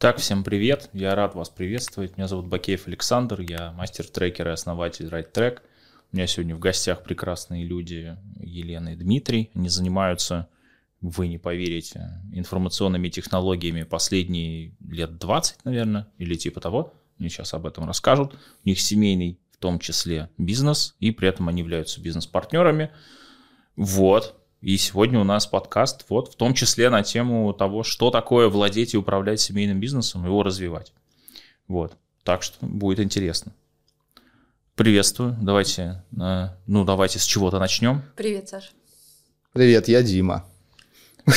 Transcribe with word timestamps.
Так, 0.00 0.16
всем 0.16 0.44
привет. 0.44 0.88
Я 0.94 1.14
рад 1.14 1.34
вас 1.34 1.50
приветствовать. 1.50 2.16
Меня 2.16 2.26
зовут 2.26 2.46
Бакеев 2.46 2.86
Александр. 2.86 3.42
Я 3.42 3.72
мастер 3.72 4.08
трекер 4.08 4.48
и 4.48 4.52
основатель 4.52 5.04
RideTrack. 5.08 5.58
У 6.10 6.16
меня 6.16 6.26
сегодня 6.26 6.56
в 6.56 6.58
гостях 6.58 7.02
прекрасные 7.02 7.66
люди 7.66 8.16
Елена 8.36 8.94
и 8.94 8.96
Дмитрий. 8.96 9.50
Они 9.54 9.68
занимаются, 9.68 10.48
вы 11.02 11.28
не 11.28 11.36
поверите, 11.36 12.18
информационными 12.32 13.10
технологиями 13.10 13.82
последние 13.82 14.74
лет 14.88 15.18
20, 15.18 15.66
наверное, 15.66 16.06
или 16.16 16.34
типа 16.34 16.62
того. 16.62 16.94
Мне 17.18 17.28
сейчас 17.28 17.52
об 17.52 17.66
этом 17.66 17.86
расскажут. 17.86 18.38
У 18.64 18.68
них 18.70 18.80
семейный, 18.80 19.38
в 19.52 19.58
том 19.58 19.78
числе, 19.78 20.30
бизнес, 20.38 20.96
и 20.98 21.10
при 21.10 21.28
этом 21.28 21.46
они 21.50 21.60
являются 21.60 22.00
бизнес-партнерами. 22.00 22.90
Вот, 23.76 24.39
и 24.60 24.76
сегодня 24.76 25.18
у 25.18 25.24
нас 25.24 25.46
подкаст, 25.46 26.04
вот, 26.08 26.32
в 26.32 26.36
том 26.36 26.54
числе 26.54 26.90
на 26.90 27.02
тему 27.02 27.52
того, 27.52 27.82
что 27.82 28.10
такое 28.10 28.48
владеть 28.48 28.94
и 28.94 28.98
управлять 28.98 29.40
семейным 29.40 29.80
бизнесом, 29.80 30.24
его 30.24 30.42
развивать. 30.42 30.92
Вот. 31.66 31.96
Так 32.24 32.42
что 32.42 32.66
будет 32.66 33.00
интересно. 33.00 33.52
Приветствую. 34.74 35.36
Давайте, 35.40 36.04
э, 36.20 36.48
ну, 36.66 36.84
давайте 36.84 37.18
с 37.18 37.24
чего-то 37.24 37.58
начнем. 37.58 38.02
Привет, 38.16 38.48
Саша. 38.48 38.70
Привет, 39.52 39.88
я 39.88 40.02
Дима. 40.02 40.46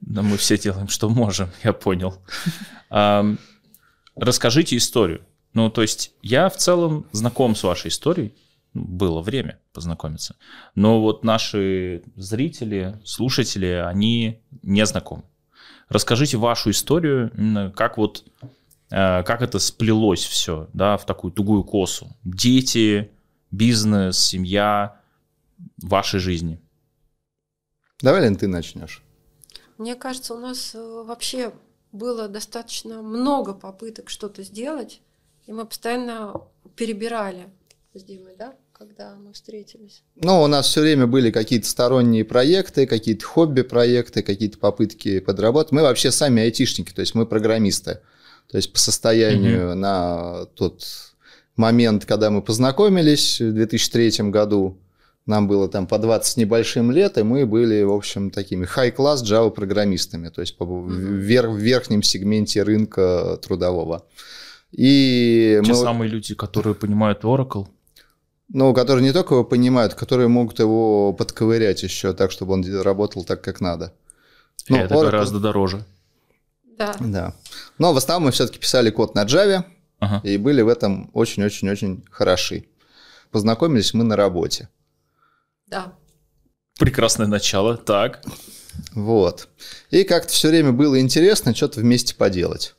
Да 0.00 0.22
мы 0.22 0.38
все 0.38 0.58
делаем, 0.58 0.88
что 0.88 1.08
можем, 1.08 1.50
я 1.62 1.72
понял. 1.72 2.18
Расскажите 4.16 4.76
историю. 4.76 5.24
Ну, 5.52 5.70
то 5.70 5.82
есть 5.82 6.12
я 6.20 6.48
в 6.48 6.56
целом 6.56 7.06
знаком 7.12 7.54
с 7.54 7.62
вашей 7.62 7.88
историей, 7.88 8.34
было 8.74 9.20
время 9.20 9.58
познакомиться. 9.72 10.36
Но 10.74 11.00
вот 11.00 11.24
наши 11.24 12.02
зрители, 12.16 13.00
слушатели, 13.04 13.66
они 13.66 14.40
не 14.62 14.84
знакомы. 14.86 15.24
Расскажите 15.88 16.36
вашу 16.36 16.70
историю, 16.70 17.72
как 17.74 17.98
вот 17.98 18.24
э, 18.90 19.22
как 19.24 19.42
это 19.42 19.58
сплелось 19.58 20.24
все, 20.24 20.68
да, 20.72 20.96
в 20.96 21.04
такую 21.04 21.32
тугую 21.32 21.64
косу. 21.64 22.16
Дети, 22.22 23.10
бизнес, 23.50 24.18
семья, 24.18 25.00
вашей 25.82 26.20
жизни. 26.20 26.60
Давай, 28.00 28.22
Лен, 28.22 28.36
ты 28.36 28.46
начнешь. 28.46 29.02
Мне 29.78 29.94
кажется, 29.94 30.34
у 30.34 30.38
нас 30.38 30.74
э, 30.74 31.02
вообще 31.06 31.52
было 31.92 32.28
достаточно 32.28 33.02
много 33.02 33.52
попыток 33.52 34.10
что-то 34.10 34.42
сделать, 34.42 35.00
и 35.46 35.52
мы 35.52 35.66
постоянно 35.66 36.42
перебирали 36.76 37.48
с 37.94 38.04
Димой, 38.04 38.36
да, 38.36 38.54
когда 38.80 39.14
мы 39.14 39.34
встретились? 39.34 40.02
Ну, 40.16 40.40
у 40.40 40.46
нас 40.46 40.66
все 40.66 40.80
время 40.80 41.06
были 41.06 41.30
какие-то 41.30 41.68
сторонние 41.68 42.24
проекты, 42.24 42.86
какие-то 42.86 43.26
хобби-проекты, 43.26 44.22
какие-то 44.22 44.56
попытки 44.56 45.20
подработать. 45.20 45.72
Мы 45.72 45.82
вообще 45.82 46.10
сами 46.10 46.42
айтишники, 46.42 46.90
то 46.90 47.00
есть 47.00 47.14
мы 47.14 47.26
программисты. 47.26 48.00
То 48.50 48.56
есть 48.56 48.72
по 48.72 48.78
состоянию 48.78 49.72
mm-hmm. 49.72 49.74
на 49.74 50.46
тот 50.54 50.82
момент, 51.56 52.06
когда 52.06 52.30
мы 52.30 52.40
познакомились 52.40 53.38
в 53.38 53.52
2003 53.52 54.30
году, 54.30 54.78
нам 55.26 55.46
было 55.46 55.68
там 55.68 55.86
по 55.86 55.98
20 55.98 56.32
с 56.32 56.36
небольшим 56.38 56.90
лет, 56.90 57.18
и 57.18 57.22
мы 57.22 57.44
были, 57.44 57.82
в 57.82 57.92
общем, 57.92 58.30
такими 58.30 58.64
high-класс 58.64 59.22
Java-программистами, 59.22 60.30
то 60.30 60.40
есть 60.40 60.56
mm-hmm. 60.58 60.88
в, 60.88 61.54
в 61.54 61.56
верхнем 61.58 62.02
сегменте 62.02 62.62
рынка 62.62 63.38
трудового. 63.42 64.06
И 64.72 65.60
Те 65.64 65.70
мы... 65.70 65.76
самые 65.76 66.08
люди, 66.08 66.34
которые 66.34 66.74
понимают 66.74 67.24
Oracle? 67.24 67.66
Ну, 68.52 68.74
которые 68.74 69.04
не 69.04 69.12
только 69.12 69.34
его 69.34 69.44
понимают, 69.44 69.94
которые 69.94 70.28
могут 70.28 70.58
его 70.58 71.12
подковырять 71.12 71.82
еще 71.84 72.12
так, 72.12 72.32
чтобы 72.32 72.54
он 72.54 72.80
работал 72.82 73.24
так, 73.24 73.42
как 73.42 73.60
надо. 73.60 73.92
Ну, 74.68 74.76
это 74.76 74.94
Oracle... 74.94 75.04
гораздо 75.04 75.38
дороже. 75.38 75.84
Да. 76.76 76.96
Да. 76.98 77.34
Но 77.78 77.92
в 77.92 77.96
основном 77.96 78.26
мы 78.26 78.32
все-таки 78.32 78.58
писали 78.58 78.90
код 78.90 79.14
на 79.14 79.24
Java 79.24 79.64
ага. 80.00 80.20
и 80.26 80.36
были 80.36 80.62
в 80.62 80.68
этом 80.68 81.10
очень-очень-очень 81.12 82.04
хороши. 82.10 82.64
Познакомились 83.30 83.94
мы 83.94 84.02
на 84.02 84.16
работе. 84.16 84.68
Да. 85.68 85.92
Прекрасное 86.78 87.28
начало. 87.28 87.76
Так. 87.76 88.24
Вот. 88.94 89.48
И 89.90 90.02
как-то 90.04 90.32
все 90.32 90.48
время 90.48 90.72
было 90.72 91.00
интересно 91.00 91.54
что-то 91.54 91.80
вместе 91.80 92.14
поделать. 92.16 92.74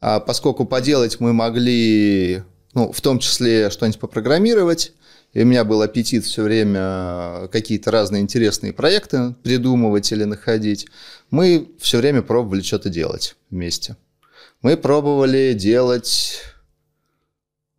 А 0.00 0.20
поскольку 0.20 0.64
поделать 0.64 1.20
мы 1.20 1.32
могли 1.32 2.44
ну, 2.78 2.92
в 2.92 3.00
том 3.00 3.18
числе 3.18 3.70
что-нибудь 3.70 3.98
попрограммировать. 3.98 4.92
И 5.32 5.42
у 5.42 5.44
меня 5.44 5.64
был 5.64 5.82
аппетит 5.82 6.24
все 6.24 6.42
время 6.44 7.48
какие-то 7.48 7.90
разные 7.90 8.22
интересные 8.22 8.72
проекты 8.72 9.34
придумывать 9.42 10.12
или 10.12 10.22
находить. 10.22 10.86
Мы 11.30 11.72
все 11.80 11.98
время 11.98 12.22
пробовали 12.22 12.62
что-то 12.62 12.88
делать 12.88 13.34
вместе. 13.50 13.96
Мы 14.62 14.76
пробовали 14.76 15.54
делать 15.54 16.40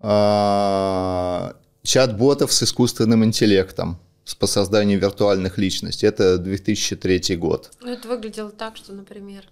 э, 0.01 1.53
чат-ботов 1.83 2.51
с 2.51 2.63
искусственным 2.63 3.23
интеллектом 3.23 3.99
по 4.37 4.47
созданию 4.47 4.99
виртуальных 4.99 5.57
личностей. 5.57 6.07
Это 6.07 6.37
2003 6.37 7.37
год. 7.37 7.71
Ну, 7.79 7.89
это 7.89 8.05
выглядело 8.09 8.51
так, 8.51 8.75
что, 8.75 8.91
например, 8.91 9.45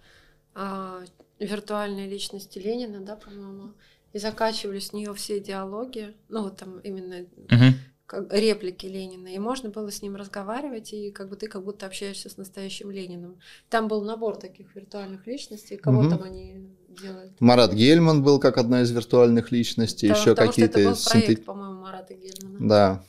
э, 0.56 1.06
виртуальные 1.40 2.10
личности 2.10 2.60
Ленина, 2.60 3.00
да, 3.00 3.16
по-моему, 3.16 3.72
и 4.18 4.20
закачивали 4.20 4.80
с 4.80 4.94
нее 4.94 5.14
все 5.14 5.40
диалоги, 5.40 6.16
ну 6.28 6.44
вот 6.44 6.58
там 6.58 6.80
именно 6.80 7.26
uh 7.50 7.74
как, 8.08 8.34
реплики 8.34 8.86
Ленина, 8.86 9.28
и 9.28 9.38
можно 9.38 9.70
было 9.70 9.92
с 9.92 10.02
ним 10.02 10.16
разговаривать, 10.16 10.94
и 10.94 11.12
как 11.12 11.30
бы 11.30 11.36
ты 11.36 11.48
как 11.48 11.64
будто 11.64 11.86
общаешься 11.86 12.30
с 12.30 12.38
настоящим 12.38 12.90
Лениным. 12.90 13.38
Там 13.70 13.90
был 13.90 14.02
набор 14.02 14.38
таких 14.38 14.74
виртуальных 14.76 15.28
личностей, 15.28 15.78
кого 15.78 16.06
uh 16.06 16.10
там 16.10 16.24
они 16.24 16.70
делают. 16.90 17.40
Марат 17.40 17.74
Гельман 17.74 18.24
был 18.24 18.40
как 18.40 18.58
одна 18.58 18.82
из 18.82 18.92
виртуальных 18.92 19.52
личностей, 19.52 20.08
да, 20.08 20.16
еще 20.16 20.36
какие-то... 20.36 20.80
это 20.80 20.90
был 20.90 20.98
проект, 21.12 21.46
по-моему, 21.46 21.82
Марата 21.82 22.14
Гельмана. 22.16 22.68
Да. 22.68 23.04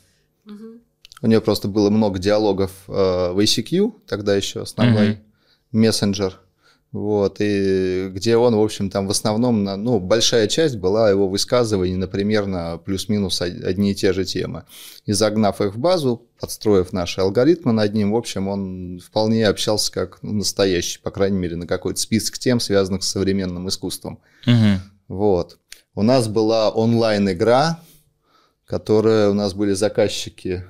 Угу. 0.45 0.81
У 1.23 1.27
нее 1.27 1.41
просто 1.41 1.69
было 1.69 1.89
много 1.89 2.19
диалогов 2.19 2.73
э, 2.87 2.93
в 2.93 3.39
ACQ, 3.39 3.93
тогда 4.07 4.37
еще 4.37 4.63
основной 4.63 5.13
uh 5.13 5.19
мессенджер 5.71 6.41
вот, 6.91 7.37
и 7.41 8.09
где 8.11 8.39
он, 8.39 8.57
в 8.57 8.63
общем, 8.63 8.89
там 8.89 9.07
в 9.07 9.11
основном, 9.11 9.63
ну, 9.63 10.01
большая 10.01 10.47
часть 10.47 10.77
была 10.77 11.11
его 11.11 11.29
высказываний, 11.29 11.97
например, 11.97 12.47
на 12.47 12.79
плюс-минус 12.79 13.43
одни 13.43 13.93
и 13.93 13.95
те 13.95 14.15
же 14.15 14.25
темы. 14.25 14.65
И 15.05 15.13
загнав 15.13 15.61
их 15.61 15.75
в 15.75 15.79
базу, 15.79 16.27
подстроив 16.41 16.95
наши 16.95 17.21
алгоритмы 17.21 17.73
над 17.73 17.93
ним, 17.93 18.13
в 18.13 18.17
общем, 18.17 18.49
он 18.49 19.01
вполне 19.05 19.47
общался 19.47 19.93
как 19.93 20.23
ну, 20.23 20.33
настоящий, 20.33 20.99
по 21.01 21.11
крайней 21.11 21.39
мере, 21.39 21.57
на 21.57 21.67
какой-то 21.67 22.01
список 22.01 22.39
тем, 22.39 22.59
связанных 22.59 23.03
с 23.03 23.09
современным 23.09 23.69
искусством. 23.69 24.21
Угу. 24.47 24.81
Вот. 25.09 25.59
У 25.95 26.03
нас 26.03 26.27
была 26.27 26.71
онлайн-игра, 26.71 27.81
которая 28.65 29.29
у 29.29 29.35
нас 29.35 29.53
были 29.53 29.73
заказчики 29.73 30.65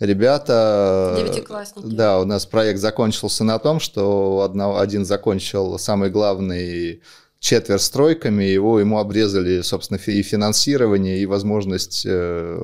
ребята... 0.00 1.16
Девятиклассники. 1.18 1.86
Да, 1.86 2.20
у 2.20 2.24
нас 2.24 2.46
проект 2.46 2.80
закончился 2.80 3.44
на 3.44 3.58
том, 3.58 3.80
что 3.80 4.40
одно, 4.40 4.78
один 4.78 5.04
закончил 5.04 5.78
самый 5.78 6.10
главный 6.10 7.02
четверть 7.38 7.82
с 7.82 7.90
тройками, 7.90 8.44
его 8.44 8.80
ему 8.80 8.98
обрезали, 8.98 9.60
собственно, 9.60 9.98
и 9.98 10.22
финансирование, 10.22 11.18
и 11.18 11.26
возможность 11.26 12.04
э, 12.06 12.58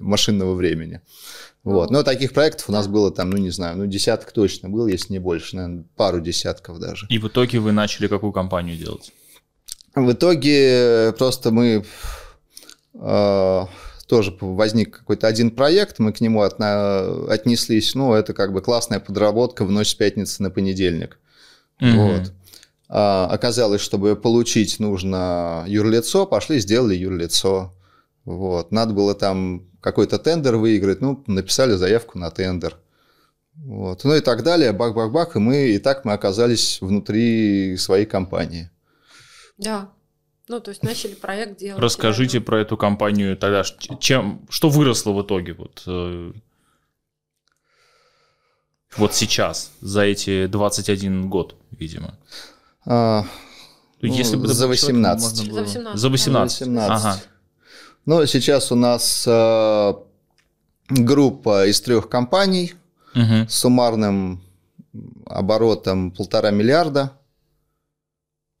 машинного 0.00 0.54
времени. 0.54 1.00
Вот. 1.64 1.90
Но 1.90 2.04
таких 2.04 2.32
проектов 2.32 2.68
у 2.68 2.72
нас 2.72 2.86
было 2.86 3.10
там, 3.10 3.30
ну 3.30 3.38
не 3.38 3.50
знаю, 3.50 3.76
ну 3.76 3.86
десяток 3.86 4.30
точно 4.30 4.68
был, 4.68 4.86
если 4.86 5.14
не 5.14 5.18
больше, 5.18 5.56
наверное, 5.56 5.84
пару 5.96 6.20
десятков 6.20 6.78
даже. 6.78 7.06
И 7.08 7.18
в 7.18 7.26
итоге 7.26 7.58
вы 7.58 7.72
начали 7.72 8.06
какую 8.06 8.32
компанию 8.32 8.76
делать? 8.76 9.12
В 9.96 10.12
итоге 10.12 11.12
просто 11.18 11.50
мы 11.50 11.84
э, 12.94 13.66
тоже 14.06 14.36
возник 14.40 14.98
какой-то 14.98 15.26
один 15.26 15.50
проект, 15.50 15.98
мы 15.98 16.12
к 16.12 16.20
нему 16.20 16.42
отна- 16.42 17.26
отнеслись, 17.28 17.94
ну, 17.94 18.14
это 18.14 18.34
как 18.34 18.52
бы 18.52 18.62
классная 18.62 19.00
подработка 19.00 19.64
в 19.64 19.70
ночь 19.70 19.90
с 19.90 19.94
пятницы 19.94 20.42
на 20.42 20.50
понедельник. 20.50 21.18
Mm-hmm. 21.80 22.18
Вот. 22.18 22.32
А, 22.88 23.28
оказалось, 23.30 23.80
чтобы 23.80 24.16
получить 24.16 24.78
нужно 24.78 25.64
юрлицо, 25.66 26.26
пошли, 26.26 26.58
сделали 26.58 26.94
юрлицо. 26.94 27.72
Вот. 28.24 28.72
Надо 28.72 28.94
было 28.94 29.14
там 29.14 29.66
какой-то 29.80 30.18
тендер 30.18 30.56
выиграть, 30.56 31.00
ну, 31.00 31.22
написали 31.26 31.74
заявку 31.74 32.18
на 32.18 32.30
тендер. 32.30 32.76
Вот. 33.56 34.04
Ну 34.04 34.14
и 34.14 34.20
так 34.20 34.42
далее, 34.42 34.72
бах-бах-бах, 34.72 35.36
и 35.36 35.38
мы, 35.38 35.68
и 35.70 35.78
так 35.78 36.04
мы 36.04 36.12
оказались 36.12 36.80
внутри 36.80 37.76
своей 37.76 38.06
компании. 38.06 38.70
Да, 39.58 39.90
ну, 40.48 40.60
то 40.60 40.70
есть 40.70 40.82
начали 40.82 41.14
проект 41.14 41.58
делать. 41.58 41.82
Расскажите 41.82 42.40
про 42.40 42.60
эту 42.60 42.76
компанию 42.76 43.36
тогда, 43.36 43.64
чем, 43.98 44.46
что 44.48 44.68
выросло 44.68 45.12
в 45.12 45.22
итоге 45.22 45.54
вот, 45.54 45.82
э, 45.86 46.32
вот 48.96 49.14
сейчас, 49.14 49.72
за 49.80 50.02
эти 50.02 50.46
21 50.46 51.28
год, 51.28 51.56
видимо. 51.70 52.16
А, 52.84 53.24
ну, 54.00 54.08
Если 54.08 54.36
бы 54.36 54.46
за 54.48 54.68
18. 54.68 55.48
Было... 55.48 55.56
За 55.56 55.62
18. 55.62 56.00
За 56.00 56.08
18. 56.08 56.60
18. 56.60 56.90
Ага. 56.90 57.20
Ну, 58.04 58.26
сейчас 58.26 58.70
у 58.70 58.76
нас 58.76 59.24
э, 59.26 59.94
группа 60.88 61.66
из 61.66 61.80
трех 61.80 62.08
компаний 62.08 62.74
угу. 63.14 63.48
с 63.48 63.54
суммарным 63.54 64.42
оборотом 65.26 66.12
полтора 66.12 66.50
миллиарда. 66.50 67.12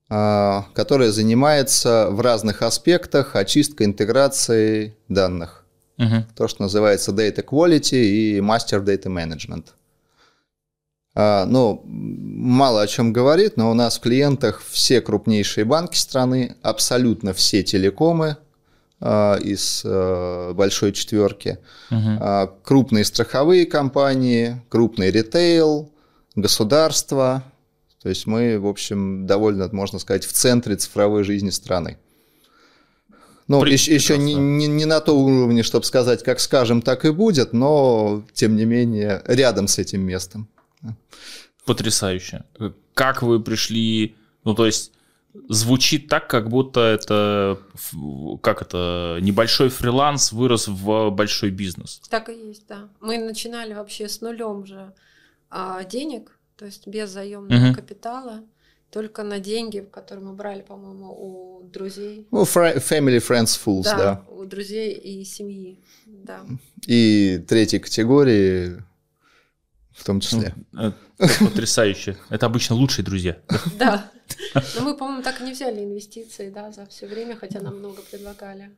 Которая 0.08 1.10
занимается 1.10 2.08
в 2.10 2.20
разных 2.20 2.62
аспектах 2.62 3.34
очисткой, 3.34 3.86
интеграцией 3.86 4.94
данных. 5.08 5.64
Угу. 5.98 6.26
То, 6.36 6.46
что 6.46 6.62
называется 6.62 7.10
Data 7.10 7.44
Quality 7.44 7.96
и 7.96 8.38
Master 8.38 8.84
Data 8.84 9.06
Management. 9.06 9.64
Ну, 11.16 11.82
мало 11.86 12.82
о 12.82 12.86
чем 12.86 13.12
говорит, 13.12 13.56
но 13.56 13.70
у 13.70 13.74
нас 13.74 13.96
в 13.96 14.00
клиентах 14.02 14.62
все 14.70 15.00
крупнейшие 15.00 15.64
банки 15.64 15.96
страны, 15.96 16.56
абсолютно 16.62 17.32
все 17.32 17.62
телекомы, 17.62 18.36
а, 18.98 19.36
из 19.36 19.82
а, 19.84 20.54
большой 20.54 20.92
четверки, 20.92 21.58
угу. 21.90 22.50
крупные 22.64 23.04
страховые 23.04 23.66
компании, 23.66 24.62
крупный 24.70 25.10
ритейл, 25.10 25.90
государство. 26.34 27.42
То 28.02 28.08
есть 28.08 28.26
мы, 28.26 28.58
в 28.58 28.66
общем, 28.66 29.26
довольно, 29.26 29.68
можно 29.72 29.98
сказать, 29.98 30.24
в 30.24 30.32
центре 30.32 30.76
цифровой 30.76 31.24
жизни 31.24 31.50
страны. 31.50 31.98
Ну, 33.48 33.64
еще, 33.64 33.94
еще 33.94 34.18
не, 34.18 34.34
не, 34.34 34.66
не 34.66 34.84
на 34.86 35.00
том 35.00 35.18
уровне, 35.18 35.62
чтобы 35.62 35.84
сказать, 35.84 36.22
как 36.24 36.40
скажем, 36.40 36.82
так 36.82 37.04
и 37.04 37.10
будет, 37.10 37.52
но, 37.52 38.24
тем 38.32 38.56
не 38.56 38.64
менее, 38.64 39.22
рядом 39.26 39.68
с 39.68 39.78
этим 39.78 40.02
местом. 40.02 40.48
Потрясающе. 41.64 42.44
Как 42.94 43.22
вы 43.22 43.40
пришли, 43.40 44.16
ну, 44.44 44.54
то 44.54 44.66
есть 44.66 44.92
звучит 45.48 46.08
так, 46.08 46.28
как 46.28 46.48
будто 46.48 46.80
это, 46.80 47.58
как 48.42 48.62
это, 48.62 49.18
небольшой 49.20 49.68
фриланс 49.68 50.32
вырос 50.32 50.68
в 50.68 51.10
большой 51.10 51.50
бизнес. 51.50 52.00
Так 52.08 52.28
и 52.28 52.48
есть, 52.48 52.66
да. 52.68 52.88
Мы 53.00 53.18
начинали 53.18 53.74
вообще 53.74 54.08
с 54.08 54.20
нулем 54.20 54.66
же 54.66 54.92
а, 55.50 55.84
денег, 55.84 56.35
то 56.56 56.64
есть 56.64 56.86
без 56.86 57.10
заемного 57.10 57.68
угу. 57.68 57.74
капитала, 57.74 58.44
только 58.90 59.22
на 59.22 59.40
деньги, 59.40 59.80
которые 59.80 60.24
мы 60.24 60.32
брали, 60.32 60.62
по-моему, 60.62 61.12
у 61.12 61.62
друзей. 61.64 62.26
Ну, 62.30 62.42
family, 62.42 63.18
friends, 63.18 63.60
fools, 63.64 63.84
да. 63.84 63.96
да. 63.96 64.24
у 64.30 64.44
друзей 64.44 64.92
и 64.92 65.24
семьи, 65.24 65.78
да. 66.06 66.40
И 66.86 67.44
третьей 67.46 67.78
категории 67.78 68.82
в 69.92 70.04
том 70.04 70.20
числе. 70.20 70.54
Ну, 70.72 70.92
потрясающе. 71.40 72.16
Это 72.28 72.46
обычно 72.46 72.76
лучшие 72.76 73.04
друзья. 73.04 73.38
Да. 73.78 74.10
Но 74.54 74.82
мы, 74.82 74.96
по-моему, 74.96 75.22
так 75.22 75.40
и 75.40 75.44
не 75.44 75.52
взяли 75.52 75.84
инвестиции, 75.84 76.50
да, 76.50 76.72
за 76.72 76.86
все 76.86 77.06
время, 77.06 77.36
хотя 77.36 77.60
нам 77.60 77.78
много 77.78 78.02
предлагали. 78.02 78.70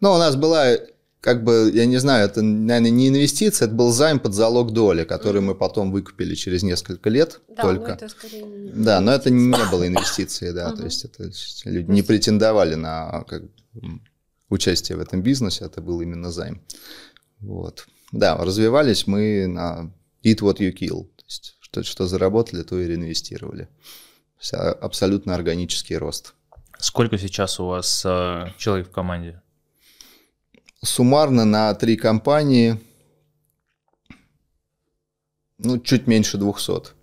Ну, 0.00 0.12
у 0.12 0.18
нас 0.18 0.36
была, 0.36 0.76
как 1.26 1.42
бы, 1.42 1.72
я 1.74 1.86
не 1.86 1.96
знаю, 1.96 2.24
это, 2.24 2.40
наверное, 2.40 2.92
не 2.92 3.08
инвестиция, 3.08 3.66
это 3.66 3.74
был 3.74 3.90
займ 3.90 4.20
под 4.20 4.32
залог 4.32 4.72
доли, 4.72 5.02
который 5.02 5.40
мы 5.40 5.56
потом 5.56 5.90
выкупили 5.90 6.36
через 6.36 6.62
несколько 6.62 7.10
лет 7.10 7.40
да, 7.48 7.62
только. 7.62 7.88
Но 7.88 7.94
это 7.94 8.08
скорее 8.08 8.44
не 8.44 8.70
да, 8.70 9.00
но 9.00 9.10
это 9.10 9.30
не 9.30 9.70
было 9.72 9.88
инвестиции, 9.88 10.52
да, 10.52 10.70
то 10.70 10.84
есть 10.84 11.04
это 11.04 11.28
люди 11.64 11.90
не 11.90 12.02
претендовали 12.02 12.76
на 12.76 13.24
как, 13.26 13.42
участие 14.50 14.98
в 14.98 15.00
этом 15.00 15.20
бизнесе, 15.20 15.64
это 15.64 15.80
был 15.80 16.00
именно 16.00 16.30
займ. 16.30 16.62
Вот. 17.40 17.88
Да, 18.12 18.36
развивались 18.36 19.08
мы 19.08 19.48
на 19.48 19.92
eat 20.22 20.42
what 20.42 20.58
you 20.58 20.72
kill, 20.72 21.06
то 21.16 21.24
есть 21.24 21.56
что, 21.58 21.82
что 21.82 22.06
заработали, 22.06 22.62
то 22.62 22.78
и 22.78 22.86
реинвестировали. 22.86 23.68
Абсолютно 24.52 25.34
органический 25.34 25.96
рост. 25.96 26.34
Сколько 26.78 27.18
сейчас 27.18 27.58
у 27.58 27.66
вас 27.66 28.04
э, 28.04 28.52
человек 28.58 28.86
в 28.86 28.92
команде? 28.92 29.42
Суммарно 30.86 31.44
на 31.44 31.74
три 31.74 31.96
компании, 31.96 32.78
ну, 35.58 35.78
чуть 35.78 36.06
меньше 36.06 36.38
200. 36.38 36.94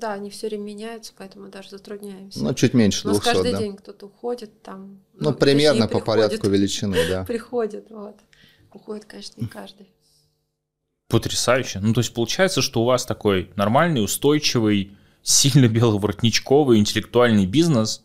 Да, 0.00 0.12
они 0.12 0.30
все 0.30 0.46
время 0.48 0.62
меняются, 0.62 1.12
поэтому 1.16 1.48
даже 1.48 1.70
затрудняемся. 1.70 2.42
Ну, 2.42 2.54
чуть 2.54 2.72
меньше 2.72 3.02
200, 3.02 3.08
У 3.08 3.12
нас 3.12 3.34
каждый 3.34 3.52
да. 3.52 3.58
день 3.58 3.76
кто-то 3.76 4.06
уходит 4.06 4.62
там. 4.62 5.00
Ну, 5.14 5.30
ну 5.30 5.32
примерно 5.34 5.88
по 5.88 6.00
порядку 6.00 6.48
величины, 6.48 6.96
да. 7.08 7.24
Приходит, 7.28 7.90
вот. 7.90 8.16
Уходит, 8.72 9.06
конечно, 9.06 9.40
не 9.40 9.48
каждый. 9.48 9.88
Потрясающе. 11.08 11.80
Ну, 11.80 11.94
то 11.94 12.00
есть 12.00 12.14
получается, 12.14 12.62
что 12.62 12.82
у 12.82 12.84
вас 12.84 13.04
такой 13.04 13.50
нормальный, 13.56 14.04
устойчивый, 14.04 14.96
сильно 15.22 15.68
беловоротничковый 15.68 16.78
интеллектуальный 16.78 17.46
бизнес 17.46 18.04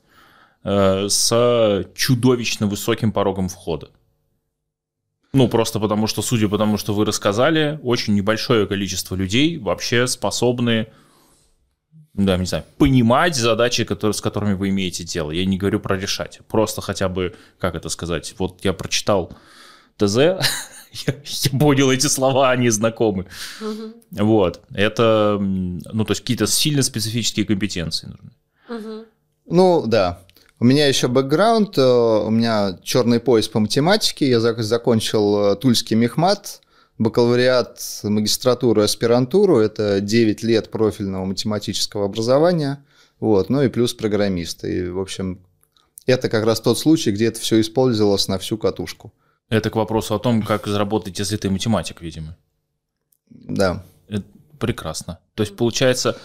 э, 0.63 1.07
с 1.09 1.85
чудовищно 1.93 2.67
высоким 2.67 3.11
порогом 3.11 3.49
входа. 3.49 3.91
Ну, 5.33 5.47
просто 5.47 5.79
потому 5.79 6.05
что, 6.05 6.21
судя 6.21 6.47
по 6.47 6.57
тому, 6.57 6.77
что 6.77 6.93
вы 6.93 7.05
рассказали, 7.05 7.79
очень 7.83 8.13
небольшое 8.13 8.67
количество 8.67 9.15
людей 9.15 9.57
вообще 9.57 10.05
способны, 10.05 10.87
да, 12.13 12.37
не 12.37 12.45
знаю, 12.45 12.63
понимать 12.77 13.35
задачи, 13.35 13.83
которые, 13.83 14.13
с 14.13 14.21
которыми 14.21 14.53
вы 14.53 14.69
имеете 14.69 15.03
дело. 15.03 15.31
Я 15.31 15.45
не 15.45 15.57
говорю 15.57 15.79
про 15.79 15.97
решать. 15.97 16.41
Просто 16.47 16.81
хотя 16.81 17.09
бы, 17.09 17.33
как 17.57 17.73
это 17.73 17.89
сказать, 17.89 18.35
вот 18.37 18.63
я 18.63 18.73
прочитал 18.73 19.35
ТЗ, 19.97 20.15
я, 20.17 20.37
я 21.15 21.59
понял 21.59 21.91
эти 21.91 22.05
слова, 22.05 22.51
они 22.51 22.69
знакомы. 22.69 23.25
Угу. 23.59 24.23
Вот. 24.23 24.61
Это, 24.71 25.37
ну, 25.39 26.05
то 26.05 26.11
есть 26.11 26.21
какие-то 26.21 26.45
сильно 26.45 26.83
специфические 26.83 27.47
компетенции 27.47 28.07
нужны. 28.07 28.31
Угу. 28.69 29.05
Ну, 29.47 29.83
да. 29.87 30.19
У 30.59 30.65
меня 30.65 30.87
еще 30.87 31.07
бэкграунд, 31.07 31.77
э, 31.77 31.81
у 31.81 32.29
меня 32.29 32.77
черный 32.83 33.19
пояс 33.19 33.47
по 33.47 33.59
математике, 33.59 34.29
я 34.29 34.39
закончил 34.39 35.51
э, 35.51 35.55
Тульский 35.55 35.95
мехмат, 35.95 36.61
бакалавриат, 36.97 38.01
магистратуру, 38.03 38.81
аспирантуру, 38.81 39.59
это 39.59 39.99
9 39.99 40.43
лет 40.43 40.71
профильного 40.71 41.25
математического 41.25 42.05
образования, 42.05 42.83
вот, 43.19 43.49
ну 43.49 43.61
и 43.61 43.69
плюс 43.69 43.93
программист. 43.93 44.63
И, 44.63 44.87
в 44.89 44.99
общем, 44.99 45.39
это 46.05 46.29
как 46.29 46.45
раз 46.45 46.61
тот 46.61 46.77
случай, 46.77 47.11
где 47.11 47.25
это 47.25 47.39
все 47.39 47.59
использовалось 47.59 48.27
на 48.27 48.37
всю 48.37 48.57
катушку. 48.57 49.13
Это 49.49 49.69
к 49.69 49.75
вопросу 49.75 50.15
о 50.15 50.19
том, 50.19 50.41
как 50.43 50.67
заработать, 50.67 51.19
если 51.19 51.37
ты 51.37 51.49
математик, 51.49 52.01
видимо. 52.01 52.37
Да. 53.29 53.83
Это 54.07 54.25
прекрасно. 54.59 55.19
То 55.35 55.43
есть, 55.43 55.55
получается, 55.55 56.17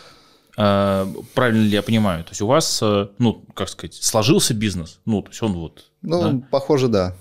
правильно 1.34 1.62
ли 1.62 1.70
я 1.70 1.82
понимаю, 1.82 2.24
то 2.24 2.30
есть 2.30 2.40
у 2.40 2.48
вас, 2.48 2.80
э, 2.82 3.08
ну, 3.18 3.44
как 3.54 3.68
сказать, 3.68 3.94
сложился 3.94 4.54
бизнес? 4.54 4.98
Ну, 5.04 5.22
то 5.22 5.28
есть 5.28 5.40
он 5.40 5.52
вот... 5.52 5.84
Ну, 6.02 6.20
да? 6.20 6.46
похоже, 6.50 6.88
да. 6.88 7.16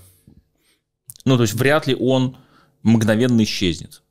Ну, 1.24 1.36
то 1.36 1.42
есть 1.42 1.54
вряд 1.54 1.86
ли 1.86 1.94
он 1.94 2.36
мгновенно 2.82 3.40
исчезнет. 3.44 4.02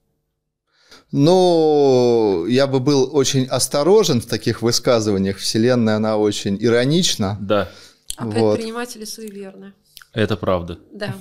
Ну, 1.11 2.45
я 2.47 2.67
бы 2.67 2.79
был 2.79 3.09
очень 3.13 3.45
осторожен 3.45 4.21
в 4.21 4.25
таких 4.27 4.61
высказываниях. 4.61 5.39
Вселенная, 5.39 5.97
она 5.97 6.17
очень 6.17 6.57
иронична. 6.59 7.37
Да. 7.41 7.69
А 8.15 8.25
вот. 8.25 8.55
предприниматели 8.55 9.03
суеверны. 9.03 9.73
Это 10.13 10.37
правда. 10.37 10.79
Да. 10.93 11.15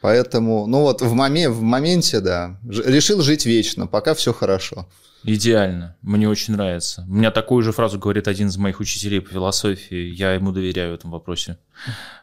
Поэтому, 0.00 0.66
ну 0.66 0.82
вот 0.82 1.02
в, 1.02 1.12
моме, 1.14 1.48
в 1.48 1.62
моменте, 1.62 2.20
да, 2.20 2.60
решил 2.64 3.22
жить 3.22 3.46
вечно, 3.46 3.86
пока 3.86 4.14
все 4.14 4.32
хорошо. 4.32 4.88
Идеально, 5.24 5.96
мне 6.02 6.28
очень 6.28 6.54
нравится. 6.54 7.04
У 7.08 7.14
меня 7.14 7.30
такую 7.32 7.62
же 7.64 7.72
фразу 7.72 7.98
говорит 7.98 8.28
один 8.28 8.48
из 8.48 8.56
моих 8.56 8.78
учителей 8.78 9.20
по 9.20 9.30
философии, 9.30 10.14
я 10.14 10.34
ему 10.34 10.52
доверяю 10.52 10.92
в 10.92 10.94
этом 10.94 11.10
вопросе. 11.10 11.58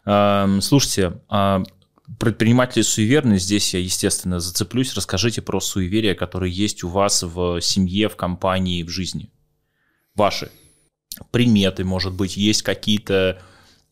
Слушайте, 0.06 1.20
а 1.28 1.64
предприниматели 2.20 2.82
суеверны, 2.82 3.40
здесь 3.40 3.74
я, 3.74 3.80
естественно, 3.80 4.40
зацеплюсь. 4.40 4.94
Расскажите 4.94 5.42
про 5.42 5.60
суеверия, 5.60 6.16
которые 6.16 6.54
есть 6.54 6.84
у 6.84 6.90
вас 6.90 7.24
в 7.24 7.60
семье, 7.60 8.08
в 8.08 8.16
компании, 8.16 8.84
в 8.84 8.90
жизни. 8.90 9.32
Ваши 10.16 10.50
приметы, 11.32 11.84
может 11.84 12.14
быть, 12.14 12.38
есть 12.38 12.62
какие-то 12.62 13.42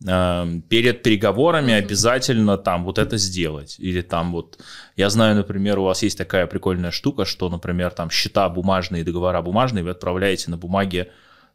перед 0.03 1.03
переговорами 1.03 1.73
обязательно 1.73 2.57
там 2.57 2.83
вот 2.85 2.97
это 2.97 3.17
сделать. 3.17 3.75
Или 3.77 4.01
там 4.01 4.31
вот, 4.31 4.59
я 4.95 5.09
знаю, 5.09 5.35
например, 5.35 5.79
у 5.79 5.83
вас 5.83 6.01
есть 6.01 6.17
такая 6.17 6.47
прикольная 6.47 6.91
штука, 6.91 7.25
что, 7.25 7.49
например, 7.49 7.91
там 7.91 8.09
счета 8.09 8.49
бумажные, 8.49 9.03
договора 9.03 9.41
бумажные 9.41 9.83
вы 9.83 9.91
отправляете 9.91 10.49
на 10.49 10.57
бумаге 10.57 11.11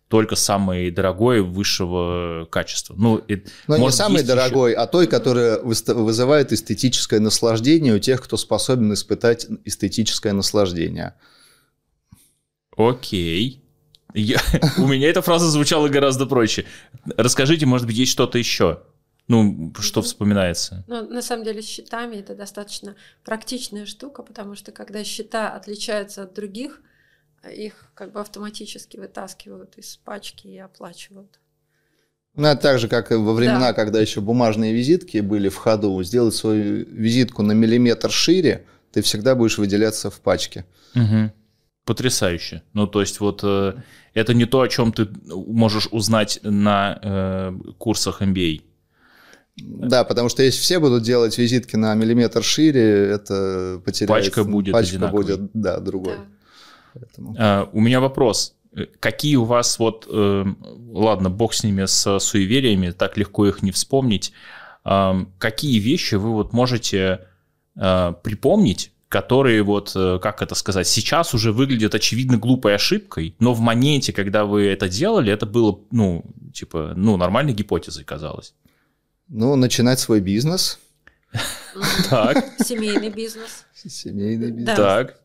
только 0.09 0.37
самый 0.37 0.93
дорогой 0.93 1.41
высшего 1.41 2.47
качества. 2.49 2.95
Ну, 2.97 3.25
Но 3.67 3.79
может, 3.79 3.99
не 3.99 4.05
самый 4.05 4.23
дорогой, 4.23 4.73
еще... 4.73 4.81
а 4.81 4.87
той, 4.87 5.09
которая 5.09 5.61
вызывает 5.61 6.53
эстетическое 6.53 7.19
наслаждение 7.19 7.95
у 7.95 7.99
тех, 7.99 8.23
кто 8.23 8.37
способен 8.37 8.93
испытать 8.93 9.49
эстетическое 9.65 10.33
наслаждение. 10.33 11.15
Окей. 12.77 13.66
Я, 14.17 14.41
у 14.79 14.87
меня 14.87 15.11
эта 15.11 15.21
фраза 15.21 15.51
звучала 15.51 15.89
гораздо 15.89 16.25
проще. 16.25 16.65
Расскажите, 17.05 17.67
может 17.67 17.87
быть, 17.87 17.97
есть 17.97 18.13
что-то 18.13 18.39
еще? 18.39 18.83
Ну, 19.29 19.75
что 19.79 20.01
вспоминается? 20.01 20.85
Ну, 20.87 21.07
на 21.07 21.21
самом 21.21 21.45
деле, 21.45 21.61
с 21.61 21.67
счетами 21.67 22.17
это 22.17 22.35
достаточно 22.35 22.97
практичная 23.25 23.85
штука, 23.85 24.23
потому 24.23 24.55
что 24.55 24.73
когда 24.73 25.05
счета 25.05 25.51
отличаются 25.51 26.23
от 26.23 26.33
других, 26.33 26.81
их 27.53 27.91
как 27.95 28.13
бы 28.13 28.21
автоматически 28.21 28.97
вытаскивают 28.97 29.77
из 29.77 29.99
пачки 29.99 30.47
и 30.47 30.59
оплачивают. 30.59 31.39
Ну, 32.37 32.49
это 32.49 32.63
так 32.63 32.79
же, 32.79 32.89
как 32.89 33.11
во 33.11 33.35
времена, 33.35 33.69
да. 33.69 33.73
когда 33.75 34.01
еще 34.01 34.23
бумажные 34.23 34.73
визитки 34.73 35.19
были 35.19 35.51
в 35.51 35.57
ходу. 35.57 36.03
Сделать 36.03 36.35
свою 36.35 36.87
визитку 36.87 37.43
на 37.43 37.53
миллиметр 37.53 38.11
шире, 38.11 38.65
ты 38.93 39.03
всегда 39.03 39.35
будешь 39.35 39.59
выделяться 39.59 40.11
в 40.11 40.21
пачке. 40.21 40.65
Угу. 40.95 41.33
Потрясающе. 41.87 42.63
Ну, 42.75 42.87
то 42.87 43.01
есть 43.01 43.21
вот 43.21 43.41
э, 43.43 43.75
это 44.13 44.35
не 44.35 44.45
то, 44.45 44.61
о 44.61 44.69
чем 44.69 44.93
ты 44.93 45.09
можешь 45.25 45.89
узнать 45.91 46.41
на 46.43 46.99
э, 47.01 47.53
курсах 47.79 48.21
MBA. 48.21 48.63
Да, 49.57 50.05
потому 50.05 50.29
что 50.29 50.43
если 50.43 50.61
все 50.61 50.79
будут 50.79 51.03
делать 51.03 51.39
визитки 51.39 51.77
на 51.77 51.95
миллиметр 51.95 52.43
шире, 52.43 53.07
это 53.07 53.81
потеряется. 53.85 54.31
Пачка 54.31 54.45
будет 54.45 54.73
Пачка 54.73 54.97
одинаковой. 54.97 55.25
будет, 55.25 55.51
да, 55.55 55.81
другой. 55.81 56.17
Да. 56.17 56.25
Поэтому... 56.95 57.37
А, 57.39 57.71
у 57.73 57.81
меня 57.81 58.01
вопрос. 58.01 58.55
Какие 59.01 59.37
у 59.37 59.45
вас 59.45 59.79
вот, 59.79 60.07
э, 60.11 60.45
ладно, 60.93 61.31
бог 61.31 61.55
с 61.55 61.65
ними, 61.65 61.87
с 61.87 62.19
суевериями, 62.19 62.91
так 62.91 63.17
легко 63.17 63.47
их 63.47 63.63
не 63.63 63.71
вспомнить. 63.71 64.33
Э, 64.85 65.15
какие 65.39 65.79
вещи 65.79 66.17
вы 66.17 66.33
вот 66.33 66.53
можете 66.53 67.21
э, 67.77 68.13
припомнить, 68.23 68.93
которые 69.21 69.63
вот, 69.63 69.93
э, 69.97 70.19
как 70.21 70.43
это 70.43 70.55
сказать, 70.55 70.87
сейчас 70.87 71.33
уже 71.33 71.51
выглядят 71.51 71.95
очевидно 71.95 72.37
глупой 72.37 72.75
ошибкой, 72.75 73.35
но 73.39 73.55
в 73.55 73.61
моменте, 73.61 74.13
когда 74.13 74.45
вы 74.45 74.67
это 74.67 74.91
делали, 74.91 75.33
это 75.33 75.47
было, 75.47 75.81
ну, 75.91 76.23
типа, 76.53 76.93
ну, 76.97 77.17
нормальной 77.17 77.55
гипотезой 77.55 78.05
казалось. 78.05 78.55
Ну, 79.29 79.57
начинать 79.57 79.99
свой 80.01 80.21
бизнес. 80.21 80.79
Так. 82.11 82.45
Семейный 82.63 83.09
бизнес. 83.09 83.65
Семейный 83.75 84.51
бизнес. 84.51 84.77
Так. 84.77 85.19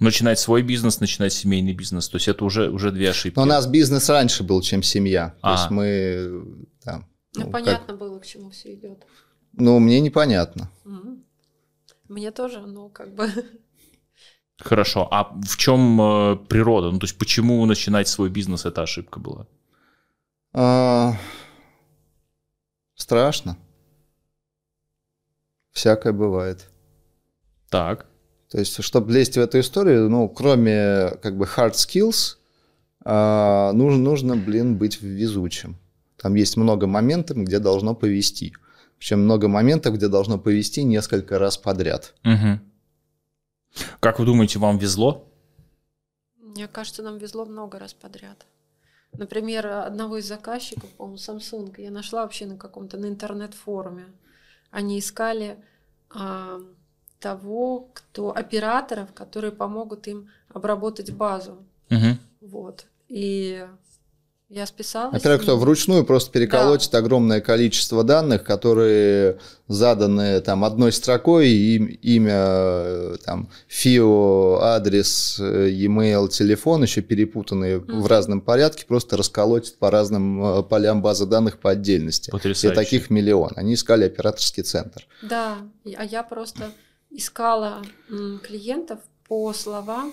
Начинать 0.00 0.38
свой 0.38 0.62
бизнес, 0.62 1.00
начинать 1.00 1.34
семейный 1.34 1.74
бизнес. 1.74 2.08
То 2.08 2.16
есть 2.16 2.28
это 2.28 2.44
уже, 2.44 2.70
уже 2.70 2.90
две 2.92 3.10
ошибки. 3.10 3.36
Но 3.36 3.42
у 3.42 3.46
нас 3.46 3.66
бизнес 3.66 4.08
раньше 4.08 4.42
был, 4.42 4.62
чем 4.62 4.82
семья. 4.82 5.34
То 5.42 5.48
А. 5.48 5.52
есть 5.52 5.70
мы... 5.70 6.66
да, 6.84 7.02
Ну, 7.34 7.44
ну, 7.44 7.50
понятно 7.50 7.86
как- 7.88 7.98
было, 7.98 8.18
к 8.20 8.26
чему 8.26 8.50
все 8.50 8.72
идет. 8.74 9.04
Ну, 9.52 9.78
мне 9.80 10.00
непонятно. 10.00 10.70
Мгм. 10.84 11.24
Мне 12.08 12.30
тоже, 12.30 12.60
ну, 12.60 12.88
как 12.88 13.14
бы. 13.14 13.28
Хорошо. 14.58 15.08
А 15.10 15.32
в 15.42 15.56
чем 15.56 16.00
э, 16.00 16.36
природа? 16.48 16.90
Ну, 16.90 16.98
то 16.98 17.04
есть 17.04 17.18
почему 17.18 17.64
начинать 17.66 18.08
свой 18.08 18.30
бизнес 18.30 18.64
это 18.64 18.82
ошибка 18.82 19.20
была? 19.20 19.46
А, 20.52 21.14
Страшно. 22.96 23.58
Всякое 25.70 26.12
бывает. 26.14 26.70
Так. 27.68 28.06
То 28.50 28.58
есть, 28.58 28.82
чтобы 28.82 29.12
лезть 29.12 29.36
в 29.36 29.40
эту 29.40 29.60
историю, 29.60 30.08
ну, 30.08 30.28
кроме 30.28 31.10
как 31.22 31.36
бы 31.36 31.44
hard 31.44 31.72
skills, 31.72 32.36
а, 33.04 33.72
нужно, 33.72 34.02
нужно, 34.02 34.36
блин, 34.36 34.78
быть 34.78 35.02
везучим. 35.02 35.76
Там 36.16 36.34
есть 36.34 36.56
много 36.56 36.86
моментов, 36.86 37.36
где 37.36 37.58
должно 37.58 37.94
повести. 37.94 38.54
Причем 38.98 39.20
много 39.20 39.48
моментов, 39.48 39.94
где 39.94 40.08
должно 40.08 40.38
повести 40.38 40.82
несколько 40.82 41.38
раз 41.38 41.56
подряд. 41.56 42.14
Мгм. 42.22 42.60
Как 44.00 44.18
вы 44.18 44.24
думаете, 44.24 44.58
вам 44.58 44.78
везло? 44.78 45.28
Мне 46.38 46.66
кажется, 46.68 47.02
нам 47.02 47.18
везло 47.18 47.44
много 47.44 47.78
раз 47.78 47.92
подряд. 47.92 48.46
Например, 49.12 49.66
одного 49.66 50.18
из 50.18 50.26
заказчиков, 50.26 50.90
по-моему, 50.90 51.16
Samsung, 51.18 51.74
я 51.80 51.90
нашла 51.90 52.22
вообще 52.22 52.46
на 52.46 52.56
каком-то 52.56 52.98
на 52.98 53.06
интернет-форуме. 53.06 54.06
Они 54.70 54.98
искали 54.98 55.58
а, 56.10 56.60
того, 57.20 57.88
кто 57.92 58.34
операторов, 58.36 59.12
которые 59.12 59.52
помогут 59.52 60.06
им 60.06 60.30
обработать 60.48 61.12
базу. 61.12 61.64
Мгм. 61.88 62.18
Вот. 62.40 62.86
И 63.08 63.66
я 64.48 64.64
списалась. 64.66 65.12
Во-первых, 65.14 65.42
кто 65.42 65.52
ним. 65.52 65.60
вручную 65.60 66.04
просто 66.04 66.30
переколотит 66.30 66.94
огромное 66.94 67.40
количество 67.40 68.04
данных, 68.04 68.44
которые 68.44 69.38
заданы 69.66 70.40
там 70.40 70.64
одной 70.64 70.92
строкой, 70.92 71.48
им- 71.50 71.86
имя, 71.86 72.32
э, 72.36 73.16
там, 73.24 73.48
ФИО, 73.66 74.60
адрес, 74.62 75.38
э, 75.40 75.70
e-mail, 75.70 76.28
телефон, 76.28 76.82
еще 76.84 77.00
перепутанные 77.02 77.78
в 77.80 77.88
Мгм. 77.88 78.06
разном 78.06 78.40
порядке, 78.40 78.84
просто 78.86 79.16
расколотит 79.16 79.78
по 79.78 79.90
разным 79.90 80.44
э, 80.44 80.62
полям 80.62 81.02
базы 81.02 81.26
данных 81.26 81.58
по 81.58 81.70
отдельности. 81.72 82.28
И 82.28 82.32
Потрясающе. 82.32 82.74
таких 82.74 83.10
миллион. 83.10 83.50
Они 83.56 83.74
искали 83.74 84.04
операторский 84.04 84.62
центр. 84.62 85.06
Да, 85.22 85.56
и- 85.84 85.94
а 85.94 86.04
я 86.04 86.22
просто 86.22 86.70
искала 87.10 87.82
клиентов 88.46 89.00
по 89.28 89.52
словам, 89.52 90.12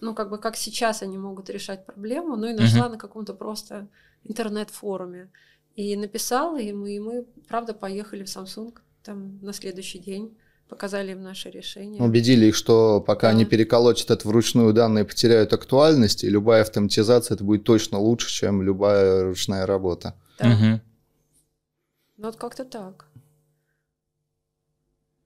ну, 0.00 0.14
как 0.14 0.30
бы 0.30 0.38
как 0.38 0.56
сейчас 0.56 1.02
они 1.02 1.18
могут 1.18 1.50
решать 1.50 1.86
проблему, 1.86 2.36
ну 2.36 2.46
и 2.46 2.52
нашла 2.52 2.88
на 2.88 2.98
каком-то 2.98 3.34
просто 3.34 3.88
интернет-форуме. 4.24 5.30
И 5.76 5.96
написала 5.96 6.60
им, 6.60 6.86
и 6.86 6.98
мы, 7.00 7.24
правда, 7.48 7.74
поехали 7.74 8.22
в 8.22 8.28
Samsung 8.28 8.74
там 9.02 9.38
на 9.42 9.52
следующий 9.52 9.98
день, 9.98 10.36
показали 10.68 11.12
им 11.12 11.22
наше 11.22 11.50
решение. 11.50 12.02
Убедили 12.02 12.46
их, 12.46 12.54
что 12.54 13.00
пока 13.00 13.28
Да. 13.28 13.34
они 13.34 13.44
переколотят 13.44 14.10
это 14.10 14.26
вручную, 14.28 14.72
данные 14.72 15.04
потеряют 15.04 15.52
актуальность, 15.52 16.24
и 16.24 16.30
любая 16.30 16.62
автоматизация 16.62 17.34
это 17.34 17.44
будет 17.44 17.64
точно 17.64 17.98
лучше, 17.98 18.30
чем 18.30 18.62
любая 18.62 19.24
ручная 19.24 19.66
работа. 19.66 20.14
Да. 20.38 20.48
Мгм. 20.48 20.80
Ну 22.16 22.26
вот 22.26 22.36
как-то 22.36 22.64
так. 22.64 23.06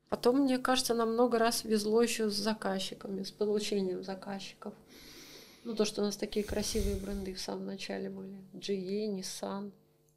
Потом, 0.09 0.41
мне 0.41 0.59
кажется, 0.59 0.95
нам 0.95 1.13
много 1.13 1.39
раз 1.39 1.65
везло 1.65 2.03
еще 2.03 2.31
с 2.31 2.35
заказчиками, 2.35 3.23
с 3.23 3.31
получением 3.31 4.03
заказчиков. 4.05 4.73
Ну, 5.65 5.75
то, 5.75 5.85
что 5.85 6.01
у 6.01 6.05
нас 6.05 6.17
такие 6.17 6.45
красивые 6.45 6.97
бренды 6.97 7.35
в 7.35 7.41
самом 7.41 7.67
начале 7.67 8.09
были. 8.09 8.37
GE, 8.55 9.19
Nissan. 9.19 9.71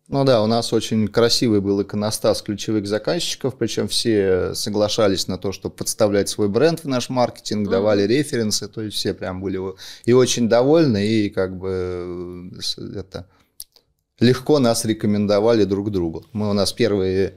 Ну 0.08 0.26
да, 0.26 0.44
у 0.44 0.48
нас 0.48 0.74
очень 0.74 1.08
красивый 1.08 1.62
был 1.62 1.82
иконостас 1.82 2.42
ключевых 2.42 2.86
заказчиков, 2.88 3.56
причем 3.58 3.88
все 3.88 4.54
соглашались 4.54 5.28
на 5.28 5.38
то, 5.38 5.52
чтобы 5.52 5.76
подставлять 5.76 6.28
свой 6.28 6.50
бренд 6.50 6.84
в 6.84 6.88
наш 6.88 7.10
маркетинг, 7.10 7.62
Мгм. 7.64 7.72
давали 7.72 8.04
референсы, 8.04 8.68
то 8.68 8.82
есть 8.82 8.98
все 8.98 9.14
прям 9.14 9.42
были 9.42 9.60
и 10.04 10.12
очень 10.14 10.50
довольны, 10.50 11.06
и 11.08 11.30
как 11.30 11.58
бы 11.58 12.52
э, 12.58 13.00
это 13.00 13.28
легко 14.20 14.60
нас 14.60 14.84
рекомендовали 14.84 15.64
друг 15.64 15.92
другу. 15.92 16.26
Мы 16.34 16.50
у 16.50 16.54
нас 16.54 16.74
первые 16.74 17.36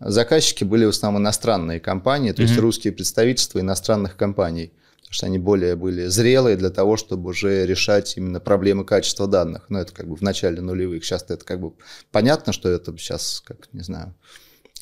заказчики 0.00 0.64
были 0.64 0.84
в 0.84 0.90
основном 0.90 1.22
иностранные 1.22 1.80
компании, 1.80 2.32
то 2.32 2.42
есть 2.42 2.54
Мгм. 2.54 2.62
русские 2.62 2.92
представительства 2.92 3.60
иностранных 3.60 4.16
компаний, 4.16 4.72
потому 4.98 5.12
что 5.12 5.26
они 5.26 5.38
более 5.38 5.76
были 5.76 6.06
зрелые 6.06 6.56
для 6.56 6.70
того, 6.70 6.96
чтобы 6.96 7.30
уже 7.30 7.66
решать 7.66 8.16
именно 8.16 8.40
проблемы 8.40 8.84
качества 8.84 9.26
данных. 9.26 9.66
Но 9.68 9.80
это 9.80 9.92
как 9.92 10.08
бы 10.08 10.16
в 10.16 10.22
начале 10.22 10.60
нулевых. 10.60 11.04
Сейчас 11.04 11.24
это 11.28 11.44
как 11.44 11.60
бы 11.60 11.72
понятно, 12.10 12.52
что 12.52 12.68
это 12.68 12.96
сейчас, 12.98 13.42
как 13.46 13.68
не 13.72 13.82
знаю, 13.82 14.14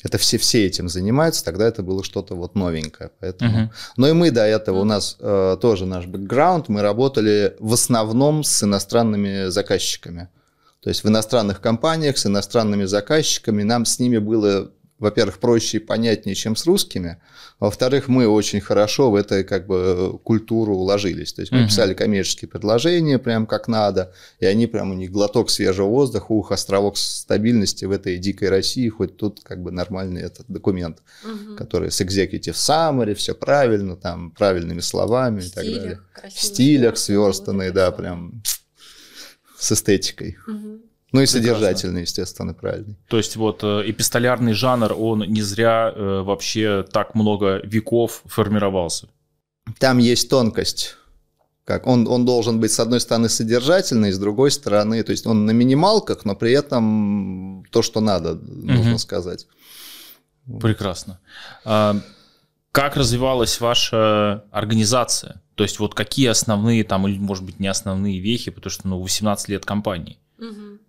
это 0.03 0.17
все, 0.17 0.37
все 0.37 0.65
этим 0.65 0.89
занимаются, 0.89 1.45
тогда 1.45 1.65
это 1.65 1.81
было 1.81 2.03
что-то 2.03 2.35
вот 2.35 2.55
новенькое. 2.55 3.09
Поэтому... 3.19 3.51
Мгм. 3.51 3.71
Но 3.95 4.07
и 4.09 4.11
мы 4.11 4.31
до 4.31 4.45
этого, 4.45 4.79
у 4.79 4.83
нас 4.83 5.15
э, 5.19 5.57
тоже 5.61 5.85
наш 5.85 6.07
бэкграунд, 6.07 6.67
мы 6.67 6.81
работали 6.81 7.55
в 7.59 7.73
основном 7.73 8.43
с 8.43 8.63
иностранными 8.63 9.47
заказчиками. 9.47 10.27
То 10.81 10.89
есть 10.89 11.05
в 11.05 11.07
иностранных 11.07 11.61
компаниях 11.61 12.17
с 12.17 12.25
иностранными 12.25 12.83
заказчиками 12.83 13.63
нам 13.63 13.85
с 13.85 13.99
ними 13.99 14.17
было, 14.17 14.71
во-первых, 15.03 15.37
проще 15.39 15.77
и 15.77 15.79
понятнее, 15.81 16.33
чем 16.33 16.55
с 16.55 16.65
русскими. 16.65 17.17
Во-вторых, 17.59 18.07
мы 18.07 18.27
очень 18.27 18.61
хорошо 18.61 19.11
в 19.11 19.15
этой 19.15 19.43
как 19.43 19.67
бы 19.67 20.17
культуру 20.23 20.75
уложились. 20.75 21.33
То 21.33 21.41
есть 21.41 21.51
мы 21.51 21.59
Мгм. 21.59 21.67
писали 21.67 21.93
коммерческие 21.93 22.47
предложения 22.49 23.19
прям 23.19 23.45
как 23.45 23.67
надо, 23.67 24.13
и 24.39 24.45
они 24.45 24.65
прям 24.65 24.91
у 24.91 24.93
них 24.93 25.11
глоток 25.11 25.49
свежего 25.49 25.87
воздуха, 25.89 26.31
ух, 26.31 26.51
островок 26.51 26.97
стабильности 26.97 27.85
в 27.85 27.91
этой 27.91 28.17
дикой 28.17 28.49
России, 28.49 28.87
хоть 28.89 29.17
тут 29.17 29.41
как 29.43 29.61
бы 29.61 29.71
нормальный 29.71 30.21
этот 30.21 30.45
документ 30.47 30.99
Мгм. 31.23 31.57
который 31.57 31.91
с 31.91 31.99
executive 32.01 32.53
summary, 32.55 33.13
все 33.13 33.35
правильно, 33.35 33.95
там 33.97 34.31
правильными 34.31 34.79
словами 34.81 35.41
В 35.41 35.45
и 35.47 35.49
так 35.49 35.65
далее. 35.65 35.79
стилях, 36.15 36.33
В 36.33 36.39
стилях 36.41 36.97
сверстанные, 36.97 37.71
да, 37.71 37.91
прям 37.91 38.41
с 39.59 39.71
эстетикой. 39.73 40.37
Мгм. 40.47 40.81
Ну 41.13 41.21
и 41.21 41.25
Прекрасно. 41.25 41.39
содержательный, 41.39 42.01
естественно, 42.01 42.53
правильный. 42.53 42.97
То 43.07 43.17
есть 43.17 43.35
вот 43.35 43.63
эпистолярный 43.63 44.53
жанр, 44.53 44.93
он 44.97 45.19
не 45.21 45.41
зря 45.41 45.93
э, 45.95 46.21
вообще 46.21 46.83
так 46.91 47.15
много 47.15 47.61
веков 47.63 48.23
формировался. 48.25 49.07
Там 49.79 49.99
есть 49.99 50.29
тонкость. 50.29 50.97
Как 51.65 51.87
он, 51.87 52.07
он 52.07 52.25
должен 52.25 52.59
быть, 52.59 52.71
с 52.73 52.79
одной 52.79 52.99
стороны, 52.99 53.29
содержательный, 53.29 54.11
с 54.11 54.19
другой 54.19 54.51
стороны, 54.51 55.01
то 55.03 55.11
есть 55.11 55.25
он 55.25 55.45
на 55.45 55.51
минималках, 55.51 56.25
но 56.25 56.35
при 56.35 56.51
этом 56.51 57.63
то, 57.69 57.81
что 57.81 58.01
надо, 58.01 58.33
нужно 58.35 58.89
Мгм. 58.89 58.97
сказать. 58.97 59.47
Прекрасно. 60.59 61.19
А, 61.63 61.95
Как 62.71 62.97
развивалась 62.97 63.61
ваша 63.61 64.45
организация? 64.51 65.41
То 65.53 65.63
есть 65.63 65.77
вот 65.79 65.93
какие 65.93 66.27
основные 66.27 66.83
там, 66.83 67.07
или 67.07 67.19
может 67.19 67.43
быть 67.45 67.59
не 67.59 67.67
основные 67.67 68.19
вехи, 68.19 68.49
потому 68.49 68.71
что 68.71 68.87
ну 68.87 68.99
18 68.99 69.47
лет 69.47 69.63
компании. 69.63 70.17
Мгм. 70.39 70.79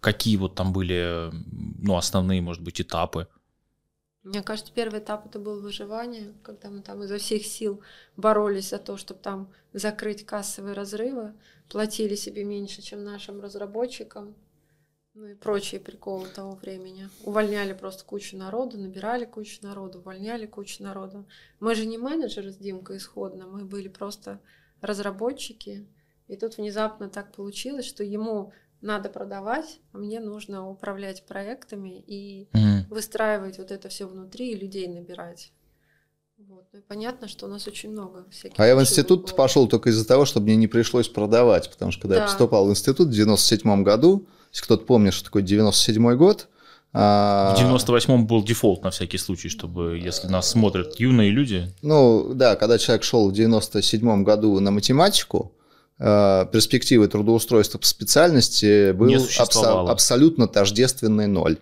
Какие 0.00 0.36
вот 0.36 0.54
там 0.54 0.72
были 0.72 1.30
ну, 1.78 1.96
основные, 1.96 2.40
может 2.40 2.62
быть, 2.62 2.80
этапы? 2.80 3.28
Мне 4.22 4.42
кажется, 4.42 4.72
первый 4.74 5.00
этап 5.00 5.26
это 5.26 5.38
был 5.38 5.60
выживание, 5.60 6.34
когда 6.42 6.68
мы 6.68 6.82
там 6.82 7.02
изо 7.02 7.16
всех 7.16 7.44
сил 7.46 7.80
боролись 8.16 8.68
за 8.68 8.78
то, 8.78 8.98
чтобы 8.98 9.20
там 9.20 9.52
закрыть 9.72 10.26
кассовые 10.26 10.74
разрывы, 10.74 11.32
платили 11.70 12.14
себе 12.14 12.44
меньше, 12.44 12.82
чем 12.82 13.02
нашим 13.02 13.40
разработчикам, 13.40 14.34
ну 15.14 15.26
и 15.26 15.34
прочие 15.34 15.80
приколы 15.80 16.28
того 16.28 16.52
времени. 16.52 17.08
Увольняли 17.24 17.72
просто 17.72 18.04
кучу 18.04 18.36
народу, 18.36 18.78
набирали 18.78 19.24
кучу 19.24 19.58
народу, 19.62 20.00
увольняли 20.00 20.46
кучу 20.46 20.82
народу. 20.82 21.26
Мы 21.58 21.74
же 21.74 21.86
не 21.86 21.96
менеджеры 21.96 22.52
с 22.52 22.56
Димкой 22.56 22.98
исходно, 22.98 23.46
мы 23.46 23.64
были 23.64 23.88
просто 23.88 24.40
разработчики. 24.82 25.86
И 26.28 26.36
тут 26.36 26.58
внезапно 26.58 27.08
так 27.08 27.34
получилось, 27.34 27.86
что 27.86 28.04
ему 28.04 28.52
надо 28.80 29.08
продавать, 29.08 29.80
а 29.92 29.98
мне 29.98 30.20
нужно 30.20 30.68
управлять 30.68 31.26
проектами 31.26 32.02
и 32.06 32.48
mm. 32.52 32.88
выстраивать 32.88 33.58
вот 33.58 33.70
это 33.70 33.88
все 33.88 34.06
внутри 34.06 34.52
и 34.52 34.56
людей 34.56 34.88
набирать. 34.88 35.52
Вот. 36.48 36.64
Ну 36.72 36.78
и 36.78 36.82
понятно, 36.82 37.28
что 37.28 37.46
у 37.46 37.48
нас 37.48 37.68
очень 37.68 37.90
много 37.90 38.24
всяких. 38.30 38.58
А 38.58 38.66
я 38.66 38.74
в 38.74 38.80
институт 38.80 39.26
было. 39.26 39.36
пошел 39.36 39.68
только 39.68 39.90
из-за 39.90 40.06
того, 40.06 40.24
чтобы 40.24 40.46
мне 40.46 40.56
не 40.56 40.68
пришлось 40.68 41.08
продавать, 41.08 41.70
потому 41.70 41.92
что 41.92 42.02
когда 42.02 42.16
да. 42.16 42.22
я 42.22 42.26
поступал 42.28 42.66
в 42.66 42.70
институт 42.70 43.08
в 43.08 43.12
97 43.12 43.82
году, 43.82 44.26
если 44.50 44.64
кто-то 44.64 44.86
помнит, 44.86 45.12
что 45.12 45.26
такое 45.26 45.42
97 45.42 46.14
год, 46.16 46.48
а, 46.92 47.54
в 47.54 47.60
98-м 47.60 48.26
был 48.26 48.42
дефолт 48.42 48.82
на 48.82 48.90
всякий 48.90 49.18
случай, 49.18 49.48
чтобы, 49.48 50.00
если 50.02 50.26
нас 50.26 50.50
смотрят 50.50 50.98
юные 50.98 51.30
люди. 51.30 51.72
Ну, 51.82 52.32
да, 52.34 52.56
когда 52.56 52.78
человек 52.78 53.04
шел 53.04 53.30
в 53.30 53.32
97-м 53.32 54.24
году 54.24 54.58
на 54.58 54.70
математику, 54.70 55.52
перспективы 56.00 57.08
трудоустройства 57.08 57.78
по 57.78 57.86
специальности 57.86 58.92
был 58.92 59.08
абсо- 59.14 59.86
абсолютно 59.90 60.48
тождественный 60.48 61.26
ноль. 61.26 61.58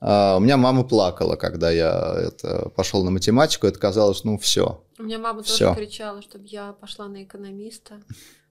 А, 0.00 0.36
у 0.36 0.40
меня 0.40 0.56
мама 0.56 0.84
плакала, 0.84 1.36
когда 1.36 1.70
я 1.70 2.14
это, 2.28 2.70
пошел 2.70 3.04
на 3.04 3.10
математику, 3.10 3.66
это 3.66 3.78
казалось, 3.78 4.24
ну 4.24 4.38
все. 4.38 4.82
У 4.98 5.02
меня 5.02 5.18
мама 5.18 5.42
всё. 5.42 5.74
тоже 5.74 5.86
кричала, 5.86 6.22
чтобы 6.22 6.46
я 6.46 6.72
пошла 6.72 7.08
на 7.08 7.24
экономиста, 7.24 8.00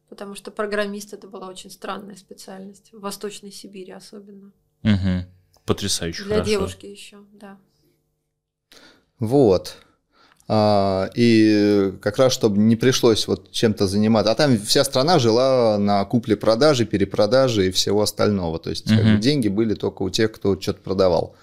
потому 0.10 0.36
что 0.36 0.52
программист 0.52 1.14
это 1.14 1.28
была 1.28 1.48
очень 1.48 1.72
странная 1.72 2.18
специальность, 2.18 2.92
в 2.92 3.00
Восточной 3.00 3.52
Сибири 3.52 3.94
особенно. 3.94 4.52
Угу. 4.84 5.26
Потрясающе 5.66 6.24
Для 6.24 6.36
хорошо. 6.36 6.50
девушки 6.52 6.86
еще, 6.86 7.18
да. 7.32 7.58
Вот. 9.20 9.78
А, 10.52 11.12
и 11.14 11.94
как 12.02 12.18
раз, 12.18 12.34
чтобы 12.34 12.58
не 12.58 12.76
пришлось 12.76 13.28
вот 13.28 13.52
чем-то 13.52 13.86
заниматься. 13.86 14.32
А 14.32 14.36
там 14.36 14.58
вся 14.58 14.84
страна 14.84 15.20
жила 15.20 15.78
на 15.78 16.04
купле-продаже, 16.06 16.86
перепродаже 16.86 17.68
и 17.68 17.72
всего 17.72 18.02
остального. 18.02 18.58
То 18.58 18.72
есть 18.72 18.88
угу. 18.88 19.00
как 19.00 19.06
бы, 19.06 19.18
деньги 19.20 19.48
были 19.48 19.76
только 19.76 20.02
у 20.02 20.10
тех, 20.10 20.32
кто 20.32 20.60
что-то 20.60 20.82
продавал. 20.82 21.36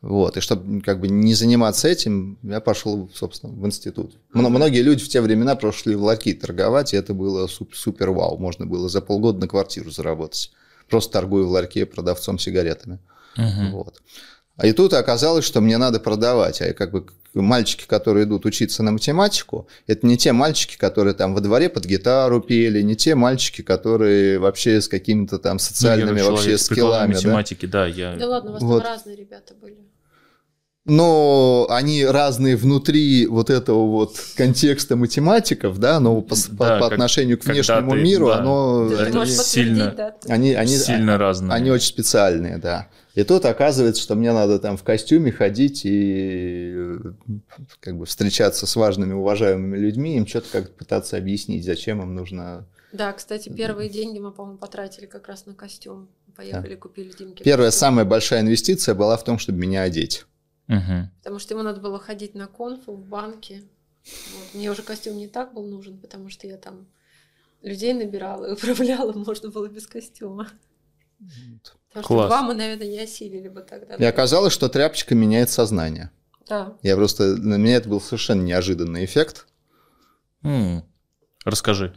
Вот. 0.00 0.36
И 0.36 0.40
чтобы 0.40 0.80
как 0.80 0.98
бы 0.98 1.06
не 1.06 1.34
заниматься 1.34 1.86
этим, 1.86 2.36
я 2.42 2.60
пошел, 2.60 3.08
собственно, 3.14 3.52
в 3.52 3.64
институт. 3.64 4.16
Но 4.34 4.50
многие 4.50 4.82
люди 4.82 5.04
в 5.04 5.08
те 5.08 5.20
времена 5.20 5.54
прошли 5.54 5.94
в 5.94 6.02
ларьки 6.02 6.34
торговать, 6.34 6.94
и 6.94 6.96
это 6.96 7.14
было 7.14 7.46
супер, 7.46 8.10
вау. 8.10 8.38
Можно 8.38 8.66
было 8.66 8.88
за 8.88 9.00
полгода 9.00 9.38
на 9.38 9.46
квартиру 9.46 9.92
заработать. 9.92 10.50
Просто 10.90 11.12
торгуя 11.12 11.44
в 11.44 11.50
ларьке 11.50 11.86
продавцом 11.86 12.40
сигаретами. 12.40 12.98
Угу. 13.36 13.76
Вот. 13.76 14.02
А 14.58 14.66
и 14.66 14.72
тут 14.72 14.92
оказалось, 14.92 15.44
что 15.44 15.60
мне 15.60 15.78
надо 15.78 16.00
продавать. 16.00 16.60
А 16.60 16.72
как 16.72 16.90
бы 16.90 17.06
мальчики, 17.32 17.86
которые 17.86 18.24
идут 18.24 18.44
учиться 18.44 18.82
на 18.82 18.90
математику, 18.90 19.68
это 19.86 20.04
не 20.04 20.18
те 20.18 20.32
мальчики, 20.32 20.76
которые 20.76 21.14
там 21.14 21.32
во 21.32 21.40
дворе 21.40 21.68
под 21.68 21.86
гитару 21.86 22.40
пели, 22.40 22.82
не 22.82 22.96
те 22.96 23.14
мальчики, 23.14 23.62
которые 23.62 24.40
вообще 24.40 24.80
с 24.80 24.88
какими-то 24.88 25.38
там 25.38 25.60
социальными 25.60 26.20
ну, 26.20 26.32
вообще 26.32 26.58
скиллами. 26.58 27.14
математики, 27.14 27.66
да, 27.66 27.84
да 27.84 27.86
я... 27.86 28.16
Да 28.16 28.26
ладно, 28.26 28.50
у 28.50 28.52
вас 28.54 28.62
вот. 28.62 28.82
там 28.82 28.92
разные 28.94 29.16
ребята 29.16 29.54
были. 29.54 29.76
Но 30.84 31.66
они 31.70 32.04
разные 32.04 32.56
внутри 32.56 33.26
вот 33.26 33.50
этого 33.50 33.86
вот 33.86 34.16
контекста 34.36 34.96
математиков, 34.96 35.78
да, 35.78 36.00
но 36.00 36.20
по, 36.22 36.34
да, 36.34 36.78
по, 36.78 36.80
по 36.80 36.86
отношению 36.86 37.38
к 37.38 37.44
внешнему 37.44 37.92
ты, 37.92 37.98
миру, 37.98 38.28
да, 38.28 38.38
оно 38.38 38.88
да, 38.88 39.04
они, 39.04 39.26
сильно, 39.26 39.92
да, 39.94 40.14
они, 40.28 40.54
они, 40.54 40.76
сильно 40.78 41.18
разные. 41.18 41.52
Они 41.52 41.70
очень 41.70 41.88
специальные, 41.88 42.56
да. 42.56 42.88
И 43.18 43.24
тут 43.24 43.46
оказывается, 43.46 44.00
что 44.00 44.14
мне 44.14 44.32
надо 44.32 44.60
там 44.60 44.76
в 44.76 44.84
костюме 44.84 45.32
ходить 45.32 45.80
и 45.82 46.96
как 47.80 47.98
бы 47.98 48.06
встречаться 48.06 48.64
с 48.64 48.76
важными, 48.76 49.12
уважаемыми 49.12 49.76
людьми, 49.76 50.16
им 50.16 50.24
что-то 50.24 50.46
как-то 50.52 50.72
пытаться 50.72 51.16
объяснить, 51.16 51.64
зачем 51.64 52.00
им 52.00 52.14
нужно... 52.14 52.64
Да, 52.92 53.12
кстати, 53.12 53.48
первые 53.48 53.90
деньги 53.90 54.20
мы, 54.20 54.30
по-моему, 54.30 54.56
потратили 54.56 55.06
как 55.06 55.26
раз 55.26 55.46
на 55.46 55.54
костюм. 55.54 56.08
Поехали, 56.36 56.76
да. 56.76 56.80
купили 56.80 57.10
Димки. 57.10 57.42
Первая 57.42 57.70
костюм. 57.70 57.80
самая 57.80 58.04
большая 58.04 58.40
инвестиция 58.42 58.94
была 58.94 59.16
в 59.16 59.24
том, 59.24 59.40
чтобы 59.40 59.58
меня 59.58 59.82
одеть. 59.82 60.24
Угу. 60.68 61.10
Потому 61.18 61.40
что 61.40 61.54
ему 61.54 61.64
надо 61.64 61.80
было 61.80 61.98
ходить 61.98 62.36
на 62.36 62.46
конфу 62.46 62.92
в 62.92 63.04
банке. 63.04 63.64
Вот. 64.04 64.54
Мне 64.54 64.70
уже 64.70 64.82
костюм 64.82 65.16
не 65.16 65.26
так 65.26 65.54
был 65.54 65.66
нужен, 65.66 65.98
потому 65.98 66.30
что 66.30 66.46
я 66.46 66.56
там 66.56 66.86
людей 67.62 67.94
набирала 67.94 68.44
и 68.44 68.52
управляла, 68.52 69.12
можно 69.12 69.50
было 69.50 69.66
без 69.66 69.88
костюма. 69.88 70.46
Потому 71.88 72.04
Класс. 72.04 72.26
что 72.26 72.28
два 72.28 72.42
мы, 72.42 72.54
наверное, 72.54 72.88
не 72.88 73.00
осилили 73.00 73.48
бы 73.48 73.62
тогда. 73.62 73.94
И 73.96 74.04
оказалось, 74.04 74.52
что 74.52 74.68
тряпочка 74.68 75.14
меняет 75.14 75.50
сознание. 75.50 76.10
Да. 76.48 76.74
Я 76.82 76.96
просто... 76.96 77.36
На 77.36 77.56
меня 77.56 77.76
это 77.76 77.88
был 77.88 78.00
совершенно 78.00 78.42
неожиданный 78.42 79.04
эффект. 79.04 79.46
М-м. 80.42 80.84
Расскажи. 81.44 81.94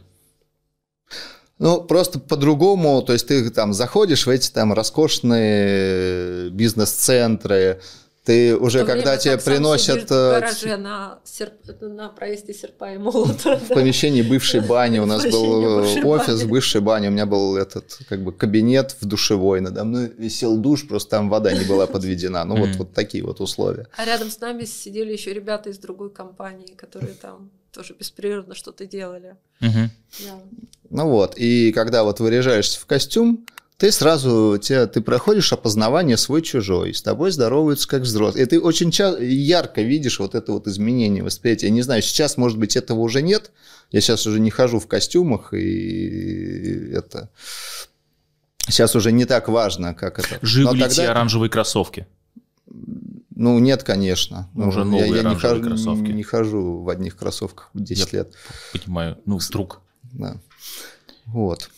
Ну, 1.58 1.82
просто 1.82 2.18
по-другому, 2.18 3.02
то 3.02 3.12
есть 3.12 3.28
ты 3.28 3.48
там 3.50 3.72
заходишь 3.72 4.26
в 4.26 4.30
эти 4.30 4.50
там 4.50 4.72
роскошные 4.72 6.50
бизнес-центры, 6.50 7.80
ты 8.24 8.56
уже, 8.56 8.84
когда 8.84 9.16
тебе 9.16 9.36
приносят... 9.36 10.08
В 10.08 10.12
э, 10.12 10.40
гараже 10.40 10.76
на, 10.76 11.18
серп... 11.24 11.54
на 11.80 12.08
проезде 12.08 12.54
серпа 12.54 12.94
и 12.94 12.98
молота. 12.98 13.58
В 13.58 13.68
помещении 13.68 14.22
бывшей 14.22 14.60
бани 14.68 15.00
у 15.00 15.06
нас 15.06 15.24
был 15.24 15.80
э, 15.80 16.02
офис 16.04 16.44
бывшей 16.44 16.80
бани. 16.80 17.08
У 17.08 17.10
меня 17.10 17.26
был 17.26 17.56
этот 17.56 17.98
как 18.08 18.22
бы 18.22 18.32
кабинет 18.32 18.96
в 19.00 19.06
душевой. 19.06 19.60
Надо 19.60 19.82
мной 19.84 20.12
висел 20.16 20.56
душ, 20.56 20.86
просто 20.86 21.10
там 21.10 21.30
вода 21.30 21.52
не 21.52 21.64
была 21.64 21.88
подведена. 21.88 22.44
Ну, 22.44 22.56
вот, 22.56 22.76
вот 22.76 22.92
такие 22.92 23.24
вот 23.24 23.40
условия. 23.40 23.88
А 23.96 24.04
рядом 24.04 24.30
с 24.30 24.38
нами 24.38 24.64
сидели 24.66 25.12
еще 25.12 25.32
ребята 25.32 25.70
из 25.70 25.78
другой 25.78 26.10
компании, 26.10 26.74
которые 26.74 27.14
там 27.14 27.50
тоже 27.72 27.96
беспрерывно 27.98 28.54
что-то 28.54 28.86
делали. 28.86 29.36
Ну 30.90 31.08
вот, 31.08 31.34
и 31.36 31.72
когда 31.72 32.04
вот 32.04 32.20
выряжаешься 32.20 32.78
в 32.78 32.86
костюм, 32.86 33.46
ты 33.82 33.90
сразу, 33.90 34.60
тебя, 34.62 34.86
ты 34.86 35.00
проходишь 35.00 35.52
опознавание 35.52 36.16
свой-чужой, 36.16 36.94
с 36.94 37.02
тобой 37.02 37.32
здороваются 37.32 37.88
как 37.88 38.02
взрослые. 38.02 38.46
И 38.46 38.48
ты 38.48 38.60
очень 38.60 38.92
ча- 38.92 39.18
ярко 39.18 39.82
видишь 39.82 40.20
вот 40.20 40.36
это 40.36 40.52
вот 40.52 40.68
изменение 40.68 41.24
восприятия. 41.24 41.66
Я 41.66 41.72
не 41.72 41.82
знаю, 41.82 42.00
сейчас, 42.00 42.36
может 42.36 42.58
быть, 42.58 42.76
этого 42.76 43.00
уже 43.00 43.22
нет. 43.22 43.50
Я 43.90 44.00
сейчас 44.00 44.24
уже 44.24 44.38
не 44.38 44.50
хожу 44.50 44.78
в 44.78 44.86
костюмах, 44.86 45.52
и 45.52 46.92
это... 46.92 47.28
Сейчас 48.68 48.94
уже 48.94 49.10
не 49.10 49.24
так 49.24 49.48
важно, 49.48 49.94
как 49.94 50.20
это. 50.20 50.38
Живы 50.42 50.66
Но 50.66 50.74
ли 50.74 50.80
тогда... 50.82 50.94
те 50.94 51.08
оранжевые 51.08 51.50
кроссовки? 51.50 52.06
Ну, 53.34 53.58
нет, 53.58 53.82
конечно. 53.82 54.48
Ну, 54.54 54.68
уже 54.68 54.84
новые 54.84 55.08
я, 55.08 55.16
я 55.16 55.28
не 55.28 55.34
хожу, 55.34 55.60
кроссовки. 55.60 56.10
не 56.12 56.22
хожу 56.22 56.82
в 56.82 56.88
одних 56.88 57.16
кроссовках 57.16 57.70
10 57.74 58.12
я 58.12 58.18
лет. 58.20 58.32
Понимаю, 58.72 59.18
ну, 59.26 59.38
вдруг. 59.38 59.80
Да. 60.04 60.36
Вот. 61.26 61.68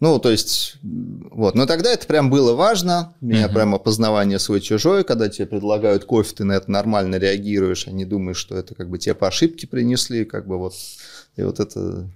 Ну, 0.00 0.18
то 0.18 0.30
есть, 0.30 0.76
вот. 0.82 1.54
Но 1.54 1.66
тогда 1.66 1.92
это 1.92 2.06
прям 2.06 2.28
было 2.28 2.54
важно. 2.54 3.14
У 3.20 3.26
меня 3.26 3.46
uh-huh. 3.46 3.52
прям 3.54 3.74
опознавание 3.74 4.38
свой-чужой, 4.38 5.04
когда 5.04 5.28
тебе 5.28 5.46
предлагают 5.46 6.04
кофе, 6.04 6.34
ты 6.34 6.44
на 6.44 6.52
это 6.52 6.70
нормально 6.70 7.16
реагируешь, 7.16 7.86
а 7.86 7.92
не 7.92 8.04
думаешь, 8.04 8.36
что 8.36 8.56
это 8.56 8.74
как 8.74 8.90
бы 8.90 8.98
тебе 8.98 9.14
по 9.14 9.28
ошибке 9.28 9.66
принесли, 9.66 10.24
как 10.24 10.46
бы 10.46 10.58
вот. 10.58 10.74
И 11.36 11.42
вот 11.42 11.60
это, 11.60 12.08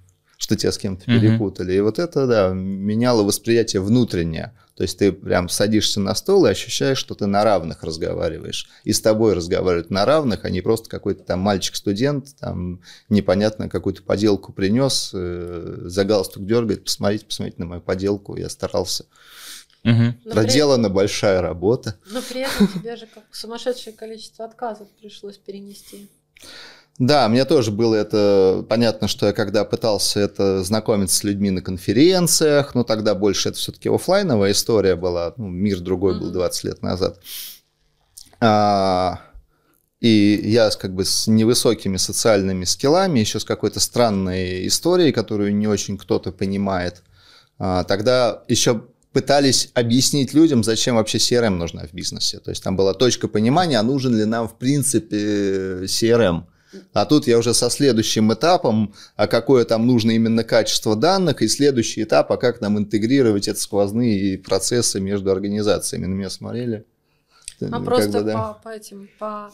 что 0.49 0.57
тебя 0.57 0.73
с 0.73 0.79
кем-то 0.79 1.05
uh-huh. 1.05 1.21
перепутали. 1.21 1.75
И 1.75 1.81
вот 1.81 1.99
это, 1.99 2.27
да, 2.27 2.49
меняло 2.55 3.23
восприятие 3.23 3.83
внутреннее. 3.83 4.55
То 4.77 4.83
есть 4.83 4.99
ты 4.99 5.13
прям 5.13 5.51
садишься 5.51 6.01
на 6.01 6.15
стол 6.15 6.47
и 6.47 6.51
ощущаешь, 6.51 6.97
что 6.97 7.15
ты 7.15 7.27
на 7.27 7.45
равных 7.45 7.83
разговариваешь. 7.83 8.71
И 8.83 8.95
с 8.95 9.01
тобой 9.03 9.35
разговаривают 9.35 9.91
на 9.91 10.07
равных, 10.07 10.47
а 10.47 10.51
не 10.51 10.63
просто 10.63 10.89
какой-то 10.89 11.23
там 11.23 11.41
мальчик-студент, 11.41 12.35
там 12.41 12.81
непонятно 13.11 13.69
какую-то 13.69 14.03
поделку 14.03 14.55
принес, 14.55 15.11
э, 15.13 15.81
за 15.83 16.05
галстук 16.07 16.47
дергает, 16.47 16.85
посмотрите, 16.85 17.27
посмотрите 17.27 17.61
на 17.61 17.67
мою 17.67 17.83
поделку, 17.83 18.35
я 18.37 18.49
старался. 18.49 19.05
Угу. 19.85 20.31
Проделана 20.33 20.89
при... 20.89 20.95
большая 20.95 21.43
работа. 21.43 21.99
Но 22.11 22.23
при 22.23 22.41
этом 22.41 22.69
тебе 22.69 22.97
же 22.97 23.07
как 23.07 23.25
сумасшедшее 23.33 23.95
количество 23.95 24.47
отказов 24.47 24.89
пришлось 24.99 25.37
перенести. 25.37 26.09
Да, 26.99 27.29
мне 27.29 27.45
тоже 27.45 27.71
было 27.71 27.95
это 27.95 28.67
понятно, 28.69 29.07
что 29.07 29.27
я 29.27 29.33
когда 29.33 29.65
пытался 29.65 30.19
это 30.19 30.65
знакомиться 30.65 31.17
с 31.17 31.25
людьми 31.25 31.51
на 31.51 31.63
конференциях, 31.63 32.75
ну 32.75 32.83
тогда 32.83 33.15
больше 33.15 33.51
это 33.51 33.59
все-таки 33.59 33.89
офлайновая 33.89 34.51
история 34.51 34.97
была, 34.97 35.33
ну, 35.37 35.47
мир 35.47 35.79
другой 35.79 36.19
был 36.19 36.33
20 36.33 36.65
лет 36.65 36.83
назад. 36.83 37.21
А, 38.41 39.21
и 40.01 40.41
я 40.45 40.71
как 40.71 40.95
бы 40.95 41.05
с 41.05 41.29
невысокими 41.29 41.97
социальными 41.97 42.65
скиллами, 42.65 43.21
еще 43.21 43.39
с 43.39 43.45
какой-то 43.45 43.79
странной 43.79 44.67
историей, 44.67 45.13
которую 45.13 45.55
не 45.55 45.69
очень 45.69 45.99
кто-то 45.99 46.33
понимает. 46.33 47.03
А, 47.59 47.85
тогда 47.85 48.43
еще 48.49 48.85
пытались 49.13 49.71
объяснить 49.75 50.35
людям, 50.35 50.65
зачем 50.65 50.97
вообще 50.97 51.19
CRM 51.19 51.51
нужна 51.51 51.87
в 51.87 51.93
бизнесе. 51.93 52.41
То 52.41 52.51
есть 52.51 52.63
там 52.63 52.77
была 52.77 52.93
точка 52.95 53.29
понимания, 53.29 53.79
а 53.79 53.83
нужен 53.83 54.17
ли 54.17 54.25
нам 54.25 54.49
в 54.49 54.59
принципе 54.59 55.85
CRM. 55.85 56.45
А 56.93 57.07
тут 57.07 57.27
я 57.27 57.39
уже 57.39 57.55
со 57.55 57.71
следующим 57.71 58.33
этапом, 58.33 58.95
а 59.17 59.27
какое 59.27 59.65
там 59.65 59.87
нужно 59.87 60.13
именно 60.13 60.45
качество 60.45 60.97
данных, 60.97 61.43
и 61.43 61.49
следующий 61.49 62.03
этап, 62.03 62.31
а 62.33 62.37
как 62.37 62.61
нам 62.61 62.79
интегрировать 62.79 63.49
эти 63.49 63.59
сквозные 63.59 64.39
процессы 64.39 65.01
между 65.01 65.31
организациями. 65.31 66.07
На 66.07 66.15
меня 66.15 66.31
смотрели. 66.31 66.85
А 67.61 67.81
просто 67.81 68.21
бы, 68.21 68.25
да. 68.25 68.35
по, 68.35 68.61
по 68.63 68.69
этим, 68.69 69.09
по 69.19 69.51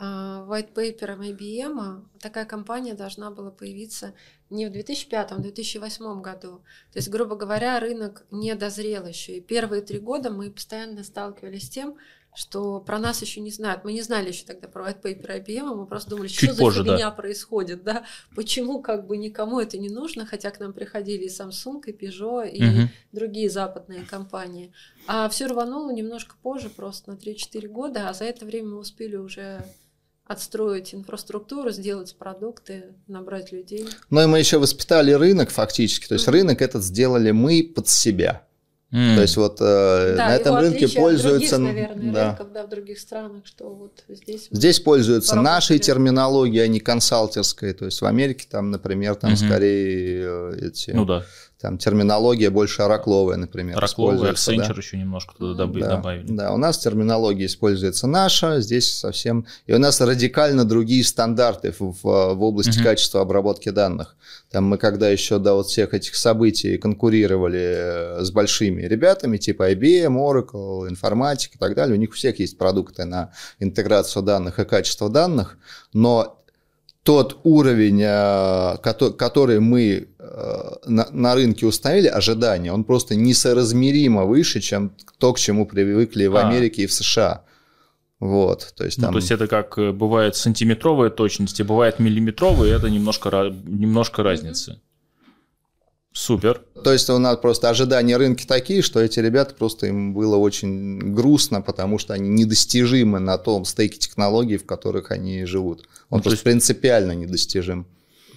uh, 0.00 0.46
white 0.48 0.72
paper 0.74 1.18
IBM 1.18 2.02
такая 2.20 2.44
компания 2.44 2.94
должна 2.94 3.30
была 3.30 3.50
появиться 3.50 4.14
не 4.48 4.66
в 4.66 4.72
2005, 4.72 5.32
а 5.32 5.34
в 5.36 5.42
2008 5.42 6.20
году. 6.20 6.62
То 6.92 6.98
есть, 6.98 7.08
грубо 7.08 7.36
говоря, 7.36 7.78
рынок 7.78 8.24
не 8.30 8.54
дозрел 8.54 9.06
еще. 9.06 9.36
И 9.36 9.40
первые 9.40 9.82
три 9.82 9.98
года 9.98 10.30
мы 10.30 10.50
постоянно 10.50 11.04
сталкивались 11.04 11.66
с 11.66 11.70
тем, 11.70 11.96
что 12.34 12.80
про 12.80 12.98
нас 12.98 13.22
еще 13.22 13.40
не 13.40 13.50
знают. 13.50 13.84
Мы 13.84 13.92
не 13.92 14.02
знали 14.02 14.28
еще 14.28 14.44
тогда 14.44 14.68
про 14.68 14.88
white 14.88 15.02
paper 15.02 15.44
IBM, 15.44 15.74
мы 15.74 15.86
просто 15.86 16.10
думали, 16.10 16.28
Чуть 16.28 16.50
что 16.50 16.58
позже, 16.58 16.84
за 16.84 16.84
фигня 16.84 17.06
да. 17.06 17.10
происходит, 17.10 17.82
да? 17.82 18.04
Почему 18.36 18.80
как 18.80 19.06
бы 19.06 19.16
никому 19.16 19.60
это 19.60 19.78
не 19.78 19.88
нужно, 19.88 20.26
хотя 20.26 20.50
к 20.50 20.60
нам 20.60 20.72
приходили 20.72 21.24
и 21.24 21.28
Samsung, 21.28 21.82
и 21.86 21.92
Peugeot, 21.92 22.48
и 22.48 22.64
угу. 22.64 22.88
другие 23.12 23.50
западные 23.50 24.02
компании. 24.02 24.72
А 25.06 25.28
все 25.28 25.46
рвануло 25.46 25.90
немножко 25.90 26.36
позже, 26.40 26.70
просто 26.70 27.12
на 27.12 27.16
3-4 27.16 27.66
года, 27.68 28.08
а 28.08 28.14
за 28.14 28.24
это 28.24 28.44
время 28.44 28.68
мы 28.68 28.78
успели 28.78 29.16
уже 29.16 29.64
отстроить 30.24 30.94
инфраструктуру, 30.94 31.70
сделать 31.70 32.14
продукты, 32.16 32.94
набрать 33.08 33.50
людей. 33.50 33.88
Ну 34.10 34.22
и 34.22 34.26
мы 34.26 34.38
еще 34.38 34.58
воспитали 34.58 35.10
рынок 35.10 35.50
фактически, 35.50 36.06
то 36.06 36.14
есть 36.14 36.28
mm-hmm. 36.28 36.30
рынок 36.30 36.62
этот 36.62 36.84
сделали 36.84 37.32
мы 37.32 37.64
под 37.64 37.88
себя. 37.88 38.46
Mm. 38.92 39.14
То 39.14 39.22
есть 39.22 39.36
вот 39.36 39.58
э, 39.60 40.14
да, 40.16 40.28
на 40.28 40.36
этом 40.36 40.56
рынке 40.56 40.88
пользуются, 40.88 41.58
других, 41.58 41.74
наверное, 41.74 42.12
да. 42.12 42.26
рынков, 42.28 42.52
да, 42.52 42.66
в 42.66 42.68
других 42.68 42.98
странах, 42.98 43.46
что 43.46 43.68
вот 43.68 44.02
здесь. 44.08 44.48
Здесь 44.50 44.80
пользуются 44.80 45.36
нашей 45.36 45.78
терминологией, 45.78 46.64
а 46.64 46.66
не 46.66 46.80
консалтерской. 46.80 47.72
То 47.72 47.84
есть 47.84 48.00
в 48.00 48.06
Америке 48.06 48.48
там, 48.50 48.72
например, 48.72 49.14
там 49.14 49.32
mm-hmm. 49.32 49.46
скорее 49.46 50.24
э, 50.26 50.66
эти. 50.66 50.90
Ну 50.90 51.04
да 51.04 51.24
там 51.60 51.76
терминология 51.76 52.48
больше 52.48 52.82
оракловая, 52.82 53.36
например. 53.36 53.76
Оракловая, 53.76 54.32
Accenture 54.32 54.68
да. 54.68 54.74
еще 54.78 54.96
немножко 54.96 55.34
туда 55.36 55.66
добавили. 55.66 56.26
Да, 56.26 56.34
да, 56.34 56.52
у 56.54 56.56
нас 56.56 56.78
терминология 56.78 57.44
используется 57.44 58.06
наша, 58.06 58.60
здесь 58.62 58.98
совсем... 58.98 59.46
И 59.66 59.74
у 59.74 59.78
нас 59.78 60.00
радикально 60.00 60.64
другие 60.64 61.04
стандарты 61.04 61.72
в, 61.72 61.80
в, 61.80 62.02
в 62.02 62.42
области 62.42 62.78
угу. 62.78 62.84
качества 62.84 63.20
обработки 63.20 63.68
данных. 63.68 64.16
Там 64.50 64.64
мы 64.64 64.78
когда 64.78 65.10
еще 65.10 65.38
до 65.38 65.54
вот 65.54 65.66
всех 65.66 65.92
этих 65.92 66.14
событий 66.16 66.78
конкурировали 66.78 67.60
э, 67.60 68.24
с 68.24 68.30
большими 68.30 68.82
ребятами, 68.82 69.36
типа 69.36 69.70
IBM, 69.72 70.16
Oracle, 70.16 70.88
информатика 70.88 71.56
и 71.56 71.58
так 71.58 71.74
далее, 71.74 71.94
у 71.94 72.00
них 72.00 72.10
у 72.10 72.14
всех 72.14 72.40
есть 72.40 72.56
продукты 72.56 73.04
на 73.04 73.32
интеграцию 73.58 74.22
данных 74.22 74.58
и 74.58 74.64
качество 74.64 75.10
данных, 75.10 75.58
но 75.92 76.39
тот 77.02 77.40
уровень, 77.44 78.02
э, 78.02 78.76
который 79.16 79.60
мы 79.60 80.08
э, 80.18 80.76
на 80.84 81.34
рынке 81.34 81.66
установили, 81.66 82.08
ожидания, 82.08 82.72
он 82.72 82.84
просто 82.84 83.14
несоразмеримо 83.14 84.24
выше, 84.24 84.60
чем 84.60 84.92
то, 85.18 85.32
к 85.32 85.38
чему 85.38 85.66
привыкли 85.66 86.26
в 86.26 86.36
а. 86.36 86.48
Америке 86.48 86.82
а. 86.82 86.84
и 86.84 86.86
в 86.86 86.92
США. 86.92 87.44
Вот, 88.20 88.74
то 88.76 88.84
есть, 88.84 88.98
ну, 88.98 89.02
там... 89.02 89.12
ну, 89.12 89.18
то 89.18 89.22
есть 89.22 89.30
это 89.32 89.46
как 89.46 89.78
э, 89.78 89.92
бывает 89.92 90.36
сантиметровая 90.36 91.08
точность, 91.08 91.58
и 91.58 91.62
бывает 91.62 91.98
миллиметровая, 91.98 92.68
и 92.68 92.72
это 92.72 92.90
немножко, 92.90 93.30
немножко 93.64 94.22
разница. 94.22 94.80
Супер. 96.12 96.62
То 96.82 96.92
есть 96.92 97.08
у 97.10 97.18
нас 97.18 97.36
просто 97.38 97.68
ожидания 97.68 98.16
рынки 98.16 98.46
такие, 98.46 98.82
что 98.82 99.00
эти 99.00 99.20
ребята 99.20 99.54
просто 99.54 99.86
им 99.86 100.14
было 100.14 100.36
очень 100.36 101.14
грустно, 101.14 101.62
потому 101.62 101.98
что 101.98 102.14
они 102.14 102.28
недостижимы 102.28 103.18
на 103.18 103.38
том 103.38 103.64
стейке 103.64 103.98
технологий, 103.98 104.56
в 104.56 104.66
которых 104.66 105.10
они 105.10 105.44
живут. 105.44 105.82
Он 106.08 106.18
ну, 106.18 106.22
просто 106.22 106.30
есть... 106.30 106.44
принципиально 106.44 107.12
недостижим. 107.12 107.86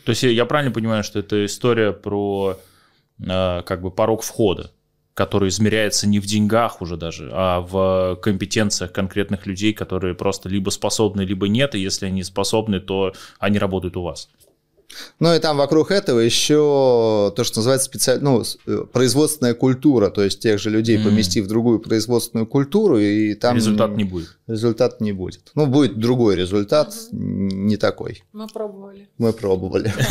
То 0.05 0.11
есть 0.11 0.23
я 0.23 0.45
правильно 0.45 0.71
понимаю, 0.71 1.03
что 1.03 1.19
это 1.19 1.45
история 1.45 1.91
про 1.91 2.57
э, 3.19 3.61
как 3.65 3.81
бы 3.81 3.89
порог 3.89 4.21
входа, 4.23 4.71
который 5.13 5.49
измеряется 5.49 6.07
не 6.07 6.19
в 6.19 6.25
деньгах 6.25 6.81
уже 6.81 6.97
даже, 6.97 7.29
а 7.31 7.61
в 7.61 8.19
компетенциях 8.21 8.91
конкретных 8.91 9.45
людей, 9.45 9.73
которые 9.73 10.15
просто 10.15 10.49
либо 10.49 10.69
способны, 10.71 11.21
либо 11.21 11.47
нет, 11.47 11.75
и 11.75 11.79
если 11.79 12.07
они 12.07 12.23
способны, 12.23 12.79
то 12.79 13.13
они 13.39 13.59
работают 13.59 13.95
у 13.95 14.03
вас. 14.03 14.29
Ну 15.19 15.33
и 15.33 15.39
там 15.39 15.57
вокруг 15.57 15.91
этого 15.91 16.19
еще 16.19 17.31
то, 17.35 17.43
что 17.43 17.59
называется 17.59 17.85
специаль... 17.85 18.19
ну, 18.21 18.43
э, 18.65 18.85
производственная 18.91 19.53
культура, 19.53 20.09
то 20.09 20.23
есть 20.23 20.39
тех 20.39 20.59
же 20.59 20.69
людей 20.69 20.97
mm. 20.97 21.03
помести 21.03 21.41
в 21.41 21.47
другую 21.47 21.79
производственную 21.79 22.47
культуру, 22.47 22.97
и 22.97 23.33
там... 23.35 23.55
Результат 23.55 23.95
не 23.95 24.03
будет. 24.03 24.37
Результат 24.47 25.01
не 25.01 25.11
будет. 25.11 25.51
Ну, 25.55 25.67
будет 25.67 25.99
другой 25.99 26.35
результат, 26.35 26.89
mm-hmm. 26.89 27.15
не 27.15 27.77
такой. 27.77 28.23
Мы 28.33 28.47
пробовали. 28.47 29.09
Мы 29.17 29.33
пробовали. 29.33 29.93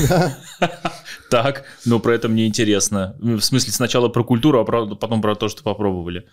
Так, 1.31 1.65
но 1.87 1.99
про 1.99 2.15
это 2.15 2.29
мне 2.29 2.47
интересно. 2.47 3.17
В 3.19 3.41
смысле, 3.41 3.73
сначала 3.73 4.11
про 4.11 4.23
культуру, 4.23 4.61
а 4.61 4.65
потом 4.65 5.23
про 5.23 5.35
то, 5.35 5.49
что 5.49 5.63
попробовали. 5.63 6.27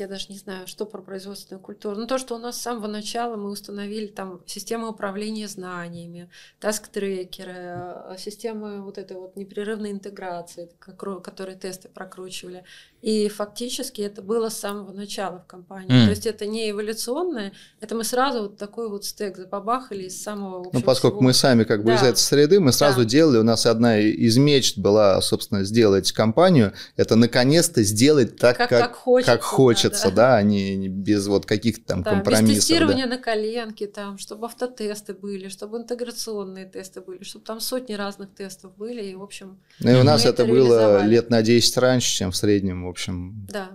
Я 0.00 0.08
даже 0.08 0.28
не 0.30 0.38
знаю, 0.38 0.66
что 0.66 0.86
про 0.86 1.02
производственную 1.02 1.62
культуру. 1.62 1.94
Ну, 1.94 2.06
то, 2.06 2.16
что 2.16 2.34
у 2.34 2.38
нас 2.38 2.56
с 2.56 2.62
самого 2.62 2.86
начала 2.86 3.36
мы 3.36 3.50
установили 3.50 4.06
там 4.06 4.40
систему 4.46 4.88
управления 4.88 5.46
знаниями, 5.46 6.30
таск-трекеры, 6.58 7.52
а, 7.54 8.16
системы 8.18 8.80
вот 8.80 8.96
этой 8.96 9.18
вот 9.18 9.36
непрерывной 9.36 9.90
интеграции, 9.90 10.70
которые 10.78 11.58
тесты 11.58 11.90
прокручивали. 11.90 12.64
И 13.02 13.28
фактически 13.28 14.02
это 14.02 14.20
было 14.20 14.50
с 14.50 14.58
самого 14.58 14.92
начала 14.92 15.38
в 15.38 15.46
компании. 15.46 15.90
Mm. 15.90 16.04
То 16.04 16.10
есть 16.10 16.26
это 16.26 16.44
не 16.46 16.70
эволюционное, 16.70 17.52
это 17.80 17.94
мы 17.94 18.04
сразу 18.04 18.42
вот 18.42 18.58
такой 18.58 18.90
вот 18.90 19.06
стек 19.06 19.38
забабахали 19.38 20.04
из 20.04 20.22
самого... 20.22 20.58
Общем, 20.58 20.70
ну, 20.74 20.80
поскольку 20.82 21.16
всего. 21.16 21.28
мы 21.28 21.32
сами 21.32 21.64
как 21.64 21.80
бы 21.82 21.92
да. 21.92 21.96
из 21.96 22.02
этой 22.02 22.18
среды, 22.18 22.60
мы 22.60 22.72
сразу 22.72 23.00
да. 23.00 23.04
делали, 23.06 23.38
у 23.38 23.42
нас 23.42 23.64
одна 23.64 23.98
из 23.98 24.36
мечт 24.36 24.76
была, 24.76 25.20
собственно, 25.22 25.64
сделать 25.64 26.12
компанию, 26.12 26.74
это 26.96 27.16
наконец-то 27.16 27.82
сделать 27.82 28.36
так, 28.36 28.58
как, 28.58 28.68
как, 28.68 28.80
как 28.80 28.94
хочется, 28.96 29.32
как 29.32 29.42
хочется 29.42 30.10
да, 30.10 30.16
да, 30.16 30.36
а 30.36 30.42
не 30.42 30.88
без 30.88 31.26
вот 31.26 31.46
каких-то 31.46 31.86
там 31.86 32.02
да, 32.02 32.10
компромиссов. 32.10 32.48
Без 32.56 32.66
тестирования 32.66 33.06
да. 33.06 33.16
на 33.16 33.18
коленке, 33.18 33.86
там, 33.86 34.18
чтобы 34.18 34.44
автотесты 34.46 35.14
были, 35.14 35.48
чтобы 35.48 35.78
интеграционные 35.78 36.66
тесты 36.66 37.00
были, 37.00 37.24
чтобы 37.24 37.46
там 37.46 37.60
сотни 37.60 37.94
разных 37.94 38.34
тестов 38.34 38.76
были, 38.76 39.02
и, 39.02 39.14
в 39.14 39.22
общем... 39.22 39.58
Ну, 39.78 39.90
и 39.90 39.94
у 39.94 40.02
нас 40.02 40.26
это, 40.26 40.42
это 40.42 40.52
было 40.52 41.02
лет 41.06 41.30
на 41.30 41.40
10 41.40 41.76
раньше, 41.78 42.14
чем 42.14 42.30
в 42.30 42.36
среднем 42.36 42.89
общем, 42.90 43.46
да. 43.48 43.70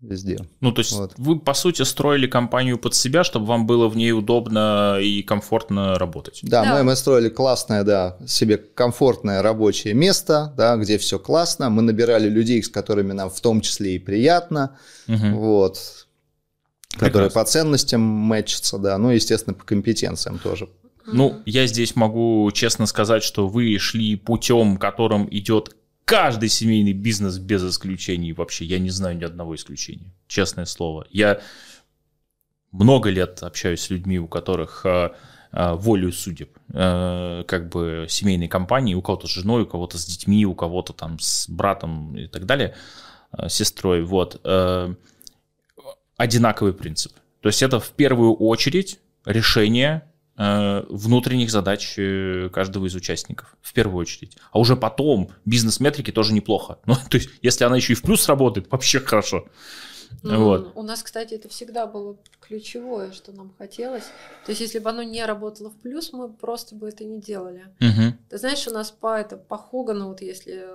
везде. 0.00 0.38
Ну, 0.60 0.72
то 0.72 0.80
есть 0.80 0.92
вот. 0.92 1.14
вы, 1.16 1.38
по 1.40 1.54
сути, 1.54 1.82
строили 1.82 2.26
компанию 2.26 2.78
под 2.78 2.94
себя, 2.94 3.24
чтобы 3.24 3.46
вам 3.46 3.66
было 3.66 3.88
в 3.88 3.96
ней 3.96 4.12
удобно 4.12 4.98
и 5.00 5.22
комфортно 5.22 5.94
работать. 5.98 6.40
Да, 6.42 6.64
да. 6.64 6.74
Мы, 6.74 6.84
мы 6.84 6.96
строили 6.96 7.28
классное, 7.28 7.84
да, 7.84 8.18
себе 8.26 8.56
комфортное 8.58 9.42
рабочее 9.42 9.94
место, 9.94 10.52
да, 10.56 10.76
где 10.76 10.98
все 10.98 11.18
классно. 11.18 11.70
Мы 11.70 11.82
набирали 11.82 12.28
людей, 12.28 12.62
с 12.62 12.68
которыми 12.68 13.12
нам 13.12 13.30
в 13.30 13.40
том 13.40 13.60
числе 13.60 13.96
и 13.96 13.98
приятно. 13.98 14.76
Угу. 15.08 15.28
Вот. 15.36 16.06
Которые 16.98 17.30
по 17.30 17.44
ценностям 17.44 18.02
мэчатся, 18.02 18.78
да, 18.78 18.98
ну, 18.98 19.10
естественно, 19.10 19.54
по 19.54 19.64
компетенциям 19.64 20.38
тоже. 20.38 20.68
Ну, 21.06 21.42
я 21.46 21.66
здесь 21.66 21.96
могу 21.96 22.50
честно 22.52 22.86
сказать, 22.86 23.22
что 23.22 23.48
вы 23.48 23.76
шли 23.78 24.16
путем, 24.16 24.76
которым 24.76 25.26
идет 25.30 25.74
каждый 26.04 26.48
семейный 26.48 26.92
бизнес 26.92 27.38
без 27.38 27.62
исключений 27.64 28.32
вообще. 28.32 28.64
Я 28.64 28.78
не 28.78 28.90
знаю 28.90 29.16
ни 29.16 29.24
одного 29.24 29.54
исключения, 29.54 30.12
честное 30.26 30.64
слово. 30.64 31.06
Я 31.10 31.40
много 32.70 33.10
лет 33.10 33.42
общаюсь 33.42 33.80
с 33.80 33.90
людьми, 33.90 34.18
у 34.18 34.28
которых 34.28 34.86
э, 34.86 35.10
э, 35.52 35.72
волю 35.74 36.12
судеб, 36.12 36.56
э, 36.72 37.44
как 37.46 37.68
бы 37.68 38.06
семейные 38.08 38.48
компании, 38.48 38.94
у 38.94 39.02
кого-то 39.02 39.26
с 39.26 39.30
женой, 39.30 39.62
у 39.62 39.66
кого-то 39.66 39.98
с 39.98 40.04
детьми, 40.04 40.46
у 40.46 40.54
кого-то 40.54 40.92
там 40.92 41.18
с 41.18 41.48
братом 41.48 42.16
и 42.16 42.26
так 42.26 42.46
далее, 42.46 42.74
э, 43.36 43.48
сестрой, 43.48 44.02
вот. 44.02 44.40
Э, 44.44 44.94
одинаковый 46.16 46.72
принцип. 46.72 47.12
То 47.40 47.48
есть 47.48 47.62
это 47.62 47.80
в 47.80 47.90
первую 47.90 48.34
очередь 48.34 49.00
решение 49.24 50.04
внутренних 50.36 51.50
задач 51.50 51.94
э, 51.98 52.48
каждого 52.52 52.86
из 52.86 52.94
участников, 52.94 53.56
в 53.60 53.72
первую 53.72 54.00
очередь. 54.00 54.38
А 54.50 54.58
уже 54.58 54.76
потом 54.76 55.30
бизнес-метрики 55.44 56.10
тоже 56.10 56.32
неплохо. 56.32 56.78
Ну, 56.86 56.94
то 57.08 57.16
есть, 57.16 57.30
если 57.42 57.64
она 57.64 57.76
еще 57.76 57.92
и 57.92 57.96
в 57.96 58.02
плюс 58.02 58.28
работает, 58.28 58.70
вообще 58.70 59.00
хорошо. 59.00 59.46
Ну, 60.22 60.44
вот. 60.44 60.72
У 60.74 60.82
нас, 60.82 61.02
кстати, 61.02 61.34
это 61.34 61.48
всегда 61.48 61.86
было 61.86 62.18
ключевое, 62.40 63.12
что 63.12 63.32
нам 63.32 63.54
хотелось. 63.58 64.04
То 64.44 64.50
есть, 64.50 64.60
если 64.60 64.78
бы 64.78 64.90
оно 64.90 65.02
не 65.02 65.24
работало 65.24 65.70
в 65.70 65.76
плюс, 65.76 66.12
мы 66.12 66.30
просто 66.30 66.74
бы 66.74 66.88
это 66.88 67.04
не 67.04 67.20
делали. 67.20 67.66
Угу. 67.80 68.16
Ты 68.28 68.38
знаешь, 68.38 68.66
у 68.66 68.72
нас 68.72 68.90
по, 68.90 69.18
это, 69.18 69.36
по 69.36 69.56
Хогану, 69.56 70.08
вот 70.08 70.22
если 70.22 70.66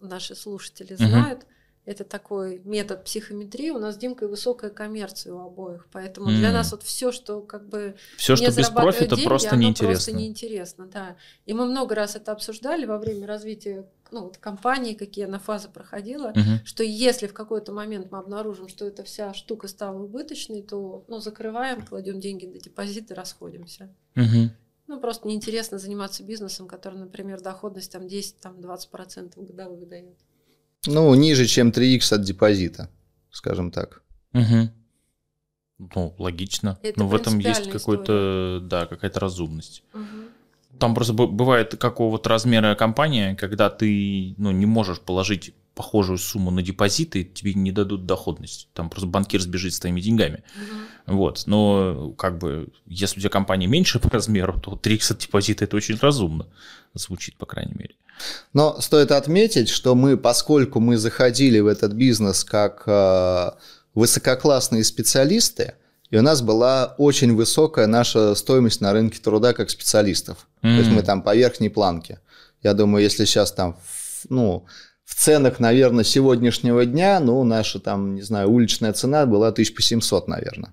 наши 0.00 0.34
слушатели 0.34 0.94
знают, 0.94 1.40
угу 1.40 1.46
это 1.90 2.04
такой 2.04 2.60
метод 2.64 3.04
психометрии. 3.04 3.70
У 3.70 3.78
нас 3.78 3.96
с 3.96 3.98
Димкой 3.98 4.28
высокая 4.28 4.70
коммерция 4.70 5.34
у 5.34 5.40
обоих, 5.40 5.88
поэтому 5.90 6.30
mm. 6.30 6.36
для 6.36 6.52
нас 6.52 6.70
вот 6.70 6.84
все, 6.84 7.10
что 7.10 7.40
как 7.40 7.68
бы 7.68 7.96
все, 8.16 8.36
что 8.36 8.46
без 8.52 8.70
профита, 8.70 9.16
деньги, 9.16 9.26
просто 9.26 9.56
неинтересно. 9.56 9.86
Просто 9.88 10.12
неинтересно, 10.12 10.86
да. 10.86 11.16
И 11.46 11.52
мы 11.52 11.66
много 11.66 11.96
раз 11.96 12.14
это 12.14 12.30
обсуждали 12.30 12.86
во 12.86 12.98
время 12.98 13.26
развития 13.26 13.86
ну, 14.12 14.22
вот 14.24 14.38
компании, 14.38 14.94
какие 14.94 15.24
она 15.24 15.38
фазы 15.38 15.68
проходила, 15.68 16.32
uh 16.32 16.64
что 16.64 16.82
если 16.84 17.26
в 17.26 17.32
какой-то 17.32 17.72
момент 17.72 18.10
мы 18.10 18.18
обнаружим, 18.18 18.68
что 18.68 18.84
эта 18.84 19.02
вся 19.02 19.34
штука 19.34 19.68
стала 19.68 20.00
убыточной, 20.00 20.62
то 20.62 21.04
ну, 21.08 21.18
закрываем, 21.20 21.84
кладем 21.84 22.20
деньги 22.20 22.46
на 22.46 22.58
депозит 22.58 23.10
и 23.10 23.14
расходимся. 23.14 23.88
uh 24.16 24.48
Ну, 24.86 25.00
просто 25.00 25.26
неинтересно 25.28 25.78
заниматься 25.78 26.22
бизнесом, 26.22 26.68
который, 26.68 26.98
например, 26.98 27.40
доходность 27.40 27.92
там 27.92 28.06
10-20% 28.06 29.44
годовых 29.44 29.88
дает. 29.88 30.18
Ну, 30.86 31.14
ниже, 31.14 31.46
чем 31.46 31.70
3х 31.70 32.14
от 32.14 32.22
депозита, 32.22 32.90
скажем 33.30 33.70
так. 33.70 34.02
Угу. 34.32 34.70
Ну, 35.94 36.14
логично. 36.18 36.78
Это 36.82 36.98
Но 36.98 37.08
в 37.08 37.14
этом 37.14 37.38
есть 37.38 37.70
какой-то, 37.70 38.60
да, 38.62 38.86
какая-то 38.86 39.20
разумность. 39.20 39.82
Угу. 39.94 40.78
Там 40.78 40.94
просто 40.94 41.12
бывает 41.12 41.76
какого-то 41.76 42.28
размера 42.30 42.74
компания, 42.74 43.34
когда 43.34 43.68
ты 43.68 44.34
ну, 44.38 44.50
не 44.50 44.66
можешь 44.66 45.00
положить 45.00 45.54
похожую 45.74 46.18
сумму 46.18 46.50
на 46.50 46.62
депозиты, 46.62 47.24
тебе 47.24 47.54
не 47.54 47.72
дадут 47.72 48.04
доходность. 48.04 48.68
Там 48.74 48.90
просто 48.90 49.08
банкир 49.08 49.40
сбежит 49.40 49.72
с 49.74 49.80
твоими 49.80 50.00
деньгами. 50.00 50.42
Угу. 51.06 51.16
Вот. 51.16 51.44
Но 51.46 52.12
как 52.18 52.38
бы, 52.38 52.68
если 52.86 53.18
у 53.18 53.20
тебя 53.20 53.30
компания 53.30 53.66
меньше 53.66 53.98
по 53.98 54.10
размеру, 54.10 54.58
то 54.60 54.76
3 54.76 55.00
депозита 55.18 55.64
это 55.64 55.76
очень 55.76 55.96
разумно. 55.96 56.46
Звучит, 56.94 57.36
по 57.36 57.46
крайней 57.46 57.74
мере. 57.74 57.94
Но 58.52 58.80
стоит 58.80 59.12
отметить, 59.12 59.68
что 59.68 59.94
мы, 59.94 60.16
поскольку 60.16 60.80
мы 60.80 60.96
заходили 60.96 61.60
в 61.60 61.66
этот 61.66 61.92
бизнес 61.92 62.44
как 62.44 62.82
э, 62.86 63.50
высококлассные 63.94 64.84
специалисты, 64.84 65.74
и 66.10 66.16
у 66.16 66.22
нас 66.22 66.42
была 66.42 66.94
очень 66.98 67.34
высокая 67.34 67.86
наша 67.86 68.34
стоимость 68.34 68.80
на 68.80 68.92
рынке 68.92 69.20
труда 69.20 69.52
как 69.52 69.70
специалистов. 69.70 70.48
Mm-hmm. 70.62 70.74
То 70.74 70.78
есть 70.78 70.90
мы 70.90 71.02
там 71.02 71.22
по 71.22 71.36
верхней 71.36 71.68
планке. 71.68 72.20
Я 72.62 72.74
думаю, 72.74 73.02
если 73.02 73.24
сейчас 73.24 73.52
там, 73.52 73.78
ну, 74.28 74.66
в 75.04 75.14
ценах, 75.14 75.60
наверное, 75.60 76.04
сегодняшнего 76.04 76.84
дня, 76.84 77.20
ну, 77.20 77.42
наша 77.44 77.78
там, 77.78 78.14
не 78.14 78.22
знаю, 78.22 78.50
уличная 78.50 78.92
цена 78.92 79.26
была 79.26 79.48
1700, 79.48 80.28
наверное. 80.28 80.72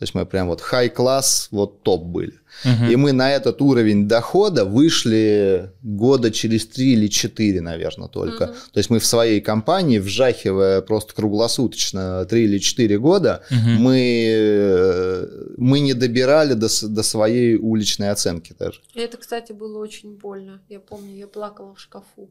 То 0.00 0.04
есть 0.04 0.14
мы 0.14 0.24
прям 0.24 0.48
вот 0.48 0.62
хай-класс, 0.62 1.48
вот 1.50 1.82
топ 1.82 2.04
были. 2.06 2.40
Угу. 2.64 2.90
И 2.90 2.96
мы 2.96 3.12
на 3.12 3.30
этот 3.30 3.60
уровень 3.60 4.08
дохода 4.08 4.64
вышли 4.64 5.72
года 5.82 6.30
через 6.30 6.66
три 6.66 6.94
или 6.94 7.06
четыре, 7.06 7.60
наверное, 7.60 8.08
только. 8.08 8.44
Угу. 8.44 8.52
То 8.72 8.78
есть 8.78 8.88
мы 8.88 8.98
в 8.98 9.04
своей 9.04 9.42
компании, 9.42 9.98
вжахивая 9.98 10.80
просто 10.80 11.14
круглосуточно 11.14 12.24
три 12.24 12.44
или 12.44 12.56
четыре 12.56 12.98
года, 12.98 13.42
угу. 13.50 13.70
мы, 13.78 15.28
мы 15.58 15.80
не 15.80 15.92
добирали 15.92 16.54
до, 16.54 16.68
до 16.88 17.02
своей 17.02 17.56
уличной 17.56 18.08
оценки 18.08 18.54
даже. 18.58 18.80
И 18.94 19.00
это, 19.00 19.18
кстати, 19.18 19.52
было 19.52 19.76
очень 19.76 20.16
больно. 20.16 20.62
Я 20.70 20.80
помню, 20.80 21.14
я 21.14 21.26
плакала 21.26 21.74
в 21.74 21.78
шкафу. 21.78 22.30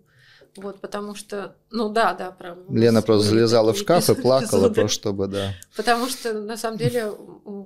Вот, 0.60 0.82
потому 0.82 1.16
что, 1.16 1.56
ну 1.72 1.90
да, 1.90 2.14
да, 2.14 2.32
прям. 2.32 2.60
Лена 2.70 3.02
просто 3.02 3.30
залезала 3.30 3.74
в 3.74 3.78
шкаф 3.78 4.10
и 4.10 4.16
плакала, 4.16 4.70
просто 4.70 4.94
чтобы, 4.94 5.28
да. 5.28 5.54
Потому 5.78 6.10
что, 6.10 6.34
на 6.34 6.58
самом 6.58 6.78
деле, 6.78 7.14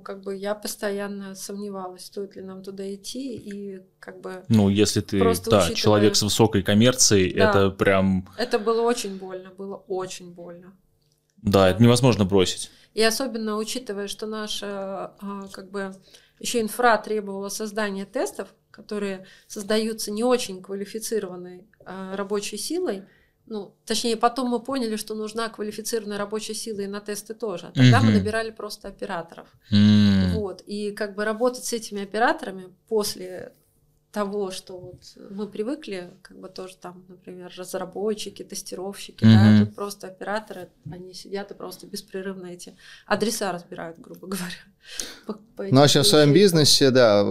как 0.04 0.22
бы 0.22 0.36
я 0.36 0.54
постоянно 0.54 1.34
сомневалась, 1.34 2.06
стоит 2.06 2.36
ли 2.36 2.42
нам 2.42 2.62
туда 2.62 2.94
идти, 2.94 3.36
и 3.36 3.80
как 3.98 4.20
бы... 4.20 4.44
Ну, 4.48 4.68
если 4.68 5.00
ты, 5.00 5.18
да, 5.18 5.30
учитывая... 5.30 5.74
человек 5.74 6.16
с 6.16 6.22
высокой 6.22 6.62
коммерцией, 6.62 7.34
да, 7.34 7.50
это 7.50 7.70
прям... 7.70 8.28
Это 8.38 8.60
было 8.60 8.82
очень 8.82 9.16
больно, 9.16 9.50
было 9.50 9.76
очень 9.88 10.32
больно. 10.32 10.72
Да, 11.42 11.68
это 11.68 11.82
невозможно 11.82 12.24
бросить. 12.24 12.70
И 12.94 13.02
особенно 13.02 13.56
учитывая, 13.56 14.06
что 14.06 14.26
наша, 14.26 15.14
а, 15.20 15.48
как 15.52 15.70
бы, 15.70 15.94
еще 16.38 16.60
инфра 16.60 16.96
требовала 16.98 17.48
создания 17.48 18.04
тестов, 18.04 18.48
которые 18.74 19.26
создаются 19.46 20.10
не 20.10 20.24
очень 20.24 20.62
квалифицированной 20.62 21.66
э, 21.84 22.14
рабочей 22.14 22.58
силой, 22.58 23.04
ну, 23.46 23.74
точнее, 23.84 24.16
потом 24.16 24.48
мы 24.48 24.60
поняли, 24.60 24.96
что 24.96 25.14
нужна 25.14 25.48
квалифицированная 25.48 26.16
рабочая 26.16 26.54
сила 26.54 26.80
и 26.80 26.86
на 26.86 27.00
тесты 27.00 27.34
тоже. 27.34 27.72
Тогда 27.74 28.00
mm-hmm. 28.00 28.04
мы 28.04 28.12
набирали 28.12 28.50
просто 28.50 28.88
операторов. 28.88 29.48
Mm-hmm. 29.70 30.32
Вот. 30.32 30.62
И 30.62 30.92
как 30.92 31.14
бы 31.14 31.24
работать 31.24 31.64
с 31.64 31.72
этими 31.74 32.02
операторами 32.02 32.74
после 32.88 33.52
того, 34.14 34.52
что 34.52 34.78
вот 34.78 35.02
мы 35.30 35.48
привыкли, 35.48 36.08
как 36.22 36.38
бы 36.38 36.48
тоже 36.48 36.76
там, 36.80 37.04
например, 37.08 37.52
разработчики, 37.58 38.44
тестировщики, 38.44 39.24
mm-hmm. 39.24 39.58
да, 39.58 39.64
тут 39.64 39.74
просто 39.74 40.06
операторы, 40.06 40.68
они 40.88 41.12
сидят 41.14 41.50
и 41.50 41.54
просто 41.54 41.88
беспрерывно 41.88 42.46
эти 42.46 42.76
адреса 43.06 43.50
разбирают, 43.50 43.98
грубо 43.98 44.28
говоря. 44.28 44.54
По, 45.26 45.32
по 45.56 45.64
ну, 45.64 45.82
а 45.82 45.88
сейчас 45.88 46.06
в 46.06 46.10
своем 46.10 46.32
бизнесе, 46.32 46.92
да, 46.92 47.24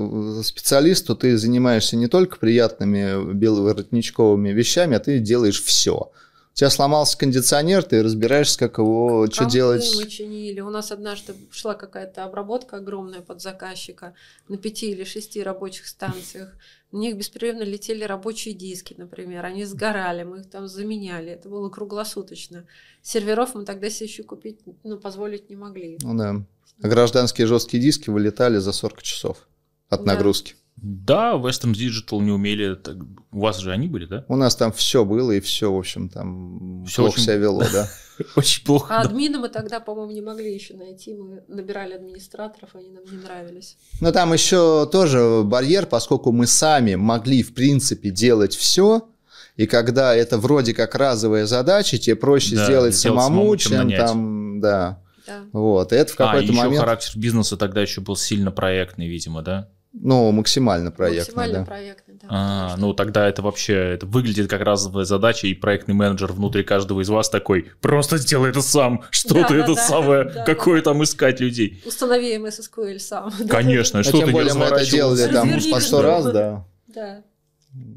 специалисту 0.43 1.15
ты 1.15 1.37
занимаешься 1.37 1.95
не 1.95 2.07
только 2.07 2.37
приятными 2.37 3.33
беловоротничковыми 3.33 4.49
вещами, 4.49 4.97
а 4.97 4.99
ты 4.99 5.19
делаешь 5.19 5.63
все. 5.63 6.11
У 6.53 6.55
тебя 6.55 6.69
сломался 6.69 7.17
кондиционер, 7.17 7.81
ты 7.81 8.03
разбираешься, 8.03 8.59
как 8.59 8.77
его, 8.77 9.25
что 9.31 9.45
делать. 9.45 9.91
мы 9.95 10.07
чинили. 10.07 10.59
У 10.59 10.69
нас 10.69 10.91
однажды 10.91 11.33
шла 11.49 11.73
какая-то 11.73 12.25
обработка 12.25 12.77
огромная 12.77 13.21
под 13.21 13.41
заказчика 13.41 14.13
на 14.47 14.57
пяти 14.57 14.91
или 14.91 15.03
шести 15.03 15.41
рабочих 15.41 15.87
станциях. 15.87 16.49
У 16.91 16.97
них 16.97 17.17
беспрерывно 17.17 17.63
летели 17.63 18.03
рабочие 18.03 18.53
диски, 18.53 18.93
например. 18.95 19.43
Они 19.45 19.65
сгорали, 19.65 20.21
мы 20.21 20.41
их 20.41 20.49
там 20.51 20.67
заменяли. 20.67 21.31
Это 21.31 21.49
было 21.49 21.69
круглосуточно. 21.69 22.67
Серверов 23.01 23.55
мы 23.55 23.65
тогда 23.65 23.89
себе 23.89 24.05
еще 24.05 24.21
купить, 24.21 24.59
ну, 24.83 24.99
позволить 24.99 25.49
не 25.49 25.55
могли. 25.55 25.97
Ну 26.03 26.15
да. 26.15 26.35
А 26.83 26.87
гражданские 26.87 27.47
жесткие 27.47 27.81
диски 27.81 28.11
вылетали 28.11 28.59
за 28.59 28.73
40 28.73 29.01
часов 29.01 29.47
от 29.89 30.03
да. 30.03 30.13
нагрузки. 30.13 30.55
Да, 30.83 31.33
Western 31.35 31.71
Digital 31.71 32.19
не 32.19 32.31
умели. 32.31 32.75
Так, 32.75 32.97
у 33.31 33.39
вас 33.39 33.57
же 33.59 33.71
они 33.71 33.87
были, 33.87 34.05
да? 34.05 34.25
У 34.27 34.35
нас 34.35 34.55
там 34.57 34.73
все 34.73 35.05
было, 35.05 35.31
и 35.31 35.39
все, 35.39 35.71
в 35.71 35.77
общем, 35.77 36.09
там 36.09 36.83
все 36.85 37.03
плохо 37.03 37.13
очень... 37.15 37.23
себя 37.23 37.35
вело, 37.37 37.63
да. 37.71 37.89
Очень 38.35 38.63
плохо. 38.63 38.95
А 38.95 39.01
админа 39.01 39.39
мы 39.39 39.49
тогда, 39.49 39.79
по-моему, 39.79 40.11
не 40.11 40.21
могли 40.21 40.53
еще 40.53 40.75
найти. 40.75 41.15
Мы 41.15 41.41
набирали 41.47 41.93
администраторов, 41.93 42.69
они 42.75 42.91
нам 42.91 43.03
не 43.05 43.23
нравились. 43.23 43.75
Но 44.01 44.11
там 44.11 44.33
еще 44.33 44.87
тоже 44.91 45.41
барьер, 45.43 45.87
поскольку 45.87 46.31
мы 46.31 46.45
сами 46.45 46.93
могли, 46.93 47.41
в 47.41 47.55
принципе, 47.55 48.11
делать 48.11 48.55
все, 48.55 49.07
и 49.55 49.67
когда 49.67 50.15
это 50.15 50.37
вроде 50.37 50.73
как 50.73 50.95
разовая 50.95 51.45
задача, 51.45 51.97
тебе 51.97 52.15
проще 52.15 52.55
да, 52.55 52.65
сделать 52.65 52.95
самому, 52.95 53.55
чем, 53.55 53.89
чем 53.89 53.97
там, 53.97 54.59
да. 54.59 54.99
да. 55.25 55.43
Вот, 55.53 55.93
и 55.93 55.95
это 55.95 56.11
в 56.11 56.15
какой-то 56.15 56.49
а, 56.49 56.51
еще 56.51 56.61
момент... 56.61 56.79
характер 56.79 57.13
бизнеса 57.15 57.57
тогда 57.57 57.81
еще 57.81 58.01
был 58.01 58.15
сильно 58.15 58.51
проектный, 58.51 59.07
видимо, 59.07 59.41
да? 59.41 59.69
Ну, 59.93 60.31
максимально 60.31 60.91
проектный, 60.91 61.19
максимально 61.19 61.59
да. 61.59 61.65
проектный, 61.65 62.15
да. 62.15 62.27
А, 62.29 62.75
ну 62.77 62.93
тогда 62.93 63.29
это 63.29 63.43
вообще 63.43 63.75
это 63.75 64.07
выглядит 64.07 64.49
как 64.49 64.61
разовая 64.61 65.05
задача, 65.05 65.45
и 65.45 65.53
проектный 65.53 65.93
менеджер 65.93 66.31
внутри 66.31 66.63
каждого 66.63 67.01
из 67.01 67.09
вас 67.09 67.29
такой, 67.29 67.71
просто 67.79 68.17
сделай 68.17 68.49
это 68.49 68.61
сам, 68.61 69.03
что 69.11 69.35
да, 69.35 69.47
ты 69.47 69.53
да, 69.53 69.63
это 69.63 69.75
да, 69.75 69.81
самое, 69.81 70.23
да, 70.25 70.45
какое 70.45 70.81
да. 70.81 70.91
там 70.91 71.03
искать 71.03 71.39
людей. 71.39 71.83
Установи 71.85 72.35
MS 72.35 72.61
SQL 72.61 72.97
сам. 72.97 73.31
Конечно, 73.49 73.99
а 73.99 74.03
что 74.03 74.17
тем 74.17 74.31
более 74.31 74.55
мы 74.55 74.65
это 74.65 74.89
делали 74.89 75.31
там 75.31 75.49
по 75.71 75.79
сто 75.79 76.01
раз, 76.01 76.25
да. 76.25 76.65
Да. 76.87 77.23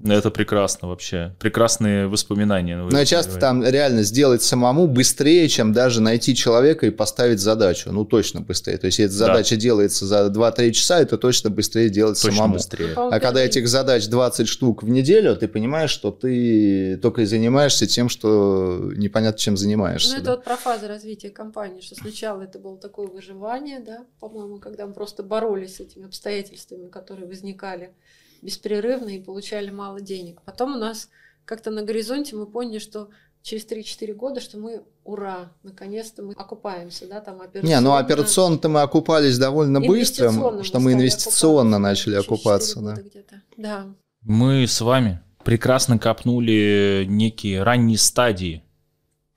Это 0.05 0.31
прекрасно 0.31 0.89
вообще. 0.89 1.35
Прекрасные 1.39 2.07
воспоминания. 2.07 2.77
Но 2.77 3.05
часто 3.05 3.39
там 3.39 3.63
реально 3.63 4.03
сделать 4.03 4.43
самому 4.43 4.87
быстрее, 4.87 5.49
чем 5.49 5.73
даже 5.73 6.01
найти 6.01 6.35
человека 6.35 6.87
и 6.87 6.91
поставить 6.91 7.41
задачу. 7.41 7.91
Ну, 7.93 8.05
точно 8.05 8.41
быстрее. 8.41 8.79
То 8.79 8.87
есть, 8.87 8.99
если 8.99 9.19
да. 9.19 9.27
задача 9.27 9.57
делается 9.57 10.07
за 10.07 10.27
2-3 10.29 10.71
часа, 10.71 11.01
это 11.01 11.19
точно 11.19 11.51
быстрее 11.51 11.91
делать 11.91 12.21
точно 12.21 12.37
самому. 12.37 12.55
Быстрее. 12.55 12.93
Ну, 12.97 13.09
а 13.09 13.21
когда 13.21 13.43
этих 13.43 13.69
задач 13.69 14.07
20 14.07 14.49
штук 14.49 14.83
в 14.83 14.89
неделю, 14.89 15.37
ты 15.37 15.47
понимаешь, 15.47 15.91
что 15.91 16.11
ты 16.11 16.97
только 17.03 17.23
и 17.23 17.25
занимаешься 17.27 17.87
тем, 17.87 18.09
что 18.09 18.93
непонятно 18.97 19.39
чем 19.39 19.57
занимаешься. 19.57 20.13
Ну, 20.13 20.17
это 20.17 20.25
да. 20.25 20.31
вот 20.37 20.45
про 20.45 20.57
фазы 20.57 20.87
развития 20.87 21.31
компании, 21.31 21.83
что 21.83 21.97
сначала 21.97 22.43
это 22.43 22.59
было 22.59 22.79
такое 22.79 23.09
выживание, 23.09 23.81
да, 23.81 24.07
по-моему, 24.21 24.59
когда 24.59 24.87
мы 24.87 24.95
просто 24.95 25.23
боролись 25.23 25.77
с 25.77 25.81
этими 25.81 26.07
обстоятельствами, 26.07 26.89
которые 26.89 27.27
возникали 27.27 27.93
беспрерывно 28.47 29.09
и 29.09 29.21
получали 29.21 29.71
мало 29.71 30.01
денег. 30.01 30.41
Потом 30.45 30.77
у 30.77 30.79
нас 30.79 31.11
как-то 31.45 31.71
на 31.71 31.83
горизонте 31.83 32.37
мы 32.37 32.47
поняли, 32.47 32.79
что 32.79 33.09
через 33.43 33.67
3-4 33.67 34.15
года, 34.15 34.41
что 34.41 34.57
мы, 34.57 34.83
ура, 35.05 35.53
наконец-то 35.65 36.23
мы 36.23 36.33
окупаемся, 36.35 37.07
да, 37.09 37.21
там 37.21 37.41
операционно. 37.41 37.75
Не, 37.75 37.81
ну 37.81 37.97
операционно-то 37.97 38.69
мы 38.69 38.83
окупались 38.83 39.37
довольно 39.37 39.81
быстро, 39.81 40.31
что 40.63 40.81
мы 40.81 40.93
инвестиционно 40.93 41.79
начали 41.79 42.15
окупаться, 42.15 42.81
да. 42.81 42.97
Да. 43.57 43.87
Мы 44.23 44.67
с 44.67 44.81
вами 44.81 45.21
прекрасно 45.45 45.99
копнули 45.99 47.05
некие 47.09 47.63
ранние 47.63 47.99
стадии 47.99 48.63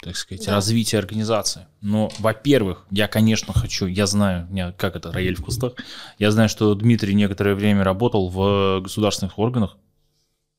так 0.01 0.15
сказать, 0.15 0.45
да. 0.45 0.55
развития 0.55 0.97
организации. 0.97 1.67
Но, 1.81 2.09
во-первых, 2.19 2.85
я, 2.89 3.07
конечно, 3.07 3.53
хочу, 3.53 3.85
я 3.85 4.05
знаю, 4.05 4.47
как 4.77 4.95
это, 4.95 5.11
рояль 5.11 5.35
в 5.35 5.43
кустах, 5.43 5.73
я 6.17 6.31
знаю, 6.31 6.49
что 6.49 6.73
Дмитрий 6.73 7.13
некоторое 7.13 7.55
время 7.55 7.83
работал 7.83 8.29
в 8.29 8.81
государственных 8.81 9.37
органах, 9.37 9.77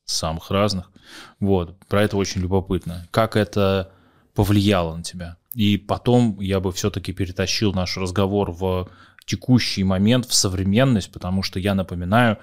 самых 0.05 0.51
разных. 0.51 0.91
Вот, 1.39 1.77
про 1.87 2.03
это 2.03 2.17
очень 2.17 2.41
любопытно. 2.41 3.07
Как 3.11 3.35
это 3.35 3.91
повлияло 4.35 4.95
на 4.95 5.03
тебя? 5.03 5.37
И 5.55 5.77
потом 5.77 6.39
я 6.39 6.59
бы 6.59 6.71
все-таки 6.71 7.11
перетащил 7.11 7.73
наш 7.73 7.97
разговор 7.97 8.51
в 8.51 8.89
текущий 9.25 9.83
момент, 9.83 10.25
в 10.27 10.33
современность, 10.33 11.11
потому 11.11 11.43
что 11.43 11.59
я 11.59 11.73
напоминаю, 11.73 12.37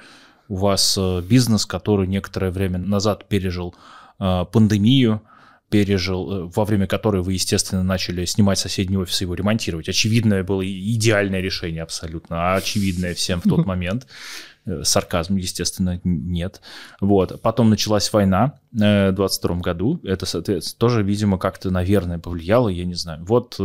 у 0.48 0.56
вас 0.56 0.96
э, 0.98 1.22
бизнес, 1.22 1.66
который 1.66 2.06
некоторое 2.06 2.50
время 2.50 2.78
назад 2.78 3.28
пережил 3.28 3.74
э, 4.18 4.44
пандемию, 4.50 5.22
пережил, 5.70 6.33
э, 6.33 6.50
во 6.54 6.64
время 6.64 6.87
которой 6.87 7.22
вы, 7.22 7.35
естественно, 7.35 7.83
начали 7.83 8.24
снимать 8.24 8.59
соседний 8.59 8.96
офис 8.96 9.20
и 9.20 9.24
его 9.24 9.35
ремонтировать. 9.35 9.88
Очевидное 9.88 10.42
было 10.42 10.66
идеальное 10.66 11.40
решение 11.40 11.83
абсолютно, 11.83 12.52
а 12.52 12.57
очевидное 12.57 13.14
всем 13.14 13.40
в 13.40 13.48
тот 13.48 13.66
момент. 13.66 14.07
Э, 14.64 14.83
сарказм, 14.83 15.37
естественно, 15.37 16.00
нет. 16.04 16.61
Вот. 17.00 17.40
Потом 17.42 17.70
началась 17.70 18.12
война 18.12 18.59
э, 18.72 19.11
в 19.11 19.14
22 19.14 19.57
году. 19.57 20.00
Это, 20.04 20.26
соответственно, 20.26 20.78
тоже, 20.78 21.02
видимо, 21.02 21.38
как-то, 21.38 21.70
наверное, 21.70 22.18
повлияло, 22.18 22.68
я 22.68 22.85
не 22.85 22.94
знаю. 22.94 23.24
Вот 23.24 23.59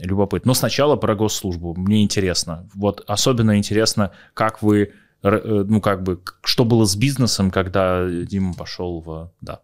любопытно. 0.00 0.50
Но 0.50 0.54
сначала 0.54 0.96
про 0.96 1.14
госслужбу. 1.14 1.74
Мне 1.76 2.02
интересно. 2.02 2.68
Вот 2.74 3.04
особенно 3.06 3.56
интересно, 3.56 4.12
как 4.34 4.62
вы 4.62 4.92
ну, 5.22 5.80
как 5.80 6.02
бы, 6.02 6.20
что 6.42 6.66
было 6.66 6.84
с 6.84 6.96
бизнесом, 6.96 7.50
когда 7.50 8.06
Дима 8.06 8.52
пошел 8.52 9.00
в... 9.00 9.32
Да, 9.40 9.60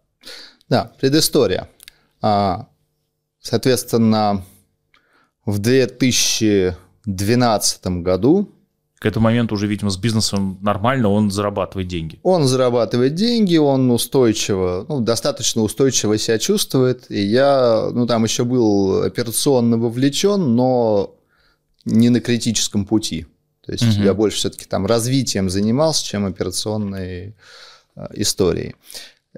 да 0.71 0.91
предыстория. 0.99 1.69
А, 2.21 2.67
соответственно, 3.39 4.43
в 5.45 5.59
2012 5.59 7.87
году 8.01 8.49
к 8.99 9.05
этому 9.05 9.25
моменту 9.25 9.53
уже, 9.55 9.67
видимо, 9.67 9.89
с 9.89 9.97
бизнесом 9.97 10.57
нормально, 10.61 11.09
он 11.09 11.31
зарабатывает 11.31 11.87
деньги. 11.87 12.19
Он 12.23 12.45
зарабатывает 12.45 13.15
деньги, 13.15 13.57
он 13.57 13.89
устойчиво, 13.89 14.85
ну, 14.87 15.01
достаточно 15.01 15.63
устойчиво 15.63 16.19
себя 16.19 16.37
чувствует. 16.37 17.09
И 17.09 17.19
я, 17.19 17.89
ну, 17.91 18.05
там 18.05 18.23
еще 18.23 18.45
был 18.45 19.01
операционно 19.03 19.77
вовлечен, 19.77 20.55
но 20.55 21.15
не 21.83 22.09
на 22.09 22.21
критическом 22.21 22.85
пути. 22.85 23.25
То 23.65 23.71
есть 23.71 23.97
угу. 23.97 24.03
я 24.03 24.13
больше 24.13 24.37
все-таки 24.37 24.65
там 24.65 24.85
развитием 24.85 25.49
занимался, 25.49 26.05
чем 26.05 26.27
операционной 26.27 27.35
э, 27.95 28.07
историей. 28.13 28.75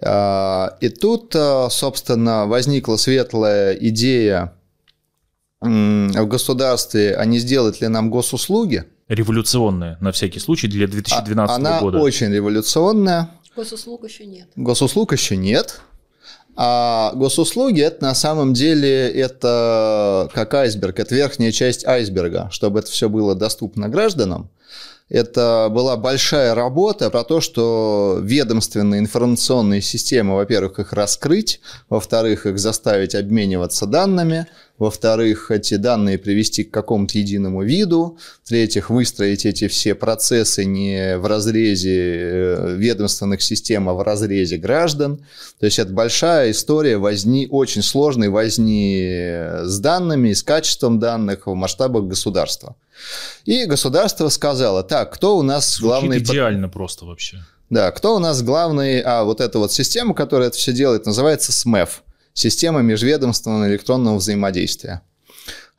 А, 0.01 0.77
и 0.81 0.89
тут, 0.89 1.35
э, 1.35 1.67
собственно, 1.69 2.45
возникла 2.47 2.97
светлая 2.97 3.73
идея 3.73 4.53
в 5.61 6.25
государстве, 6.25 7.15
а 7.15 7.23
не 7.23 7.39
сделать 7.39 7.79
ли 7.79 7.87
нам 7.87 8.09
госуслуги? 8.09 8.83
Революционная, 9.07 9.97
на 10.01 10.11
всякий 10.11 10.39
случай, 10.39 10.67
для 10.67 10.87
2012 10.87 11.55
Она 11.55 11.79
года. 11.79 11.97
Она 11.97 12.05
очень 12.05 12.33
революционная. 12.33 13.29
Госуслуг 13.55 14.03
еще 14.03 14.25
нет. 14.25 14.49
Госуслуг 14.55 15.13
еще 15.13 15.37
нет. 15.37 15.79
А 16.55 17.13
госуслуги 17.15 17.81
это 17.81 18.03
на 18.03 18.13
самом 18.13 18.53
деле 18.53 19.09
это 19.09 20.29
как 20.33 20.53
айсберг, 20.53 20.99
это 20.99 21.15
верхняя 21.15 21.51
часть 21.51 21.85
айсберга, 21.85 22.49
чтобы 22.51 22.79
это 22.79 22.91
все 22.91 23.09
было 23.09 23.33
доступно 23.33 23.89
гражданам. 23.89 24.49
Это 25.09 25.67
была 25.69 25.97
большая 25.97 26.55
работа 26.55 27.09
про 27.09 27.23
то, 27.23 27.41
что 27.41 28.19
ведомственные 28.21 28.99
информационные 28.99 29.81
системы, 29.81 30.35
во-первых, 30.35 30.79
их 30.79 30.93
раскрыть, 30.93 31.59
во-вторых, 31.89 32.45
их 32.45 32.57
заставить 32.57 33.13
обмениваться 33.13 33.85
данными, 33.85 34.47
во-вторых, 34.79 35.51
эти 35.51 35.75
данные 35.75 36.17
привести 36.17 36.63
к 36.63 36.71
какому-то 36.71 37.17
единому 37.17 37.63
виду, 37.63 38.17
в-третьих, 38.43 38.89
выстроить 38.89 39.45
эти 39.45 39.67
все 39.67 39.93
процессы 39.93 40.65
не 40.65 41.17
в 41.17 41.27
разрезе 41.27 41.99
э, 41.99 42.75
ведомственных 42.75 43.41
систем, 43.41 43.87
а 43.87 43.93
в 43.93 44.01
разрезе 44.01 44.57
граждан. 44.57 45.25
То 45.59 45.67
есть 45.67 45.77
это 45.77 45.93
большая 45.93 46.51
история 46.51 46.97
возни, 46.97 47.47
очень 47.49 47.83
сложной 47.83 48.29
возни 48.29 49.05
с 49.63 49.79
данными, 49.79 50.33
с 50.33 50.41
качеством 50.41 50.99
данных 50.99 51.45
в 51.45 51.53
масштабах 51.53 52.05
государства. 52.05 52.75
И 53.45 53.65
государство 53.65 54.29
сказало, 54.29 54.83
так, 54.83 55.13
кто 55.13 55.37
у 55.37 55.43
нас 55.43 55.75
Звучит 55.75 55.83
главный... 55.83 56.17
идеально 56.17 56.67
просто 56.67 57.05
вообще. 57.05 57.43
Да, 57.69 57.91
кто 57.91 58.15
у 58.15 58.19
нас 58.19 58.41
главный... 58.41 59.01
А, 59.01 59.23
вот 59.23 59.39
эта 59.39 59.59
вот 59.59 59.71
система, 59.71 60.13
которая 60.13 60.49
это 60.49 60.57
все 60.57 60.73
делает, 60.73 61.05
называется 61.05 61.51
СМЭФ. 61.51 62.03
Система 62.33 62.81
межведомственного 62.81 63.67
электронного 63.69 64.17
взаимодействия. 64.17 65.01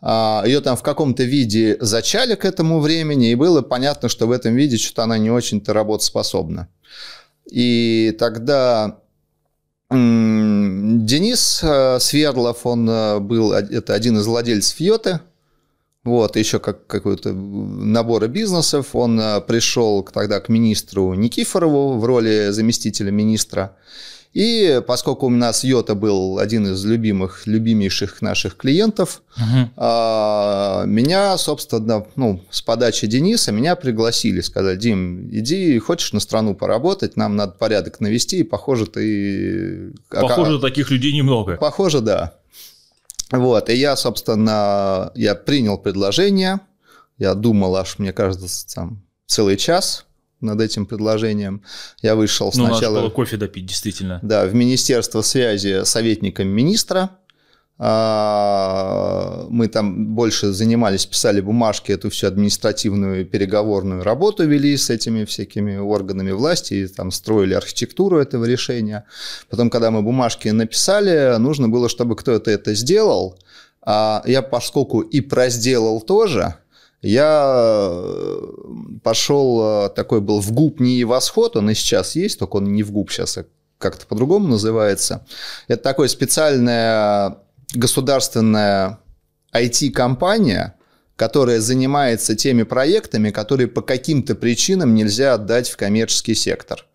А, 0.00 0.42
Ее 0.46 0.60
там 0.60 0.76
в 0.76 0.82
каком-то 0.82 1.24
виде 1.24 1.76
зачали 1.80 2.34
к 2.34 2.44
этому 2.44 2.80
времени, 2.80 3.30
и 3.30 3.34
было 3.34 3.62
понятно, 3.62 4.08
что 4.08 4.26
в 4.26 4.30
этом 4.30 4.54
виде 4.54 4.76
что-то 4.76 5.04
она 5.04 5.18
не 5.18 5.30
очень-то 5.30 5.72
работоспособна. 5.72 6.68
И 7.50 8.14
тогда 8.18 8.98
Денис 9.90 11.60
э, 11.62 11.98
Свердлов, 12.00 12.66
он 12.66 12.88
э, 12.88 13.18
был, 13.20 13.52
это 13.52 13.94
один 13.94 14.18
из 14.18 14.26
владельцев 14.26 14.80
Йоты, 14.80 15.20
вот, 16.04 16.36
еще 16.36 16.58
как 16.58 16.86
какой-то 16.86 17.32
набора 17.32 18.26
бизнесов. 18.26 18.94
Он 18.94 19.20
э, 19.20 19.40
пришел 19.40 20.02
тогда 20.02 20.40
к 20.40 20.48
министру 20.48 21.14
Никифорову 21.14 21.98
в 21.98 22.04
роли 22.04 22.48
заместителя 22.50 23.10
министра. 23.10 23.76
И 24.34 24.82
поскольку 24.84 25.26
у 25.26 25.30
нас 25.30 25.62
Йота 25.62 25.94
был 25.94 26.40
один 26.40 26.66
из 26.66 26.84
любимых, 26.84 27.46
любимейших 27.46 28.20
наших 28.20 28.56
клиентов, 28.56 29.22
угу. 29.36 29.70
меня, 30.88 31.38
собственно, 31.38 32.04
ну, 32.16 32.44
с 32.50 32.60
подачи 32.60 33.06
Дениса 33.06 33.52
меня 33.52 33.76
пригласили, 33.76 34.40
сказать, 34.40 34.80
Дим, 34.80 35.30
иди, 35.30 35.78
хочешь 35.78 36.12
на 36.12 36.18
страну 36.18 36.56
поработать, 36.56 37.16
нам 37.16 37.36
надо 37.36 37.52
порядок 37.52 38.00
навести, 38.00 38.40
и 38.40 38.42
похоже, 38.42 38.86
ты... 38.86 39.92
Похоже, 40.10 40.58
таких 40.58 40.90
людей 40.90 41.12
немного. 41.12 41.56
Похоже, 41.56 42.00
да. 42.00 42.34
Вот, 43.30 43.70
и 43.70 43.74
я, 43.74 43.94
собственно, 43.94 45.12
я 45.14 45.36
принял 45.36 45.78
предложение, 45.78 46.58
я 47.18 47.34
думал 47.34 47.76
аж, 47.76 48.00
мне 48.00 48.12
кажется, 48.12 48.74
там 48.74 49.00
целый 49.26 49.56
час 49.56 50.06
над 50.40 50.60
этим 50.60 50.86
предложением. 50.86 51.62
Я 52.02 52.14
вышел 52.14 52.52
ну, 52.54 52.66
сначала... 52.66 52.94
Надо 52.94 53.06
было 53.06 53.10
кофе 53.10 53.36
допить, 53.36 53.66
действительно. 53.66 54.20
Да, 54.22 54.46
в 54.46 54.54
Министерство 54.54 55.22
связи 55.22 55.84
советником 55.84 56.48
министра, 56.48 57.10
а, 57.76 59.46
мы 59.50 59.66
там 59.66 60.14
больше 60.14 60.52
занимались, 60.52 61.06
писали 61.06 61.40
бумажки, 61.40 61.90
эту 61.90 62.08
всю 62.08 62.28
административную 62.28 63.26
переговорную 63.26 64.04
работу 64.04 64.46
вели 64.46 64.76
с 64.76 64.90
этими 64.90 65.24
всякими 65.24 65.76
органами 65.76 66.30
власти, 66.30 66.74
и 66.74 66.86
там 66.86 67.10
строили 67.10 67.54
архитектуру 67.54 68.18
этого 68.18 68.44
решения. 68.44 69.04
Потом, 69.50 69.70
когда 69.70 69.90
мы 69.90 70.02
бумажки 70.02 70.48
написали, 70.48 71.36
нужно 71.38 71.68
было, 71.68 71.88
чтобы 71.88 72.14
кто-то 72.14 72.50
это 72.50 72.74
сделал. 72.74 73.38
А 73.86 74.22
я, 74.24 74.40
поскольку 74.40 75.00
и 75.00 75.20
прозделал 75.20 76.00
тоже, 76.00 76.54
я 77.04 78.00
э, 78.02 78.40
пошел, 79.02 79.86
э, 79.86 79.90
такой 79.90 80.20
был 80.20 80.40
в 80.40 80.52
ГУП 80.52 80.80
не 80.80 81.04
восход, 81.04 81.56
он 81.56 81.70
и 81.70 81.74
сейчас 81.74 82.16
есть, 82.16 82.38
только 82.38 82.56
он 82.56 82.72
не 82.72 82.82
в 82.82 82.92
ГУП 82.92 83.10
сейчас, 83.10 83.38
а 83.38 83.44
как-то 83.78 84.06
по-другому 84.06 84.48
называется. 84.48 85.26
Это 85.68 85.82
такое 85.82 86.08
специальное 86.08 87.38
государственная 87.74 89.00
IT-компания, 89.52 90.76
которая 91.16 91.60
занимается 91.60 92.34
теми 92.34 92.62
проектами, 92.62 93.30
которые 93.30 93.68
по 93.68 93.82
каким-то 93.82 94.34
причинам 94.34 94.94
нельзя 94.94 95.34
отдать 95.34 95.68
в 95.68 95.76
коммерческий 95.76 96.34
сектор. 96.34 96.86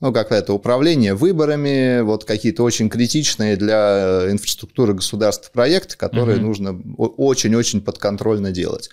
Ну, 0.00 0.12
как 0.12 0.32
это 0.32 0.52
управление 0.52 1.14
выборами, 1.14 2.00
вот 2.00 2.24
какие-то 2.24 2.64
очень 2.64 2.90
критичные 2.90 3.56
для 3.56 4.26
инфраструктуры 4.28 4.94
государств 4.94 5.52
проекты, 5.52 5.96
которые 5.96 6.38
угу. 6.38 6.46
нужно 6.46 6.78
очень-очень 6.96 7.80
подконтрольно 7.80 8.50
делать. 8.50 8.90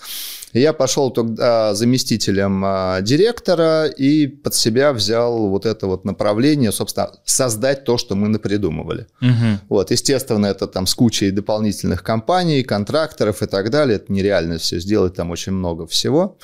Я 0.54 0.74
пошел 0.74 1.12
тогда 1.12 1.74
заместителем 1.74 2.64
а, 2.66 3.02
директора 3.02 3.86
и 3.86 4.28
под 4.28 4.54
себя 4.54 4.92
взял 4.94 5.48
вот 5.48 5.66
это 5.66 5.88
вот 5.88 6.06
направление, 6.06 6.72
собственно, 6.72 7.12
создать 7.26 7.86
то, 7.86 7.98
что 7.98 8.16
мы 8.16 8.28
напридумывали. 8.28 9.08
Угу. 9.22 9.60
Вот, 9.70 9.92
естественно, 9.92 10.48
это 10.48 10.68
там 10.68 10.88
с 10.88 10.96
кучей 10.96 11.32
дополнительных 11.32 12.04
компаний, 12.04 12.64
контракторов 12.64 13.42
и 13.42 13.46
так 13.46 13.70
далее. 13.70 13.96
Это 13.96 14.12
нереально 14.12 14.58
все 14.58 14.80
сделать, 14.80 15.16
там 15.16 15.32
очень 15.32 15.54
много 15.54 15.88
всего. 15.88 16.38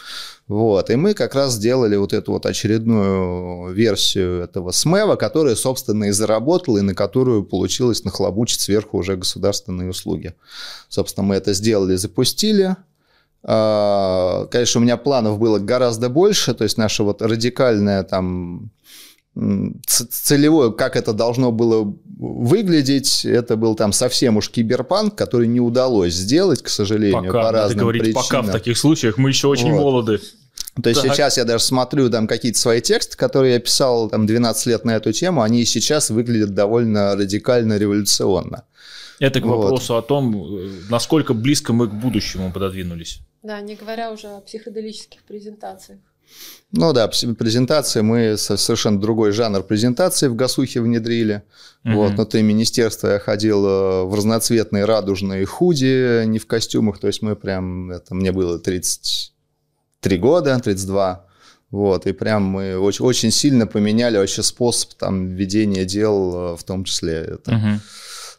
Вот, 0.47 0.89
и 0.89 0.95
мы 0.95 1.13
как 1.13 1.35
раз 1.35 1.53
сделали 1.55 1.97
вот 1.97 2.13
эту 2.13 2.31
вот 2.31 2.45
очередную 2.45 3.73
версию 3.73 4.41
этого 4.43 4.71
СМЭВа, 4.71 5.17
которая, 5.17 5.55
собственно, 5.55 6.05
и 6.05 6.11
заработала, 6.11 6.77
и 6.77 6.81
на 6.81 6.95
которую 6.95 7.43
получилось 7.43 8.05
нахлобучить 8.05 8.61
сверху 8.61 8.97
уже 8.97 9.17
государственные 9.17 9.89
услуги. 9.89 10.35
Собственно, 10.87 11.27
мы 11.27 11.35
это 11.35 11.53
сделали, 11.53 11.97
запустили. 11.97 12.77
А, 13.43 14.45
конечно, 14.47 14.81
у 14.81 14.83
меня 14.83 14.97
планов 14.97 15.39
было 15.39 15.59
гораздо 15.59 16.09
больше, 16.09 16.53
то 16.53 16.63
есть 16.63 16.77
наша 16.77 17.03
вот 17.03 17.21
радикальная 17.21 18.03
там 18.03 18.71
целевое, 19.85 20.71
как 20.71 20.95
это 20.95 21.13
должно 21.13 21.51
было 21.51 21.93
выглядеть, 22.17 23.23
это 23.23 23.55
был 23.55 23.75
там 23.75 23.93
совсем 23.93 24.37
уж 24.37 24.49
киберпанк, 24.49 25.15
который 25.15 25.47
не 25.47 25.59
удалось 25.59 26.13
сделать, 26.13 26.63
к 26.63 26.69
сожалению, 26.69 27.31
пока, 27.31 27.43
по 27.43 27.51
разным 27.51 27.79
говорить, 27.79 28.01
причинам. 28.01 28.23
Пока 28.23 28.41
в 28.41 28.51
таких 28.51 28.77
случаях 28.77 29.17
мы 29.17 29.29
еще 29.29 29.47
очень 29.47 29.71
вот. 29.71 29.81
молоды. 29.81 30.19
То 30.81 30.89
есть 30.89 31.01
так. 31.01 31.15
сейчас 31.15 31.37
я 31.37 31.45
даже 31.45 31.63
смотрю 31.63 32.09
там 32.09 32.27
какие-то 32.27 32.59
свои 32.59 32.81
тексты, 32.81 33.17
которые 33.17 33.53
я 33.53 33.59
писал 33.59 34.09
там 34.09 34.25
12 34.25 34.65
лет 34.67 34.85
на 34.85 34.95
эту 34.95 35.11
тему, 35.11 35.41
они 35.41 35.65
сейчас 35.65 36.09
выглядят 36.09 36.53
довольно 36.53 37.15
радикально 37.15 37.77
революционно. 37.77 38.63
Это 39.19 39.41
к 39.41 39.45
вопросу 39.45 39.93
вот. 39.93 39.99
о 39.99 40.07
том, 40.07 40.57
э, 40.57 40.69
насколько 40.89 41.33
близко 41.33 41.73
мы 41.73 41.87
к 41.87 41.93
будущему 41.93 42.51
пододвинулись. 42.51 43.19
Да, 43.43 43.61
не 43.61 43.75
говоря 43.75 44.11
уже 44.11 44.27
о 44.27 44.41
психоделических 44.41 45.23
презентациях. 45.23 45.99
Ну 46.73 46.91
да, 46.91 47.07
презентации 47.07 48.01
мы 48.01 48.37
совершенно 48.37 48.99
другой 48.99 49.31
жанр 49.31 49.63
презентации 49.63 50.27
в 50.27 50.35
Гасухе 50.35 50.81
внедрили. 50.81 51.43
Угу. 51.85 51.93
Вот, 51.93 52.11
внутри 52.13 52.41
министерства 52.41 53.07
я 53.07 53.19
ходил 53.19 53.65
э, 53.65 54.03
в 54.03 54.13
разноцветные 54.13 54.85
радужные 54.85 55.45
худи, 55.45 56.25
не 56.25 56.39
в 56.39 56.45
костюмах, 56.45 56.99
то 56.99 57.07
есть 57.07 57.21
мы 57.21 57.35
прям, 57.37 57.91
это 57.91 58.13
мне 58.13 58.33
было 58.33 58.59
33 58.59 60.17
года, 60.17 60.59
32, 60.59 61.25
вот, 61.71 62.05
и 62.05 62.11
прям 62.11 62.43
мы 62.43 62.77
очень, 62.77 63.05
очень 63.05 63.31
сильно 63.31 63.65
поменяли 63.65 64.17
вообще 64.17 64.43
способ 64.43 64.93
там 64.95 65.29
ведения 65.29 65.85
дел, 65.85 66.53
э, 66.53 66.57
в 66.57 66.63
том 66.65 66.83
числе 66.83 67.13
это. 67.13 67.55
Угу 67.55 67.81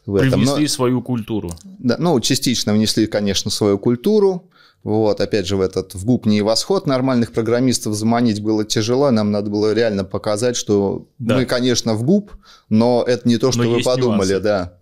в 0.05 0.15
этом. 0.15 0.31
Привнесли 0.31 0.63
Но, 0.63 0.67
свою 0.67 1.01
культуру. 1.01 1.51
Да, 1.79 1.95
ну, 1.99 2.19
частично 2.19 2.73
внесли, 2.73 3.07
конечно, 3.07 3.51
свою 3.51 3.77
культуру. 3.77 4.49
Вот, 4.83 5.19
опять 5.19 5.45
же, 5.45 5.57
в 5.57 5.61
этот 5.61 5.93
в 5.93 6.05
ГУП 6.05 6.25
не 6.25 6.41
восход 6.41 6.87
нормальных 6.87 7.33
программистов 7.33 7.95
заманить 7.95 8.41
было 8.41 8.63
тяжело, 8.63 9.11
нам 9.11 9.31
надо 9.31 9.49
было 9.49 9.73
реально 9.73 10.05
показать, 10.05 10.55
что 10.55 11.05
да. 11.19 11.35
мы, 11.35 11.45
конечно, 11.45 11.95
в 11.95 12.03
ГУП, 12.03 12.31
но 12.69 13.03
это 13.05 13.27
не 13.27 13.37
то, 13.37 13.51
что 13.51 13.63
но 13.63 13.71
вы 13.71 13.83
подумали, 13.83 14.29
нюансы. 14.29 14.39
да. 14.39 14.73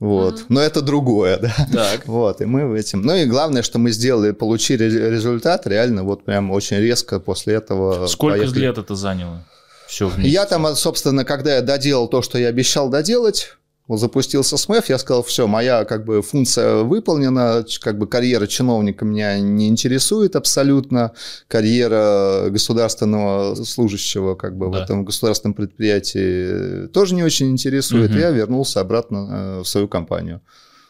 Вот. 0.00 0.34
Uh-huh. 0.34 0.46
Но 0.48 0.60
это 0.60 0.80
другое, 0.80 1.38
да. 1.38 1.54
Так. 1.72 2.02
Вот, 2.06 2.40
и 2.40 2.44
мы 2.44 2.66
в 2.66 2.72
этим. 2.72 3.02
Ну 3.02 3.14
и 3.14 3.24
главное, 3.26 3.62
что 3.62 3.78
мы 3.78 3.90
сделали, 3.90 4.30
получили 4.30 4.84
результат 4.84 5.66
реально 5.66 6.04
вот 6.04 6.24
прям 6.24 6.50
очень 6.50 6.76
резко 6.78 7.18
после 7.18 7.54
этого. 7.54 8.06
Сколько 8.06 8.38
поехали. 8.38 8.60
лет 8.60 8.78
это 8.78 8.94
заняло? 8.94 9.44
Все 9.88 10.06
вместе. 10.06 10.30
Я 10.30 10.46
там, 10.46 10.66
собственно, 10.76 11.24
когда 11.24 11.56
я 11.56 11.62
доделал 11.62 12.08
то, 12.08 12.22
что 12.22 12.38
я 12.38 12.48
обещал 12.48 12.90
доделать, 12.90 13.56
запустился 13.96 14.56
SMF, 14.56 14.84
я 14.88 14.98
сказал, 14.98 15.22
все, 15.22 15.46
моя 15.46 15.84
как 15.84 16.04
бы 16.04 16.20
функция 16.22 16.82
выполнена, 16.82 17.64
как 17.80 17.98
бы 17.98 18.06
карьера 18.06 18.46
чиновника 18.46 19.04
меня 19.04 19.38
не 19.38 19.68
интересует 19.68 20.36
абсолютно, 20.36 21.12
карьера 21.48 22.50
государственного 22.50 23.54
служащего 23.54 24.34
как 24.34 24.56
бы 24.56 24.66
да. 24.66 24.72
в 24.72 24.82
этом 24.82 25.04
государственном 25.04 25.54
предприятии 25.54 26.86
тоже 26.88 27.14
не 27.14 27.22
очень 27.22 27.50
интересует, 27.50 28.10
угу. 28.10 28.18
я 28.18 28.30
вернулся 28.30 28.80
обратно 28.80 29.28
э, 29.30 29.60
в 29.60 29.64
свою 29.66 29.88
компанию. 29.88 30.42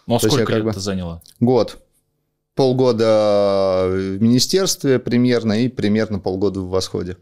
Ну 0.09 0.17
а 0.17 0.21
сколько 0.21 0.53
лет 0.53 0.65
бы... 0.65 0.71
это 0.71 0.81
заняло? 0.81 1.23
Год. 1.39 1.79
Полгода 2.55 3.87
в 3.89 4.21
министерстве 4.21 4.99
примерно 4.99 5.65
и 5.65 5.69
примерно 5.69 6.19
полгода 6.19 6.61
в 6.61 6.69
восходе. 6.69 7.17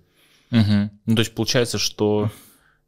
Угу. 0.51 0.91
Ну, 1.07 1.15
то 1.15 1.21
есть 1.21 1.35
получается, 1.35 1.77
что 1.77 2.31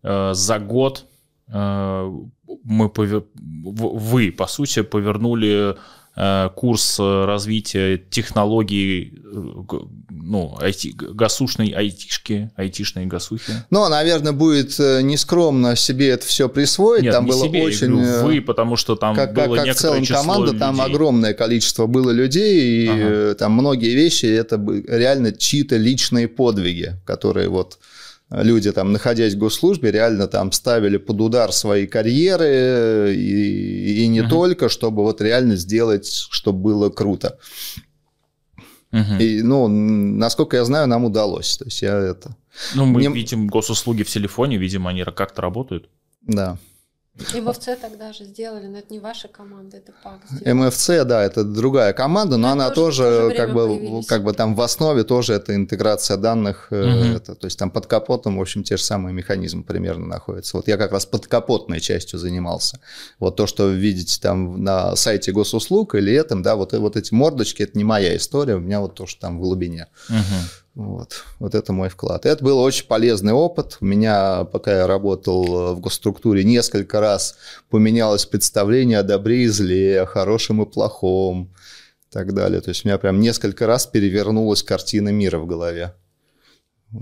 э, 0.03 0.33
за 0.33 0.59
год 0.59 1.05
мы 1.51 2.89
повер... 2.89 3.25
вы, 3.35 4.31
по 4.31 4.47
сути, 4.47 4.83
повернули 4.83 5.77
э, 6.17 6.51
курс 6.55 6.99
развития 6.99 7.99
технологий, 7.99 9.15
э, 9.25 9.77
ну, 10.11 10.59
IT, 10.61 11.15
гасушной 11.15 11.69
айтишки, 11.69 12.51
айтишной 12.57 13.07
гасухи. 13.07 13.53
Ну, 13.71 13.89
наверное, 13.89 14.33
будет 14.33 14.79
э, 14.81 15.01
нескромно 15.03 15.77
себе 15.77 16.11
это 16.11 16.27
все 16.27 16.49
присвоить. 16.49 17.05
Нет, 17.05 17.13
там 17.13 17.25
не 17.25 17.31
было 17.31 17.47
себе, 17.47 17.63
очень... 17.63 17.89
говорю, 17.89 18.27
вы, 18.27 18.41
потому 18.41 18.77
что 18.77 18.97
там 18.97 19.15
как, 19.15 19.33
было 19.33 19.57
как, 19.57 19.67
как 19.67 19.77
в 19.77 19.79
целом 19.79 20.05
команда, 20.05 20.47
людей. 20.47 20.59
там 20.59 20.81
огромное 20.81 21.35
количество 21.35 21.87
было 21.87 22.11
людей, 22.11 22.85
и 22.85 22.89
ага. 22.89 23.35
там 23.37 23.53
многие 23.53 23.95
вещи, 23.95 24.27
это 24.27 24.57
реально 24.87 25.33
чьи-то 25.33 25.77
личные 25.77 26.29
подвиги, 26.29 26.97
которые 27.07 27.49
вот 27.49 27.79
люди, 28.31 28.73
там, 28.73 28.93
находясь 28.93 29.35
в 29.35 29.39
госслужбе, 29.39 29.91
реально 29.91 30.27
там 30.27 30.53
ставили 30.53 30.97
под 30.97 31.21
удар 31.21 31.53
свои 31.53 31.87
карьеры 31.87 33.15
и, 33.15 34.05
и 34.05 34.07
не 34.09 34.21
uh-huh. 34.21 34.29
только, 34.29 34.69
чтобы 34.69 35.03
вот 35.03 35.21
реально 35.21 35.57
сделать, 35.57 36.07
чтобы 36.07 36.61
было 36.61 36.91
круто. 36.91 37.39
Uh-huh. 38.93 39.23
И, 39.23 39.43
ну, 39.43 39.69
насколько 39.69 40.57
я 40.57 40.65
знаю, 40.65 40.87
нам 40.87 41.05
удалось. 41.05 41.57
То 41.59 41.65
есть 41.67 41.83
я 41.83 41.99
это... 41.99 42.37
Ну, 42.75 42.87
мы 42.87 43.01
Мне... 43.01 43.11
видим 43.11 43.47
госуслуги 43.47 44.03
в 44.03 44.09
телефоне, 44.09 44.57
видимо, 44.57 44.91
они 44.91 45.05
как-то 45.05 45.43
работают. 45.43 45.89
Да. 46.23 46.59
МФЦ 47.19 47.69
тогда 47.81 48.13
же 48.13 48.25
сделали, 48.25 48.67
но 48.67 48.79
это 48.79 48.93
не 48.93 49.01
ваша 49.01 49.29
команда, 49.29 49.79
это 49.79 49.93
ПАК 50.03 50.21
сделал. 50.31 50.67
МФЦ, 50.67 50.87
да, 51.05 51.23
это 51.23 51.45
другая 51.45 51.93
команда, 51.93 52.37
но, 52.37 52.49
но 52.49 52.53
она 52.53 52.71
тоже, 52.71 53.03
тоже 53.03 53.37
как, 53.37 53.53
бы, 53.53 54.03
как 54.07 54.23
бы 54.25 54.33
там 54.33 54.55
в 54.55 54.61
основе 54.61 55.05
тоже 55.05 55.35
это 55.35 55.55
интеграция 55.55 56.17
данных, 56.17 56.69
угу. 56.71 56.79
это, 56.79 57.35
то 57.35 57.47
есть 57.47 57.59
там 57.59 57.71
под 57.71 57.87
капотом, 57.87 58.39
в 58.39 58.41
общем, 58.41 58.63
те 58.63 58.77
же 58.77 58.83
самые 58.83 59.13
механизмы 59.13 59.65
примерно 59.65 60.07
находятся. 60.07 60.57
Вот 60.57 60.69
я 60.69 60.77
как 60.77 60.93
раз 60.93 61.07
под 61.07 61.27
капотной 61.27 61.81
частью 61.81 62.19
занимался. 62.19 62.81
Вот 63.19 63.37
то, 63.37 63.47
что 63.47 63.65
вы 63.65 63.75
видите 63.75 64.21
там 64.21 64.63
на 64.63 64.97
сайте 64.97 65.33
госуслуг 65.33 65.95
или 65.95 66.13
этом, 66.13 66.43
да, 66.43 66.57
вот, 66.57 66.73
вот 66.73 66.97
эти 66.97 67.13
мордочки, 67.13 67.63
это 67.63 67.77
не 67.77 67.85
моя 67.85 68.17
история, 68.17 68.55
у 68.55 68.61
меня 68.61 68.81
вот 68.81 68.95
то, 68.95 69.07
что 69.07 69.21
там 69.21 69.39
в 69.39 69.41
глубине. 69.41 69.89
Угу. 70.09 70.68
Вот, 70.79 71.25
вот 71.41 71.57
это 71.57 71.73
мой 71.73 71.89
вклад. 71.89 72.25
Это 72.25 72.45
был 72.45 72.61
очень 72.61 72.87
полезный 72.87 73.33
опыт. 73.33 73.79
У 73.81 73.85
меня, 73.85 74.45
пока 74.45 74.77
я 74.77 74.87
работал 74.87 75.75
в 75.75 75.81
госструктуре, 75.81 76.45
несколько 76.45 77.01
раз 77.01 77.37
поменялось 77.69 78.25
представление 78.27 79.01
о 79.01 79.03
добре 79.03 79.43
и 79.43 79.49
зле, 79.49 80.03
о 80.03 80.07
хорошем 80.07 80.63
и 80.63 80.67
плохом 80.67 81.53
и 82.09 82.13
так 82.13 82.33
далее. 82.33 82.61
То 82.61 82.69
есть 82.69 82.85
у 82.85 82.89
меня 82.89 82.97
прям 82.99 83.19
несколько 83.19 83.67
раз 83.67 83.89
перевернулась 83.89 84.63
картина 84.63 85.09
мира 85.09 85.41
в 85.41 85.49
голове. 85.49 85.97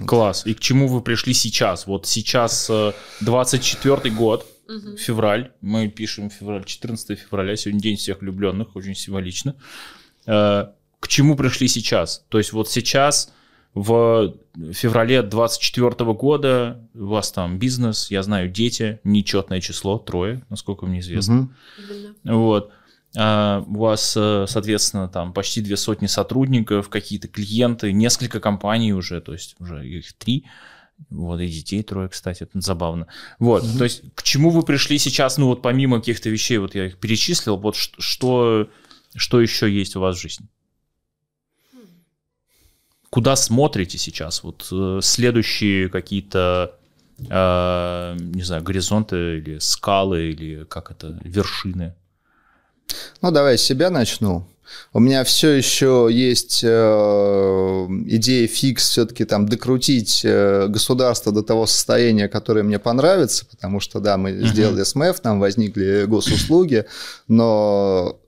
Класс. 0.07 0.47
И 0.47 0.55
к 0.55 0.61
чему 0.61 0.89
вы 0.89 1.03
пришли 1.03 1.35
сейчас? 1.35 1.87
Вот 1.87 2.07
сейчас 2.07 2.70
24 3.20 3.97
э, 4.03 4.09
год, 4.09 4.47
угу. 4.70 4.97
февраль. 4.97 5.53
Мы 5.61 5.89
пишем 5.89 6.31
февраль, 6.31 6.64
14 6.64 7.18
февраля. 7.18 7.55
Сегодня 7.57 7.83
день 7.83 7.97
всех 7.99 8.22
влюбленных, 8.22 8.74
очень 8.74 8.95
символично. 8.95 9.55
Э, 10.24 10.68
к 10.99 11.09
чему 11.09 11.37
пришли 11.37 11.68
сейчас? 11.68 12.24
То 12.31 12.39
есть 12.39 12.55
вот 12.55 12.70
сейчас 12.70 13.35
в 13.77 14.33
феврале 14.72 15.20
24 15.20 15.91
года 16.14 16.89
у 16.95 17.09
вас 17.09 17.31
там 17.31 17.59
бизнес, 17.59 18.11
я 18.11 18.22
знаю, 18.22 18.49
дети, 18.49 19.01
нечетное 19.05 19.61
число, 19.61 19.99
трое, 19.99 20.43
насколько 20.49 20.87
мне 20.87 21.01
известно. 21.01 21.51
Угу. 22.24 22.35
Вот. 22.35 22.72
А 23.18 23.62
у 23.66 23.77
вас, 23.77 24.16
э, 24.16 24.47
соответственно, 24.49 25.09
там 25.09 25.35
почти 25.35 25.61
две 25.61 25.77
сотни 25.77 26.07
сотрудников, 26.07 26.89
какие-то 26.89 27.29
клиенты, 27.29 27.93
несколько 27.93 28.41
компаний 28.41 28.95
уже, 28.95 29.20
то 29.20 29.35
есть 29.35 29.57
уже 29.59 29.87
их 29.87 30.14
три. 30.14 30.47
Вот, 31.11 31.39
и 31.41 31.47
детей 31.47 31.83
трое, 31.83 32.09
кстати, 32.09 32.45
это 32.45 32.59
забавно. 32.62 33.09
Вот, 33.39 33.62
mm 33.62 33.77
то 33.77 33.85
есть 33.85 34.05
к 34.14 34.22
чему 34.22 34.49
вы 34.49 34.62
пришли 34.62 34.97
сейчас, 34.97 35.37
ну 35.37 35.49
вот 35.49 35.61
помимо 35.61 35.99
каких-то 35.99 36.31
вещей, 36.31 36.57
вот 36.57 36.74
я 36.74 36.87
их 36.87 36.97
перечислил, 36.97 37.59
вот 37.59 37.77
что, 37.77 38.70
что 39.14 39.41
еще 39.43 39.70
есть 39.70 39.97
у 39.97 40.01
вас 40.01 40.16
в 40.16 40.22
жизни? 40.22 40.49
Куда 43.11 43.37
смотрите 43.37 43.99
сейчас? 43.99 44.43
Вот 44.43 44.69
э, 44.71 45.01
следующие 45.03 45.89
какие-то, 45.89 46.77
э, 47.19 48.17
не 48.19 48.43
знаю, 48.43 48.63
горизонты 48.63 49.39
или 49.39 49.59
скалы, 49.59 50.31
или 50.31 50.65
как 50.65 50.91
это, 50.91 51.19
вершины? 51.23 51.95
Ну, 53.23 53.31
давай 53.31 53.59
с 53.59 53.63
себя 53.63 53.91
начну. 53.91 54.47
У 54.93 54.99
меня 54.99 55.25
все 55.25 55.51
еще 55.51 56.09
есть 56.11 56.63
э, 56.65 56.69
идея 56.69 58.49
фикс 58.49 58.91
все-таки 58.91 59.25
там 59.25 59.49
докрутить 59.49 60.23
э, 60.25 60.67
государство 60.69 61.33
до 61.33 61.43
того 61.43 61.67
состояния, 61.67 62.29
которое 62.29 62.63
мне 62.63 62.79
понравится, 62.79 63.47
потому 63.47 63.81
что, 63.81 64.01
да, 64.01 64.17
мы 64.17 64.31
uh-huh. 64.31 64.47
сделали 64.47 64.83
СМФ, 64.83 65.21
там 65.21 65.39
возникли 65.39 66.05
госуслуги, 66.07 66.87
но 67.29 68.19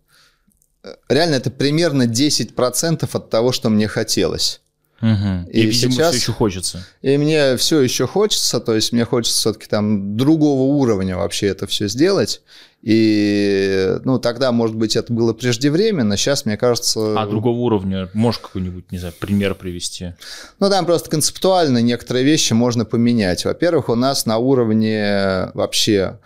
э, 0.85 0.95
реально 1.09 1.37
это 1.37 1.51
примерно 1.51 2.05
10% 2.05 3.09
от 3.12 3.31
того, 3.31 3.53
что 3.53 3.68
мне 3.68 3.89
хотелось. 3.89 4.61
Угу. 5.01 5.51
И, 5.51 5.61
и 5.61 5.66
видимо, 5.66 5.92
сейчас, 5.92 6.14
все 6.14 6.18
еще 6.18 6.32
хочется. 6.32 6.86
И 7.03 7.16
мне 7.16 7.57
все 7.57 7.80
еще 7.80 8.07
хочется, 8.07 8.59
то 8.59 8.74
есть 8.74 8.92
мне 8.92 9.05
хочется 9.05 9.38
все-таки 9.38 9.66
там 9.66 10.16
другого 10.16 10.62
уровня 10.62 11.16
вообще 11.16 11.46
это 11.46 11.66
все 11.66 11.88
сделать. 11.88 12.42
И, 12.82 13.99
ну, 14.05 14.18
тогда, 14.18 14.53
может 14.53 14.76
быть, 14.76 14.94
это 14.94 15.12
было 15.12 15.32
преждевременно, 15.32 16.16
сейчас, 16.16 16.44
мне 16.46 16.57
кажется... 16.57 17.20
А 17.20 17.26
другого 17.26 17.59
уровня, 17.59 18.09
можешь 18.14 18.40
какой-нибудь, 18.40 18.92
не 18.92 18.99
знаю, 18.99 19.14
пример 19.18 19.55
привести? 19.57 20.14
Ну, 20.61 20.70
там 20.70 20.86
просто 20.86 21.11
концептуально 21.11 21.78
некоторые 21.78 22.24
вещи 22.24 22.53
можно 22.53 22.84
поменять. 22.84 23.44
Во-первых, 23.44 23.88
у 23.88 23.96
нас 23.96 24.26
на 24.26 24.38
уровне 24.38 25.51
вообще 25.55 26.20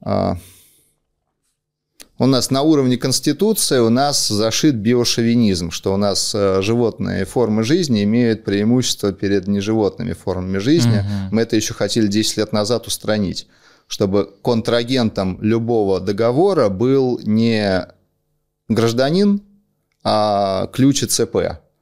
а, 0.00 0.38
у 2.22 2.26
нас 2.26 2.52
на 2.52 2.62
уровне 2.62 2.96
Конституции 2.96 3.78
у 3.78 3.90
нас 3.90 4.28
зашит 4.28 4.76
биошовинизм, 4.76 5.72
что 5.72 5.92
у 5.92 5.96
нас 5.96 6.32
э, 6.36 6.62
животные 6.62 7.24
формы 7.24 7.64
жизни 7.64 8.04
имеют 8.04 8.44
преимущество 8.44 9.12
перед 9.12 9.48
неживотными 9.48 10.12
формами 10.12 10.58
жизни. 10.58 10.98
Угу. 10.98 11.34
Мы 11.34 11.42
это 11.42 11.56
еще 11.56 11.74
хотели 11.74 12.06
10 12.06 12.36
лет 12.36 12.52
назад 12.52 12.86
устранить, 12.86 13.48
чтобы 13.88 14.30
контрагентом 14.40 15.38
любого 15.42 15.98
договора 15.98 16.68
был 16.68 17.18
не 17.24 17.88
гражданин, 18.68 19.42
а 20.04 20.68
ключ 20.72 21.04
ЦП. 21.04 21.36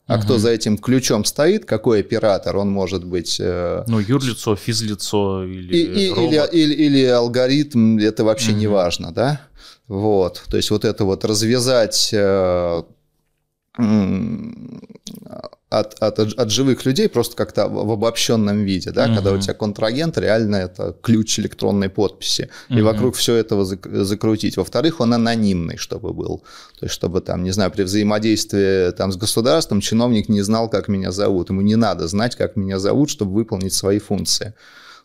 А 0.06 0.14
угу. 0.14 0.22
кто 0.22 0.38
за 0.38 0.52
этим 0.52 0.78
ключом 0.78 1.26
стоит, 1.26 1.66
какой 1.66 2.00
оператор, 2.00 2.56
он 2.56 2.70
может 2.70 3.04
быть... 3.04 3.36
Э, 3.38 3.84
ну, 3.86 3.98
юрлицо, 3.98 4.56
физлицо 4.56 5.44
или 5.44 5.76
и, 5.76 5.82
и, 5.82 6.06
или, 6.08 6.50
или, 6.50 6.74
или 6.74 7.04
алгоритм, 7.04 7.98
это 7.98 8.24
вообще 8.24 8.52
угу. 8.52 8.58
не 8.58 8.66
важно, 8.68 9.12
да? 9.12 9.42
Вот, 9.90 10.44
то 10.48 10.56
есть 10.56 10.70
вот 10.70 10.84
это 10.84 11.04
вот 11.04 11.24
развязать 11.24 12.10
э, 12.12 12.82
от, 15.68 15.94
от, 16.00 16.18
от 16.20 16.50
живых 16.52 16.84
людей 16.84 17.08
просто 17.08 17.34
как-то 17.34 17.66
в 17.66 17.90
обобщенном 17.90 18.62
виде, 18.62 18.92
да, 18.92 19.08
uh 19.08 19.16
когда 19.16 19.32
у 19.32 19.38
тебя 19.38 19.52
контрагент, 19.54 20.16
реально 20.16 20.56
это 20.56 20.96
ключ 21.02 21.40
электронной 21.40 21.88
подписи, 21.88 22.50
uh 22.68 22.78
и 22.78 22.82
вокруг 22.82 23.16
все 23.16 23.34
этого 23.34 23.64
закрутить. 23.64 24.56
Во-вторых, 24.56 25.00
он 25.00 25.12
анонимный, 25.12 25.76
чтобы 25.76 26.12
был, 26.12 26.44
то 26.78 26.86
есть 26.86 26.94
чтобы 26.94 27.20
там, 27.20 27.42
не 27.42 27.50
знаю, 27.50 27.72
при 27.72 27.82
взаимодействии 27.82 28.92
там 28.92 29.10
с 29.10 29.16
государством 29.16 29.80
чиновник 29.80 30.28
не 30.28 30.42
знал, 30.42 30.70
как 30.70 30.86
меня 30.86 31.10
зовут, 31.10 31.50
ему 31.50 31.62
не 31.62 31.74
надо 31.74 32.06
знать, 32.06 32.36
как 32.36 32.54
меня 32.54 32.78
зовут, 32.78 33.10
чтобы 33.10 33.34
выполнить 33.34 33.74
свои 33.74 33.98
функции. 33.98 34.54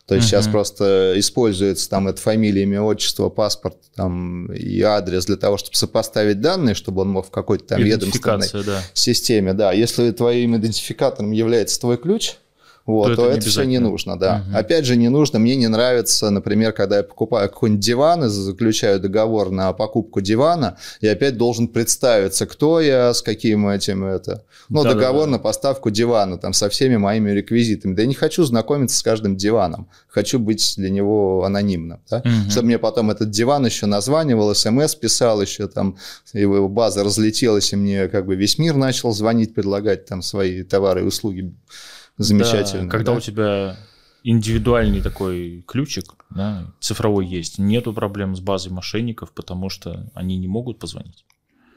То 0.06 0.14
есть 0.14 0.26
uh-huh. 0.26 0.30
сейчас 0.30 0.46
просто 0.46 1.14
используется 1.16 1.90
там 1.90 2.06
это 2.06 2.20
фамилия, 2.20 2.62
имя, 2.62 2.80
отчество, 2.80 3.28
паспорт 3.28 3.76
там, 3.96 4.52
и 4.52 4.80
адрес 4.80 5.26
для 5.26 5.36
того, 5.36 5.56
чтобы 5.56 5.76
сопоставить 5.76 6.40
данные, 6.40 6.76
чтобы 6.76 7.02
он 7.02 7.08
мог 7.08 7.26
в 7.26 7.30
какой-то 7.30 7.64
там 7.64 7.82
ведомственной 7.82 8.64
да. 8.64 8.82
системе. 8.94 9.52
Да, 9.52 9.72
если 9.72 10.12
твоим 10.12 10.56
идентификатором 10.56 11.32
является 11.32 11.80
твой 11.80 11.96
ключ, 11.98 12.34
вот, 12.86 13.08
то, 13.08 13.16
то 13.16 13.26
это, 13.26 13.38
это 13.38 13.48
все 13.48 13.64
не 13.64 13.80
нужно, 13.80 14.16
да. 14.16 14.44
Угу. 14.48 14.56
Опять 14.58 14.84
же, 14.84 14.96
не 14.96 15.08
нужно, 15.08 15.40
мне 15.40 15.56
не 15.56 15.66
нравится, 15.66 16.30
например, 16.30 16.72
когда 16.72 16.98
я 16.98 17.02
покупаю 17.02 17.48
какой-нибудь 17.48 17.84
диван 17.84 18.24
и 18.24 18.28
заключаю 18.28 19.00
договор 19.00 19.50
на 19.50 19.72
покупку 19.72 20.20
дивана, 20.20 20.76
я 21.00 21.12
опять 21.12 21.36
должен 21.36 21.66
представиться, 21.66 22.46
кто 22.46 22.80
я, 22.80 23.12
с 23.12 23.22
каким 23.22 23.68
этим 23.68 24.04
это. 24.04 24.44
Ну, 24.68 24.84
да, 24.84 24.94
договор 24.94 25.22
да, 25.22 25.26
да. 25.26 25.30
на 25.32 25.38
поставку 25.40 25.90
дивана, 25.90 26.38
там, 26.38 26.52
со 26.52 26.68
всеми 26.68 26.96
моими 26.96 27.30
реквизитами. 27.30 27.94
Да 27.94 28.02
я 28.02 28.08
не 28.08 28.14
хочу 28.14 28.44
знакомиться 28.44 28.96
с 28.96 29.02
каждым 29.02 29.36
диваном, 29.36 29.88
хочу 30.08 30.38
быть 30.38 30.74
для 30.76 30.90
него 30.90 31.44
анонимным, 31.44 32.00
да? 32.08 32.18
угу. 32.18 32.50
чтобы 32.50 32.66
мне 32.66 32.78
потом 32.78 33.10
этот 33.10 33.30
диван 33.30 33.66
еще 33.66 33.86
названивал, 33.86 34.54
смс 34.54 34.94
писал 34.94 35.42
еще, 35.42 35.66
там, 35.66 35.96
его 36.32 36.68
база 36.68 37.02
разлетелась, 37.02 37.72
и 37.72 37.76
мне 37.76 38.06
как 38.06 38.26
бы 38.26 38.36
весь 38.36 38.58
мир 38.58 38.76
начал 38.76 39.10
звонить, 39.10 39.54
предлагать 39.54 40.06
там 40.06 40.22
свои 40.22 40.62
товары 40.62 41.00
и 41.00 41.04
услуги 41.04 41.52
замечательно. 42.18 42.84
Да, 42.84 42.90
когда 42.90 43.12
да? 43.12 43.18
у 43.18 43.20
тебя 43.20 43.76
индивидуальный 44.22 45.00
такой 45.00 45.64
ключик, 45.66 46.14
да, 46.30 46.74
цифровой 46.80 47.26
есть, 47.26 47.58
нету 47.58 47.92
проблем 47.92 48.34
с 48.34 48.40
базой 48.40 48.72
мошенников, 48.72 49.32
потому 49.32 49.68
что 49.70 50.10
они 50.14 50.36
не 50.36 50.48
могут 50.48 50.78
позвонить. 50.78 51.24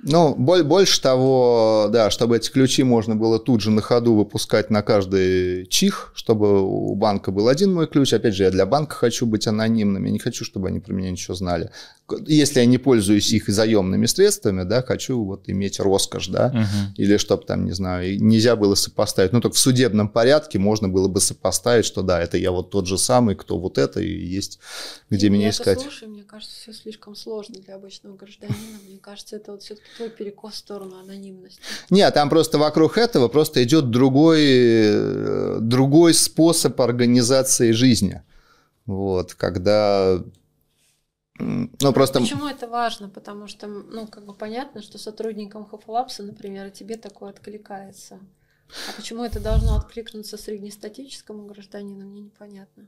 Ну, 0.02 0.34
больше 0.36 1.02
того, 1.02 1.90
да, 1.92 2.10
чтобы 2.10 2.38
эти 2.38 2.50
ключи 2.50 2.84
можно 2.84 3.18
было 3.18 3.38
тут 3.38 3.62
же 3.62 3.70
на 3.70 3.82
ходу 3.82 4.16
выпускать 4.16 4.70
на 4.70 4.82
каждый 4.82 5.66
чих, 5.68 6.14
чтобы 6.16 6.62
у 6.62 6.96
банка 6.96 7.32
был 7.32 7.50
один 7.50 7.74
мой 7.74 7.86
ключ. 7.86 8.14
Опять 8.14 8.34
же, 8.34 8.44
я 8.44 8.52
для 8.52 8.66
банка 8.66 8.96
хочу 8.96 9.26
быть 9.26 9.46
анонимным, 9.46 10.06
я 10.06 10.12
не 10.12 10.20
хочу, 10.20 10.46
чтобы 10.46 10.70
они 10.70 10.80
про 10.80 10.94
меня 10.94 11.12
ничего 11.12 11.36
знали 11.36 11.72
если 12.28 12.60
я 12.60 12.66
не 12.66 12.78
пользуюсь 12.78 13.32
их 13.32 13.48
заемными 13.48 14.06
средствами, 14.06 14.64
да, 14.64 14.82
хочу 14.82 15.24
вот 15.24 15.50
иметь 15.50 15.80
роскошь, 15.80 16.28
да, 16.28 16.48
угу. 16.48 16.94
или 16.98 17.18
чтобы 17.18 17.46
там, 17.46 17.66
не 17.66 17.72
знаю, 17.72 18.22
нельзя 18.22 18.56
было 18.56 18.76
сопоставить. 18.76 19.34
Ну, 19.34 19.42
только 19.42 19.56
в 19.56 19.60
судебном 19.60 20.10
порядке 20.10 20.60
можно 20.60 20.90
было 20.90 21.08
бы 21.08 21.22
сопоставить, 21.22 21.86
что 21.86 22.02
да, 22.02 22.22
это 22.22 22.38
я 22.38 22.52
вот 22.52 22.70
тот 22.70 22.88
же 22.88 22.98
самый, 22.98 23.36
кто 23.36 23.58
вот 23.58 23.78
это, 23.78 24.00
и 24.02 24.10
есть 24.10 24.60
где 25.10 25.28
и 25.28 25.30
меня 25.30 25.50
искать. 25.50 25.82
Слушай, 25.82 26.08
мне 26.08 26.24
кажется, 26.24 26.56
все 26.56 26.74
слишком 26.74 27.16
сложно 27.16 27.56
для 27.60 27.76
обычного 27.76 28.16
гражданина. 28.16 28.56
Мне 28.88 28.98
кажется, 29.00 29.36
это 29.36 29.52
вот 29.52 29.64
все-таки 29.64 29.88
твой 29.98 30.10
перекос 30.10 30.54
в 30.54 30.58
сторону 30.58 30.98
анонимности. 31.00 31.60
Нет, 31.90 32.14
там 32.14 32.30
просто 32.30 32.58
вокруг 32.58 32.98
этого 32.98 33.28
просто 33.28 33.64
идет 33.64 33.90
другой, 33.90 34.42
э, 34.42 35.58
другой 35.62 36.14
способ 36.14 36.80
организации 36.82 37.72
жизни. 37.72 38.22
Вот, 38.86 39.36
когда 39.36 40.24
ну, 41.40 41.94
просто... 41.94 42.20
Почему 42.20 42.48
это 42.48 42.68
важно? 42.68 43.10
Потому 43.10 43.48
что, 43.48 43.68
ну, 43.68 44.08
как 44.08 44.26
бы 44.26 44.34
понятно, 44.34 44.82
что 44.82 44.98
сотрудникам 44.98 45.66
Хафлапса, 45.66 46.24
например, 46.24 46.70
тебе 46.70 46.98
такое 46.98 47.30
откликается. 47.30 48.20
А 48.88 48.92
почему 48.96 49.24
это 49.24 49.40
должно 49.40 49.78
откликнуться 49.78 50.38
среднестатическому 50.38 51.48
гражданину, 51.48 52.06
мне 52.06 52.22
непонятно. 52.22 52.88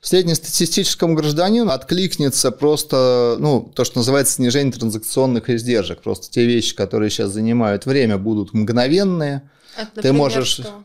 Среднестатистическому 0.00 1.14
гражданину 1.14 1.72
откликнется 1.72 2.52
просто, 2.52 3.36
ну, 3.40 3.72
то, 3.74 3.84
что 3.84 3.98
называется 3.98 4.34
снижение 4.34 4.72
транзакционных 4.72 5.50
издержек. 5.50 6.00
Просто 6.00 6.30
те 6.30 6.46
вещи, 6.46 6.74
которые 6.76 7.10
сейчас 7.10 7.30
занимают 7.30 7.84
время, 7.84 8.16
будут 8.16 8.54
мгновенные. 8.54 9.50
Это, 9.76 9.90
например, 9.96 10.02
Ты 10.02 10.12
можешь... 10.12 10.48
что? 10.48 10.84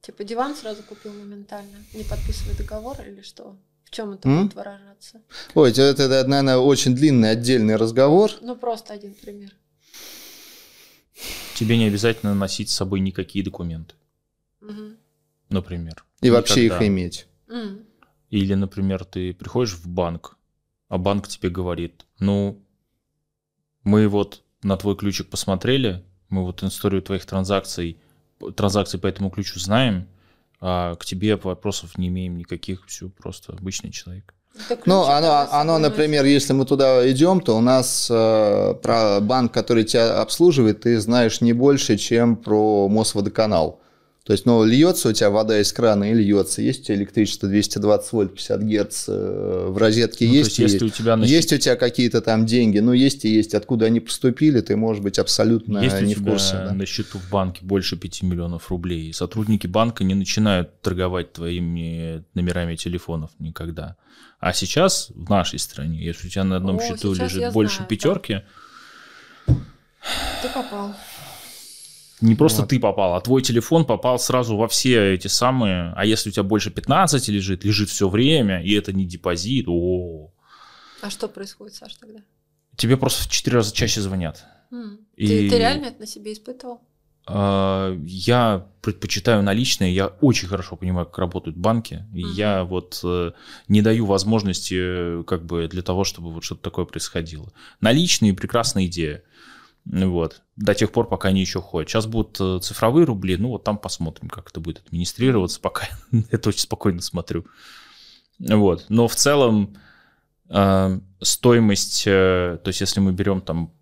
Типа 0.00 0.22
диван 0.22 0.54
сразу 0.54 0.82
купил 0.82 1.12
моментально, 1.12 1.78
не 1.92 2.04
подписывая 2.04 2.56
договор 2.56 2.96
или 3.06 3.22
что? 3.22 3.56
Чем 3.94 4.12
это 4.12 4.28
М? 4.28 4.42
будет 4.42 4.54
выражаться? 4.56 5.22
Ой, 5.54 5.70
это, 5.70 5.82
это, 5.82 6.02
это, 6.02 6.28
наверное, 6.28 6.58
очень 6.58 6.94
длинный 6.94 7.30
отдельный 7.30 7.76
разговор. 7.76 8.30
Ну, 8.42 8.56
просто 8.56 8.92
один 8.92 9.14
пример. 9.14 9.50
Тебе 11.54 11.78
не 11.78 11.86
обязательно 11.86 12.34
носить 12.34 12.70
с 12.70 12.74
собой 12.74 13.00
никакие 13.00 13.44
документы. 13.44 13.94
Угу. 14.60 14.96
Например. 15.50 16.04
И 16.20 16.26
Никогда. 16.26 16.38
вообще 16.40 16.66
их 16.66 16.82
иметь. 16.82 17.26
Угу. 17.48 17.82
Или, 18.30 18.54
например, 18.54 19.04
ты 19.04 19.32
приходишь 19.32 19.74
в 19.74 19.86
банк, 19.86 20.36
а 20.88 20.98
банк 20.98 21.28
тебе 21.28 21.50
говорит, 21.50 22.04
ну, 22.18 22.60
мы 23.84 24.08
вот 24.08 24.42
на 24.62 24.76
твой 24.76 24.96
ключик 24.96 25.28
посмотрели, 25.28 26.02
мы 26.28 26.42
вот 26.42 26.62
историю 26.64 27.02
твоих 27.02 27.26
транзакций, 27.26 28.00
транзакций 28.56 28.98
по 28.98 29.06
этому 29.06 29.30
ключу 29.30 29.60
знаем, 29.60 30.08
а 30.66 30.94
к 30.94 31.04
тебе 31.04 31.36
вопросов 31.36 31.98
не 31.98 32.08
имеем 32.08 32.38
никаких, 32.38 32.86
все 32.86 33.10
просто 33.10 33.52
обычный 33.52 33.90
человек. 33.90 34.32
Ну, 34.86 35.02
оно, 35.02 35.46
оно, 35.50 35.78
например, 35.78 36.24
если 36.24 36.54
мы 36.54 36.64
туда 36.64 37.10
идем, 37.10 37.42
то 37.42 37.54
у 37.58 37.60
нас 37.60 38.08
э, 38.10 38.74
про 38.82 39.20
банк, 39.20 39.52
который 39.52 39.84
тебя 39.84 40.22
обслуживает, 40.22 40.80
ты 40.80 40.98
знаешь 41.00 41.42
не 41.42 41.52
больше, 41.52 41.98
чем 41.98 42.36
про 42.36 42.88
Мосводоканал. 42.88 43.82
То 44.24 44.32
есть, 44.32 44.46
ну, 44.46 44.64
льется 44.64 45.10
у 45.10 45.12
тебя 45.12 45.28
вода 45.28 45.60
из 45.60 45.70
крана 45.70 46.10
и 46.10 46.14
льется. 46.14 46.62
Есть 46.62 46.80
у 46.80 46.84
тебя 46.84 46.96
электричество 46.96 47.46
220 47.46 48.12
вольт, 48.12 48.34
50 48.34 48.62
герц 48.62 49.04
э, 49.08 49.66
в 49.68 49.76
розетке, 49.76 50.26
ну, 50.26 50.32
есть, 50.32 50.58
есть, 50.58 50.72
если 50.72 50.86
у 50.86 50.88
тебя 50.88 51.16
на... 51.16 51.24
есть 51.24 51.52
у 51.52 51.58
тебя 51.58 51.76
какие-то 51.76 52.22
там 52.22 52.46
деньги, 52.46 52.78
ну, 52.78 52.94
есть 52.94 53.26
и 53.26 53.28
есть. 53.28 53.54
Откуда 53.54 53.84
они 53.84 54.00
поступили, 54.00 54.62
ты 54.62 54.76
можешь 54.76 55.02
быть 55.02 55.18
абсолютно 55.18 55.80
есть 55.80 56.00
не 56.00 56.14
в 56.14 56.24
курсе. 56.24 56.54
Да? 56.54 56.72
на 56.72 56.86
счету 56.86 57.18
в 57.18 57.28
банке 57.28 57.60
больше 57.66 57.98
5 57.98 58.22
миллионов 58.22 58.70
рублей. 58.70 59.10
И 59.10 59.12
сотрудники 59.12 59.66
банка 59.66 60.04
не 60.04 60.14
начинают 60.14 60.80
торговать 60.80 61.34
твоими 61.34 62.24
номерами 62.32 62.76
телефонов 62.76 63.30
никогда. 63.38 63.96
А 64.40 64.54
сейчас 64.54 65.10
в 65.14 65.28
нашей 65.28 65.58
стране, 65.58 66.02
если 66.02 66.28
у 66.28 66.30
тебя 66.30 66.44
на 66.44 66.56
одном 66.56 66.78
О, 66.78 66.80
счету 66.80 67.12
лежит 67.12 67.52
больше 67.52 67.76
знаю, 67.76 67.88
пятерки... 67.90 68.40
Ты 69.46 70.48
попал 70.52 70.94
не 72.24 72.34
просто 72.34 72.62
вот. 72.62 72.70
ты 72.70 72.80
попал, 72.80 73.14
а 73.14 73.20
твой 73.20 73.42
телефон 73.42 73.84
попал 73.84 74.18
сразу 74.18 74.56
во 74.56 74.66
все 74.66 75.14
эти 75.14 75.28
самые. 75.28 75.92
А 75.94 76.06
если 76.06 76.30
у 76.30 76.32
тебя 76.32 76.42
больше 76.42 76.70
15 76.70 77.28
лежит, 77.28 77.64
лежит 77.64 77.90
все 77.90 78.08
время, 78.08 78.62
и 78.62 78.72
это 78.72 78.92
не 78.92 79.04
депозит, 79.04 79.66
о. 79.68 80.32
А 81.02 81.10
что 81.10 81.28
происходит, 81.28 81.74
Саш, 81.74 81.94
тогда? 81.94 82.20
Тебе 82.76 82.96
просто 82.96 83.24
в 83.24 83.30
4 83.30 83.56
раза 83.56 83.74
чаще 83.74 84.00
звонят. 84.00 84.44
Mm. 84.72 84.98
И... 85.16 85.26
Ты, 85.26 85.50
ты 85.50 85.58
реально 85.58 85.86
это 85.86 86.00
на 86.00 86.06
себе 86.06 86.32
испытывал? 86.32 86.80
Uh, 87.26 88.02
я 88.04 88.66
предпочитаю 88.82 89.42
наличные, 89.42 89.94
я 89.94 90.08
очень 90.08 90.46
хорошо 90.46 90.76
понимаю, 90.76 91.06
как 91.06 91.18
работают 91.18 91.56
банки, 91.56 92.04
и 92.12 92.22
uh-huh. 92.22 92.32
я 92.34 92.64
вот 92.64 93.00
uh, 93.02 93.32
не 93.66 93.80
даю 93.80 94.04
возможности 94.04 95.22
как 95.22 95.46
бы 95.46 95.66
для 95.66 95.80
того, 95.80 96.04
чтобы 96.04 96.30
вот 96.30 96.44
что-то 96.44 96.60
такое 96.60 96.84
происходило. 96.84 97.50
Наличные 97.80 98.34
прекрасная 98.34 98.84
идея. 98.86 99.22
Вот. 99.84 100.42
До 100.56 100.74
тех 100.74 100.92
пор, 100.92 101.08
пока 101.08 101.28
они 101.28 101.40
еще 101.40 101.60
ходят. 101.60 101.88
Сейчас 101.88 102.06
будут 102.06 102.40
э, 102.40 102.58
цифровые 102.62 103.04
рубли, 103.04 103.36
ну 103.36 103.50
вот 103.50 103.64
там 103.64 103.78
посмотрим, 103.78 104.28
как 104.30 104.48
это 104.48 104.60
будет 104.60 104.82
администрироваться, 104.86 105.60
пока 105.60 105.88
это 106.30 106.48
очень 106.48 106.60
спокойно 106.60 107.02
смотрю. 107.02 107.44
Вот. 108.38 108.86
Но 108.88 109.08
в 109.08 109.14
целом 109.14 109.76
э, 110.48 111.00
стоимость, 111.20 112.04
э, 112.06 112.58
то 112.62 112.68
есть 112.68 112.80
если 112.80 113.00
мы 113.00 113.12
берем 113.12 113.40
там, 113.42 113.72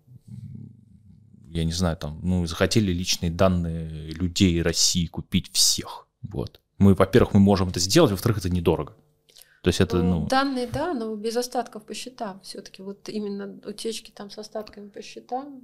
я 1.49 1.63
не 1.63 1.71
знаю, 1.71 1.95
там, 1.95 2.19
ну, 2.23 2.45
захотели 2.47 2.91
личные 2.91 3.31
данные 3.31 4.11
людей 4.11 4.61
России 4.61 5.05
купить 5.05 5.51
всех, 5.53 6.07
вот. 6.21 6.59
Мы, 6.79 6.95
во-первых, 6.95 7.35
мы 7.35 7.39
можем 7.39 7.69
это 7.69 7.79
сделать, 7.79 8.11
во-вторых, 8.11 8.39
это 8.39 8.49
недорого. 8.49 8.95
То 9.61 9.69
есть 9.69 9.79
это, 9.79 10.01
ну... 10.01 10.27
Данные, 10.27 10.67
да, 10.67 10.93
но 10.93 11.15
без 11.15 11.37
остатков 11.37 11.85
по 11.85 11.93
счетам. 11.93 12.41
Все-таки 12.41 12.81
вот 12.81 13.07
именно 13.07 13.57
утечки 13.65 14.11
там 14.11 14.29
с 14.29 14.37
остатками 14.37 14.89
по 14.89 15.01
счетам 15.01 15.61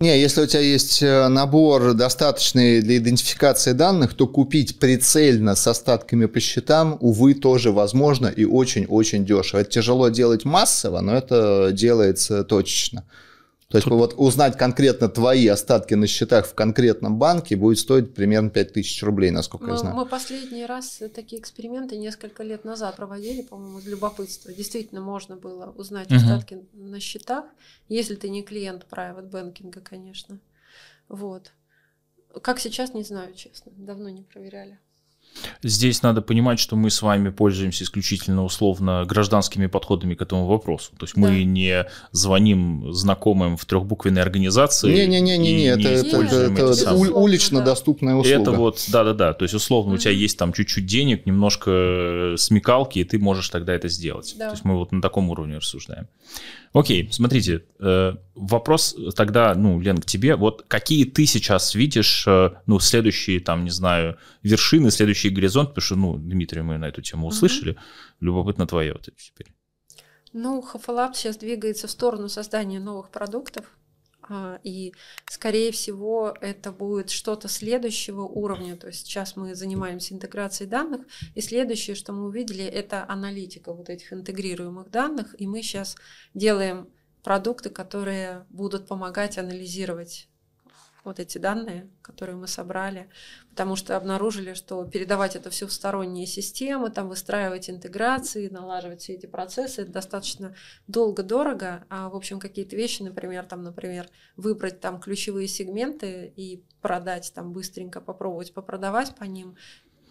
не, 0.00 0.20
если 0.20 0.42
у 0.42 0.46
тебя 0.46 0.60
есть 0.60 1.02
э, 1.02 1.28
набор 1.28 1.94
достаточный 1.94 2.80
для 2.80 2.98
идентификации 2.98 3.72
данных, 3.72 4.14
то 4.14 4.26
купить 4.26 4.78
прицельно 4.78 5.54
с 5.54 5.66
остатками 5.66 6.26
по 6.26 6.40
счетам, 6.40 6.96
увы, 7.00 7.34
тоже 7.34 7.72
возможно 7.72 8.28
и 8.28 8.44
очень-очень 8.44 9.24
дешево. 9.24 9.60
Это 9.60 9.70
тяжело 9.70 10.08
делать 10.08 10.44
массово, 10.44 11.00
но 11.00 11.14
это 11.14 11.70
делается 11.72 12.44
точечно. 12.44 13.04
То 13.70 13.76
есть 13.76 13.86
вот 13.86 14.14
узнать 14.16 14.56
конкретно 14.56 15.10
твои 15.10 15.46
остатки 15.46 15.92
на 15.92 16.06
счетах 16.06 16.46
в 16.46 16.54
конкретном 16.54 17.18
банке 17.18 17.54
будет 17.54 17.78
стоить 17.78 18.14
примерно 18.14 18.48
5000 18.48 19.02
рублей, 19.02 19.30
насколько 19.30 19.66
мы, 19.66 19.72
я 19.72 19.76
знаю. 19.76 19.94
Мы 19.94 20.06
последний 20.06 20.64
раз 20.64 21.02
такие 21.14 21.38
эксперименты 21.38 21.98
несколько 21.98 22.42
лет 22.42 22.64
назад 22.64 22.96
проводили, 22.96 23.42
по-моему, 23.42 23.80
из 23.80 23.86
любопытства. 23.86 24.54
Действительно 24.54 25.02
можно 25.02 25.36
было 25.36 25.70
узнать 25.76 26.06
угу. 26.06 26.16
остатки 26.16 26.66
на 26.72 26.98
счетах, 26.98 27.44
если 27.90 28.14
ты 28.14 28.30
не 28.30 28.42
клиент 28.42 28.86
private 28.90 29.30
banking, 29.30 29.78
конечно. 29.82 30.38
Вот. 31.10 31.52
Как 32.40 32.60
сейчас, 32.60 32.94
не 32.94 33.02
знаю, 33.02 33.34
честно. 33.34 33.70
Давно 33.76 34.08
не 34.08 34.22
проверяли. 34.22 34.78
Здесь 35.62 36.02
надо 36.02 36.22
понимать, 36.22 36.58
что 36.58 36.76
мы 36.76 36.90
с 36.90 37.02
вами 37.02 37.30
пользуемся 37.30 37.84
исключительно 37.84 38.44
условно 38.44 39.04
гражданскими 39.06 39.66
подходами 39.66 40.14
к 40.14 40.22
этому 40.22 40.46
вопросу. 40.46 40.92
То 40.98 41.04
есть 41.04 41.14
да. 41.14 41.20
мы 41.20 41.44
не 41.44 41.86
звоним 42.12 42.92
знакомым 42.92 43.56
в 43.56 43.64
трехбуквенной 43.64 44.22
организации. 44.22 44.92
Не-не-не, 44.92 45.38
не, 45.38 45.64
это, 45.64 45.88
это, 45.88 46.22
это, 46.22 46.64
это 46.72 46.94
улично 46.94 47.60
да. 47.60 47.66
доступная 47.66 48.16
услуга. 48.16 48.40
Это 48.40 48.50
вот, 48.52 48.84
да-да-да. 48.88 49.32
То 49.32 49.44
есть 49.44 49.54
условно 49.54 49.92
mm-hmm. 49.92 49.96
у 49.96 49.98
тебя 49.98 50.12
есть 50.12 50.38
там 50.38 50.52
чуть-чуть 50.52 50.86
денег, 50.86 51.26
немножко 51.26 52.34
смекалки, 52.36 53.00
и 53.00 53.04
ты 53.04 53.18
можешь 53.18 53.48
тогда 53.48 53.74
это 53.74 53.88
сделать. 53.88 54.34
Да. 54.38 54.48
То 54.48 54.52
есть 54.52 54.64
мы 54.64 54.76
вот 54.76 54.92
на 54.92 55.02
таком 55.02 55.30
уровне 55.30 55.58
рассуждаем. 55.58 56.08
Окей, 56.72 57.08
смотрите, 57.10 57.64
э, 57.78 58.12
вопрос 58.34 58.96
тогда, 59.16 59.54
ну, 59.54 59.80
Лен, 59.80 59.98
к 59.98 60.06
тебе. 60.06 60.36
Вот 60.36 60.64
какие 60.68 61.04
ты 61.04 61.26
сейчас 61.26 61.74
видишь, 61.74 62.26
э, 62.26 62.50
ну, 62.66 62.78
следующие, 62.78 63.40
там, 63.40 63.64
не 63.64 63.70
знаю, 63.70 64.18
вершины, 64.42 64.90
следующий 64.90 65.30
горизонт, 65.30 65.70
потому 65.70 65.82
что, 65.82 65.96
ну, 65.96 66.16
Дмитрий, 66.18 66.62
мы 66.62 66.78
на 66.78 66.88
эту 66.88 67.02
тему 67.02 67.26
услышали. 67.26 67.70
Угу. 67.70 67.80
Любопытно 68.20 68.66
твое 68.66 68.92
вот 68.92 69.08
это 69.08 69.16
теперь. 69.16 69.48
Ну, 70.32 70.60
Хафалаб 70.60 71.16
сейчас 71.16 71.38
двигается 71.38 71.86
в 71.86 71.90
сторону 71.90 72.28
создания 72.28 72.80
новых 72.80 73.10
продуктов. 73.10 73.64
А, 74.28 74.60
и, 74.62 74.92
скорее 75.30 75.72
всего, 75.72 76.34
это 76.40 76.72
будет 76.72 77.10
что-то 77.10 77.48
следующего 77.48 78.22
уровня. 78.22 78.76
То 78.76 78.88
есть 78.88 79.06
сейчас 79.06 79.36
мы 79.36 79.54
занимаемся 79.54 80.14
интеграцией 80.14 80.70
данных, 80.70 81.06
и 81.34 81.40
следующее, 81.40 81.96
что 81.96 82.12
мы 82.12 82.26
увидели, 82.26 82.64
это 82.64 83.04
аналитика 83.08 83.72
вот 83.72 83.88
этих 83.88 84.12
интегрируемых 84.12 84.90
данных, 84.90 85.34
и 85.40 85.46
мы 85.46 85.62
сейчас 85.62 85.96
делаем 86.34 86.88
продукты, 87.22 87.70
которые 87.70 88.46
будут 88.50 88.86
помогать 88.86 89.38
анализировать 89.38 90.28
вот 91.08 91.20
эти 91.20 91.38
данные, 91.38 91.90
которые 92.02 92.36
мы 92.36 92.46
собрали, 92.46 93.08
потому 93.50 93.76
что 93.76 93.96
обнаружили, 93.96 94.54
что 94.54 94.84
передавать 94.84 95.36
это 95.36 95.50
все 95.50 95.66
в 95.66 95.72
сторонние 95.72 96.26
системы, 96.26 96.90
там 96.90 97.08
выстраивать 97.08 97.68
интеграции, 97.68 98.48
налаживать 98.48 99.02
все 99.02 99.14
эти 99.14 99.26
процессы, 99.26 99.82
это 99.82 99.92
достаточно 99.92 100.54
долго, 100.86 101.22
дорого, 101.22 101.84
а 101.88 102.08
в 102.08 102.16
общем 102.16 102.38
какие-то 102.38 102.76
вещи, 102.76 103.02
например, 103.02 103.44
там, 103.44 103.62
например, 103.62 104.08
выбрать 104.36 104.80
там 104.80 105.00
ключевые 105.00 105.48
сегменты 105.48 106.32
и 106.36 106.62
продать 106.80 107.32
там 107.34 107.52
быстренько, 107.52 108.00
попробовать 108.00 108.54
попродавать 108.54 109.14
по 109.16 109.24
ним, 109.24 109.56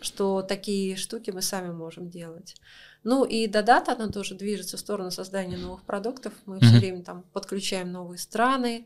что 0.02 0.42
такие 0.42 0.96
штуки 0.96 1.32
мы 1.32 1.42
сами 1.42 1.72
можем 1.72 2.10
делать. 2.10 2.56
Ну 3.04 3.24
и 3.24 3.48
Дадата, 3.48 3.94
она 3.94 4.10
тоже 4.10 4.36
движется 4.36 4.78
в 4.78 4.80
сторону 4.80 5.12
создания 5.12 5.58
новых 5.58 5.84
продуктов. 5.84 6.34
Мы 6.46 6.58
mm-hmm. 6.58 6.66
все 6.66 6.80
время 6.80 7.04
там 7.04 7.24
подключаем 7.34 7.92
новые 7.92 8.18
страны, 8.18 8.86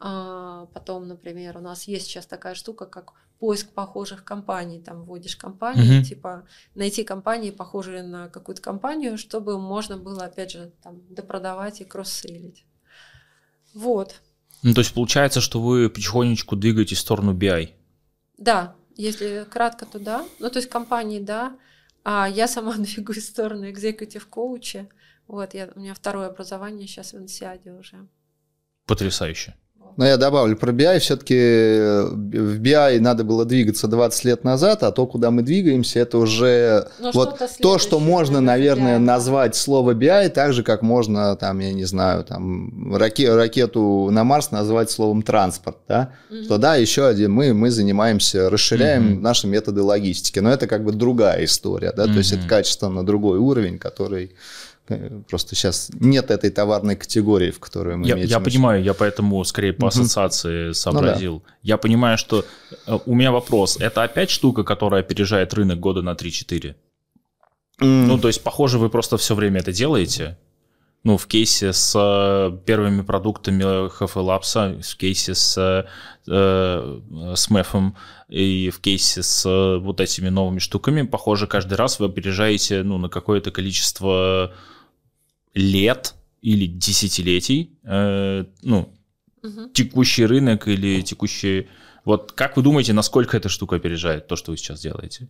а, 0.00 0.66
потом, 0.72 1.08
например, 1.08 1.56
у 1.58 1.60
нас 1.60 1.84
есть 1.84 2.06
сейчас 2.06 2.26
такая 2.26 2.54
штука, 2.54 2.86
как 2.86 3.12
поиск 3.38 3.70
похожих 3.70 4.24
компаний. 4.24 4.80
Там 4.80 5.04
вводишь 5.04 5.36
компании, 5.36 6.00
mm-hmm. 6.00 6.04
типа 6.04 6.46
найти 6.74 7.04
компании, 7.04 7.50
похожие 7.50 8.02
на 8.02 8.28
какую-то 8.28 8.62
компанию, 8.62 9.18
чтобы 9.18 9.58
можно 9.58 9.96
было, 9.96 10.24
опять 10.24 10.52
же, 10.52 10.72
там 10.82 11.02
допродавать 11.10 11.80
и 11.80 11.84
кросс-сейлить. 11.84 12.64
Вот. 13.74 14.20
Ну, 14.62 14.74
то 14.74 14.80
есть 14.80 14.92
получается, 14.94 15.40
что 15.40 15.60
вы 15.60 15.88
потихонечку 15.88 16.56
двигаетесь 16.56 16.98
в 16.98 17.00
сторону 17.00 17.34
BI? 17.34 17.70
Да, 18.38 18.74
если 18.96 19.46
кратко, 19.50 19.86
то 19.86 19.98
да. 19.98 20.26
Ну, 20.38 20.50
то 20.50 20.58
есть 20.58 20.68
компании, 20.68 21.20
да. 21.20 21.56
А 22.04 22.28
я 22.28 22.48
сама 22.48 22.74
двигаюсь 22.78 23.24
в 23.24 23.30
сторону 23.30 23.68
executive 23.68 24.26
коуча. 24.28 24.88
Вот, 25.26 25.54
я, 25.54 25.70
у 25.74 25.78
меня 25.78 25.94
второе 25.94 26.28
образование 26.28 26.86
сейчас 26.88 27.12
в 27.12 27.18
Инсиаде 27.18 27.72
уже. 27.72 28.08
Потрясающе. 28.86 29.54
Но 29.96 30.06
я 30.06 30.16
добавлю 30.16 30.56
про 30.56 30.72
BI, 30.72 30.98
все-таки 31.00 31.34
э, 31.36 32.04
в 32.04 32.60
BI 32.60 33.00
надо 33.00 33.24
было 33.24 33.44
двигаться 33.44 33.88
20 33.88 34.24
лет 34.24 34.44
назад, 34.44 34.82
а 34.82 34.92
то, 34.92 35.06
куда 35.06 35.30
мы 35.30 35.42
двигаемся, 35.42 36.00
это 36.00 36.18
уже 36.18 36.88
Но 36.98 37.06
ну, 37.06 37.10
вот 37.14 37.42
то, 37.60 37.78
что 37.78 37.98
можно, 37.98 38.40
наверное, 38.40 38.96
BI. 38.96 39.00
назвать 39.00 39.56
слово 39.56 39.94
BI, 39.94 40.28
так 40.28 40.52
же, 40.52 40.62
как 40.62 40.82
можно, 40.82 41.36
там, 41.36 41.58
я 41.58 41.72
не 41.72 41.84
знаю, 41.84 42.24
там, 42.24 42.94
раке, 42.94 43.34
ракету 43.34 44.08
на 44.10 44.24
Марс 44.24 44.50
назвать 44.50 44.90
словом 44.90 45.22
транспорт, 45.22 45.78
да, 45.88 46.12
угу. 46.30 46.44
что 46.44 46.58
да, 46.58 46.76
еще 46.76 47.06
один, 47.06 47.32
мы, 47.32 47.52
мы 47.54 47.70
занимаемся, 47.70 48.50
расширяем 48.50 49.14
угу. 49.14 49.20
наши 49.20 49.46
методы 49.46 49.82
логистики, 49.82 50.38
но 50.38 50.50
это 50.50 50.66
как 50.66 50.84
бы 50.84 50.92
другая 50.92 51.44
история, 51.44 51.92
да, 51.96 52.04
угу. 52.04 52.12
то 52.12 52.18
есть 52.18 52.32
это 52.32 52.46
качественно 52.46 53.04
другой 53.04 53.38
уровень, 53.38 53.78
который 53.78 54.32
Просто 55.28 55.54
сейчас 55.54 55.90
нет 56.00 56.30
этой 56.30 56.50
товарной 56.50 56.96
категории, 56.96 57.50
в 57.50 57.60
которую 57.60 57.98
мы 57.98 58.06
Я, 58.06 58.16
я 58.16 58.40
понимаю, 58.40 58.82
я 58.82 58.94
поэтому 58.94 59.44
скорее 59.44 59.72
по 59.72 59.88
ассоциации 59.88 60.72
сообразил. 60.72 61.34
Ну, 61.34 61.38
да. 61.40 61.54
Я 61.62 61.76
понимаю, 61.76 62.18
что 62.18 62.44
э, 62.86 62.98
у 63.06 63.14
меня 63.14 63.30
вопрос. 63.32 63.76
Это 63.80 64.02
опять 64.02 64.30
штука, 64.30 64.64
которая 64.64 65.00
опережает 65.00 65.54
рынок 65.54 65.78
года 65.78 66.02
на 66.02 66.14
3-4? 66.14 66.74
Mm. 67.80 68.06
Ну, 68.06 68.18
то 68.18 68.28
есть, 68.28 68.42
похоже, 68.42 68.78
вы 68.78 68.90
просто 68.90 69.16
все 69.16 69.34
время 69.34 69.60
это 69.60 69.72
делаете? 69.72 70.36
Ну, 71.04 71.16
в 71.16 71.26
кейсе 71.26 71.72
с 71.72 71.94
э, 71.96 72.58
первыми 72.66 73.02
продуктами 73.02 73.62
HF 73.62 74.14
Labs, 74.14 74.82
в 74.82 74.96
кейсе 74.96 75.34
с, 75.34 75.86
э, 76.26 77.00
с 77.34 77.50
MEF 77.50 77.92
и 78.28 78.70
в 78.70 78.80
кейсе 78.80 79.22
с 79.22 79.78
вот 79.78 80.00
этими 80.00 80.28
новыми 80.28 80.58
штуками, 80.58 81.02
похоже, 81.02 81.46
каждый 81.46 81.74
раз 81.74 82.00
вы 82.00 82.06
опережаете 82.06 82.82
ну, 82.82 82.98
на 82.98 83.08
какое-то 83.08 83.50
количество 83.50 84.52
лет 85.58 86.14
или 86.40 86.66
десятилетий, 86.66 87.78
э, 87.84 88.44
ну, 88.62 88.94
угу. 89.42 89.70
текущий 89.74 90.24
рынок 90.24 90.68
или 90.68 91.02
текущий... 91.02 91.68
Вот 92.04 92.32
как 92.32 92.56
вы 92.56 92.62
думаете, 92.62 92.92
насколько 92.92 93.36
эта 93.36 93.48
штука 93.48 93.76
опережает 93.76 94.28
то, 94.28 94.36
что 94.36 94.52
вы 94.52 94.56
сейчас 94.56 94.80
делаете? 94.80 95.28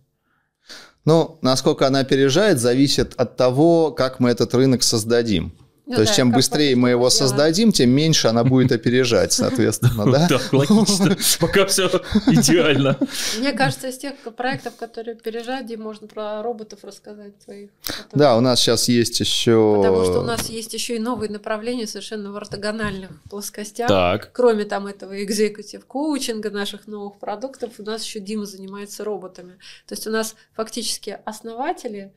Ну, 1.03 1.39
насколько 1.41 1.87
она 1.87 1.99
опережает, 1.99 2.59
зависит 2.59 3.13
от 3.15 3.35
того, 3.37 3.91
как 3.91 4.19
мы 4.19 4.29
этот 4.29 4.53
рынок 4.53 4.83
создадим. 4.83 5.53
Ну, 5.89 5.95
То 5.95 6.01
да, 6.01 6.03
есть, 6.03 6.15
чем 6.17 6.31
быстрее 6.31 6.75
мы 6.75 6.91
его 6.91 7.09
создадим, 7.09 7.71
тем 7.71 7.89
меньше 7.89 8.27
она 8.27 8.43
будет 8.43 8.71
опережать, 8.71 9.33
соответственно, 9.33 10.05
да? 10.05 10.27
Да, 10.29 10.39
логично. 10.51 11.17
Пока 11.39 11.65
все 11.65 11.87
идеально. 12.27 12.95
Мне 13.39 13.53
кажется, 13.53 13.87
из 13.87 13.97
тех 13.97 14.13
проектов, 14.37 14.75
которые 14.75 15.15
опережают, 15.15 15.65
где 15.65 15.77
можно 15.77 16.05
про 16.05 16.43
роботов 16.43 16.81
рассказать 16.83 17.39
твоих. 17.43 17.71
Да, 18.13 18.37
у 18.37 18.39
нас 18.39 18.59
сейчас 18.59 18.87
есть 18.87 19.19
еще... 19.19 19.77
Потому 19.77 20.03
что 20.03 20.19
у 20.19 20.25
нас 20.25 20.47
есть 20.49 20.75
еще 20.75 20.95
и 20.95 20.99
новые 20.99 21.31
направления 21.31 21.87
совершенно 21.87 22.31
в 22.31 22.37
ортогональных 22.37 23.09
плоскостях. 23.27 23.87
Так. 23.87 24.29
Кроме 24.31 24.65
там 24.65 24.85
этого 24.85 25.23
экзекутив 25.23 25.87
коучинга 25.87 26.51
наших 26.51 26.85
новых 26.85 27.17
продуктов, 27.17 27.71
у 27.79 27.83
нас 27.83 28.03
еще 28.03 28.19
Дима 28.19 28.45
занимается 28.45 29.03
роботами. 29.03 29.53
То 29.87 29.93
есть 29.93 30.05
у 30.05 30.11
нас 30.11 30.35
фактически 30.53 31.17
основатели, 31.25 32.13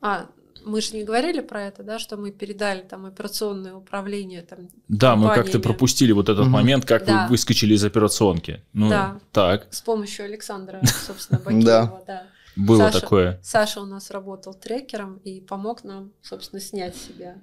а, 0.00 0.26
мы 0.64 0.80
же 0.80 0.94
не 0.94 1.04
говорили 1.04 1.40
про 1.40 1.64
это, 1.64 1.82
да, 1.82 1.98
что 1.98 2.16
мы 2.16 2.30
передали 2.30 2.80
там 2.82 3.06
операционное 3.06 3.74
управление 3.74 4.42
там. 4.42 4.68
Да, 4.88 5.16
мы 5.16 5.34
как-то 5.34 5.58
пропустили 5.60 6.12
вот 6.12 6.28
этот 6.28 6.44
угу. 6.44 6.50
момент, 6.50 6.84
как 6.84 7.04
да. 7.04 7.24
вы 7.24 7.30
выскочили 7.30 7.74
из 7.74 7.84
операционки. 7.84 8.62
Ну, 8.72 8.88
да. 8.88 9.20
Так. 9.32 9.68
С 9.70 9.80
помощью 9.80 10.24
Александра, 10.24 10.80
собственно, 11.06 11.40
Бакиева, 11.40 12.02
да. 12.06 12.26
Было 12.56 12.78
Саша, 12.78 13.00
такое. 13.00 13.40
Саша 13.42 13.80
у 13.82 13.84
нас 13.84 14.10
работал 14.10 14.54
трекером 14.54 15.18
и 15.18 15.40
помог 15.40 15.84
нам, 15.84 16.12
собственно, 16.22 16.60
снять 16.60 16.96
с 16.96 17.08
себя 17.08 17.36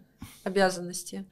обязанности 0.43 1.26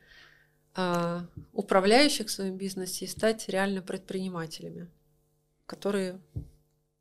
э, 0.75 1.21
управляющих 1.53 2.27
в 2.27 2.31
своем 2.31 2.57
бизнесе 2.57 3.05
и 3.05 3.07
стать 3.07 3.49
реально 3.49 3.81
предпринимателями, 3.81 4.87
которые 5.65 6.19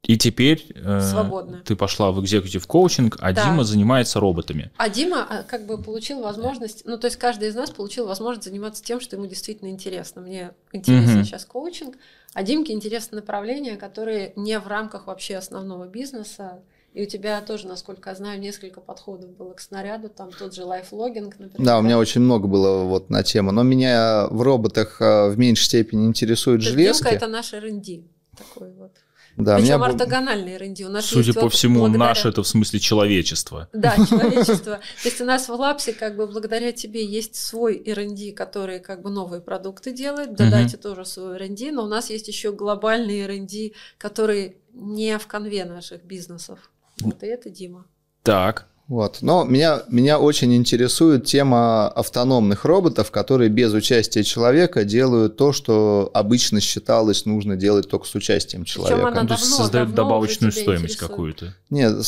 и 0.03 0.17
теперь 0.17 0.67
э, 0.75 1.61
ты 1.65 1.77
пошла 1.77 2.11
в 2.11 2.21
экзекутив 2.23 2.67
коучинг, 2.67 3.19
а 3.21 3.33
да. 3.33 3.45
Дима 3.45 3.65
занимается 3.65 4.19
роботами. 4.19 4.71
А 4.79 4.89
Дима 4.89 5.27
а, 5.29 5.43
как 5.43 5.67
бы 5.67 5.81
получил 5.81 6.21
возможность, 6.21 6.87
ну 6.87 6.97
то 6.99 7.07
есть 7.07 7.19
каждый 7.19 7.49
из 7.49 7.55
нас 7.55 7.71
получил 7.71 8.07
возможность 8.07 8.49
заниматься 8.49 8.83
тем, 8.83 9.01
что 9.01 9.17
ему 9.17 9.27
действительно 9.27 9.69
интересно. 9.69 10.23
Мне 10.23 10.53
интересен 10.73 11.19
угу. 11.19 11.25
сейчас 11.25 11.45
коучинг, 11.45 11.97
а 12.33 12.43
Димке 12.43 12.73
интересно 12.73 13.17
направление, 13.17 13.77
которое 13.77 14.33
не 14.37 14.59
в 14.59 14.67
рамках 14.69 15.07
вообще 15.07 15.37
основного 15.37 15.87
бизнеса. 15.87 16.61
И 16.93 17.03
у 17.03 17.07
тебя 17.07 17.41
тоже, 17.41 17.69
насколько 17.69 18.11
я 18.11 18.17
знаю, 18.17 18.41
несколько 18.41 18.81
подходов 18.81 19.31
было 19.37 19.53
к 19.53 19.61
снаряду, 19.61 20.09
там 20.09 20.31
тот 20.33 20.55
же 20.55 20.65
лайфлогинг, 20.65 21.39
например. 21.39 21.65
Да, 21.65 21.79
у 21.79 21.83
меня 21.83 21.99
очень 21.99 22.21
много 22.21 22.49
было 22.49 22.83
вот 22.85 23.11
на 23.11 23.23
тему, 23.23 23.53
но 23.53 23.63
меня 23.63 24.27
в 24.29 24.43
роботах 24.43 25.01
э, 25.01 25.29
в 25.29 25.39
меньшей 25.39 25.67
степени 25.67 26.07
интересует 26.07 26.63
железки. 26.63 27.05
Димка– 27.05 27.17
это 27.17 27.29
наш 27.29 27.53
R&D 27.53 28.03
такой 28.37 28.73
вот. 28.73 28.93
Да, 29.37 29.57
Причем 29.57 29.77
меня... 29.77 29.87
ортогональные 29.87 30.57
РНД. 30.59 30.81
У 30.83 30.89
нас 30.89 31.07
Судя 31.07 31.33
по 31.33 31.49
всему, 31.49 31.81
благодаря... 31.81 32.09
наше 32.09 32.29
это 32.29 32.43
в 32.43 32.49
смысле 32.49 32.81
человечество. 32.81 33.69
Да, 33.73 33.95
человечество. 34.09 34.81
То 35.03 35.09
есть 35.09 35.21
у 35.21 35.25
нас 35.25 35.49
в 35.49 35.53
Лапсе 35.53 35.93
как 35.93 36.17
бы 36.17 36.27
благодаря 36.27 36.73
тебе 36.73 37.05
есть 37.05 37.37
свой 37.37 37.83
РНД, 37.87 38.35
который 38.37 38.81
как 38.81 39.03
бы 39.03 39.11
новые 39.11 39.41
продукты 39.41 39.93
делает, 39.93 40.35
додайте 40.35 40.77
тоже 40.77 41.05
свой 41.05 41.39
РНД, 41.39 41.73
но 41.73 41.85
у 41.85 41.89
нас 41.89 42.11
есть 42.11 42.29
еще 42.29 42.53
глобальный 42.53 43.27
РНД, 43.27 43.75
который 43.99 44.57
не 44.73 45.19
в 45.19 45.27
конве 45.27 45.65
наших 45.65 46.05
бизнесов. 46.05 46.71
Вот 47.01 47.23
и 47.23 47.27
это 47.27 47.51
Дима. 47.51 47.87
Так, 48.23 48.69
Вот. 48.91 49.19
Но 49.21 49.45
меня, 49.45 49.85
меня 49.89 50.19
очень 50.19 50.53
интересует 50.57 51.25
тема 51.25 51.87
автономных 51.87 52.65
роботов, 52.65 53.13
которые 53.13 53.49
без 53.49 53.73
участия 53.73 54.25
человека 54.25 54.83
делают 54.83 55.37
то, 55.37 55.53
что 55.53 56.11
обычно 56.13 56.61
считалось 56.61 57.25
нужно 57.25 57.55
делать 57.55 57.89
только 57.89 58.09
с 58.09 58.15
участием 58.17 58.65
человека. 58.65 59.07
она 59.07 59.23
давно, 59.23 59.37
создают 59.37 59.95
добавочную 59.95 60.51
стоимость 60.51 60.97
какую-то. 60.97 61.55
Нет, 61.71 62.05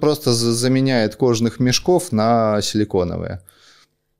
просто 0.00 0.32
заменяет 0.32 1.14
кожных 1.16 1.60
мешков 1.60 2.10
на 2.10 2.62
силиконовые. 2.62 3.42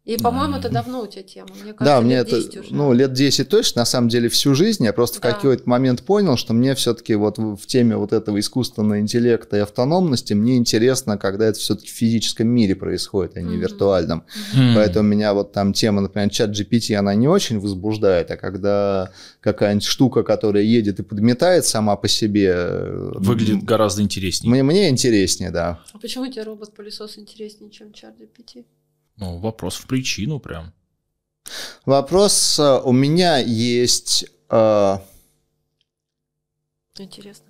И, 0.04 0.18
по-моему, 0.18 0.58
это 0.58 0.68
давно 0.68 1.02
у 1.02 1.06
тебя 1.06 1.22
тема. 1.22 1.48
Мне 1.54 1.72
кажется, 1.72 1.84
да, 1.84 2.00
мне 2.02 2.16
это, 2.16 2.36
уже. 2.36 2.74
ну, 2.74 2.92
лет 2.92 3.14
10 3.14 3.48
точно, 3.48 3.80
на 3.80 3.86
самом 3.86 4.10
деле 4.10 4.28
всю 4.28 4.54
жизнь. 4.54 4.84
Я 4.84 4.92
просто 4.92 5.18
да. 5.18 5.30
в 5.30 5.34
какой-то 5.34 5.66
момент 5.66 6.02
понял, 6.02 6.36
что 6.36 6.52
мне 6.52 6.74
все-таки 6.74 7.14
вот 7.14 7.38
в 7.38 7.66
теме 7.66 7.96
вот 7.96 8.12
этого 8.12 8.38
искусственного 8.38 9.00
интеллекта 9.00 9.56
и 9.56 9.60
автономности 9.60 10.34
мне 10.34 10.58
интересно, 10.58 11.16
когда 11.16 11.46
это 11.46 11.58
все-таки 11.58 11.88
в 11.88 11.92
физическом 11.92 12.48
мире 12.48 12.76
происходит, 12.76 13.38
а 13.38 13.40
не 13.40 13.54
mm-hmm. 13.54 13.60
виртуальном. 13.60 14.24
Mm-hmm. 14.54 14.74
Поэтому 14.74 15.08
меня 15.08 15.32
вот 15.32 15.52
там 15.52 15.72
тема, 15.72 16.02
например, 16.02 16.28
чат 16.28 16.50
GPT, 16.50 16.94
она 16.96 17.14
не 17.14 17.26
очень 17.26 17.58
возбуждает, 17.58 18.30
а 18.30 18.36
когда 18.36 19.10
какая-нибудь 19.40 19.86
штука, 19.86 20.22
которая 20.22 20.64
едет 20.64 21.00
и 21.00 21.02
подметает 21.02 21.64
сама 21.64 21.96
по 21.96 22.08
себе... 22.08 22.54
Выглядит 23.14 23.64
гораздо 23.64 24.02
интереснее. 24.02 24.50
Мне, 24.50 24.62
мне 24.62 24.90
интереснее, 24.90 25.50
да. 25.50 25.80
А 25.94 25.98
почему 25.98 26.26
тебе 26.26 26.42
робот-пылесос 26.42 27.16
интереснее, 27.16 27.70
чем 27.70 27.94
чат 27.94 28.14
GPT? 28.18 28.66
Ну, 29.16 29.38
вопрос 29.38 29.76
в 29.76 29.86
причину 29.86 30.40
прям. 30.40 30.72
Вопрос 31.84 32.58
э, 32.58 32.80
у 32.84 32.92
меня 32.92 33.38
есть... 33.38 34.24
Э... 34.50 34.98
Интересно. 36.98 37.46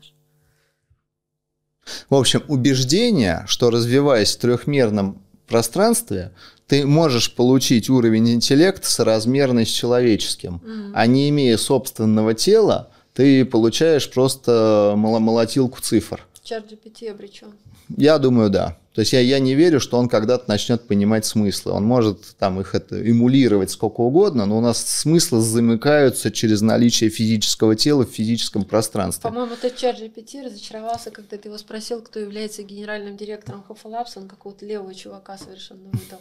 В 2.09 2.15
общем, 2.15 2.43
убеждение, 2.49 3.45
что 3.47 3.71
развиваясь 3.71 4.35
в 4.35 4.39
трехмерном 4.39 5.23
пространстве, 5.47 6.33
ты 6.67 6.87
можешь 6.87 7.35
получить 7.35 7.91
уровень 7.91 8.33
интеллекта 8.33 8.89
соразмерный 8.89 9.67
с 9.67 9.71
человеческим, 9.71 10.63
mm-hmm. 10.65 10.93
а 10.95 11.07
не 11.07 11.29
имея 11.29 11.59
собственного 11.59 12.35
тела, 12.35 12.91
ты 13.13 13.45
получаешь 13.45 14.11
просто 14.11 14.95
молотилку 14.97 15.81
цифр. 15.81 16.27
Чат 16.45 16.71
GPT 16.71 17.09
обречен. 17.09 17.55
Я 17.89 18.19
думаю, 18.19 18.51
да. 18.51 18.77
То 18.93 19.01
есть 19.01 19.15
я, 19.15 19.21
я 19.21 19.39
не 19.39 19.55
верю, 19.55 19.81
что 19.81 19.97
он 19.97 20.11
когда-то 20.11 20.45
начнет 20.47 20.87
понимать 20.87 21.25
смыслы. 21.25 21.73
Он 21.73 21.85
может 21.85 22.37
там 22.39 22.61
их 22.61 22.75
это 22.75 23.01
эмулировать 23.01 23.71
сколько 23.71 24.03
угодно, 24.03 24.45
но 24.45 24.59
у 24.59 24.61
нас 24.61 24.85
смыслы 24.85 25.41
замыкаются 25.41 26.31
через 26.31 26.61
наличие 26.61 27.09
физического 27.09 27.77
тела 27.77 28.05
в 28.05 28.11
физическом 28.11 28.67
пространстве. 28.67 29.23
По-моему, 29.23 29.57
ты 29.59 29.71
чат 29.71 29.99
GPT 29.99 30.45
разочаровался, 30.45 31.11
когда 31.11 31.39
ты 31.39 31.49
его 31.49 31.57
спросил, 31.57 32.03
кто 32.03 32.21
является 32.21 32.63
генеральным 32.63 33.17
директором 33.17 33.63
Хафалапса, 33.63 34.21
он 34.21 34.29
какого-то 34.29 34.67
левого 34.67 34.95
чувака 34.95 35.39
совершенно 35.39 35.89
выдал. 35.91 36.21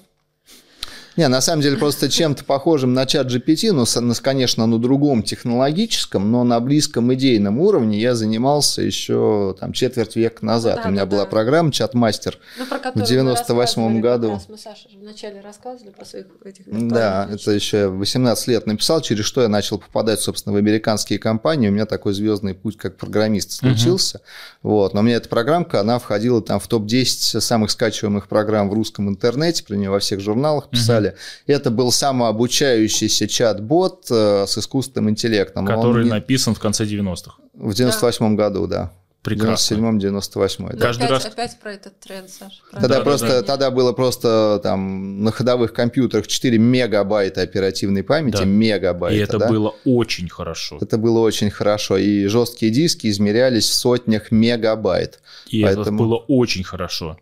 Не, 1.15 1.27
на 1.27 1.41
самом 1.41 1.61
деле 1.61 1.77
просто 1.77 2.09
чем-то 2.09 2.43
похожим 2.43 2.93
на 2.93 3.05
чат 3.05 3.27
GPT, 3.27 3.71
но, 3.71 3.85
конечно, 4.21 4.65
на 4.65 4.79
другом 4.79 5.21
технологическом, 5.21 6.31
но 6.31 6.43
на 6.43 6.59
близком 6.59 7.13
идейном 7.13 7.59
уровне 7.59 7.99
я 7.99 8.15
занимался 8.15 8.81
еще 8.81 9.55
там 9.59 9.73
четверть 9.73 10.15
века 10.15 10.43
назад. 10.43 10.81
Да, 10.83 10.89
У 10.89 10.91
меня 10.91 11.01
да, 11.01 11.05
была 11.05 11.23
да. 11.23 11.29
программа 11.29 11.71
«Чатмастер» 11.71 12.39
ну, 12.57 12.65
в 12.65 13.07
98 13.07 14.01
году. 14.01 14.41
Мы 14.49 14.57
Саша 14.57 14.89
вначале 14.99 15.41
рассказывали 15.41 15.91
про 15.91 16.05
своих 16.05 16.25
этих 16.43 16.65
Да, 16.67 17.29
это 17.31 17.51
еще 17.51 17.89
18 17.89 18.47
лет 18.47 18.65
написал, 18.65 19.01
через 19.01 19.25
что 19.25 19.43
я 19.43 19.47
начал 19.47 19.77
попадать, 19.77 20.19
собственно, 20.19 20.53
в 20.53 20.57
американские 20.57 21.19
компании. 21.19 21.69
У 21.69 21.71
меня 21.71 21.85
такой 21.85 22.13
звездный 22.13 22.55
путь 22.55 22.77
как 22.77 22.97
программист 22.97 23.51
случился. 23.51 24.17
Угу. 24.63 24.69
Вот. 24.73 24.93
Но 24.93 25.01
у 25.01 25.03
меня 25.03 25.17
эта 25.17 25.29
программка, 25.29 25.79
она 25.79 25.99
входила 25.99 26.41
там 26.41 26.59
в 26.59 26.67
топ-10 26.67 27.39
самых 27.39 27.69
скачиваемых 27.69 28.27
программ 28.27 28.69
в 28.69 28.73
русском 28.73 29.09
интернете, 29.09 29.63
про 29.63 29.75
нее 29.75 29.91
во 29.91 29.99
всех 29.99 30.19
журналах 30.19 30.69
писали. 30.69 31.02
Угу 31.02 31.02
далее. 31.03 31.19
Это 31.47 31.71
был 31.71 31.91
самообучающийся 31.91 33.27
чат-бот 33.27 34.07
э, 34.09 34.45
с 34.47 34.57
искусственным 34.57 35.09
интеллектом. 35.09 35.65
Который 35.65 36.03
Он... 36.03 36.09
написан 36.09 36.55
в 36.55 36.59
конце 36.59 36.85
90-х. 36.85 37.35
В 37.53 37.73
98 37.73 38.35
да. 38.35 38.43
году, 38.43 38.67
да. 38.67 38.91
Прекрасно. 39.23 39.75
97-98. 39.75 40.73
Да. 40.73 40.77
Каждый 40.77 41.03
опять, 41.03 41.11
раз... 41.11 41.25
опять 41.25 41.59
про 41.59 41.73
этот 41.73 41.97
тренд, 42.01 42.29
Саша. 42.29 42.57
тогда, 42.73 42.87
да, 42.89 43.01
просто, 43.01 43.27
да. 43.27 43.41
тогда 43.41 43.71
было 43.71 43.93
просто 43.93 44.59
там 44.61 45.23
на 45.23 45.31
ходовых 45.31 45.71
компьютерах 45.71 46.27
4 46.27 46.57
мегабайта 46.57 47.41
оперативной 47.41 48.03
памяти, 48.03 48.39
да. 48.39 48.43
мегабайта. 48.43 49.15
И 49.15 49.19
это 49.19 49.37
да? 49.37 49.47
было 49.47 49.75
очень 49.85 50.27
хорошо. 50.27 50.77
Это 50.81 50.97
было 50.97 51.19
очень 51.19 51.49
хорошо. 51.51 51.97
И 51.97 52.25
жесткие 52.25 52.69
диски 52.69 53.07
измерялись 53.07 53.69
в 53.69 53.73
сотнях 53.73 54.29
мегабайт. 54.31 55.21
И 55.47 55.63
Поэтому... 55.63 55.83
это 55.83 55.91
было 55.91 56.15
очень 56.27 56.65
хорошо. 56.65 57.17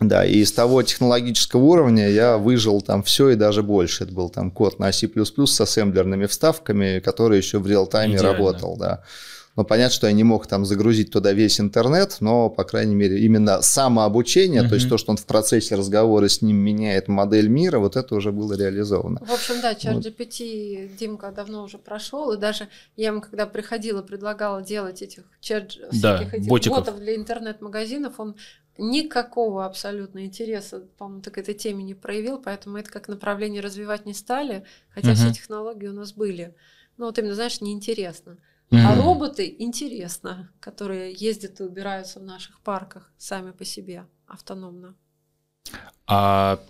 Да, 0.00 0.24
и 0.24 0.38
из 0.38 0.50
того 0.52 0.82
технологического 0.82 1.60
уровня 1.60 2.08
я 2.08 2.38
выжил 2.38 2.80
там 2.80 3.02
все 3.02 3.30
и 3.30 3.36
даже 3.36 3.62
больше. 3.62 4.04
Это 4.04 4.14
был 4.14 4.30
там 4.30 4.50
код 4.50 4.78
на 4.78 4.90
C++ 4.92 5.06
с 5.06 5.60
ассемблерными 5.60 6.26
вставками, 6.26 7.00
который 7.00 7.36
еще 7.36 7.58
в 7.58 7.66
реал-тайме 7.66 8.20
работал, 8.20 8.76
да. 8.78 9.02
Но 9.56 9.64
понятно, 9.64 9.92
что 9.92 10.06
я 10.06 10.12
не 10.12 10.24
мог 10.24 10.46
там 10.46 10.64
загрузить 10.64 11.10
туда 11.10 11.32
весь 11.32 11.60
интернет, 11.60 12.18
но, 12.20 12.48
по 12.48 12.64
крайней 12.64 12.94
мере, 12.94 13.18
именно 13.18 13.60
самообучение, 13.60 14.62
mm-hmm. 14.62 14.68
то 14.68 14.74
есть 14.76 14.88
то, 14.88 14.96
что 14.96 15.10
он 15.10 15.16
в 15.16 15.26
процессе 15.26 15.74
разговора 15.74 16.28
с 16.28 16.40
ним 16.40 16.56
меняет 16.56 17.08
модель 17.08 17.48
мира, 17.48 17.78
вот 17.78 17.96
это 17.96 18.14
уже 18.14 18.30
было 18.30 18.54
реализовано. 18.54 19.20
В 19.26 19.32
общем, 19.32 19.60
да, 19.60 19.72
ChatGPT 19.72 20.88
вот. 20.88 20.96
Димка 20.96 21.32
давно 21.32 21.64
уже 21.64 21.78
прошел, 21.78 22.32
и 22.32 22.38
даже 22.38 22.68
я 22.96 23.08
ему, 23.08 23.20
когда 23.20 23.44
приходила, 23.44 24.02
предлагала 24.02 24.62
делать 24.62 25.02
этих, 25.02 25.24
чат, 25.40 25.76
да, 25.92 26.22
этих 26.22 26.48
ботов 26.48 26.98
для 26.98 27.16
интернет-магазинов, 27.16 28.14
он 28.18 28.36
никакого 28.80 29.64
абсолютно 29.64 30.24
интереса, 30.24 30.80
по-моему, 30.98 31.22
так 31.22 31.38
этой 31.38 31.54
теме 31.54 31.84
не 31.84 31.94
проявил, 31.94 32.40
поэтому 32.40 32.78
это 32.78 32.90
как 32.90 33.08
направление 33.08 33.60
развивать 33.60 34.06
не 34.06 34.14
стали, 34.14 34.64
хотя 34.90 35.10
угу. 35.10 35.16
все 35.16 35.32
технологии 35.32 35.86
у 35.86 35.92
нас 35.92 36.12
были. 36.12 36.54
Ну 36.96 37.06
вот 37.06 37.18
именно, 37.18 37.34
знаешь, 37.34 37.60
неинтересно. 37.60 38.38
Угу. 38.70 38.80
А 38.80 38.94
роботы 38.94 39.54
интересно, 39.58 40.50
которые 40.60 41.12
ездят 41.12 41.60
и 41.60 41.64
убираются 41.64 42.20
в 42.20 42.24
наших 42.24 42.60
парках 42.60 43.12
сами 43.18 43.50
по 43.52 43.64
себе 43.64 44.06
автономно. 44.26 44.94
А 46.06 46.60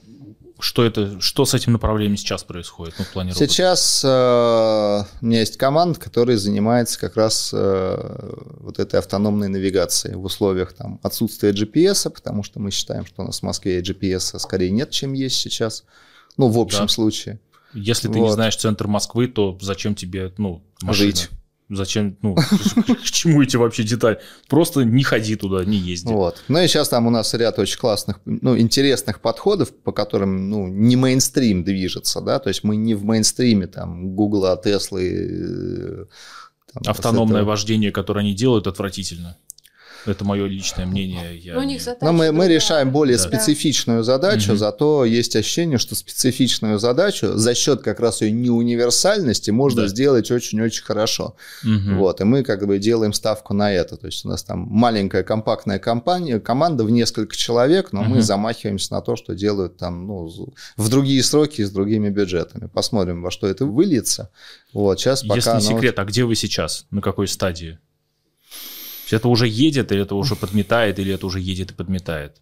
что 0.61 0.85
это, 0.85 1.21
что 1.21 1.45
с 1.45 1.55
этим 1.55 1.73
направлением 1.73 2.17
сейчас 2.17 2.45
происходит 2.45 2.95
ну, 2.99 3.05
в 3.05 3.09
плане 3.13 3.31
роботов? 3.31 3.51
Сейчас 3.51 4.03
э, 4.05 4.09
у 4.09 5.27
меня 5.27 5.41
есть 5.41 5.57
команда, 5.57 5.99
которая 5.99 6.37
занимается 6.37 6.99
как 7.01 7.17
раз 7.17 7.51
э, 7.53 8.57
вот 8.61 8.79
этой 8.79 8.99
автономной 8.99 9.49
навигацией 9.49 10.17
в 10.17 10.25
условиях 10.25 10.73
там, 10.75 11.01
отсутствия 11.03 11.53
GPS, 11.53 12.11
потому 12.11 12.43
что 12.43 12.61
мы 12.61 12.71
считаем, 12.71 13.07
что 13.07 13.23
у 13.23 13.27
нас 13.27 13.41
в 13.41 13.43
Москве 13.43 13.81
GPS 13.81 14.39
скорее 14.39 14.71
нет, 14.71 14.91
чем 14.91 15.13
есть 15.15 15.37
сейчас. 15.37 15.85
Ну, 16.37 16.49
в 16.49 16.59
общем 16.59 16.83
да. 16.83 16.89
случае. 16.89 17.41
Если 17.73 18.09
вот. 18.09 18.15
ты 18.15 18.21
не 18.21 18.31
знаешь 18.31 18.57
центр 18.57 18.87
Москвы, 18.87 19.29
то 19.29 19.57
зачем 19.61 19.95
тебе 19.95 20.33
ну, 20.37 20.63
машина? 20.83 21.07
Жить. 21.07 21.31
Зачем, 21.71 22.17
ну, 22.21 22.35
к 22.89 23.03
чему 23.03 23.43
эти 23.43 23.57
вообще 23.57 23.85
детали? 23.85 24.19
Просто 24.49 24.83
не 24.83 25.05
ходи 25.05 25.37
туда, 25.37 25.65
не 25.65 25.77
езди. 25.77 26.13
Вот. 26.13 26.43
Ну 26.49 26.59
и 26.59 26.67
сейчас 26.67 26.89
там 26.89 27.07
у 27.07 27.11
нас 27.11 27.33
ряд 27.35 27.61
очень 27.61 27.79
классных, 27.79 28.21
ну, 28.25 28.59
интересных 28.59 29.21
подходов, 29.21 29.73
по 29.73 29.93
которым, 29.93 30.51
ну, 30.51 30.67
не 30.67 30.97
мейнстрим 30.97 31.63
движется, 31.63 32.21
да, 32.21 32.41
то 32.41 32.49
есть 32.49 32.65
мы 32.65 32.75
не 32.75 32.95
в 32.95 33.05
мейнстриме 33.05 33.69
там 33.69 34.17
Гугла, 34.17 34.61
Теслы. 34.63 36.09
Там, 36.73 36.83
Автономное 36.87 37.45
вождение, 37.45 37.93
которое 37.93 38.21
они 38.21 38.35
делают, 38.35 38.67
отвратительно. 38.67 39.37
Это 40.07 40.25
мое 40.25 40.47
личное 40.47 40.87
мнение. 40.87 41.39
Я 41.39 41.55
Но, 41.55 41.65
не... 41.65 41.81
Но 42.01 42.13
мы, 42.13 42.33
мы 42.33 42.49
решаем 42.49 42.91
более 42.91 43.17
да. 43.17 43.23
специфичную 43.23 44.03
задачу, 44.03 44.53
угу. 44.53 44.59
зато 44.59 45.05
есть 45.05 45.37
ощущение, 45.37 45.79
что 45.79 45.95
специфичную 45.95 46.79
задачу 46.79 47.37
за 47.37 47.55
счет 47.55 47.83
как 47.83 48.01
раз 48.01 48.21
ее 48.23 48.33
неуниверсальности 48.33 49.51
можно 49.51 49.83
да. 49.83 49.89
сделать 49.89 50.31
очень-очень 50.31 50.83
хорошо. 50.85 51.37
Угу. 51.65 51.97
Вот, 51.97 52.21
и 52.21 52.25
мы 52.25 52.43
как 52.43 52.67
бы 52.67 52.79
делаем 52.79 53.13
ставку 53.13 53.55
на 53.55 53.73
это. 53.73 53.97
То 53.97 54.07
есть 54.07 54.25
у 54.25 54.29
нас 54.29 54.43
там 54.43 54.61
маленькая 54.61 55.23
компактная 55.23 55.79
компания, 55.79 56.41
команда 56.41 56.85
в 56.85 56.91
несколько 56.91 57.37
человек, 57.37 57.93
но 57.93 58.03
угу. 58.03 58.11
мы 58.11 58.23
замахиваемся 58.23 58.95
на 58.95 59.01
то, 59.01 59.17
что 59.17 59.35
делают 59.35 59.77
там 59.77 60.07
ну, 60.07 60.31
в 60.77 60.89
другие 60.89 61.23
сроки 61.23 61.63
с 61.63 61.71
другими 61.71 62.09
бюджетами. 62.09 62.69
Посмотрим, 62.73 63.23
во 63.23 63.31
что 63.31 63.47
это 63.47 63.67
выльется. 63.67 64.31
Вот, 64.73 64.99
сейчас 64.99 65.23
пока 65.23 65.37
Если 65.37 65.51
не 65.55 65.61
секрет, 65.61 65.97
вот... 65.97 66.03
а 66.03 66.07
где 66.07 66.25
вы 66.25 66.35
сейчас? 66.35 66.87
На 66.91 67.01
какой 67.01 67.29
стадии? 67.29 67.79
Это 69.13 69.29
уже 69.29 69.47
едет, 69.47 69.93
или 69.93 70.03
это 70.03 70.15
уже 70.15 70.37
подметает, 70.37 70.99
или 70.99 71.13
это 71.15 71.27
уже 71.27 71.41
едет 71.41 71.73
и 71.73 71.75
подметает? 71.75 72.37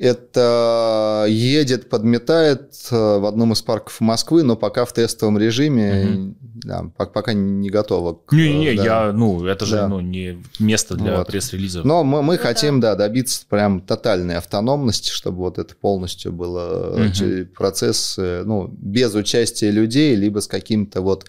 Это 0.00 1.26
едет, 1.28 1.90
подметает 1.90 2.72
э, 2.90 3.18
в 3.18 3.26
одном 3.26 3.52
из 3.52 3.60
парков 3.60 4.00
Москвы, 4.00 4.42
но 4.42 4.56
пока 4.56 4.86
в 4.86 4.94
тестовом 4.94 5.36
режиме, 5.36 6.06
угу. 6.06 6.34
да, 6.64 6.84
пока 6.96 7.34
не 7.34 7.68
готово. 7.68 8.22
Не-не, 8.30 8.76
да. 8.76 8.82
я, 8.82 9.12
ну, 9.12 9.44
это 9.44 9.66
же 9.66 9.76
да. 9.76 9.88
ну, 9.88 10.00
не 10.00 10.42
место 10.58 10.94
для 10.94 11.18
вот. 11.18 11.26
пресс-релизов. 11.26 11.84
Но 11.84 12.02
мы, 12.02 12.22
мы 12.22 12.36
ну, 12.36 12.42
хотим, 12.42 12.80
да, 12.80 12.94
добиться 12.94 13.44
прям 13.46 13.82
тотальной 13.82 14.38
автономности, 14.38 15.10
чтобы 15.10 15.40
вот 15.40 15.58
это 15.58 15.74
полностью 15.76 16.32
было 16.32 16.94
угу. 16.94 17.46
процесс, 17.54 18.14
ну, 18.16 18.68
без 18.72 19.14
участия 19.14 19.70
людей, 19.70 20.16
либо 20.16 20.38
с 20.38 20.46
каким-то 20.46 21.02
вот 21.02 21.26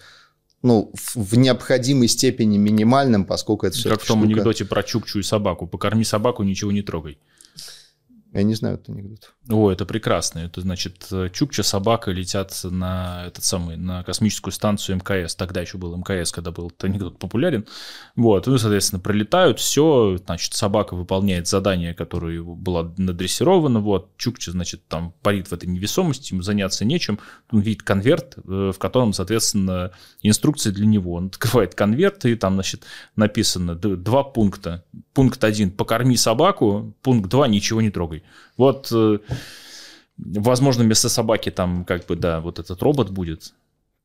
ну, 0.62 0.92
в 1.14 1.36
необходимой 1.36 2.08
степени 2.08 2.56
минимальным, 2.56 3.24
поскольку 3.24 3.66
это 3.66 3.76
все 3.76 3.90
Как 3.90 4.00
в 4.00 4.06
том 4.06 4.20
штука... 4.20 4.32
анекдоте 4.32 4.64
про 4.64 4.82
Чукчу 4.82 5.18
и 5.18 5.22
собаку. 5.22 5.66
Покорми 5.66 6.04
собаку, 6.04 6.42
ничего 6.44 6.70
не 6.70 6.82
трогай. 6.82 7.18
Я 8.32 8.44
не 8.44 8.54
знаю 8.54 8.76
этот 8.76 8.88
анекдот. 8.88 9.34
О, 9.50 9.70
это 9.70 9.84
прекрасно. 9.84 10.38
Это 10.38 10.62
значит, 10.62 11.06
Чукча, 11.32 11.62
собака 11.62 12.10
летят 12.12 12.58
на 12.64 13.26
этот 13.26 13.44
самый, 13.44 13.76
на 13.76 14.02
космическую 14.04 14.52
станцию 14.52 14.96
МКС. 14.96 15.34
Тогда 15.34 15.60
еще 15.60 15.76
был 15.76 15.94
МКС, 15.96 16.32
когда 16.32 16.50
был 16.50 16.68
этот 16.68 16.84
анекдот 16.84 17.18
популярен. 17.18 17.66
Вот, 18.16 18.46
ну, 18.46 18.56
соответственно, 18.56 19.00
пролетают, 19.00 19.58
все, 19.58 20.16
значит, 20.24 20.54
собака 20.54 20.94
выполняет 20.94 21.46
задание, 21.46 21.92
которое 21.92 22.42
было 22.42 22.94
надрессировано, 22.96 23.80
вот, 23.80 24.16
Чукча, 24.16 24.52
значит, 24.52 24.86
там 24.88 25.12
парит 25.22 25.48
в 25.48 25.52
этой 25.52 25.68
невесомости, 25.68 26.32
ему 26.32 26.40
заняться 26.40 26.86
нечем. 26.86 27.18
Он 27.50 27.60
видит 27.60 27.82
конверт, 27.82 28.38
э, 28.38 28.72
в 28.74 28.78
котором, 28.78 29.12
соответственно, 29.12 29.90
инструкции 30.22 30.70
для 30.70 30.86
него. 30.86 31.14
Он 31.14 31.26
открывает 31.26 31.74
конверт, 31.74 32.24
и 32.24 32.34
там, 32.36 32.54
значит, 32.54 32.84
написано 33.14 33.74
два 33.74 34.24
пункта. 34.24 34.84
Пункт 35.12 35.44
один– 35.44 35.70
покорми 35.72 36.16
собаку, 36.16 36.96
пункт 37.02 37.28
два– 37.28 37.46
ничего 37.48 37.82
не 37.82 37.90
трогай. 37.90 38.21
Вот, 38.56 38.90
э, 38.92 39.18
возможно, 40.18 40.84
вместо 40.84 41.08
собаки 41.08 41.50
там 41.50 41.84
как 41.84 42.06
бы, 42.06 42.16
да, 42.16 42.40
вот 42.40 42.58
этот 42.58 42.82
робот 42.82 43.10
будет. 43.10 43.52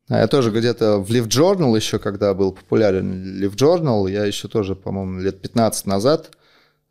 А 0.10 0.20
я 0.20 0.28
тоже 0.28 0.52
где-то 0.52 1.00
в 1.00 1.10
Live 1.12 1.28
Journal 1.28 1.76
еще, 1.76 2.00
когда 2.00 2.34
был 2.34 2.54
популярен 2.54 3.42
Live 3.44 3.56
Journal, 3.56 4.10
я 4.10 4.26
еще 4.26 4.48
тоже, 4.48 4.74
по-моему, 4.74 5.20
лет 5.20 5.42
15 5.42 5.86
назад, 5.86 6.32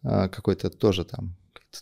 а, 0.02 0.28
какой-то 0.28 0.68
тоже 0.68 1.04
там, 1.04 1.34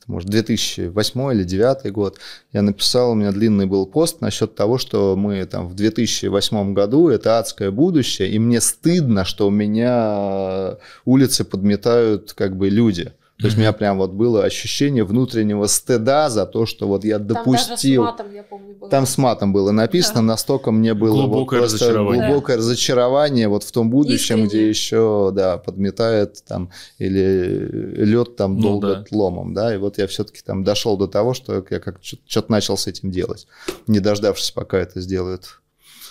может, 0.06 0.30
2008 0.30 1.32
или 1.32 1.42
2009 1.42 1.92
год, 1.92 2.18
я 2.52 2.62
написал, 2.62 3.10
у 3.10 3.14
меня 3.14 3.32
длинный 3.32 3.66
был 3.66 3.84
пост 3.84 4.20
насчет 4.20 4.54
того, 4.54 4.78
что 4.78 5.16
мы 5.16 5.44
там 5.44 5.66
в 5.66 5.74
2008 5.74 6.72
году, 6.72 7.08
это 7.08 7.40
адское 7.40 7.72
будущее, 7.72 8.30
и 8.30 8.38
мне 8.38 8.60
стыдно, 8.60 9.24
что 9.24 9.48
у 9.48 9.50
меня 9.50 10.78
улицы 11.04 11.44
подметают 11.44 12.32
как 12.32 12.56
бы 12.56 12.68
люди. 12.68 13.12
То 13.44 13.48
есть 13.48 13.58
у 13.58 13.60
меня 13.60 13.74
прям 13.74 13.98
вот 13.98 14.12
было 14.12 14.42
ощущение 14.42 15.04
внутреннего 15.04 15.66
стыда 15.66 16.30
за 16.30 16.46
то, 16.46 16.64
что 16.64 16.88
вот 16.88 17.04
я 17.04 17.18
допустил. 17.18 18.04
Там 18.04 18.14
даже 18.16 18.16
с 18.16 18.24
матом, 18.24 18.34
я 18.34 18.42
помню, 18.42 18.74
было. 18.74 18.88
Там 18.88 19.04
с 19.04 19.18
матом 19.18 19.52
было 19.52 19.70
написано, 19.70 20.20
да. 20.20 20.22
настолько 20.22 20.70
мне 20.70 20.94
было 20.94 21.26
глубокое 21.26 21.60
вот 21.60 21.68
просто 21.68 21.84
разочарование. 21.84 22.26
глубокое 22.26 22.56
да. 22.56 22.62
разочарование 22.62 23.48
вот 23.48 23.64
в 23.64 23.70
том 23.70 23.90
будущем, 23.90 24.44
Искренне. 24.44 24.48
где 24.48 24.68
еще, 24.70 25.30
да, 25.34 25.58
подметает 25.58 26.42
там 26.48 26.70
или 26.96 27.68
лед 28.02 28.34
там 28.36 28.56
ну, 28.56 28.62
долго 28.62 28.94
да. 28.94 29.04
ломом, 29.10 29.52
да, 29.52 29.74
и 29.74 29.76
вот 29.76 29.98
я 29.98 30.06
все-таки 30.06 30.40
там 30.42 30.64
дошел 30.64 30.96
до 30.96 31.06
того, 31.06 31.34
что 31.34 31.62
я 31.68 31.80
как 31.80 32.00
что-то 32.02 32.50
начал 32.50 32.78
с 32.78 32.86
этим 32.86 33.10
делать, 33.10 33.46
не 33.86 34.00
дождавшись, 34.00 34.52
пока 34.52 34.78
это 34.78 35.02
сделают 35.02 35.60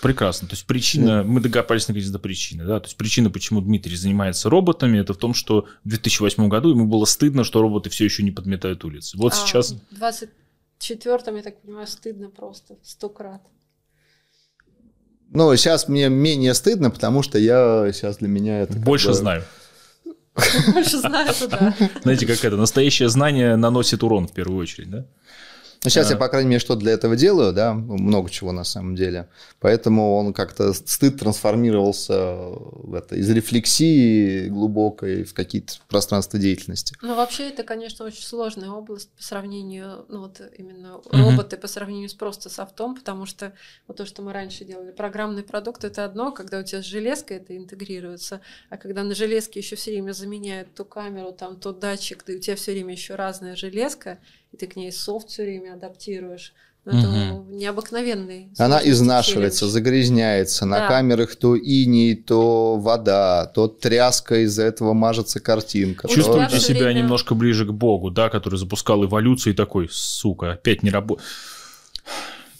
Прекрасно. 0.04 0.46
То 0.46 0.52
есть 0.52 0.66
причина, 0.66 1.22
мы 1.24 1.40
докопались 1.40 1.88
наконец 1.88 2.10
до 2.10 2.18
причины. 2.18 2.66
Да? 2.66 2.78
То 2.78 2.88
есть 2.88 2.96
причина, 2.98 3.30
почему 3.30 3.62
Дмитрий 3.62 3.96
занимается 3.96 4.50
роботами, 4.50 4.98
это 4.98 5.14
в 5.14 5.16
том, 5.16 5.32
что 5.32 5.66
в 5.82 5.88
2008 5.88 6.46
году 6.48 6.68
ему 6.68 6.86
было 6.86 7.06
стыдно, 7.06 7.42
что 7.42 7.62
роботы 7.62 7.88
все 7.88 8.04
еще 8.04 8.22
не 8.22 8.30
подметают 8.30 8.84
улицы. 8.84 9.16
Вот 9.16 9.32
а 9.32 9.36
сейчас... 9.36 9.72
В 9.72 9.94
24-м, 9.94 11.36
я 11.36 11.42
так 11.42 11.62
понимаю, 11.62 11.86
стыдно 11.86 12.28
просто 12.28 12.76
сто 12.82 13.08
крат. 13.08 13.40
Ну, 15.30 15.56
сейчас 15.56 15.88
мне 15.88 16.10
менее 16.10 16.52
стыдно, 16.52 16.90
потому 16.90 17.22
что 17.22 17.38
я 17.38 17.90
сейчас 17.94 18.18
для 18.18 18.28
меня 18.28 18.60
это... 18.60 18.74
Больше 18.74 19.08
бы... 19.08 19.14
знаю. 19.14 19.42
Больше 20.74 20.98
знаю, 20.98 21.32
да. 21.48 21.74
Знаете, 22.02 22.26
как 22.26 22.44
это, 22.44 22.58
настоящее 22.58 23.08
знание 23.08 23.56
наносит 23.56 24.02
урон 24.02 24.28
в 24.28 24.32
первую 24.32 24.60
очередь, 24.60 24.90
да? 24.90 25.06
Ну, 25.84 25.90
сейчас 25.90 26.08
а... 26.08 26.14
я, 26.14 26.16
по 26.16 26.28
крайней 26.28 26.48
мере, 26.48 26.60
что 26.60 26.76
для 26.76 26.92
этого 26.92 27.14
делаю, 27.14 27.52
да, 27.52 27.74
много 27.74 28.30
чего 28.30 28.52
на 28.52 28.64
самом 28.64 28.94
деле. 28.94 29.28
Поэтому 29.60 30.16
он 30.16 30.32
как-то 30.32 30.72
стыд 30.72 31.18
трансформировался 31.18 32.36
в 32.36 32.94
это, 32.94 33.16
из 33.16 33.28
рефлексии 33.30 34.48
глубокой 34.48 35.24
в 35.24 35.34
какие-то 35.34 35.74
пространства 35.88 36.38
деятельности. 36.38 36.96
Ну, 37.02 37.14
вообще, 37.14 37.50
это, 37.50 37.64
конечно, 37.64 38.06
очень 38.06 38.22
сложная 38.22 38.70
область 38.70 39.10
по 39.10 39.22
сравнению, 39.22 40.06
ну, 40.08 40.20
вот 40.20 40.40
именно 40.56 41.00
mm-hmm. 41.04 41.30
роботы 41.30 41.56
по 41.58 41.68
сравнению 41.68 42.08
с 42.08 42.14
просто 42.14 42.48
софтом, 42.48 42.94
потому 42.94 43.26
что 43.26 43.52
вот 43.86 43.98
то, 43.98 44.06
что 44.06 44.22
мы 44.22 44.32
раньше 44.32 44.64
делали, 44.64 44.90
программный 44.90 45.42
продукт 45.42 45.84
это 45.84 46.04
одно, 46.04 46.32
когда 46.32 46.60
у 46.60 46.62
тебя 46.62 46.82
с 46.82 46.86
железкой 46.86 47.36
это 47.36 47.54
интегрируется, 47.56 48.40
а 48.70 48.78
когда 48.78 49.02
на 49.02 49.14
железке 49.14 49.60
еще 49.60 49.76
все 49.76 49.90
время 49.90 50.12
заменяют 50.12 50.74
ту 50.74 50.86
камеру, 50.86 51.32
там, 51.32 51.60
тот 51.60 51.78
датчик, 51.78 52.24
да 52.26 52.32
и 52.32 52.36
у 52.36 52.40
тебя 52.40 52.56
все 52.56 52.72
время 52.72 52.92
еще 52.92 53.16
разная 53.16 53.54
железка, 53.54 54.18
и 54.54 54.56
ты 54.56 54.68
к 54.68 54.76
ней 54.76 54.92
софт 54.92 55.28
все 55.28 55.42
время 55.42 55.74
адаптируешь. 55.74 56.54
Но 56.84 56.98
это 56.98 57.08
угу. 57.08 57.46
необыкновенный. 57.50 58.50
Она 58.58 58.78
изнашивается, 58.84 59.60
челлендж. 59.60 59.72
загрязняется. 59.72 60.66
На 60.66 60.80
да. 60.80 60.88
камерах 60.88 61.34
то 61.34 61.56
иней, 61.56 62.14
то 62.14 62.76
вода, 62.76 63.46
то 63.46 63.68
тряска, 63.68 64.44
из-за 64.44 64.64
этого 64.64 64.92
мажется 64.92 65.40
картинка. 65.40 66.08
Чувствуете 66.08 66.60
себя 66.60 66.84
время... 66.84 66.98
немножко 66.98 67.34
ближе 67.34 67.64
к 67.66 67.70
Богу, 67.70 68.10
да, 68.10 68.28
который 68.28 68.56
запускал 68.56 69.04
эволюцию 69.04 69.54
и 69.54 69.56
такой, 69.56 69.88
сука, 69.90 70.52
опять 70.52 70.82
не 70.82 70.90
работает 70.90 71.26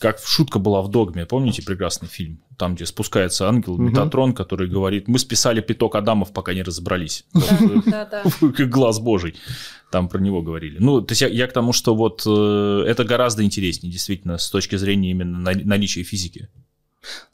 как 0.05 0.19
шутка 0.23 0.59
была 0.59 0.83
в 0.83 0.89
«Догме», 0.89 1.25
помните 1.25 1.63
прекрасный 1.63 2.09
фильм? 2.09 2.39
Там, 2.59 2.75
где 2.75 2.85
спускается 2.85 3.49
ангел 3.49 3.79
Метатрон, 3.79 4.35
который 4.35 4.69
говорит, 4.69 5.09
мы 5.09 5.19
списали 5.19 5.63
пяток 5.63 5.95
Адамов, 5.95 6.31
пока 6.35 6.53
не 6.53 6.63
разобрались. 6.63 7.25
Как 7.33 8.69
глаз 8.69 8.99
божий. 8.99 9.35
Там 9.95 10.09
про 10.09 10.19
него 10.19 10.43
говорили. 10.43 10.79
Ну, 10.81 11.03
то 11.03 11.13
есть 11.13 11.23
я, 11.23 11.29
я 11.29 11.47
к 11.47 11.53
тому, 11.53 11.73
что 11.73 11.95
вот 11.95 12.25
э, 12.27 12.85
это 12.85 13.05
гораздо 13.05 13.45
интереснее, 13.45 13.93
действительно, 13.93 14.39
с 14.39 14.51
точки 14.51 14.75
зрения 14.75 15.13
именно 15.13 15.39
наличия 15.39 16.03
физики. 16.03 16.49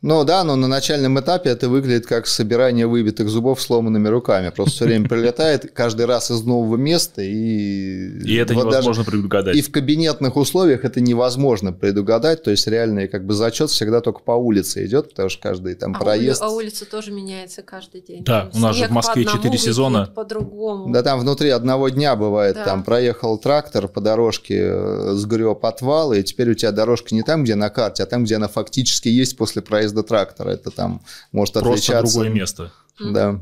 Ну 0.02 0.24
да, 0.24 0.44
но 0.44 0.56
на 0.56 0.66
начальном 0.66 1.20
этапе 1.20 1.50
это 1.50 1.68
выглядит 1.68 2.06
как 2.06 2.26
собирание 2.26 2.86
выбитых 2.86 3.28
зубов 3.28 3.60
сломанными 3.60 4.08
руками. 4.08 4.50
Просто 4.50 4.74
все 4.74 4.84
время 4.86 5.08
прилетает 5.08 5.70
каждый 5.72 6.06
раз 6.06 6.30
из 6.30 6.42
нового 6.42 6.76
места. 6.76 7.22
И, 7.22 8.20
и 8.24 8.34
это 8.36 8.54
вот 8.54 8.66
невозможно 8.66 9.04
даже, 9.04 9.10
предугадать. 9.10 9.56
И 9.56 9.62
в 9.62 9.70
кабинетных 9.70 10.36
условиях 10.36 10.84
это 10.84 11.00
невозможно 11.00 11.72
предугадать. 11.72 12.42
То 12.42 12.50
есть 12.50 12.66
реальный 12.66 13.08
как 13.08 13.26
бы 13.26 13.34
зачет 13.34 13.70
всегда 13.70 14.00
только 14.00 14.20
по 14.20 14.32
улице 14.32 14.84
идет, 14.86 15.10
потому 15.10 15.28
что 15.28 15.42
каждый 15.42 15.74
там 15.74 15.94
а 15.94 15.98
проезд... 15.98 16.42
А 16.42 16.48
улица 16.48 16.84
тоже 16.86 17.12
меняется 17.12 17.62
каждый 17.62 18.00
день. 18.00 18.24
Да, 18.24 18.46
там 18.46 18.50
у 18.54 18.58
нас 18.58 18.76
же 18.76 18.86
в 18.86 18.90
Москве 18.90 19.24
4 19.24 19.58
сезона. 19.58 20.10
По-другому. 20.14 20.92
Да, 20.92 21.02
там 21.02 21.20
внутри 21.20 21.50
одного 21.50 21.88
дня 21.90 22.16
бывает. 22.16 22.54
Да. 22.54 22.64
Там 22.64 22.84
проехал 22.84 23.38
трактор 23.38 23.88
по 23.88 24.00
дорожке, 24.00 24.70
э, 24.72 25.12
сгреб 25.14 25.64
отвал, 25.64 26.12
и 26.12 26.22
теперь 26.22 26.50
у 26.50 26.54
тебя 26.54 26.72
дорожка 26.72 27.14
не 27.14 27.22
там, 27.22 27.44
где 27.44 27.54
на 27.54 27.70
карте, 27.70 28.02
а 28.02 28.06
там, 28.06 28.24
где 28.24 28.36
она 28.36 28.48
фактически 28.48 29.08
есть 29.08 29.36
после 29.36 29.59
после 29.60 29.62
проезда 29.62 30.02
трактора. 30.02 30.50
Это 30.50 30.70
там 30.70 31.00
может 31.32 31.54
Просто 31.54 31.70
отличаться. 31.70 32.00
Просто 32.00 32.18
другое 32.18 32.34
место. 32.34 32.72
Да. 32.98 33.40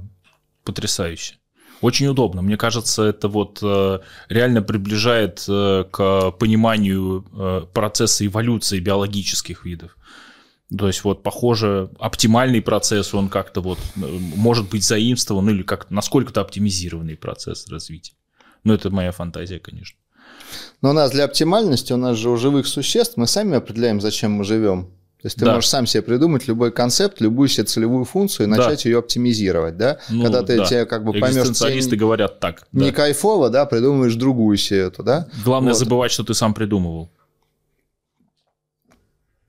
Потрясающе. 0.65 1.35
Очень 1.81 2.09
удобно. 2.09 2.43
Мне 2.43 2.57
кажется, 2.57 3.05
это 3.05 3.29
вот 3.29 3.61
э, 3.63 4.01
реально 4.29 4.63
приближает 4.63 5.45
э, 5.49 5.85
к 5.91 6.33
пониманию 6.33 7.25
э, 7.33 7.67
процесса 7.73 8.27
эволюции 8.27 8.81
биологических 8.81 9.65
видов. 9.65 9.97
То 10.77 10.89
есть 10.89 11.05
вот, 11.05 11.23
похоже, 11.23 11.89
оптимальный 11.99 12.61
процесс, 12.61 13.15
он 13.15 13.29
как-то 13.29 13.61
вот 13.61 13.79
может 13.95 14.69
быть 14.69 14.85
заимствован 14.85 15.49
или 15.49 15.63
как 15.63 15.91
насколько-то 15.91 16.41
оптимизированный 16.41 17.17
процесс 17.17 17.69
развития. 17.69 18.15
Но 18.65 18.75
это 18.75 18.91
моя 18.91 19.13
фантазия, 19.13 19.61
конечно. 19.61 19.99
Но 20.83 20.91
у 20.91 20.93
нас 20.93 21.11
для 21.13 21.25
оптимальности, 21.25 21.93
у 21.93 21.97
нас 21.97 22.19
же 22.19 22.29
у 22.29 22.37
живых 22.37 22.67
существ, 22.67 23.17
мы 23.17 23.27
сами 23.27 23.57
определяем, 23.57 24.01
зачем 24.01 24.33
мы 24.33 24.45
живем. 24.45 24.91
То 25.21 25.27
есть 25.27 25.37
ты 25.37 25.45
да. 25.45 25.55
можешь 25.55 25.69
сам 25.69 25.85
себе 25.85 26.03
придумать 26.03 26.47
любой 26.47 26.71
концепт, 26.71 27.21
любую 27.21 27.49
себе 27.49 27.65
целевую 27.65 28.05
функцию 28.05 28.47
и 28.47 28.49
начать 28.49 28.85
да. 28.85 28.89
ее 28.89 28.99
оптимизировать, 28.99 29.77
да? 29.77 29.99
Ну, 30.09 30.23
Когда 30.23 30.43
ты 30.43 30.59
да. 30.59 30.65
тебе 30.65 30.87
как 30.87 31.05
бы 31.05 31.11
поймешь... 31.13 31.31
Экзистенциалисты 31.31 31.97
говорят 31.97 32.39
так. 32.39 32.69
Не 32.71 32.91
да. 32.91 32.97
кайфово, 32.97 33.51
да, 33.51 33.67
придумываешь 33.67 34.15
другую 34.15 34.57
себе 34.57 34.81
эту, 34.81 35.03
да? 35.03 35.27
Главное 35.45 35.73
вот. 35.73 35.79
забывать, 35.79 36.13
что 36.13 36.23
ты 36.23 36.35
сам 36.35 36.55
придумывал. 36.55 37.11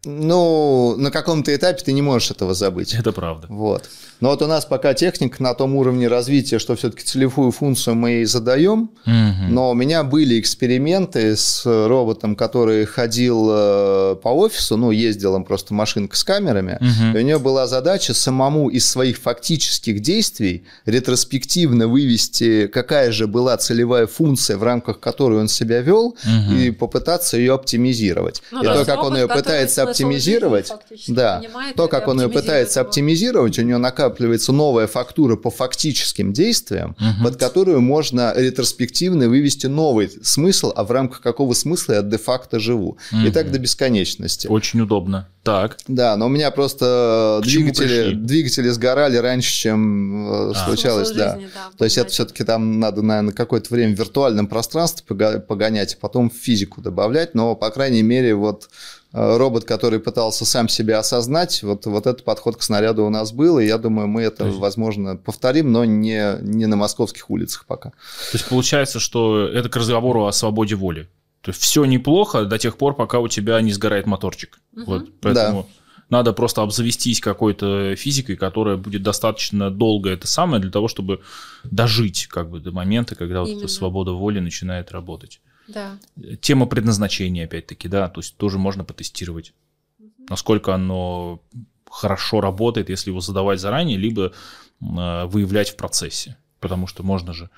Ну, 0.05 0.95
на 0.97 1.11
каком-то 1.11 1.55
этапе 1.55 1.83
ты 1.83 1.91
не 1.91 2.01
можешь 2.01 2.31
этого 2.31 2.55
забыть. 2.55 2.95
Это 2.95 3.11
правда. 3.11 3.45
Вот. 3.49 3.87
Но 4.21 4.29
вот 4.29 4.41
у 4.41 4.47
нас 4.47 4.65
пока 4.65 4.93
техника 4.93 5.41
на 5.41 5.53
том 5.53 5.75
уровне 5.75 6.07
развития, 6.07 6.59
что 6.59 6.75
все-таки 6.75 7.03
целевую 7.03 7.51
функцию 7.51 7.95
мы 7.95 8.21
и 8.21 8.25
задаем. 8.25 8.91
Угу. 9.05 9.49
Но 9.49 9.71
у 9.71 9.73
меня 9.73 10.03
были 10.03 10.39
эксперименты 10.39 11.37
с 11.37 11.65
роботом, 11.65 12.35
который 12.35 12.85
ходил 12.85 13.47
э, 13.49 14.15
по 14.21 14.29
офису, 14.29 14.75
ну, 14.75 14.91
ездил 14.91 15.35
он 15.35 15.45
просто 15.45 15.73
машинка 15.73 16.17
с 16.17 16.23
камерами. 16.23 16.77
Угу. 16.81 17.17
И 17.17 17.21
у 17.21 17.25
него 17.25 17.39
была 17.39 17.67
задача 17.67 18.13
самому 18.13 18.69
из 18.69 18.89
своих 18.89 19.17
фактических 19.17 20.01
действий 20.01 20.65
ретроспективно 20.85 21.87
вывести, 21.87 22.67
какая 22.67 23.11
же 23.11 23.25
была 23.27 23.55
целевая 23.57 24.07
функция, 24.07 24.57
в 24.57 24.63
рамках 24.63 24.99
которой 24.99 25.39
он 25.39 25.47
себя 25.47 25.79
вел, 25.79 26.07
угу. 26.07 26.55
и 26.55 26.71
попытаться 26.71 27.37
ее 27.37 27.53
оптимизировать. 27.53 28.41
Ну, 28.51 28.63
и 28.63 28.65
да. 28.65 28.75
то, 28.75 28.85
как 28.85 29.03
он 29.03 29.15
ее 29.15 29.27
пытается 29.27 29.83
оптимизировать, 29.83 30.73
да, 31.07 31.41
то, 31.75 31.87
как 31.87 32.09
он 32.09 32.21
ее 32.21 32.27
пытается 32.27 32.81
оптимизировать, 32.81 33.57
у 33.59 33.61
него 33.61 33.79
накапливается 33.79 34.08
накапливается 34.09 34.51
новая 34.51 34.87
фактура 34.87 35.35
по 35.35 35.49
фактическим 35.49 36.33
действиям, 36.33 36.95
угу. 36.99 37.23
под 37.23 37.37
которую 37.37 37.81
можно 37.81 38.33
ретроспективно 38.35 39.29
вывести 39.29 39.67
новый 39.67 40.09
смысл, 40.23 40.71
а 40.75 40.83
в 40.83 40.91
рамках 40.91 41.21
какого 41.21 41.53
смысла 41.53 41.93
я 41.93 42.01
де-факто 42.01 42.59
живу. 42.59 42.97
Угу. 43.11 43.21
И 43.27 43.31
так 43.31 43.51
до 43.51 43.59
бесконечности. 43.59 44.47
Очень 44.47 44.81
удобно. 44.81 45.27
Так. 45.49 45.77
Да, 45.87 46.15
но 46.15 46.27
у 46.27 46.29
меня 46.29 46.51
просто 46.51 47.41
двигатели, 47.43 48.13
двигатели 48.13 48.69
сгорали 48.69 49.17
раньше, 49.17 49.51
чем 49.51 50.29
э, 50.29 50.51
а. 50.51 50.65
случалось. 50.65 51.11
Да. 51.11 51.33
Жизни, 51.33 51.49
да. 51.53 51.71
То 51.75 51.85
есть 51.85 51.97
это 51.97 52.09
все-таки 52.11 52.43
там 52.43 52.79
надо, 52.79 53.01
наверное, 53.01 53.33
какое-то 53.33 53.73
время 53.73 53.95
в 53.95 53.99
виртуальном 53.99 54.47
пространстве 54.47 55.03
погонять, 55.39 55.95
а 55.95 55.97
потом 55.99 56.29
в 56.29 56.33
физику 56.35 56.81
добавлять. 56.81 57.33
Но, 57.33 57.55
по 57.55 57.71
крайней 57.71 58.03
мере, 58.03 58.35
вот 58.35 58.69
э, 59.11 59.37
робот, 59.37 59.65
который 59.65 59.99
пытался 59.99 60.45
сам 60.45 60.69
себя 60.69 60.99
осознать, 60.99 61.63
вот, 61.63 61.87
вот 61.87 62.05
этот 62.05 62.23
подход 62.23 62.57
к 62.57 62.61
снаряду 62.61 63.05
у 63.05 63.09
нас 63.09 63.31
был, 63.31 63.57
и 63.57 63.65
я 63.65 63.79
думаю, 63.79 64.07
мы 64.07 64.21
это, 64.21 64.45
есть... 64.45 64.59
возможно, 64.59 65.15
повторим, 65.15 65.71
но 65.71 65.83
не, 65.83 66.37
не 66.41 66.67
на 66.67 66.75
московских 66.75 67.29
улицах 67.31 67.65
пока. 67.65 67.89
То 67.89 68.33
есть 68.33 68.45
получается, 68.47 68.99
что 68.99 69.47
это 69.47 69.67
к 69.67 69.75
разговору 69.75 70.25
о 70.25 70.31
свободе 70.31 70.75
воли. 70.75 71.09
То 71.41 71.51
есть 71.51 71.61
все 71.61 71.85
неплохо 71.85 72.45
до 72.45 72.57
тех 72.57 72.77
пор, 72.77 72.95
пока 72.95 73.19
у 73.19 73.27
тебя 73.27 73.61
не 73.61 73.71
сгорает 73.71 74.05
моторчик. 74.05 74.59
Угу. 74.73 74.83
Вот, 74.85 75.19
поэтому 75.21 75.69
да. 75.97 76.17
надо 76.17 76.33
просто 76.33 76.61
обзавестись 76.61 77.21
какой-то 77.21 77.95
физикой, 77.95 78.35
которая 78.35 78.75
будет 78.75 79.03
достаточно 79.03 79.71
долго 79.71 80.09
это 80.09 80.27
самое 80.27 80.61
для 80.61 80.71
того, 80.71 80.87
чтобы 80.87 81.21
дожить 81.63 82.27
как 82.27 82.49
бы 82.49 82.59
до 82.59 82.71
момента, 82.71 83.15
когда 83.15 83.41
вот 83.41 83.49
эта 83.49 83.67
свобода 83.67 84.11
воли 84.11 84.39
начинает 84.39 84.91
работать. 84.91 85.41
Да. 85.67 85.97
Тема 86.41 86.65
предназначения, 86.65 87.45
опять-таки, 87.45 87.87
да, 87.87 88.09
то 88.09 88.21
есть 88.21 88.35
тоже 88.37 88.57
можно 88.57 88.83
потестировать, 88.83 89.53
угу. 89.99 90.11
насколько 90.29 90.73
оно 90.73 91.41
хорошо 91.89 92.41
работает, 92.41 92.89
если 92.89 93.11
его 93.11 93.21
задавать 93.21 93.59
заранее, 93.59 93.97
либо 93.97 94.33
э, 94.81 95.25
выявлять 95.25 95.69
в 95.69 95.75
процессе. 95.75 96.37
Потому 96.59 96.87
что 96.87 97.03
можно 97.03 97.33
же 97.33 97.49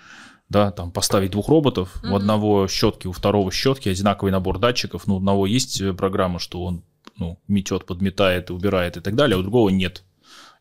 да, 0.51 0.71
там 0.71 0.91
поставить 0.91 1.31
двух 1.31 1.47
роботов, 1.47 1.89
mm-hmm. 2.03 2.09
у 2.09 2.15
одного 2.15 2.67
щетки, 2.67 3.07
у 3.07 3.13
второго 3.13 3.51
щетки, 3.51 3.87
одинаковый 3.87 4.33
набор 4.33 4.59
датчиков, 4.59 5.07
ну, 5.07 5.15
у 5.15 5.17
одного 5.17 5.47
есть 5.47 5.79
э, 5.79 5.93
программа, 5.93 6.39
что 6.39 6.61
он 6.63 6.83
ну, 7.17 7.39
метет, 7.47 7.85
подметает, 7.85 8.51
убирает 8.51 8.97
и 8.97 8.99
так 8.99 9.15
далее, 9.15 9.37
а 9.37 9.39
у 9.39 9.43
другого 9.43 9.69
нет. 9.69 10.03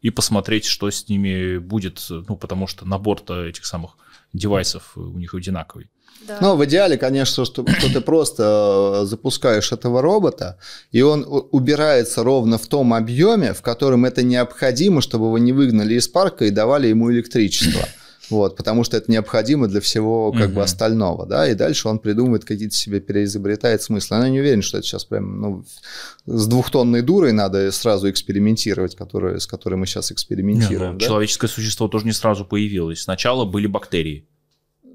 И 0.01 0.11
посмотреть, 0.11 0.64
что 0.64 0.88
с 0.88 1.09
ними 1.09 1.59
будет, 1.59 2.07
ну, 2.09 2.36
потому 2.36 2.68
что 2.68 2.86
набор-то 2.86 3.45
этих 3.45 3.66
самых 3.66 3.97
девайсов 4.32 4.93
у 4.97 5.18
них 5.18 5.34
одинаковый. 5.34 5.91
Да. 6.28 6.38
Ну, 6.41 6.57
в 6.57 6.64
идеале, 6.66 6.97
конечно, 6.97 7.45
что, 7.45 7.66
что 7.66 7.93
ты 7.93 8.01
просто 8.01 9.03
э, 9.03 9.07
запускаешь 9.07 9.72
этого 9.72 10.03
робота, 10.03 10.57
и 10.93 11.03
он 11.03 11.26
убирается 11.51 12.22
ровно 12.22 12.59
в 12.59 12.66
том 12.68 12.95
объеме, 12.95 13.55
в 13.55 13.62
котором 13.62 14.05
это 14.05 14.22
необходимо, 14.22 15.01
чтобы 15.01 15.26
его 15.26 15.38
не 15.38 15.53
выгнали 15.53 15.95
из 15.95 16.07
парка 16.07 16.45
и 16.45 16.51
давали 16.51 16.86
ему 16.86 17.11
электричество 17.11 17.88
вот, 18.30 18.56
потому 18.56 18.84
что 18.84 18.96
это 18.96 19.10
необходимо 19.10 19.68
для 19.68 19.80
всего 19.80 20.32
как 20.32 20.48
угу. 20.48 20.56
бы 20.56 20.62
остального, 20.62 21.26
да, 21.26 21.48
и 21.48 21.54
дальше 21.54 21.88
он 21.88 21.98
придумывает 21.98 22.44
какие-то 22.44 22.74
себе 22.74 23.00
переизобретает 23.00 23.82
смыслы. 23.82 24.16
Она 24.16 24.28
не 24.28 24.40
уверена, 24.40 24.62
что 24.62 24.78
это 24.78 24.86
сейчас 24.86 25.04
прям, 25.04 25.40
ну, 25.40 25.64
с 26.26 26.46
двухтонной 26.46 27.02
дурой 27.02 27.32
надо 27.32 27.70
сразу 27.72 28.08
экспериментировать, 28.10 28.96
которая, 28.96 29.38
с 29.38 29.46
которой 29.46 29.74
мы 29.74 29.86
сейчас 29.86 30.12
экспериментируем. 30.12 30.92
Не, 30.92 30.94
ну, 30.94 30.98
да? 30.98 31.06
Человеческое 31.06 31.48
существо 31.48 31.88
тоже 31.88 32.06
не 32.06 32.12
сразу 32.12 32.44
появилось. 32.44 33.02
Сначала 33.02 33.44
были 33.44 33.66
бактерии. 33.66 34.26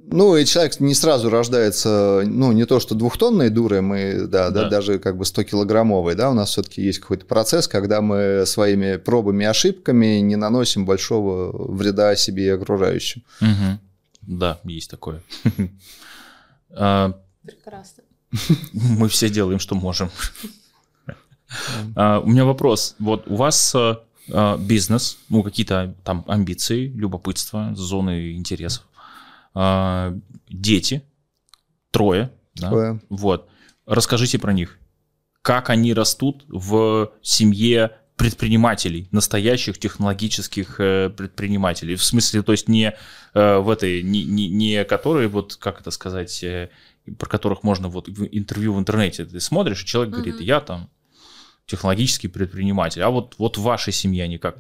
Ну, 0.08 0.38
и 0.38 0.46
человек 0.46 0.80
не 0.80 0.94
сразу 0.94 1.30
рождается, 1.30 2.24
ну, 2.26 2.52
не 2.52 2.66
то, 2.66 2.80
что 2.80 2.96
двухтонной 2.96 3.50
дурой, 3.50 3.82
мы, 3.82 4.28
да, 4.28 4.50
да, 4.50 4.64
да 4.64 4.70
даже 4.70 5.00
как 5.00 5.18
бы 5.18 5.24
100-килограммовой, 5.24 6.16
да, 6.16 6.30
у 6.30 6.34
нас 6.34 6.52
все-таки 6.52 6.82
есть 6.82 7.00
какой-то 7.00 7.26
процесс, 7.26 7.68
когда 7.68 8.02
мы 8.02 8.46
своими 8.46 8.98
пробами 8.98 9.44
и 9.44 9.48
ошибками 9.48 10.20
не 10.20 10.36
наносим 10.36 10.86
большого 10.86 11.74
вреда 11.74 12.16
себе 12.16 12.46
и 12.46 12.50
окружающим. 12.50 13.24
Угу. 13.42 13.80
Да, 14.38 14.60
есть 14.64 14.90
такое. 14.90 15.22
А, 16.78 17.14
Прекрасно. 17.42 18.04
Мы 18.74 19.08
все 19.08 19.30
делаем, 19.30 19.60
что 19.60 19.76
можем. 19.76 20.10
А, 21.96 22.20
у 22.20 22.28
меня 22.28 22.44
вопрос. 22.44 22.96
Вот 23.00 23.24
у 23.28 23.36
вас 23.38 23.74
а, 23.74 24.58
бизнес, 24.58 25.20
ну, 25.30 25.42
какие-то 25.42 25.96
там 26.04 26.26
амбиции, 26.28 26.88
любопытство, 26.88 27.74
зоны 27.76 28.34
интересов. 28.34 28.84
А, 29.56 30.14
дети, 30.50 31.04
трое, 31.92 32.32
да? 32.56 32.70
трое. 32.70 33.02
Вот. 33.10 33.50
Расскажите 33.86 34.38
про 34.38 34.54
них. 34.54 34.78
Как 35.42 35.70
они 35.70 35.94
растут 35.94 36.44
в 36.48 37.12
семье 37.22 37.98
предпринимателей, 38.16 39.08
настоящих 39.12 39.78
технологических 39.78 40.80
э, 40.80 41.10
предпринимателей. 41.10 41.96
В 41.96 42.04
смысле, 42.04 42.44
то 42.44 42.54
есть 42.54 42.70
не 42.70 42.96
э, 43.34 43.58
в 43.58 43.70
этой, 43.70 44.04
не, 44.04 44.24
не, 44.24 44.48
не 44.48 44.86
которые, 44.86 45.28
вот, 45.28 45.58
как 45.58 45.82
это 45.82 45.92
сказать, 45.92 46.42
э, 46.44 46.70
про 47.20 47.28
которых 47.30 47.64
можно 47.64 47.90
вот 47.90 48.08
в 48.08 48.26
интервью 48.32 48.74
в 48.74 48.80
интернете 48.80 49.26
ты 49.26 49.40
смотришь, 49.42 49.84
и 49.84 49.86
человек 49.86 50.14
mm-hmm. 50.14 50.18
говорит, 50.18 50.40
я 50.40 50.62
там 50.62 50.90
технологический 51.66 52.30
предприниматель, 52.30 53.02
а 53.02 53.10
вот, 53.10 53.36
вот 53.38 53.58
в 53.58 53.62
вашей 53.62 53.92
семье 53.92 54.24
они 54.24 54.38
как, 54.38 54.60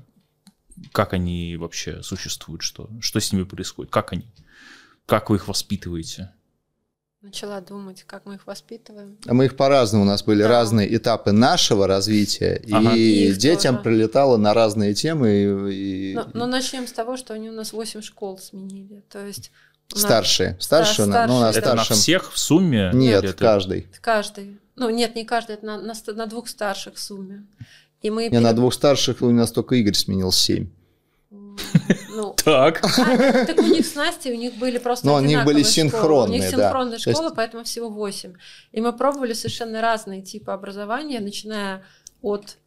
как 0.91 1.13
они 1.13 1.55
вообще 1.55 2.03
существуют, 2.03 2.61
что, 2.61 2.89
что 2.99 3.19
с 3.21 3.31
ними 3.31 3.43
происходит, 3.43 3.91
как 3.91 4.11
они? 4.11 4.25
Как 5.05 5.29
вы 5.29 5.37
их 5.37 5.47
воспитываете? 5.47 6.31
Начала 7.21 7.59
думать, 7.59 8.03
как 8.05 8.25
мы 8.25 8.35
их 8.35 8.45
воспитываем. 8.45 9.17
А 9.25 9.33
мы 9.33 9.45
их 9.45 9.57
по-разному. 9.57 10.03
У 10.03 10.07
нас 10.07 10.23
были 10.23 10.43
да. 10.43 10.47
разные 10.47 10.95
этапы 10.95 11.31
нашего 11.31 11.87
развития, 11.87 12.61
ага. 12.71 12.93
и, 12.93 13.29
и 13.29 13.33
детям 13.33 13.77
тоже. 13.77 13.83
прилетало 13.83 14.37
на 14.37 14.53
разные 14.53 14.93
темы. 14.93 15.71
И... 15.73 16.13
Но, 16.13 16.29
но 16.33 16.45
начнем 16.45 16.85
с 16.85 16.91
того, 16.91 17.17
что 17.17 17.33
они 17.33 17.49
у 17.49 17.53
нас 17.53 17.73
8 17.73 18.01
школ 18.01 18.37
сменили. 18.37 19.03
То 19.09 19.25
есть 19.25 19.51
Старшие. 19.93 20.57
Старшие, 20.59 21.07
да, 21.07 21.27
ну, 21.27 21.39
на 21.39 21.49
это 21.49 21.59
старшем... 21.59 21.95
на 21.95 22.01
всех 22.01 22.33
в 22.33 22.37
сумме? 22.37 22.91
Нет, 22.93 23.23
это... 23.23 23.33
каждый. 23.33 23.87
Каждый. 24.01 24.59
Ну, 24.75 24.89
нет, 24.89 25.15
не 25.15 25.25
каждый, 25.25 25.53
это 25.53 25.65
на, 25.65 25.81
на, 25.81 25.93
на 26.13 26.25
двух 26.27 26.47
старших 26.47 26.95
в 26.95 26.99
сумме. 26.99 27.45
И 28.01 28.09
мы... 28.09 28.29
Не, 28.29 28.39
на 28.39 28.53
двух 28.53 28.73
старших 28.73 29.21
у 29.21 29.31
нас 29.31 29.51
только 29.51 29.75
Игорь 29.75 29.93
сменил 29.93 30.31
семь. 30.31 30.69
Ну, 32.09 32.33
так. 32.43 32.81
А, 32.83 33.45
так 33.45 33.57
у 33.59 33.63
них 33.63 33.85
с 33.85 33.95
Настей, 33.95 34.33
у 34.33 34.37
них 34.37 34.55
были 34.55 34.77
просто 34.77 35.05
Но 35.05 35.15
у 35.15 35.19
них 35.19 35.43
были 35.43 35.63
синхронные, 35.63 36.39
У 36.39 36.41
них 36.41 36.49
синхронная 36.49 36.99
да. 37.03 37.11
школа, 37.11 37.25
есть... 37.25 37.35
поэтому 37.35 37.63
всего 37.63 37.89
8. 37.89 38.33
И 38.71 38.81
мы 38.81 38.93
пробовали 38.93 39.33
совершенно 39.33 39.81
разные 39.81 40.21
типы 40.21 40.51
образования, 40.51 41.19
начиная 41.19 41.83
от 42.21 42.57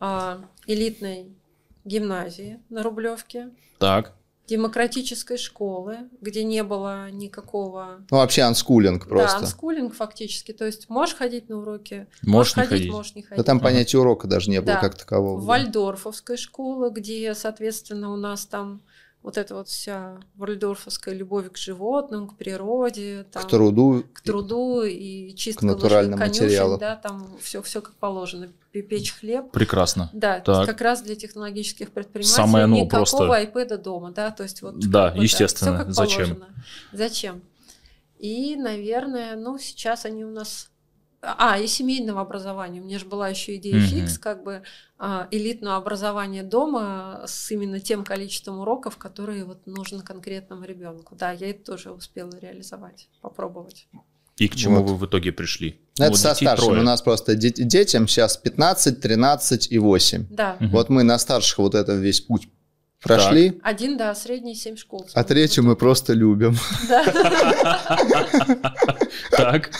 а, 0.00 0.40
элитной 0.66 1.36
гимназии 1.84 2.60
на 2.68 2.82
Рублевке. 2.82 3.50
Так 3.78 4.14
демократической 4.52 5.38
школы, 5.38 6.10
где 6.20 6.44
не 6.44 6.62
было 6.62 7.10
никакого... 7.10 8.04
Ну, 8.10 8.18
вообще 8.18 8.42
анскулинг 8.42 9.08
просто. 9.08 9.38
Да, 9.38 9.44
анскулинг 9.44 9.94
фактически. 9.94 10.52
То 10.52 10.66
есть 10.66 10.90
можешь 10.90 11.16
ходить 11.16 11.48
на 11.48 11.56
уроки, 11.56 12.06
можешь, 12.20 12.26
можешь 12.26 12.52
ходить, 12.52 12.70
ходить, 12.70 12.92
можешь 12.92 13.14
не 13.14 13.22
ходить. 13.22 13.38
Да 13.38 13.44
там 13.44 13.60
понятия 13.60 13.96
урока 13.96 14.28
даже 14.28 14.50
не 14.50 14.60
было 14.60 14.74
да. 14.74 14.80
как 14.80 14.94
такового. 14.94 15.40
Вальдорфовской 15.40 16.36
школы, 16.36 16.90
где, 16.90 17.34
соответственно, 17.34 18.12
у 18.12 18.16
нас 18.16 18.44
там 18.44 18.82
вот 19.22 19.38
эта 19.38 19.54
вот 19.54 19.68
вся 19.68 20.18
вальдорфовская 20.34 21.14
любовь 21.14 21.50
к 21.52 21.56
животным, 21.56 22.28
к 22.28 22.36
природе, 22.36 23.24
там, 23.30 23.44
к 23.44 23.48
труду, 23.48 24.04
к 24.12 24.20
труду 24.20 24.82
и 24.82 25.32
чистка 25.34 25.60
к 25.60 25.62
натуральным 25.64 26.18
материалам, 26.18 26.80
да, 26.80 26.96
там 26.96 27.36
все, 27.40 27.62
все 27.62 27.80
как 27.80 27.94
положено, 27.94 28.48
печь 28.72 29.12
хлеб. 29.12 29.52
Прекрасно. 29.52 30.10
Да, 30.12 30.40
так. 30.40 30.66
как 30.66 30.80
раз 30.80 31.02
для 31.02 31.14
технологических 31.14 31.92
предпринимателей 31.92 32.34
Самое, 32.34 32.66
ну, 32.66 32.84
никакого 32.84 33.28
просто... 33.28 33.42
iPad 33.42 33.76
дома, 33.78 34.10
да, 34.10 34.32
то 34.32 34.42
есть 34.42 34.62
вот. 34.62 34.78
Да, 34.78 35.12
бы, 35.12 35.22
естественно. 35.22 35.84
Да, 35.84 35.92
Зачем? 35.92 36.34
Положено. 36.34 36.46
Зачем? 36.92 37.42
И, 38.18 38.56
наверное, 38.56 39.36
ну 39.36 39.58
сейчас 39.58 40.04
они 40.04 40.24
у 40.24 40.30
нас 40.30 40.71
а, 41.22 41.58
и 41.58 41.68
семейного 41.68 42.20
образования. 42.20 42.80
У 42.80 42.84
меня 42.84 42.98
же 42.98 43.06
была 43.06 43.28
еще 43.28 43.56
идея 43.56 43.76
mm-hmm. 43.76 43.86
фикс, 43.86 44.18
как 44.18 44.42
бы 44.42 44.62
а, 44.98 45.28
элитное 45.30 45.76
образование 45.76 46.42
дома 46.42 47.22
с 47.26 47.50
именно 47.52 47.78
тем 47.78 48.04
количеством 48.04 48.58
уроков, 48.58 48.96
которые 48.96 49.44
вот 49.44 49.64
нужно 49.66 50.02
конкретному 50.02 50.64
ребенку. 50.64 51.14
Да, 51.14 51.30
я 51.30 51.50
это 51.50 51.64
тоже 51.64 51.92
успела 51.92 52.32
реализовать, 52.40 53.08
попробовать. 53.20 53.86
И 54.38 54.48
к 54.48 54.56
чему 54.56 54.82
вот. 54.82 54.90
вы 54.90 54.96
в 54.96 55.06
итоге 55.06 55.30
пришли? 55.30 55.80
Это 55.96 56.10
вот 56.10 56.18
со 56.18 56.34
старшим. 56.34 56.66
Трое. 56.66 56.80
У 56.80 56.84
нас 56.84 57.02
просто 57.02 57.36
детям 57.36 58.08
сейчас 58.08 58.36
15, 58.36 59.00
13 59.00 59.70
и 59.70 59.78
8. 59.78 60.26
Да. 60.28 60.56
Угу. 60.58 60.68
Вот 60.70 60.88
мы 60.88 61.04
на 61.04 61.18
старших 61.18 61.58
вот 61.58 61.76
это 61.76 61.94
весь 61.94 62.20
путь 62.22 62.48
прошли. 63.00 63.50
Так. 63.50 63.60
Один, 63.62 63.96
да, 63.96 64.12
средний 64.16 64.56
7 64.56 64.76
школ. 64.76 65.06
А 65.14 65.22
третью 65.22 65.62
мы 65.62 65.76
просто 65.76 66.14
любим. 66.14 66.56
Да. 66.88 68.00
Так. 69.30 69.70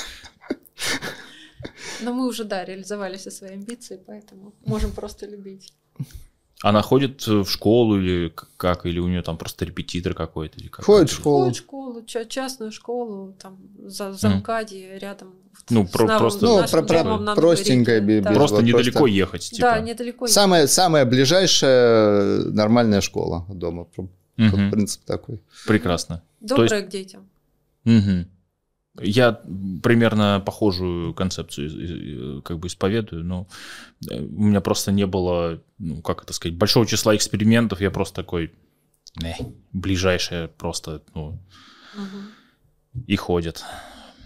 Но 2.02 2.12
мы 2.12 2.26
уже, 2.26 2.44
да, 2.44 2.64
реализовали 2.64 3.16
все 3.16 3.30
свои 3.30 3.52
амбиции, 3.52 4.00
поэтому 4.06 4.54
можем 4.64 4.92
просто 4.92 5.26
любить. 5.26 5.72
Она 6.62 6.80
ходит 6.80 7.26
в 7.26 7.46
школу 7.46 7.98
или 7.98 8.32
как? 8.56 8.86
Или 8.86 9.00
у 9.00 9.08
нее 9.08 9.22
там 9.22 9.36
просто 9.36 9.64
репетитор 9.64 10.14
какой-то? 10.14 10.60
Или 10.60 10.68
как? 10.68 10.84
Ходит 10.84 11.10
в 11.10 11.14
школу. 11.14 11.44
Ходит 11.44 11.56
в 11.56 11.60
школу, 11.60 12.04
частную 12.04 12.70
школу, 12.70 13.34
там, 13.40 13.58
за 13.84 14.12
замкади 14.12 14.76
mm. 14.76 14.98
рядом. 14.98 15.34
Ну, 15.70 15.86
про, 15.86 16.06
нам, 16.06 16.18
просто... 16.18 16.44
Ну, 16.44 16.64
про, 16.70 16.82
про, 16.82 17.34
простенькая. 17.34 18.00
Без, 18.00 18.22
да. 18.22 18.32
Просто 18.32 18.62
недалеко 18.62 19.00
просто... 19.00 19.14
ехать. 19.14 19.50
Типа. 19.50 19.70
Да, 19.70 19.80
недалеко 19.80 20.26
самая, 20.28 20.62
ехать. 20.62 20.74
Самая 20.74 21.04
ближайшая 21.04 22.44
нормальная 22.44 23.00
школа 23.00 23.44
дома. 23.48 23.88
Угу. 24.38 24.70
Принцип 24.70 25.04
такой. 25.04 25.42
Прекрасно. 25.66 26.22
Добрая 26.40 26.80
есть... 26.80 26.86
к 26.86 26.90
детям. 26.90 27.28
Угу. 27.84 28.28
Я 29.00 29.40
примерно 29.82 30.42
похожую 30.44 31.14
концепцию 31.14 32.42
как 32.42 32.58
бы 32.58 32.68
исповедую, 32.68 33.24
но 33.24 33.48
э, 34.10 34.20
у 34.20 34.42
меня 34.42 34.60
просто 34.60 34.92
не 34.92 35.06
было, 35.06 35.62
ну, 35.78 36.02
как 36.02 36.24
это 36.24 36.34
сказать, 36.34 36.58
большого 36.58 36.86
числа 36.86 37.16
экспериментов. 37.16 37.80
Я 37.80 37.90
просто 37.90 38.16
такой, 38.16 38.52
э, 39.22 39.32
ближайшее 39.72 40.48
просто, 40.48 41.02
ну, 41.14 41.38
угу. 41.94 43.02
и 43.06 43.16
ходят. 43.16 43.64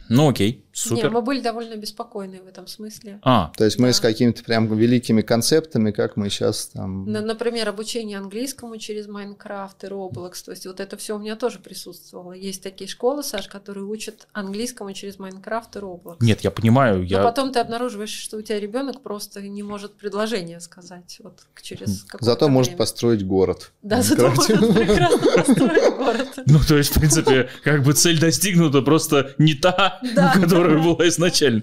Ну 0.09 0.29
окей, 0.29 0.66
супер. 0.77 1.05
Не, 1.05 1.11
мы 1.11 1.23
были 1.23 1.41
довольно 1.41 1.77
беспокойны 1.77 2.41
в 2.43 2.47
этом 2.47 2.67
смысле. 2.67 3.19
А. 3.23 3.53
То 3.57 3.65
есть 3.65 3.79
да. 3.79 3.85
мы 3.85 3.93
с 3.93 4.01
какими-то 4.01 4.45
прям 4.45 4.67
великими 4.77 5.23
концептами, 5.23 5.91
как 5.91 6.17
мы 6.17 6.29
сейчас 6.29 6.67
там... 6.67 7.11
Например, 7.11 7.69
обучение 7.69 8.19
английскому 8.19 8.77
через 8.77 9.07
Майнкрафт 9.07 9.85
и 9.85 9.87
Roblox. 9.87 10.45
То 10.45 10.51
есть 10.53 10.67
вот 10.67 10.81
это 10.81 10.97
все 10.97 11.17
у 11.17 11.19
меня 11.19 11.37
тоже 11.37 11.59
присутствовало. 11.59 12.33
Есть 12.33 12.63
такие 12.63 12.89
школы, 12.89 13.23
Саш, 13.23 13.49
которые 13.49 13.85
учат 13.85 14.29
английскому 14.33 14.93
через 14.93 15.19
Майнкрафт 15.19 15.77
и 15.77 15.79
Roblox. 15.79 16.17
Нет, 16.21 16.43
я 16.43 16.51
понимаю. 16.51 17.05
Я... 17.05 17.19
Но 17.19 17.25
потом 17.25 17.53
ты 17.53 17.59
обнаруживаешь, 17.59 18.11
что 18.11 18.37
у 18.37 18.43
тебя 18.43 18.61
ребенок 18.61 19.03
просто 19.03 19.41
не 19.43 19.63
может 19.63 19.95
предложение 19.95 20.61
сказать 20.61 21.19
вот 21.23 21.41
через 21.63 22.07
Зато 22.21 22.47
время. 22.47 22.55
может 22.55 22.77
построить 22.77 23.27
город. 23.27 23.73
Да, 23.83 24.03
зато 24.03 24.29
может 24.29 24.75
прекрасно 24.75 25.33
построить 25.33 25.97
город. 25.97 26.29
Ну, 26.47 26.59
то 26.67 26.77
есть, 26.77 26.91
в 26.91 27.01
принципе, 27.01 27.49
как 27.65 27.83
бы 27.83 27.93
цель 27.93 28.21
достигнута, 28.21 28.83
просто 28.83 29.35
не 29.39 29.55
та, 29.55 30.01
да. 30.15 30.35
Которая 30.67 30.95
была 30.95 31.09
изначально. 31.09 31.63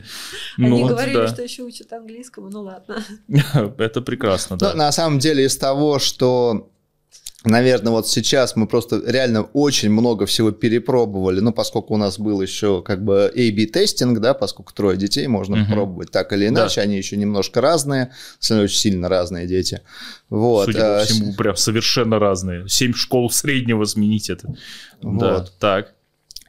Они 0.58 0.82
ну, 0.82 0.88
говорили, 0.88 1.28
что 1.28 1.42
еще 1.42 1.64
учат 1.64 1.92
английскому, 1.94 2.50
ну 2.50 2.64
ладно. 2.64 3.04
Это 3.78 4.02
прекрасно, 4.02 4.58
да. 4.58 4.72
Но, 4.72 4.78
на 4.78 4.92
самом 4.92 5.20
деле 5.20 5.46
из 5.46 5.58
того, 5.58 6.00
что 6.00 6.70
Наверное, 7.46 7.92
вот 7.92 8.08
сейчас 8.08 8.56
мы 8.56 8.68
просто 8.68 9.02
реально 9.06 9.42
очень 9.42 9.90
много 9.90 10.26
всего 10.26 10.52
перепробовали, 10.52 11.42
ну, 11.42 11.52
поскольку 11.52 11.94
у 11.94 11.98
нас 11.98 12.18
был 12.18 12.42
еще 12.42 12.82
как 12.82 13.04
бы 13.04 13.26
A-B-тестинг, 13.26 14.20
да, 14.20 14.34
поскольку 14.34 14.74
трое 14.74 14.98
детей, 14.98 15.28
можно 15.28 15.66
пробовать 15.70 16.10
так 16.10 16.32
или 16.32 16.48
иначе, 16.48 16.78
да. 16.78 16.82
они 16.84 16.96
еще 16.96 17.18
немножко 17.18 17.60
разные, 17.60 18.14
очень 18.50 18.70
сильно 18.70 19.10
разные 19.10 19.46
дети. 19.46 19.82
Вот. 20.30 20.68
Судя 20.68 20.80
по 20.80 21.02
а, 21.02 21.04
всему, 21.04 21.34
прям 21.34 21.58
совершенно 21.58 22.18
разные. 22.18 22.70
Семь 22.70 22.94
школ 22.94 23.30
среднего 23.30 23.84
сменить 23.84 24.30
это. 24.30 24.56
Вот. 25.02 25.20
Да, 25.20 25.46
так. 25.60 25.94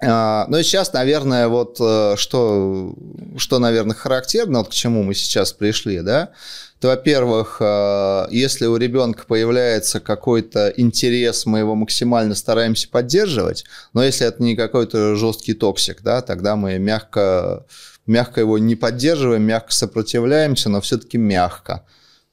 А, 0.02 0.46
ну 0.48 0.58
и 0.58 0.62
сейчас, 0.62 0.92
наверное, 0.92 1.48
вот 1.48 1.78
э, 1.80 2.14
что, 2.16 2.94
что, 3.36 3.58
наверное, 3.58 3.94
характерно, 3.94 4.58
вот 4.58 4.68
к 4.68 4.72
чему 4.72 5.02
мы 5.02 5.14
сейчас 5.14 5.52
пришли, 5.52 6.00
да, 6.00 6.32
то, 6.80 6.88
во-первых, 6.88 7.58
э, 7.60 8.26
если 8.30 8.66
у 8.66 8.76
ребенка 8.76 9.24
появляется 9.26 10.00
какой-то 10.00 10.72
интерес, 10.76 11.46
мы 11.46 11.60
его 11.60 11.74
максимально 11.74 12.34
стараемся 12.34 12.88
поддерживать, 12.88 13.64
но 13.92 14.02
если 14.02 14.26
это 14.26 14.42
не 14.42 14.56
какой-то 14.56 15.14
жесткий 15.14 15.54
токсик, 15.54 16.02
да, 16.02 16.22
тогда 16.22 16.56
мы 16.56 16.78
мягко, 16.78 17.64
мягко 18.06 18.40
его 18.40 18.58
не 18.58 18.76
поддерживаем, 18.76 19.42
мягко 19.42 19.72
сопротивляемся, 19.72 20.68
но 20.68 20.80
все-таки 20.80 21.18
мягко. 21.18 21.86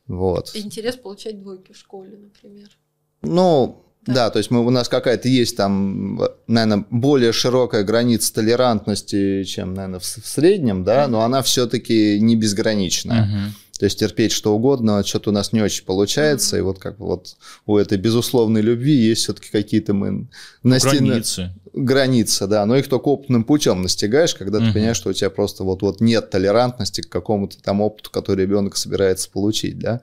Вот. 0.07 0.51
Интерес 0.55 0.97
получать 0.97 1.39
двойки 1.39 1.71
в 1.71 1.77
школе, 1.77 2.17
например. 2.17 2.69
Ну, 3.21 3.85
да. 4.05 4.13
да, 4.13 4.29
то 4.29 4.39
есть 4.39 4.51
мы, 4.51 4.65
у 4.65 4.69
нас 4.69 4.89
какая-то 4.89 5.27
есть 5.27 5.57
там, 5.57 6.19
наверное, 6.47 6.85
более 6.89 7.31
широкая 7.31 7.83
граница 7.83 8.33
толерантности, 8.33 9.43
чем, 9.43 9.73
наверное, 9.73 9.99
в, 9.99 10.03
в 10.03 10.27
среднем, 10.27 10.83
да, 10.83 11.07
но 11.07 11.21
она 11.21 11.41
все-таки 11.41 12.19
не 12.19 12.35
безграничная. 12.35 13.53
То 13.81 13.85
есть 13.85 13.97
терпеть 13.97 14.31
что 14.31 14.53
угодно, 14.53 15.03
что-то 15.03 15.31
у 15.31 15.33
нас 15.33 15.53
не 15.53 15.61
очень 15.61 15.85
получается, 15.85 16.55
и 16.55 16.61
вот 16.61 16.77
как 16.77 16.99
вот 16.99 17.35
у 17.65 17.77
этой 17.77 17.97
безусловной 17.97 18.61
любви 18.61 18.93
есть 18.93 19.23
все-таки 19.23 19.49
какие-то 19.49 19.95
мы 19.95 20.27
настиг... 20.61 21.01
границы. 21.01 21.49
Границы, 21.73 22.45
да, 22.45 22.63
но 22.67 22.75
их 22.75 22.87
только 22.87 23.07
опытным 23.07 23.43
путем 23.43 23.81
настигаешь, 23.81 24.35
когда 24.35 24.59
ты 24.59 24.71
понимаешь, 24.71 24.97
что 24.97 25.09
у 25.09 25.13
тебя 25.13 25.31
просто 25.31 25.63
вот-вот 25.63 25.99
нет 25.99 26.29
толерантности 26.29 27.01
к 27.01 27.09
какому-то 27.09 27.59
там 27.59 27.81
опыту, 27.81 28.11
который 28.11 28.41
ребенок 28.43 28.77
собирается 28.77 29.31
получить, 29.31 29.79
да. 29.79 30.01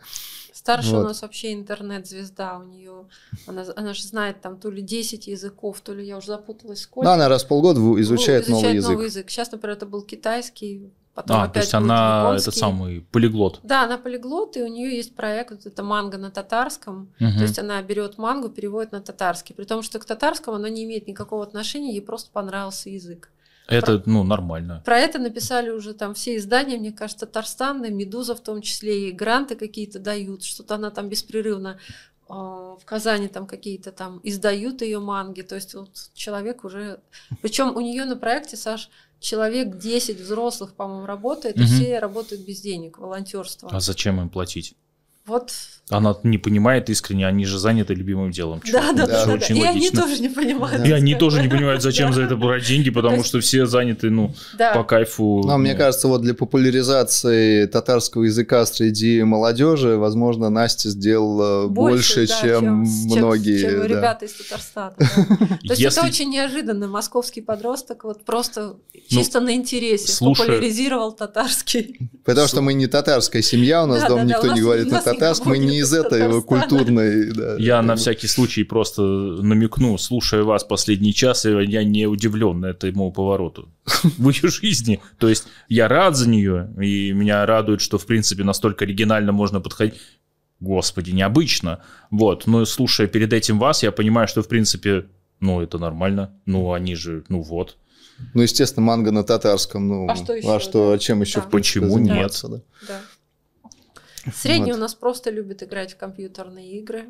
Старшая 0.68 0.96
вот. 0.96 1.04
у 1.04 1.08
нас 1.08 1.22
вообще 1.22 1.54
интернет-звезда, 1.54 2.58
у 2.58 2.64
нее, 2.64 3.06
она, 3.46 3.64
она 3.74 3.94
же 3.94 4.02
знает 4.02 4.42
там 4.42 4.58
то 4.58 4.70
ли 4.70 4.82
10 4.82 5.26
языков, 5.26 5.80
то 5.80 5.94
ли 5.94 6.06
я 6.06 6.18
уже 6.18 6.26
запуталась 6.26 6.82
сколько. 6.82 7.06
Да, 7.06 7.14
она 7.14 7.30
раз 7.30 7.44
в 7.44 7.48
полгода 7.48 7.80
изучает, 7.80 8.44
изучает 8.44 8.48
новый, 8.50 8.74
язык. 8.74 8.90
новый 8.90 9.06
язык. 9.06 9.30
Сейчас, 9.30 9.50
например, 9.50 9.78
это 9.78 9.86
был 9.86 10.02
китайский, 10.02 10.92
потом 11.14 11.38
а, 11.38 11.44
опять 11.44 11.54
то 11.54 11.60
есть 11.60 11.72
она 11.72 12.34
этот 12.36 12.54
самый 12.54 13.00
полиглот. 13.00 13.60
Да, 13.62 13.84
она 13.84 13.96
полиглот, 13.96 14.58
и 14.58 14.62
у 14.62 14.66
нее 14.66 14.94
есть 14.94 15.16
проект, 15.16 15.52
вот 15.52 15.64
это 15.64 15.82
манго 15.82 16.18
на 16.18 16.30
татарском. 16.30 17.14
Угу. 17.18 17.38
То 17.38 17.42
есть 17.44 17.58
она 17.58 17.80
берет 17.80 18.18
мангу, 18.18 18.50
переводит 18.50 18.92
на 18.92 19.00
татарский. 19.00 19.54
При 19.54 19.64
том, 19.64 19.82
что 19.82 19.98
к 19.98 20.04
татарскому 20.04 20.58
она 20.58 20.68
не 20.68 20.84
имеет 20.84 21.06
никакого 21.06 21.44
отношения, 21.44 21.92
ей 21.92 22.02
просто 22.02 22.30
понравился 22.30 22.90
язык. 22.90 23.30
Это, 23.68 23.98
про, 23.98 24.10
ну, 24.10 24.24
нормально. 24.24 24.82
Про 24.84 24.98
это 24.98 25.18
написали 25.18 25.68
уже 25.68 25.92
там 25.92 26.14
все 26.14 26.36
издания, 26.36 26.78
мне 26.78 26.90
кажется, 26.90 27.26
Татарстан, 27.26 27.82
Медуза 27.94 28.34
в 28.34 28.40
том 28.40 28.62
числе, 28.62 29.10
и 29.10 29.12
гранты 29.12 29.56
какие-то 29.56 29.98
дают, 29.98 30.42
что-то 30.42 30.76
она 30.76 30.90
там 30.90 31.10
беспрерывно 31.10 31.78
э, 32.28 32.32
в 32.32 32.80
Казани 32.86 33.28
там 33.28 33.46
какие-то 33.46 33.92
там 33.92 34.20
издают 34.22 34.80
ее 34.80 35.00
манги, 35.00 35.42
то 35.42 35.54
есть 35.54 35.74
вот 35.74 35.90
человек 36.14 36.64
уже... 36.64 37.00
Причем 37.42 37.76
у 37.76 37.80
нее 37.80 38.06
на 38.06 38.16
проекте, 38.16 38.56
Саш, 38.56 38.88
человек 39.20 39.76
10 39.76 40.18
взрослых, 40.18 40.74
по-моему, 40.74 41.04
работает, 41.04 41.56
угу. 41.56 41.64
и 41.64 41.66
все 41.66 41.98
работают 41.98 42.46
без 42.46 42.62
денег, 42.62 42.98
волонтерство. 42.98 43.68
А 43.70 43.80
зачем 43.80 44.18
им 44.18 44.30
платить? 44.30 44.76
Вот. 45.28 45.52
Она 45.90 46.16
не 46.22 46.38
понимает 46.38 46.90
искренне, 46.90 47.26
они 47.26 47.44
же 47.46 47.58
заняты 47.58 47.94
любимым 47.94 48.30
делом. 48.30 48.60
Да, 48.70 48.92
да, 48.92 49.06
да, 49.06 49.26
да. 49.26 49.46
И 49.46 49.62
они 49.62 49.90
тоже 49.90 50.20
не 50.20 50.28
понимают. 50.28 50.86
И 50.86 50.92
они 50.92 51.14
тоже 51.14 51.40
не 51.40 51.48
понимают, 51.48 51.82
зачем 51.82 52.12
за 52.12 52.22
это 52.22 52.36
брать 52.36 52.66
деньги, 52.66 52.90
потому 52.90 53.24
что 53.24 53.40
все 53.40 53.66
заняты, 53.66 54.10
ну, 54.10 54.34
по 54.74 54.84
кайфу. 54.84 55.42
Но 55.44 55.58
мне 55.58 55.74
кажется, 55.74 56.08
вот 56.08 56.22
для 56.22 56.34
популяризации 56.34 57.66
татарского 57.66 58.24
языка 58.24 58.64
среди 58.66 59.22
молодежи, 59.22 59.96
возможно, 59.96 60.50
Настя 60.50 60.90
сделала 60.90 61.68
больше, 61.68 62.26
чем 62.26 62.84
многие. 63.06 63.60
Чем 63.60 63.84
ребята 63.84 64.24
из 64.24 64.32
Татарстана. 64.32 64.94
То 64.96 65.74
есть 65.74 65.82
это 65.82 66.06
очень 66.06 66.30
неожиданно. 66.30 66.88
Московский 66.88 67.40
подросток 67.40 68.04
вот 68.04 68.24
просто 68.24 68.76
ну, 68.94 69.00
чисто 69.08 69.40
на 69.40 69.54
интересе 69.54 70.24
популяризировал 70.24 71.12
татарский. 71.12 71.98
Потому 72.24 72.46
что 72.46 72.60
мы 72.60 72.74
не 72.74 72.86
татарская 72.86 73.42
семья, 73.42 73.84
у 73.84 73.86
нас 73.86 74.04
дома 74.04 74.24
никто 74.24 74.52
не 74.52 74.60
говорит 74.60 74.90
на 74.90 75.00
татарском 75.00 75.17
Татарск, 75.18 75.46
мы 75.46 75.58
не 75.58 75.78
из 75.78 75.92
этой 75.92 76.22
его 76.22 76.42
культурной... 76.42 77.32
Да, 77.32 77.56
я 77.58 77.82
на 77.82 77.96
всякий 77.96 78.26
случай 78.26 78.64
просто 78.64 79.02
намекну, 79.02 79.98
слушая 79.98 80.42
вас 80.42 80.64
последний 80.64 81.14
час, 81.14 81.44
я 81.44 81.84
не 81.84 82.06
удивлен 82.06 82.64
этому 82.64 83.12
повороту 83.12 83.68
в 84.18 84.28
ее 84.30 84.48
жизни. 84.48 85.00
То 85.18 85.28
есть 85.28 85.46
я 85.68 85.88
рад 85.88 86.16
за 86.16 86.28
нее, 86.28 86.70
и 86.80 87.12
меня 87.12 87.44
радует, 87.46 87.80
что, 87.80 87.98
в 87.98 88.06
принципе, 88.06 88.44
настолько 88.44 88.84
оригинально 88.84 89.32
можно 89.32 89.60
подходить. 89.60 89.94
Господи, 90.60 91.10
необычно. 91.10 91.80
Вот, 92.10 92.46
но 92.46 92.64
слушая 92.64 93.06
перед 93.06 93.32
этим 93.32 93.58
вас, 93.58 93.82
я 93.82 93.92
понимаю, 93.92 94.26
что, 94.26 94.42
в 94.42 94.48
принципе, 94.48 95.06
ну, 95.40 95.60
это 95.60 95.78
нормально. 95.78 96.32
Ну, 96.46 96.72
они 96.72 96.96
же, 96.96 97.24
ну 97.28 97.42
вот. 97.42 97.76
Ну, 98.34 98.42
естественно, 98.42 98.84
манго 98.84 99.12
на 99.12 99.22
татарском. 99.22 99.88
Ну, 99.88 100.10
а 100.10 100.16
что 100.16 100.34
еще? 100.34 100.54
А 100.54 100.60
что, 100.60 100.92
да? 100.92 100.98
чем 100.98 101.20
еще? 101.20 101.40
Да. 101.40 101.46
Почему 101.46 101.98
нет? 101.98 102.36
Да. 102.42 102.60
да. 102.88 103.00
Средний 104.34 104.72
вот. 104.72 104.78
у 104.78 104.80
нас 104.80 104.94
просто 104.94 105.30
любит 105.30 105.62
играть 105.62 105.92
в 105.92 105.96
компьютерные 105.96 106.78
игры. 106.78 107.08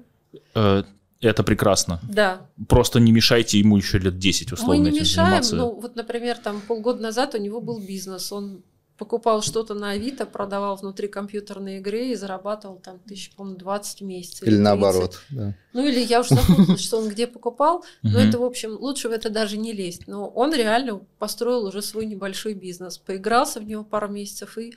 Э, 0.54 0.82
это 1.20 1.42
прекрасно. 1.42 2.00
Да. 2.02 2.46
Просто 2.68 3.00
не 3.00 3.12
мешайте 3.12 3.58
ему 3.58 3.76
еще 3.76 3.98
лет 3.98 4.18
10 4.18 4.52
условно 4.52 4.82
Мы 4.82 4.90
не 4.90 5.00
мешаем, 5.00 5.42
ну 5.52 5.80
вот, 5.80 5.96
например, 5.96 6.38
там 6.38 6.60
полгода 6.60 7.02
назад 7.02 7.34
у 7.34 7.38
него 7.38 7.60
был 7.60 7.80
бизнес, 7.80 8.30
он 8.30 8.62
покупал 8.98 9.42
что-то 9.42 9.74
на 9.74 9.92
Авито, 9.92 10.26
продавал 10.26 10.76
внутри 10.76 11.08
компьютерной 11.08 11.78
игры 11.78 12.08
и 12.08 12.14
зарабатывал 12.16 12.76
там 12.76 12.98
тысяч, 12.98 13.30
по-моему, 13.30 13.58
20 13.58 14.02
месяцев. 14.02 14.42
Или, 14.42 14.56
или 14.56 14.60
наоборот, 14.60 15.20
да. 15.30 15.54
Ну 15.72 15.86
или 15.86 16.00
я 16.00 16.20
уже 16.20 16.34
запуталась, 16.34 16.80
что 16.80 16.98
он 16.98 17.08
где 17.08 17.26
покупал, 17.26 17.84
но 18.02 18.18
это, 18.18 18.38
в 18.38 18.44
общем, 18.44 18.72
лучше 18.72 19.08
в 19.08 19.12
это 19.12 19.30
даже 19.30 19.56
не 19.56 19.72
лезть. 19.72 20.08
Но 20.08 20.28
он 20.28 20.52
реально 20.52 21.00
построил 21.18 21.64
уже 21.64 21.80
свой 21.80 22.06
небольшой 22.06 22.54
бизнес, 22.54 22.98
поигрался 22.98 23.60
в 23.60 23.64
него 23.64 23.84
пару 23.84 24.08
месяцев 24.08 24.58
и 24.58 24.74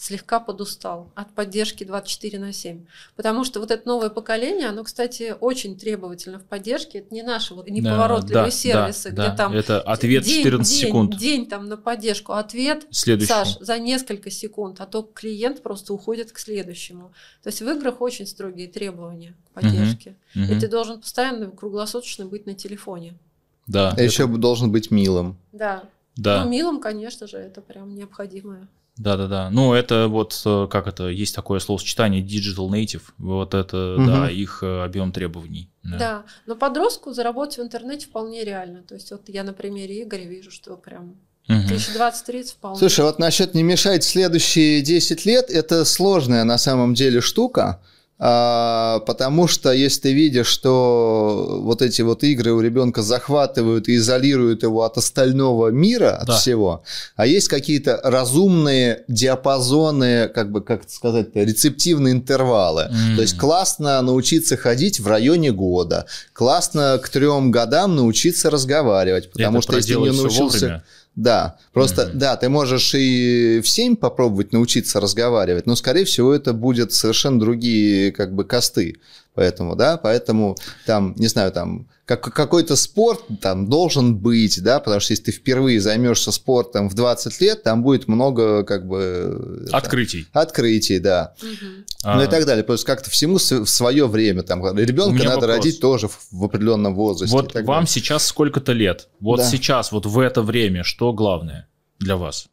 слегка 0.00 0.40
подустал 0.40 1.10
от 1.14 1.30
поддержки 1.34 1.84
24 1.84 2.38
на 2.38 2.54
7. 2.54 2.86
Потому 3.16 3.44
что 3.44 3.60
вот 3.60 3.70
это 3.70 3.86
новое 3.86 4.08
поколение, 4.08 4.68
оно, 4.68 4.82
кстати, 4.82 5.34
очень 5.38 5.76
требовательно 5.76 6.38
в 6.38 6.44
поддержке. 6.44 7.00
Это 7.00 7.14
не 7.14 7.22
наши 7.22 7.54
вот 7.54 7.68
неповоротливые 7.68 8.46
да, 8.46 8.50
сервисы, 8.50 9.10
да, 9.10 9.22
где 9.22 9.30
да. 9.30 9.36
там 9.36 9.52
это 9.52 9.80
ответ 9.82 10.24
день, 10.24 10.42
14 10.42 10.72
день, 10.72 10.88
секунд. 10.88 11.16
День 11.18 11.46
там 11.46 11.66
на 11.66 11.76
поддержку, 11.76 12.32
ответ, 12.32 12.86
Следующий. 12.90 13.28
Саш, 13.28 13.58
за 13.60 13.78
несколько 13.78 14.30
секунд, 14.30 14.80
а 14.80 14.86
то 14.86 15.02
клиент 15.02 15.62
просто 15.62 15.92
уходит 15.92 16.32
к 16.32 16.38
следующему. 16.38 17.12
То 17.42 17.50
есть 17.50 17.60
в 17.60 17.68
играх 17.68 18.00
очень 18.00 18.26
строгие 18.26 18.68
требования 18.68 19.34
к 19.50 19.60
поддержке. 19.60 20.16
Угу, 20.34 20.44
угу. 20.44 20.52
И 20.54 20.60
ты 20.60 20.68
должен 20.68 21.02
постоянно 21.02 21.50
круглосуточно 21.50 22.24
быть 22.24 22.46
на 22.46 22.54
телефоне. 22.54 23.18
Да. 23.66 23.90
А 23.90 23.92
это... 23.92 24.02
еще 24.04 24.26
должен 24.26 24.72
быть 24.72 24.90
милым. 24.90 25.36
Да. 25.52 25.84
Да. 26.16 26.42
Ну, 26.42 26.50
милым, 26.50 26.80
конечно 26.80 27.26
же, 27.26 27.36
это 27.36 27.60
прям 27.60 27.94
необходимое. 27.94 28.66
Да, 29.00 29.16
да, 29.16 29.28
да. 29.28 29.50
Ну, 29.50 29.72
это 29.72 30.08
вот 30.08 30.42
э, 30.44 30.68
как 30.70 30.86
это, 30.86 31.08
есть 31.08 31.34
такое 31.34 31.58
словосочетание 31.58 32.22
digital 32.22 32.68
native. 32.68 33.00
Вот 33.16 33.54
это, 33.54 33.96
угу. 33.96 34.06
да, 34.06 34.30
их 34.30 34.62
э, 34.62 34.84
объем 34.84 35.10
требований. 35.10 35.70
Да. 35.82 35.98
да, 35.98 36.24
но 36.44 36.54
подростку 36.54 37.14
заработать 37.14 37.56
в 37.56 37.62
интернете 37.62 38.06
вполне 38.06 38.44
реально. 38.44 38.82
То 38.82 38.94
есть, 38.94 39.10
вот 39.10 39.22
я 39.28 39.42
на 39.42 39.54
примере 39.54 40.02
Игоря 40.02 40.24
вижу, 40.24 40.50
что 40.50 40.76
прям 40.76 41.16
2020-30 41.48 42.52
вполне. 42.52 42.78
Слушай, 42.78 43.06
вот 43.06 43.18
насчет 43.18 43.54
не 43.54 43.62
мешать 43.62 44.04
следующие 44.04 44.82
10 44.82 45.24
лет, 45.24 45.48
это 45.48 45.86
сложная 45.86 46.44
на 46.44 46.58
самом 46.58 46.92
деле 46.92 47.22
штука. 47.22 47.80
А, 48.22 48.98
потому 49.06 49.48
что 49.48 49.72
если 49.72 50.00
ты 50.02 50.12
видишь, 50.12 50.46
что 50.46 51.60
вот 51.62 51.80
эти 51.80 52.02
вот 52.02 52.22
игры 52.22 52.52
у 52.52 52.60
ребенка 52.60 53.00
захватывают 53.00 53.88
и 53.88 53.96
изолируют 53.96 54.62
его 54.62 54.84
от 54.84 54.98
остального 54.98 55.68
мира, 55.68 56.16
от 56.16 56.26
да. 56.26 56.36
всего, 56.36 56.82
а 57.16 57.26
есть 57.26 57.48
какие-то 57.48 57.98
разумные 58.04 59.04
диапазоны, 59.08 60.28
как 60.28 60.52
бы, 60.52 60.60
как 60.60 60.82
сказать, 60.86 61.28
рецептивные 61.34 62.12
интервалы. 62.12 62.90
Mm. 62.90 63.16
То 63.16 63.22
есть 63.22 63.38
классно 63.38 64.02
научиться 64.02 64.58
ходить 64.58 65.00
в 65.00 65.06
районе 65.06 65.50
года, 65.50 66.04
классно 66.34 67.00
к 67.02 67.08
трем 67.08 67.50
годам 67.50 67.96
научиться 67.96 68.50
разговаривать, 68.50 69.32
потому 69.32 69.60
Это 69.60 69.62
что 69.62 69.76
если 69.76 69.94
не 69.94 70.10
научился... 70.10 70.42
Вовремя. 70.42 70.84
Да, 71.16 71.58
просто, 71.72 72.02
mm-hmm. 72.02 72.14
да, 72.14 72.36
ты 72.36 72.48
можешь 72.48 72.94
и 72.94 73.60
в 73.62 73.68
7 73.68 73.96
попробовать 73.96 74.52
научиться 74.52 75.00
разговаривать, 75.00 75.66
но, 75.66 75.74
скорее 75.74 76.04
всего, 76.04 76.32
это 76.32 76.52
будет 76.52 76.92
совершенно 76.92 77.40
другие, 77.40 78.12
как 78.12 78.34
бы, 78.34 78.44
косты. 78.44 78.96
Поэтому, 79.34 79.76
да, 79.76 79.96
поэтому 79.96 80.56
там, 80.86 81.14
не 81.16 81.28
знаю, 81.28 81.52
там 81.52 81.88
как, 82.04 82.22
какой-то 82.34 82.74
спорт 82.74 83.20
там 83.40 83.70
должен 83.70 84.16
быть, 84.16 84.60
да, 84.62 84.80
потому 84.80 85.00
что 85.00 85.12
если 85.12 85.26
ты 85.26 85.32
впервые 85.32 85.80
займешься 85.80 86.32
спортом 86.32 86.88
в 86.90 86.94
20 86.94 87.40
лет, 87.40 87.62
там 87.62 87.84
будет 87.84 88.08
много 88.08 88.64
как 88.64 88.88
бы... 88.88 89.64
Открытий. 89.70 90.26
Там, 90.32 90.42
открытий, 90.42 90.98
да. 90.98 91.34
Угу. 91.40 91.84
А... 92.02 92.16
Ну 92.16 92.24
и 92.24 92.26
так 92.26 92.46
далее. 92.46 92.64
Просто 92.64 92.84
как-то 92.84 93.10
всему 93.10 93.36
в 93.36 93.68
свое 93.68 94.08
время. 94.08 94.42
Там, 94.42 94.66
ребенка 94.76 95.22
надо 95.22 95.46
вопрос. 95.46 95.56
родить 95.56 95.80
тоже 95.80 96.08
в, 96.08 96.18
в 96.32 96.44
определенном 96.44 96.96
возрасте. 96.96 97.32
Вот 97.32 97.54
вам 97.54 97.64
далее. 97.64 97.86
сейчас 97.86 98.26
сколько-то 98.26 98.72
лет. 98.72 99.08
Вот 99.20 99.36
да. 99.38 99.44
сейчас, 99.44 99.92
вот 99.92 100.06
в 100.06 100.18
это 100.18 100.42
время, 100.42 100.82
что 100.82 101.12
главное 101.12 101.68
для 102.00 102.16
вас? 102.16 102.48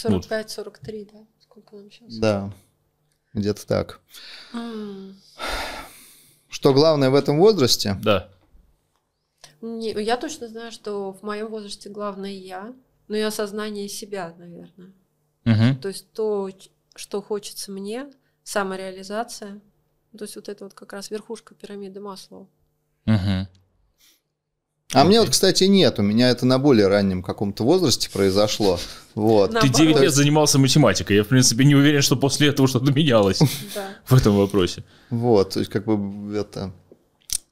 45-43, 0.00 1.08
да? 1.12 1.18
Сколько 1.42 1.74
нам 1.74 1.90
сейчас? 1.90 2.14
Да, 2.18 2.52
где-то 3.34 3.66
так. 3.66 4.00
Mm. 4.54 5.14
Что 6.62 6.72
главное 6.72 7.10
в 7.10 7.16
этом 7.16 7.38
возрасте? 7.38 7.98
Да. 8.04 8.28
Не, 9.60 9.90
я 10.00 10.16
точно 10.16 10.46
знаю, 10.46 10.70
что 10.70 11.12
в 11.12 11.24
моем 11.24 11.48
возрасте 11.48 11.88
главное 11.88 12.30
я, 12.30 12.72
но 13.08 13.16
и 13.16 13.20
осознание 13.20 13.88
себя, 13.88 14.32
наверное. 14.38 14.92
Угу. 15.44 15.80
То 15.80 15.88
есть 15.88 16.12
то, 16.12 16.48
что 16.94 17.20
хочется 17.20 17.72
мне, 17.72 18.12
самореализация. 18.44 19.60
То 20.16 20.22
есть 20.22 20.36
вот 20.36 20.48
это 20.48 20.62
вот 20.62 20.74
как 20.74 20.92
раз 20.92 21.10
верхушка 21.10 21.56
пирамиды 21.56 21.98
Маслоу. 21.98 22.48
Угу. 23.06 23.48
А 24.92 25.04
мне 25.04 25.20
вот, 25.20 25.30
кстати, 25.30 25.64
нет. 25.64 25.98
У 25.98 26.02
меня 26.02 26.30
это 26.30 26.44
на 26.46 26.58
более 26.58 26.88
раннем 26.88 27.22
каком-то 27.22 27.64
возрасте 27.64 28.10
произошло. 28.10 28.78
Вот. 29.14 29.58
Ты 29.58 29.68
9 29.68 30.00
лет 30.00 30.12
занимался 30.12 30.58
математикой. 30.58 31.16
Я, 31.16 31.24
в 31.24 31.28
принципе, 31.28 31.64
не 31.64 31.74
уверен, 31.74 32.02
что 32.02 32.16
после 32.16 32.48
этого 32.48 32.68
что-то 32.68 32.92
менялось 32.92 33.40
в 34.06 34.14
этом 34.14 34.36
вопросе. 34.36 34.84
Вот, 35.10 35.50
то 35.50 35.60
есть, 35.60 35.70
как 35.70 35.84
бы 35.84 36.36
это... 36.36 36.72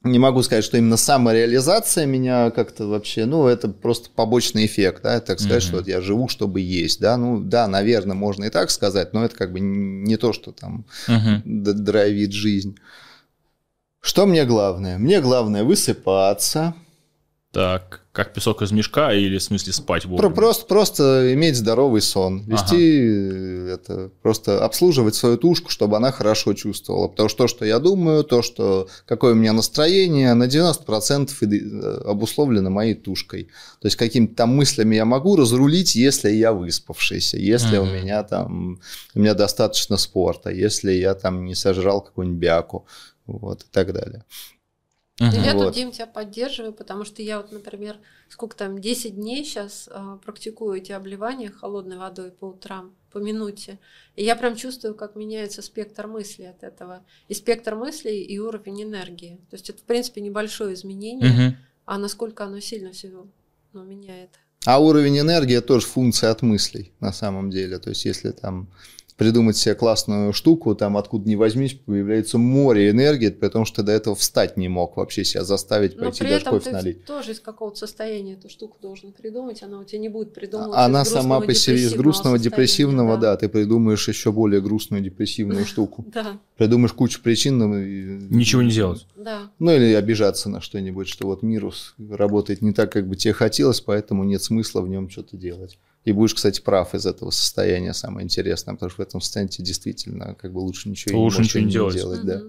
Не 0.03 0.19
могу 0.19 0.43
сказать, 0.43 0.65
что 0.65 0.79
именно 0.79 0.97
самореализация 0.97 2.07
меня 2.07 2.51
как-то 2.51 2.87
вообще, 2.87 3.27
ну, 3.27 3.47
это 3.47 3.69
просто 3.69 4.09
побочный 4.09 4.65
эффект, 4.65 5.03
да, 5.03 5.21
так 5.21 5.41
сказать, 5.41 5.63
mm-hmm. 5.63 5.67
что 5.67 5.77
вот 5.77 5.89
я 5.89 6.01
живу, 6.01 6.27
чтобы 6.27 6.63
есть, 6.63 7.01
да, 7.01 7.19
ну, 7.19 7.39
да, 7.39 7.69
наверное, 7.69 8.17
можно 8.17 8.45
и 8.45 8.49
так 8.49 8.71
сказать, 8.71 9.13
но 9.13 9.27
это 9.27 9.37
как 9.37 9.53
бы 9.53 9.61
не 9.61 10.17
то, 10.17 10.33
что 10.33 10.53
там 10.53 10.87
mm-hmm. 11.07 11.43
драйвит 11.45 12.33
жизнь. 12.33 12.79
Что 14.01 14.25
мне 14.25 14.47
главное? 14.47 14.97
Мне 14.97 15.21
главное 15.21 15.65
высыпаться, 15.65 16.75
так, 17.53 18.03
как 18.13 18.33
песок 18.33 18.63
из 18.63 18.71
мешка 18.71 19.13
или 19.13 19.39
в 19.39 19.43
смысле 19.43 19.73
спать 19.73 20.05
вовремя? 20.05 20.33
Просто, 20.33 20.67
просто 20.67 21.35
иметь 21.35 21.57
здоровый 21.57 22.01
сон, 22.01 22.45
вести 22.45 23.09
ага. 23.09 23.75
это, 23.75 24.11
просто 24.23 24.65
обслуживать 24.65 25.17
свою 25.17 25.37
тушку, 25.37 25.69
чтобы 25.71 25.97
она 25.97 26.13
хорошо 26.13 26.55
чувствовала. 26.55 27.09
Потому 27.09 27.29
что 27.29 27.39
то, 27.39 27.49
что 27.49 27.65
я 27.65 27.81
думаю, 27.81 28.23
то, 28.23 28.43
что 28.43 28.89
какое 29.05 29.33
у 29.33 29.37
меня 29.37 29.53
настроение, 29.53 30.35
на 30.35 30.45
90% 30.45 31.31
э, 31.43 32.03
обусловлено 32.05 32.71
моей 32.71 32.95
тушкой. 32.95 33.49
То 33.81 33.87
есть 33.87 33.97
какими-то 33.97 34.37
там 34.37 34.51
мыслями 34.51 34.95
я 34.95 35.05
могу 35.05 35.35
разрулить, 35.35 35.97
если 35.97 36.31
я 36.31 36.53
выспавшийся, 36.53 37.37
если 37.37 37.77
ага. 37.77 37.83
у 37.83 37.87
меня 37.87 38.23
там, 38.23 38.81
у 39.15 39.19
меня 39.19 39.35
достаточно 39.35 39.97
спорта, 39.97 40.51
если 40.51 40.93
я 40.93 41.15
там 41.15 41.45
не 41.45 41.57
сожрал 41.57 42.01
какую-нибудь 42.01 42.41
бяку, 42.41 42.87
вот, 43.27 43.63
и 43.63 43.67
так 43.73 43.93
далее. 43.93 44.25
Угу. 45.21 45.37
Я 45.37 45.55
вот. 45.55 45.67
тут, 45.67 45.75
Дим, 45.75 45.93
тебя 45.93 46.07
поддерживаю, 46.07 46.73
потому 46.73 47.05
что 47.05 47.21
я 47.21 47.37
вот, 47.37 47.53
например, 47.53 47.99
сколько 48.31 48.57
там, 48.57 48.79
10 48.81 49.17
дней 49.17 49.45
сейчас 49.45 49.89
э, 49.93 50.19
практикую 50.25 50.79
эти 50.79 50.93
обливания 50.93 51.51
холодной 51.51 51.99
водой 51.99 52.31
по 52.31 52.47
утрам, 52.47 52.95
по 53.13 53.19
минуте. 53.19 53.79
И 54.17 54.25
я 54.25 54.35
прям 54.35 54.57
чувствую, 54.57 54.95
как 54.95 55.17
меняется 55.17 55.61
спектр 55.61 56.07
мыслей 56.07 56.47
от 56.47 56.63
этого. 56.63 57.05
И 57.29 57.35
спектр 57.35 57.75
мыслей, 57.75 58.23
и 58.23 58.39
уровень 58.39 58.83
энергии. 58.83 59.39
То 59.51 59.57
есть 59.57 59.69
это, 59.69 59.81
в 59.81 59.85
принципе, 59.85 60.23
небольшое 60.23 60.73
изменение, 60.73 61.49
угу. 61.51 61.57
а 61.85 61.99
насколько 61.99 62.45
оно 62.45 62.61
сильно 62.61 62.93
все 62.93 63.27
ну, 63.75 63.85
меняет. 63.85 64.31
А 64.65 64.79
уровень 64.79 65.19
энергии 65.19 65.59
тоже 65.61 65.87
функция 65.87 66.31
от 66.31 66.41
мыслей, 66.41 66.93
на 67.01 67.13
самом 67.13 67.51
деле. 67.51 67.79
То 67.79 67.91
есть 67.91 68.07
если 68.07 68.31
там 68.31 68.69
придумать 69.21 69.55
себе 69.59 69.75
классную 69.75 70.33
штуку, 70.33 70.75
там 70.75 70.97
откуда 70.97 71.29
ни 71.29 71.35
возьмись, 71.35 71.75
появляется 71.75 72.39
море 72.39 72.89
энергии, 72.89 73.29
потому 73.29 73.67
что 73.67 73.83
ты 73.83 73.83
до 73.83 73.93
этого 73.93 74.17
встать 74.17 74.57
не 74.57 74.69
мог 74.69 74.97
вообще 74.97 75.27
себя 75.27 75.45
заставить 75.45 75.95
Но 75.99 76.05
пойти 76.05 76.21
при 76.21 76.29
даже 76.31 76.41
этом 76.41 76.53
кофе 76.55 76.65
ты 76.65 76.73
налить. 76.73 77.05
тоже 77.05 77.33
из 77.33 77.41
какого-то 77.41 77.77
состояния 77.77 78.33
эту 78.33 78.49
штуку 78.49 78.79
должен 78.81 79.13
придумать, 79.13 79.63
она 79.63 79.79
у 79.81 79.85
тебя 79.85 79.99
не 79.99 80.09
будет 80.09 80.33
придумывать 80.33 80.73
Она 80.75 81.05
сама 81.05 81.43
по 81.43 81.53
себе 81.53 81.77
из 81.77 81.93
грустного 81.93 82.39
депрессивного, 82.39 83.17
да. 83.17 83.33
да, 83.33 83.37
ты 83.37 83.51
придумаешь 83.51 84.09
еще 84.09 84.33
более 84.33 84.63
грустную 84.63 85.03
депрессивную 85.03 85.67
штуку. 85.67 86.07
Да. 86.15 86.39
Придумаешь 86.57 86.95
кучу 86.95 87.21
причин. 87.23 87.59
Ничего 88.31 88.63
не 88.63 88.71
делать. 88.71 89.07
Да. 89.17 89.51
Ну 89.59 89.71
или 89.71 89.93
обижаться 89.93 90.49
на 90.49 90.63
что-нибудь, 90.63 91.09
что 91.09 91.27
вот 91.27 91.43
мирус 91.43 91.95
работает 91.99 92.63
не 92.63 92.73
так, 92.73 92.91
как 92.91 93.07
бы 93.07 93.17
тебе 93.17 93.35
хотелось, 93.35 93.83
поэтому 93.83 94.25
нет 94.25 94.43
смысла 94.43 94.81
в 94.81 94.89
нем 94.89 95.11
что-то 95.11 95.37
делать. 95.37 95.79
И 96.05 96.13
будешь, 96.13 96.35
кстати, 96.35 96.61
прав 96.61 96.95
из 96.95 97.05
этого 97.05 97.31
состояния, 97.31 97.93
самое 97.93 98.25
интересное, 98.25 98.75
потому 98.75 98.91
что 98.91 99.03
в 99.03 99.07
этом 99.07 99.21
состоянии 99.21 99.51
действительно 99.59 100.35
как 100.35 100.53
бы 100.53 100.59
лучше 100.59 100.89
ничего 100.89 101.23
лучше 101.23 101.39
не, 101.39 101.45
ничего 101.45 101.65
не 101.65 101.71
делать. 101.71 101.97
делать 101.97 102.25
да. 102.25 102.43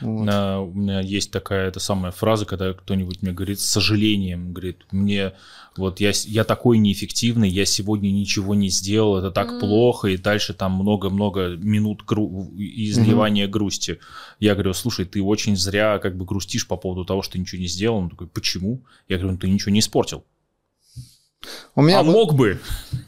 Вот. 0.00 0.24
На, 0.24 0.60
у 0.60 0.72
меня 0.72 1.00
есть 1.00 1.30
такая 1.30 1.68
эта 1.68 1.78
самая 1.78 2.12
фраза, 2.12 2.44
когда 2.44 2.72
кто-нибудь 2.72 3.22
мне 3.22 3.32
говорит 3.32 3.60
с 3.60 3.66
сожалением, 3.66 4.52
говорит, 4.52 4.78
мне 4.90 5.32
вот 5.76 6.00
я, 6.00 6.12
я 6.24 6.44
такой 6.44 6.78
неэффективный, 6.78 7.48
я 7.48 7.64
сегодня 7.64 8.10
ничего 8.10 8.54
не 8.54 8.68
сделал, 8.68 9.18
это 9.18 9.30
так 9.30 9.52
mm. 9.52 9.60
плохо, 9.60 10.08
и 10.08 10.16
дальше 10.16 10.54
там 10.54 10.72
много-много 10.72 11.56
минут 11.56 12.02
гру- 12.04 12.50
изливания 12.56 13.46
mm-hmm. 13.46 13.50
грусти. 13.50 13.98
Я 14.40 14.54
говорю, 14.54 14.72
слушай, 14.72 15.04
ты 15.04 15.22
очень 15.22 15.56
зря 15.56 15.98
как 15.98 16.16
бы 16.16 16.24
грустишь 16.24 16.66
по 16.66 16.76
поводу 16.76 17.04
того, 17.04 17.22
что 17.22 17.34
ты 17.34 17.38
ничего 17.38 17.60
не 17.60 17.68
сделал. 17.68 17.98
Он 17.98 18.10
такой, 18.10 18.26
почему? 18.26 18.82
Я 19.08 19.18
говорю, 19.18 19.32
ну 19.32 19.38
ты 19.38 19.48
ничего 19.48 19.72
не 19.72 19.80
испортил. 19.80 20.24
У 21.74 21.82
меня 21.82 22.00
а 22.00 22.02
был... 22.02 22.12
мог 22.12 22.34
бы? 22.34 22.58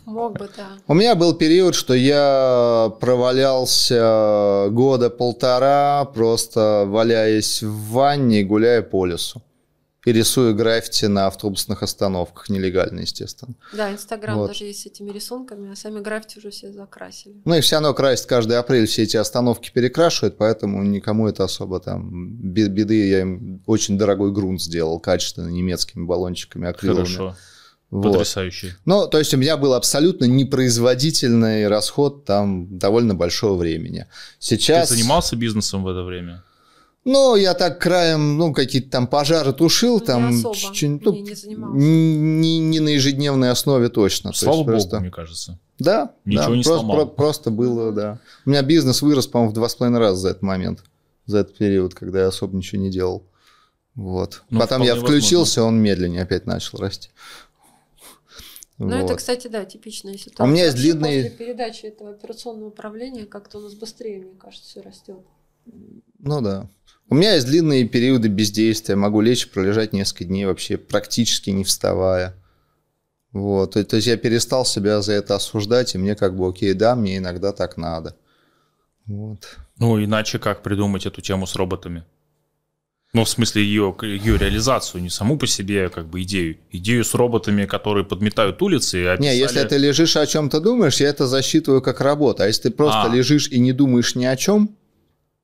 Мог 0.07 0.39
бы, 0.39 0.49
да. 0.57 0.69
У 0.87 0.95
меня 0.95 1.15
был 1.15 1.35
период, 1.35 1.75
что 1.75 1.95
я 1.95 2.93
провалялся 3.01 4.69
года 4.71 5.11
полтора, 5.11 6.05
просто 6.05 6.85
валяясь 6.87 7.63
в 7.63 7.91
ванне 7.91 8.41
и 8.41 8.45
гуляя 8.45 8.83
по 8.83 9.07
лесу. 9.07 9.43
И 10.05 10.13
рисуя 10.13 10.53
граффити 10.53 11.07
на 11.07 11.29
автобусных 11.29 11.83
остановках, 11.83 12.51
нелегально, 12.51 13.01
естественно. 13.01 13.55
Да, 13.73 13.91
Инстаграм 13.91 14.37
вот. 14.37 14.49
даже 14.49 14.65
есть 14.65 14.83
с 14.83 14.87
этими 14.87 15.11
рисунками, 15.11 15.73
а 15.73 15.77
сами 15.77 16.01
граффити 16.01 16.39
уже 16.39 16.51
все 16.51 16.71
закрасили. 16.71 17.41
Ну 17.47 17.55
и 17.55 17.63
все 17.63 17.77
равно 17.77 17.95
красит 17.95 18.27
каждый 18.27 18.59
апрель, 18.59 18.87
все 18.87 19.05
эти 19.05 19.17
остановки 19.17 19.71
перекрашивают, 19.73 20.37
поэтому 20.37 20.83
никому 20.83 21.27
это 21.27 21.45
особо 21.45 21.81
там 21.81 22.37
беды. 22.37 23.09
Я 23.09 23.23
им 23.23 23.63
очень 23.67 23.97
дорогой 23.97 24.31
грунт 24.31 24.61
сделал, 24.61 25.01
качественно, 25.01 25.49
немецкими 25.49 26.05
баллончиками, 26.05 26.69
акриловыми. 26.69 27.07
Хорошо. 27.07 27.37
Вот. 27.95 28.11
Потрясающий. 28.11 28.73
Ну, 28.87 29.07
то 29.07 29.21
есть 29.21 29.33
у 29.35 29.37
меня 29.37 29.57
был 29.57 29.73
абсолютно 29.73 30.25
непроизводительный 30.25 31.69
расход 31.69 32.25
там 32.25 32.77
довольно 32.77 33.15
большого 33.15 33.57
времени. 33.57 34.09
Сейчас... 34.41 34.89
Ты 34.89 34.97
занимался 34.97 35.37
бизнесом 35.37 35.85
в 35.85 35.89
это 35.89 36.03
время? 36.03 36.43
Ну, 37.05 37.37
я 37.37 37.55
так 37.55 37.81
краем, 37.81 38.37
ну, 38.37 38.53
какие-то 38.53 38.91
там 38.91 39.07
пожары 39.07 39.53
тушил, 39.53 40.01
ну, 40.01 40.05
там... 40.05 40.31
Не, 40.31 40.55
чуть, 40.73 41.05
ну, 41.05 41.13
не, 41.13 41.35
занимался. 41.35 41.79
Не, 41.79 42.59
не 42.59 42.81
на 42.81 42.89
ежедневной 42.89 43.51
основе 43.51 43.89
точно. 43.91 44.33
Слава 44.33 44.57
богу, 44.57 44.71
просто... 44.71 44.99
мне 44.99 45.11
кажется. 45.13 45.61
Да, 45.79 46.11
Ничего 46.25 46.43
да, 46.43 46.49
не 46.49 46.63
просто, 46.65 46.79
сломал. 46.81 46.97
Про, 46.97 47.07
просто 47.07 47.51
было, 47.53 47.93
да. 47.93 48.19
У 48.45 48.51
меня 48.51 48.63
бизнес 48.63 49.03
вырос, 49.03 49.29
по-моему, 49.29 49.53
в 49.53 49.55
два 49.55 49.69
с 49.69 49.77
половиной 49.77 50.01
раза 50.01 50.17
за 50.17 50.31
этот 50.31 50.43
момент, 50.43 50.83
за 51.27 51.39
этот 51.39 51.57
период, 51.57 51.95
когда 51.95 52.23
я 52.23 52.27
особо 52.27 52.57
ничего 52.57 52.83
не 52.83 52.91
делал. 52.91 53.23
Вот. 53.95 54.43
Ну, 54.51 54.59
Потом 54.59 54.83
я 54.83 54.97
включился, 54.97 55.61
возможно. 55.61 55.79
он 55.79 55.83
медленнее 55.85 56.23
опять 56.23 56.47
начал 56.47 56.79
расти. 56.79 57.11
Ну, 58.79 58.89
вот. 58.89 59.05
это, 59.05 59.15
кстати, 59.15 59.47
да, 59.47 59.65
типичная 59.65 60.17
ситуация. 60.17 60.45
У 60.45 60.49
меня 60.49 60.65
есть 60.65 60.77
длинные... 60.77 61.31
После 61.31 61.47
передачи 61.47 61.87
этого 61.87 62.11
операционного 62.11 62.69
управления 62.69 63.25
как-то 63.25 63.59
у 63.59 63.61
нас 63.61 63.75
быстрее, 63.75 64.19
мне 64.21 64.35
кажется, 64.37 64.69
все 64.69 64.81
растет. 64.81 65.21
Ну 66.19 66.41
да. 66.41 66.69
У 67.09 67.15
меня 67.15 67.35
есть 67.35 67.47
длинные 67.47 67.87
периоды 67.87 68.29
бездействия. 68.29 68.97
Могу 68.97 69.21
лечь, 69.21 69.49
пролежать 69.49 69.93
несколько 69.93 70.25
дней 70.25 70.47
вообще 70.47 70.77
практически 70.77 71.51
не 71.51 71.63
вставая. 71.63 72.35
Вот. 73.33 73.73
То 73.75 73.97
есть 73.97 74.07
я 74.07 74.17
перестал 74.17 74.65
себя 74.65 75.03
за 75.03 75.13
это 75.13 75.37
осуждать, 75.37 75.95
и 75.95 75.99
мне 75.99 76.17
как 76.17 76.37
бы 76.37 76.49
окей, 76.49 76.73
да, 76.73 76.97
мне 76.97 77.19
иногда 77.19 77.53
так 77.53 77.77
надо. 77.77 78.17
Вот. 79.07 79.59
Ну, 79.79 80.03
иначе 80.03 80.39
как 80.39 80.63
придумать 80.63 81.07
эту 81.07 81.21
тему 81.21 81.47
с 81.47 81.55
роботами? 81.57 82.05
Ну, 83.15 83.25
в 83.25 83.29
смысле, 83.29 83.63
ее, 83.63 83.95
ее 84.03 84.37
реализацию, 84.37 85.01
не 85.01 85.09
саму 85.09 85.39
по 85.39 85.47
себе 85.47 85.89
как 85.89 86.09
бы 86.09 86.23
идею. 86.23 86.59
Идею 86.73 87.05
с 87.05 87.15
роботами, 87.15 87.65
которые 87.65 88.05
подметают 88.05 88.61
улицы. 88.61 89.03
И 89.03 89.05
описали... 89.05 89.35
Не, 89.35 89.39
если 89.39 89.63
ты 89.63 89.77
лежишь 89.77 90.17
о 90.17 90.27
чем-то 90.27 90.61
думаешь, 90.61 90.97
я 90.97 91.11
это 91.11 91.29
засчитываю 91.29 91.81
как 91.81 92.01
работа. 92.01 92.43
А 92.43 92.47
если 92.49 92.63
ты 92.63 92.71
просто 92.73 93.05
а. 93.05 93.09
лежишь 93.15 93.49
и 93.49 93.61
не 93.61 93.73
думаешь 93.73 94.17
ни 94.17 94.25
о 94.25 94.37
чем... 94.37 94.77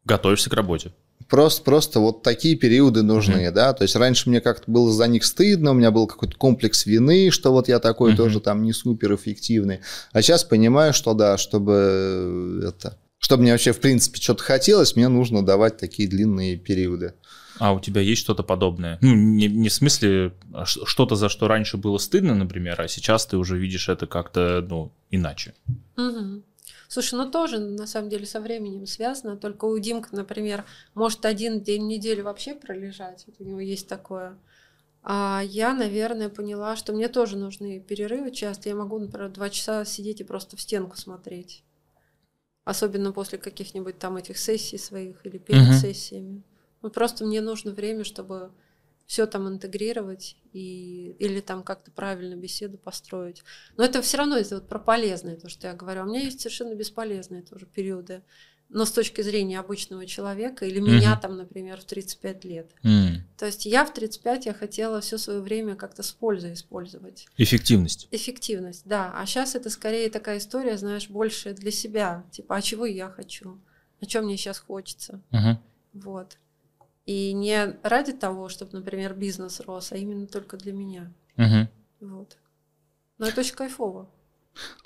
Готовишься 0.04 0.50
к 0.50 0.54
работе. 0.54 0.92
Просто, 1.28 1.62
просто 1.62 2.00
вот 2.00 2.24
такие 2.24 2.56
периоды 2.56 3.02
нужны, 3.02 3.46
mm-hmm. 3.46 3.52
да. 3.52 3.72
То 3.72 3.84
есть 3.84 3.94
раньше 3.94 4.28
мне 4.28 4.40
как-то 4.40 4.68
было 4.68 4.92
за 4.92 5.06
них 5.06 5.24
стыдно, 5.24 5.70
у 5.70 5.74
меня 5.74 5.92
был 5.92 6.08
какой-то 6.08 6.36
комплекс 6.36 6.86
вины, 6.86 7.30
что 7.30 7.52
вот 7.52 7.68
я 7.68 7.78
такой 7.78 8.12
mm-hmm. 8.12 8.16
тоже 8.16 8.40
там 8.40 8.64
не 8.64 8.72
супер 8.72 9.14
эффективный. 9.14 9.78
А 10.10 10.22
сейчас 10.22 10.42
понимаю, 10.42 10.92
что 10.92 11.14
да, 11.14 11.38
чтобы 11.38 12.64
это, 12.66 12.98
чтобы 13.18 13.44
мне 13.44 13.52
вообще 13.52 13.70
в 13.72 13.78
принципе 13.78 14.20
что-то 14.20 14.42
хотелось, 14.42 14.96
мне 14.96 15.06
нужно 15.06 15.46
давать 15.46 15.76
такие 15.76 16.08
длинные 16.08 16.56
периоды. 16.56 17.14
А 17.60 17.74
у 17.74 17.80
тебя 17.80 18.00
есть 18.00 18.22
что-то 18.22 18.42
подобное? 18.42 18.98
Ну, 19.02 19.14
не, 19.14 19.46
не 19.46 19.68
в 19.68 19.72
смысле 19.72 20.32
а 20.54 20.64
что-то, 20.64 21.14
за 21.14 21.28
что 21.28 21.46
раньше 21.46 21.76
было 21.76 21.98
стыдно, 21.98 22.34
например, 22.34 22.80
а 22.80 22.88
сейчас 22.88 23.26
ты 23.26 23.36
уже 23.36 23.58
видишь 23.58 23.90
это 23.90 24.06
как-то, 24.06 24.66
ну, 24.66 24.92
иначе. 25.10 25.54
Угу. 25.98 26.42
Слушай, 26.88 27.14
ну 27.14 27.30
тоже 27.30 27.58
на 27.58 27.86
самом 27.86 28.08
деле 28.08 28.26
со 28.26 28.40
временем 28.40 28.86
связано. 28.86 29.36
Только 29.36 29.66
у 29.66 29.78
Димка, 29.78 30.08
например, 30.16 30.64
может 30.94 31.24
один 31.26 31.60
день 31.60 31.82
в 31.82 31.86
неделю 31.86 32.24
вообще 32.24 32.54
пролежать. 32.54 33.24
Вот 33.26 33.36
у 33.38 33.44
него 33.44 33.60
есть 33.60 33.86
такое. 33.86 34.38
А 35.02 35.42
я, 35.44 35.74
наверное, 35.74 36.30
поняла, 36.30 36.76
что 36.76 36.92
мне 36.92 37.08
тоже 37.08 37.36
нужны 37.36 37.78
перерывы 37.78 38.32
часто. 38.32 38.70
Я 38.70 38.74
могу, 38.74 38.98
например, 38.98 39.30
два 39.30 39.50
часа 39.50 39.84
сидеть 39.84 40.20
и 40.20 40.24
просто 40.24 40.56
в 40.56 40.60
стенку 40.60 40.96
смотреть. 40.96 41.62
Особенно 42.64 43.12
после 43.12 43.38
каких-нибудь 43.38 43.98
там 43.98 44.16
этих 44.16 44.38
сессий 44.38 44.78
своих 44.78 45.24
или 45.26 45.38
перед 45.38 45.68
uh-huh. 45.68 45.80
сессиями. 45.80 46.42
Ну, 46.82 46.90
просто 46.90 47.24
мне 47.24 47.40
нужно 47.40 47.72
время, 47.72 48.04
чтобы 48.04 48.50
все 49.10 49.26
там 49.26 49.48
интегрировать 49.48 50.36
и, 50.52 51.16
или 51.18 51.40
там 51.40 51.64
как-то 51.64 51.90
правильно 51.90 52.36
беседу 52.36 52.78
построить. 52.78 53.42
Но 53.76 53.82
это 53.82 54.02
все 54.02 54.18
равно 54.18 54.36
это 54.36 54.54
вот 54.54 54.68
про 54.68 54.78
полезное, 54.78 55.34
то, 55.34 55.48
что 55.48 55.66
я 55.66 55.74
говорю. 55.74 56.02
А 56.02 56.04
у 56.04 56.06
меня 56.06 56.20
есть 56.20 56.40
совершенно 56.40 56.74
бесполезные 56.74 57.42
тоже 57.42 57.66
периоды. 57.66 58.22
Но 58.68 58.84
с 58.84 58.92
точки 58.92 59.20
зрения 59.22 59.58
обычного 59.58 60.06
человека 60.06 60.64
или 60.64 60.80
mm-hmm. 60.80 60.96
меня 60.96 61.16
там, 61.16 61.36
например, 61.36 61.80
в 61.80 61.84
35 61.86 62.44
лет. 62.44 62.70
Mm. 62.84 63.22
То 63.36 63.46
есть 63.46 63.66
я 63.66 63.84
в 63.84 63.92
35 63.92 64.46
я 64.46 64.54
хотела 64.54 65.00
все 65.00 65.18
свое 65.18 65.40
время 65.40 65.74
как-то 65.74 66.04
с 66.04 66.12
пользой 66.12 66.52
использовать. 66.52 67.26
Эффективность. 67.36 68.06
Эффективность, 68.12 68.82
да. 68.84 69.12
А 69.16 69.26
сейчас 69.26 69.56
это 69.56 69.70
скорее 69.70 70.08
такая 70.08 70.38
история, 70.38 70.78
знаешь, 70.78 71.10
больше 71.10 71.52
для 71.52 71.72
себя. 71.72 72.24
Типа, 72.30 72.54
а 72.54 72.62
чего 72.62 72.86
я 72.86 73.08
хочу? 73.08 73.58
О 74.00 74.06
чем 74.06 74.26
мне 74.26 74.36
сейчас 74.36 74.60
хочется? 74.60 75.20
Uh-huh. 75.32 75.56
Вот. 75.94 76.38
И 77.10 77.32
не 77.32 77.76
ради 77.82 78.12
того, 78.12 78.48
чтобы, 78.48 78.70
например, 78.78 79.14
бизнес 79.14 79.58
рос, 79.58 79.90
а 79.90 79.96
именно 79.96 80.28
только 80.28 80.56
для 80.56 80.72
меня. 80.72 81.12
Угу. 81.36 82.08
Вот. 82.08 82.36
Но 83.18 83.26
это 83.26 83.40
очень 83.40 83.56
кайфово. 83.56 84.08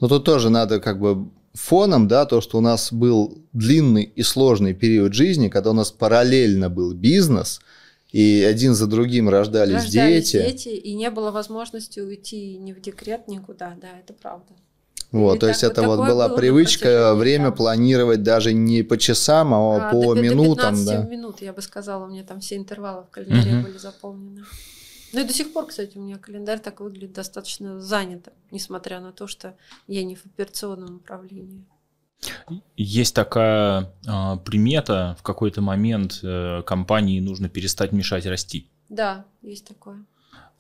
Но 0.01 0.09
тут 0.09 0.25
тоже 0.25 0.49
надо 0.49 0.81
как 0.81 0.99
бы 0.99 1.29
фоном, 1.53 2.09
да, 2.09 2.25
то, 2.25 2.41
что 2.41 2.57
у 2.57 2.63
нас 2.63 2.91
был 2.95 3.45
длинный 3.53 4.05
и 4.05 4.23
сложный 4.23 4.73
период 4.73 5.13
жизни, 5.13 5.51
когда 5.51 5.73
у 5.73 5.75
нас 5.75 5.93
параллельно 5.93 6.71
был 6.71 6.95
бизнес, 6.95 7.61
и 8.11 8.43
один 8.43 8.75
за 8.75 8.87
другим 8.87 9.29
рождались, 9.29 9.83
рождались 9.83 10.31
дети. 10.31 10.47
дети, 10.47 10.69
и 10.69 10.95
не 10.95 11.11
было 11.11 11.31
возможности 11.31 12.01
уйти 12.01 12.57
ни 12.57 12.73
в 12.73 12.81
декрет, 12.81 13.29
никуда, 13.29 13.77
да, 13.79 13.99
это 13.99 14.15
правда. 14.15 14.55
Вот, 15.15 15.41
то 15.41 15.49
есть 15.49 15.63
это 15.63 15.83
вот 15.83 16.01
была 16.01 16.29
привычка 16.29 17.15
время 17.15 17.53
планировать 17.53 18.25
даже 18.25 18.53
не 18.53 18.83
по 18.83 18.99
часам, 18.99 19.55
а, 19.55 19.89
а 19.89 19.93
по 19.93 20.15
до, 20.15 20.21
минутам. 20.21 20.75
До 20.75 20.81
15 20.81 20.87
да. 20.87 21.03
минут, 21.09 21.41
я 21.41 21.53
бы 21.53 21.63
сказала, 21.63 22.05
у 22.05 22.09
меня 22.09 22.25
там 22.25 22.41
все 22.41 22.57
интервалы 22.57 23.05
в 23.05 23.11
календаре 23.11 23.59
угу. 23.59 23.67
были 23.69 23.79
заполнены. 23.79 24.45
Ну 25.13 25.21
и 25.21 25.25
до 25.25 25.33
сих 25.33 25.53
пор, 25.53 25.67
кстати, 25.67 25.97
у 25.97 26.01
меня 26.01 26.19
календарь 26.19 26.59
так 26.59 26.81
выглядит 26.81 27.13
достаточно 27.13 27.79
занято, 27.79 28.33
несмотря 28.51 28.99
на 28.99 29.13
то, 29.13 29.29
что 29.29 29.55
я 29.87 30.03
не 30.03 30.17
в 30.17 30.27
операционном 30.27 30.97
управлении. 30.97 31.65
Есть 32.77 33.15
такая 33.15 33.93
э, 34.05 34.37
примета, 34.45 35.17
в 35.21 35.23
какой-то 35.23 35.61
момент 35.61 36.19
э, 36.25 36.63
компании 36.67 37.21
нужно 37.21 37.49
перестать 37.49 37.93
мешать 37.93 38.27
расти. 38.27 38.69
Да, 38.89 39.27
есть 39.43 39.69
такое. 39.69 40.05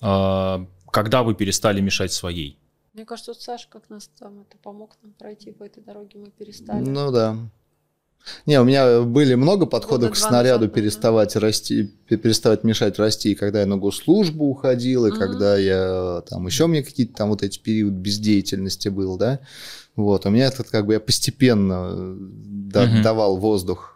Э, 0.00 0.64
когда 0.92 1.24
вы 1.24 1.34
перестали 1.34 1.80
мешать 1.80 2.12
своей? 2.12 2.60
Мне 2.94 3.04
кажется, 3.04 3.32
вот 3.32 3.42
Саша 3.42 3.68
как 3.68 3.90
нас 3.90 4.08
там 4.18 4.42
это 4.42 4.56
помог 4.62 4.96
нам 5.02 5.12
пройти 5.12 5.50
по 5.50 5.64
этой 5.64 5.82
дороге, 5.82 6.18
мы 6.18 6.30
перестали. 6.30 6.80
Ну 6.80 7.10
да. 7.10 7.36
Не, 8.46 8.60
у 8.60 8.64
меня 8.64 9.02
были 9.02 9.34
много 9.34 9.66
подходов 9.66 10.12
к 10.12 10.16
снаряду 10.16 10.60
назад, 10.64 10.74
переставать 10.74 11.34
да. 11.34 11.40
расти, 11.40 11.92
переставать 12.08 12.64
мешать 12.64 12.98
расти, 12.98 13.32
и 13.32 13.34
когда 13.34 13.60
я 13.60 13.66
на 13.66 13.76
госслужбу 13.76 14.46
уходил, 14.46 15.06
и 15.06 15.10
угу. 15.10 15.18
когда 15.18 15.58
я 15.58 16.22
там 16.28 16.46
еще 16.46 16.64
у 16.64 16.68
меня 16.68 16.82
какие-то 16.82 17.14
там 17.14 17.30
вот 17.30 17.42
эти 17.42 17.58
период 17.58 17.92
бездеятельности 17.94 18.88
был, 18.88 19.18
да. 19.18 19.40
Вот, 19.96 20.24
у 20.24 20.30
меня 20.30 20.46
этот 20.46 20.70
как 20.70 20.86
бы 20.86 20.94
я 20.94 21.00
постепенно 21.00 22.16
да, 22.16 22.84
угу. 22.84 23.02
давал 23.02 23.36
воздух 23.36 23.93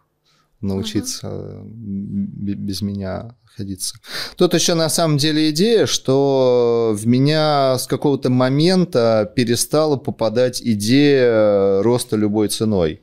научиться 0.60 1.28
угу. 1.28 1.68
без 1.70 2.82
меня 2.82 3.34
находиться. 3.42 3.96
Тут 4.36 4.54
еще 4.54 4.74
на 4.74 4.88
самом 4.88 5.18
деле 5.18 5.50
идея, 5.50 5.86
что 5.86 6.94
в 6.96 7.06
меня 7.06 7.78
с 7.78 7.86
какого-то 7.86 8.30
момента 8.30 9.30
перестала 9.34 9.96
попадать 9.96 10.60
идея 10.62 11.82
роста 11.82 12.16
любой 12.16 12.48
ценой. 12.48 13.02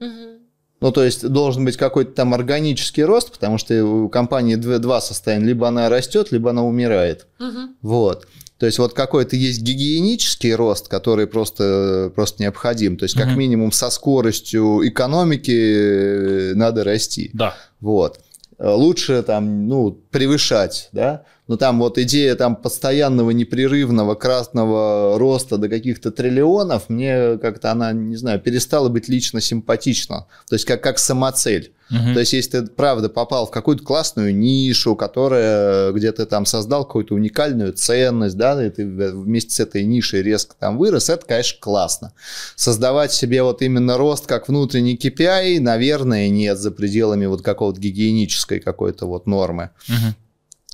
Угу. 0.00 0.34
Ну, 0.80 0.92
то 0.92 1.02
есть 1.02 1.26
должен 1.26 1.64
быть 1.64 1.76
какой-то 1.76 2.12
там 2.12 2.34
органический 2.34 3.04
рост, 3.04 3.32
потому 3.32 3.58
что 3.58 3.84
у 3.84 4.08
компании 4.08 4.56
два 4.56 5.00
состояния. 5.00 5.46
Либо 5.46 5.68
она 5.68 5.88
растет, 5.88 6.30
либо 6.30 6.50
она 6.50 6.62
умирает. 6.62 7.26
Угу. 7.40 7.58
Вот. 7.82 8.26
То 8.58 8.66
есть 8.66 8.78
вот 8.78 8.94
какой-то 8.94 9.36
есть 9.36 9.62
гигиенический 9.62 10.54
рост, 10.54 10.88
который 10.88 11.26
просто, 11.26 12.12
просто 12.14 12.42
необходим. 12.42 12.96
То 12.96 13.04
есть 13.04 13.16
как 13.16 13.28
угу. 13.28 13.36
минимум 13.36 13.72
со 13.72 13.90
скоростью 13.90 14.86
экономики 14.88 16.52
надо 16.54 16.84
расти. 16.84 17.30
Да. 17.32 17.56
Вот. 17.80 18.20
Э, 18.58 18.70
лучше 18.70 19.22
там, 19.22 19.66
ну, 19.68 19.98
превышать, 20.10 20.88
да, 20.92 21.24
но 21.46 21.56
там 21.56 21.78
вот 21.78 21.98
идея 21.98 22.34
там 22.36 22.56
постоянного 22.56 23.30
непрерывного 23.30 24.14
красного 24.14 25.18
роста 25.18 25.58
до 25.58 25.68
каких-то 25.68 26.10
триллионов, 26.10 26.88
мне 26.88 27.38
как-то 27.38 27.70
она, 27.70 27.92
не 27.92 28.16
знаю, 28.16 28.40
перестала 28.40 28.88
быть 28.88 29.08
лично 29.08 29.40
симпатична, 29.40 30.26
то 30.48 30.54
есть 30.54 30.64
как, 30.64 30.82
как 30.82 30.98
самоцель. 30.98 31.72
Угу. 31.90 32.14
То 32.14 32.20
есть, 32.20 32.32
если 32.32 32.60
ты, 32.60 32.66
правда, 32.66 33.10
попал 33.10 33.46
в 33.46 33.50
какую-то 33.50 33.84
классную 33.84 34.34
нишу, 34.34 34.96
которая, 34.96 35.92
где 35.92 36.12
ты 36.12 36.24
там 36.24 36.46
создал 36.46 36.86
какую-то 36.86 37.14
уникальную 37.14 37.74
ценность, 37.74 38.36
да, 38.36 38.64
и 38.64 38.70
ты 38.70 38.86
вместе 38.86 39.50
с 39.50 39.60
этой 39.60 39.84
нишей 39.84 40.22
резко 40.22 40.54
там 40.58 40.78
вырос, 40.78 41.10
это, 41.10 41.26
конечно, 41.26 41.58
классно. 41.60 42.12
Создавать 42.56 43.12
себе 43.12 43.42
вот 43.42 43.60
именно 43.60 43.98
рост 43.98 44.26
как 44.26 44.48
внутренний 44.48 44.96
KPI, 44.96 45.60
наверное, 45.60 46.30
нет 46.30 46.58
за 46.58 46.70
пределами 46.70 47.26
вот 47.26 47.42
какого-то 47.42 47.78
гигиенической 47.78 48.60
какой-то 48.60 49.06
вот 49.06 49.26
нормы. 49.26 49.70
Угу. 49.88 50.14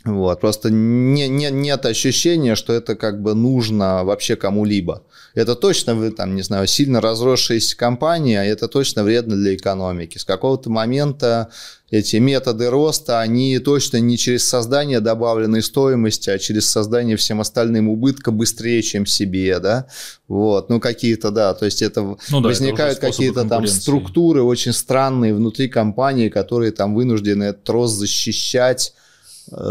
Вот, 0.05 0.41
просто 0.41 0.71
не, 0.71 1.29
не, 1.29 1.51
нет 1.51 1.85
ощущения, 1.85 2.55
что 2.55 2.73
это 2.73 2.97
как 2.97 3.21
бы 3.21 3.35
нужно 3.35 4.03
вообще 4.03 4.35
кому-либо. 4.35 5.03
Это 5.35 5.55
точно, 5.55 5.95
вы 5.95 6.11
там, 6.11 6.35
не 6.35 6.41
знаю, 6.41 6.67
сильно 6.67 7.03
разросшаяся 7.03 7.77
компания, 7.77 8.43
это 8.43 8.67
точно 8.67 9.05
вредно 9.05 9.37
для 9.37 9.55
экономики. 9.55 10.17
С 10.17 10.25
какого-то 10.25 10.71
момента 10.71 11.51
эти 11.91 12.17
методы 12.17 12.71
роста, 12.71 13.21
они 13.21 13.59
точно 13.59 13.99
не 13.99 14.17
через 14.17 14.49
создание 14.49 15.01
добавленной 15.01 15.63
стоимости, 15.63 16.31
а 16.31 16.39
через 16.39 16.71
создание 16.71 17.19
всем 17.19 17.41
остальным 17.43 17.91
убытка 17.91 18.31
быстрее, 18.31 18.81
чем 18.81 19.05
себе, 19.05 19.59
да, 19.59 19.87
вот, 20.29 20.71
ну 20.71 20.81
какие-то, 20.81 21.31
да, 21.31 21.53
то 21.53 21.67
есть 21.67 21.83
это 21.83 22.17
ну, 22.31 22.41
да, 22.41 22.49
возникают 22.49 23.01
какие-то 23.01 23.45
там 23.45 23.67
структуры 23.67 24.43
очень 24.43 24.73
странные 24.73 25.35
внутри 25.35 25.69
компании, 25.69 26.31
которые 26.31 26.73
там 26.73 26.95
вынуждены 26.95 27.45
этот 27.45 27.69
рост 27.69 27.97
защищать, 27.97 28.95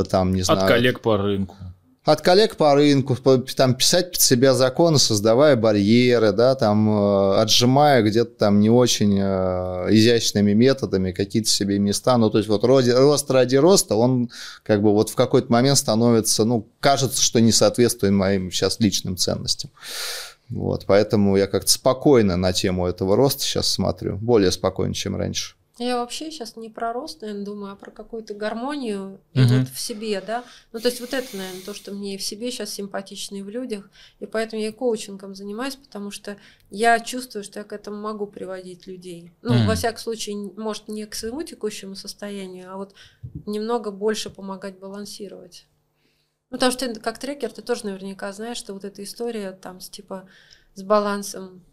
там, 0.09 0.33
не 0.33 0.41
знаю. 0.41 0.61
От 0.61 0.67
коллег 0.67 1.01
по 1.01 1.17
рынку 1.17 1.55
от 2.11 2.21
коллег 2.21 2.55
по 2.55 2.73
рынку, 2.75 3.15
там, 3.55 3.75
писать 3.75 4.11
под 4.11 4.21
себя 4.21 4.53
законы, 4.53 4.97
создавая 4.97 5.55
барьеры, 5.55 6.31
да, 6.31 6.55
там, 6.55 6.89
э, 6.89 7.35
отжимая 7.39 8.01
где-то 8.01 8.31
там 8.31 8.59
не 8.59 8.69
очень 8.69 9.17
э, 9.19 9.87
изящными 9.91 10.53
методами 10.53 11.11
какие-то 11.11 11.49
себе 11.49 11.77
места. 11.77 12.17
Ну, 12.17 12.29
то 12.29 12.37
есть 12.37 12.49
вот 12.49 12.63
роди, 12.63 12.91
рост 12.91 13.29
ради 13.29 13.57
роста, 13.57 13.95
он 13.95 14.29
как 14.63 14.81
бы 14.81 14.91
вот 14.91 15.09
в 15.09 15.15
какой-то 15.15 15.51
момент 15.51 15.77
становится, 15.77 16.45
ну, 16.45 16.67
кажется, 16.79 17.21
что 17.21 17.39
не 17.41 17.51
соответствует 17.51 18.13
моим 18.13 18.49
сейчас 18.51 18.79
личным 18.79 19.17
ценностям. 19.17 19.71
Вот, 20.49 20.85
поэтому 20.87 21.37
я 21.37 21.45
как-то 21.45 21.69
спокойно 21.69 22.37
на 22.37 22.53
тему 22.53 22.87
этого 22.87 23.15
роста 23.15 23.43
сейчас 23.43 23.67
смотрю, 23.67 24.17
более 24.17 24.51
спокойно, 24.51 24.95
чем 24.95 25.15
раньше. 25.15 25.58
Я 25.79 25.95
вообще 25.97 26.29
сейчас 26.29 26.57
не 26.57 26.69
про 26.69 26.91
рост, 26.91 27.21
наверное, 27.21 27.45
думаю, 27.45 27.71
а 27.71 27.75
про 27.77 27.89
какую-то 27.89 28.33
гармонию 28.33 29.21
угу. 29.33 29.43
вот 29.43 29.69
в 29.69 29.79
себе, 29.79 30.21
да. 30.21 30.43
Ну, 30.73 30.79
то 30.79 30.89
есть 30.89 30.99
вот 30.99 31.13
это, 31.13 31.37
наверное, 31.37 31.61
то, 31.61 31.73
что 31.73 31.93
мне 31.93 32.15
и 32.15 32.17
в 32.17 32.21
себе 32.21 32.51
сейчас 32.51 32.71
симпатично 32.71 33.37
и 33.37 33.41
в 33.41 33.49
людях, 33.49 33.89
и 34.19 34.25
поэтому 34.25 34.61
я 34.61 34.67
и 34.67 34.73
коучингом 34.73 35.35
занимаюсь, 35.35 35.77
потому 35.77 36.11
что 36.11 36.35
я 36.69 36.99
чувствую, 36.99 37.45
что 37.45 37.59
я 37.59 37.63
к 37.63 37.71
этому 37.71 37.95
могу 37.95 38.27
приводить 38.27 38.87
людей. 38.87 39.31
Ну, 39.41 39.53
mm. 39.53 39.67
во 39.67 39.75
всяком 39.75 39.99
случае, 39.99 40.35
может, 40.57 40.89
не 40.89 41.05
к 41.05 41.15
своему 41.15 41.43
текущему 41.43 41.95
состоянию, 41.95 42.73
а 42.73 42.75
вот 42.75 42.93
немного 43.45 43.91
больше 43.91 44.29
помогать 44.29 44.77
балансировать. 44.79 45.65
Ну, 46.49 46.57
потому 46.57 46.73
что 46.73 46.93
ты, 46.93 46.99
как 46.99 47.19
трекер, 47.19 47.53
ты 47.53 47.61
тоже 47.61 47.85
наверняка 47.85 48.33
знаешь, 48.33 48.57
что 48.57 48.73
вот 48.73 48.83
эта 48.83 49.01
история 49.01 49.53
там 49.53 49.79
с 49.79 49.89
типа 49.89 50.27
с 50.73 50.83
балансом 50.83 51.63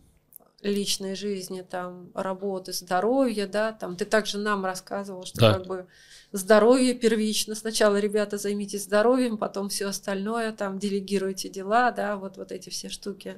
личной 0.68 1.14
жизни, 1.14 1.64
там, 1.68 2.10
работы, 2.14 2.72
здоровья, 2.72 3.46
да, 3.46 3.72
там, 3.72 3.96
ты 3.96 4.04
также 4.04 4.38
нам 4.38 4.64
рассказывал, 4.64 5.24
что 5.24 5.40
да. 5.40 5.54
как 5.54 5.66
бы 5.66 5.86
здоровье 6.32 6.94
первично. 6.94 7.54
Сначала, 7.54 7.98
ребята, 7.98 8.38
займитесь 8.38 8.84
здоровьем, 8.84 9.38
потом 9.38 9.68
все 9.68 9.86
остальное, 9.88 10.52
там, 10.52 10.78
делегируйте 10.78 11.48
дела, 11.48 11.90
да, 11.90 12.16
вот, 12.16 12.36
вот 12.36 12.52
эти 12.52 12.70
все 12.70 12.88
штуки. 12.88 13.36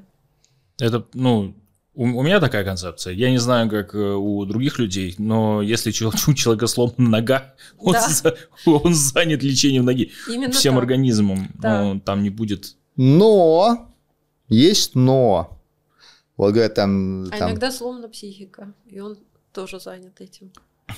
Это, 0.78 1.06
ну, 1.14 1.54
у, 1.98 2.04
у 2.04 2.22
меня 2.22 2.38
такая 2.38 2.64
концепция. 2.64 3.12
Я 3.12 3.30
не 3.30 3.38
знаю, 3.38 3.68
как 3.68 3.92
э, 3.92 3.98
у 3.98 4.44
других 4.44 4.78
людей, 4.78 5.16
но 5.18 5.60
если 5.62 5.90
у 6.30 6.34
человека 6.34 6.68
сломана 6.68 7.10
нога, 7.10 7.54
он, 7.78 7.94
да. 7.94 8.08
за, 8.08 8.36
он 8.64 8.94
занят 8.94 9.42
лечением 9.42 9.84
ноги 9.84 10.12
Именно 10.28 10.52
всем 10.52 10.74
так. 10.74 10.82
организмом. 10.82 11.50
Да. 11.54 11.82
Он 11.82 12.00
там 12.00 12.22
не 12.22 12.30
будет. 12.30 12.76
Но 12.96 13.92
есть 14.48 14.94
но. 14.94 15.57
Вот 16.38 16.52
говорят, 16.52 16.74
там... 16.74 17.24
А 17.24 17.36
там... 17.36 17.50
иногда 17.50 17.70
сломана 17.70 18.08
психика, 18.08 18.72
и 18.86 19.00
он 19.00 19.18
тоже 19.52 19.80
занят 19.80 20.20
этим. 20.20 20.52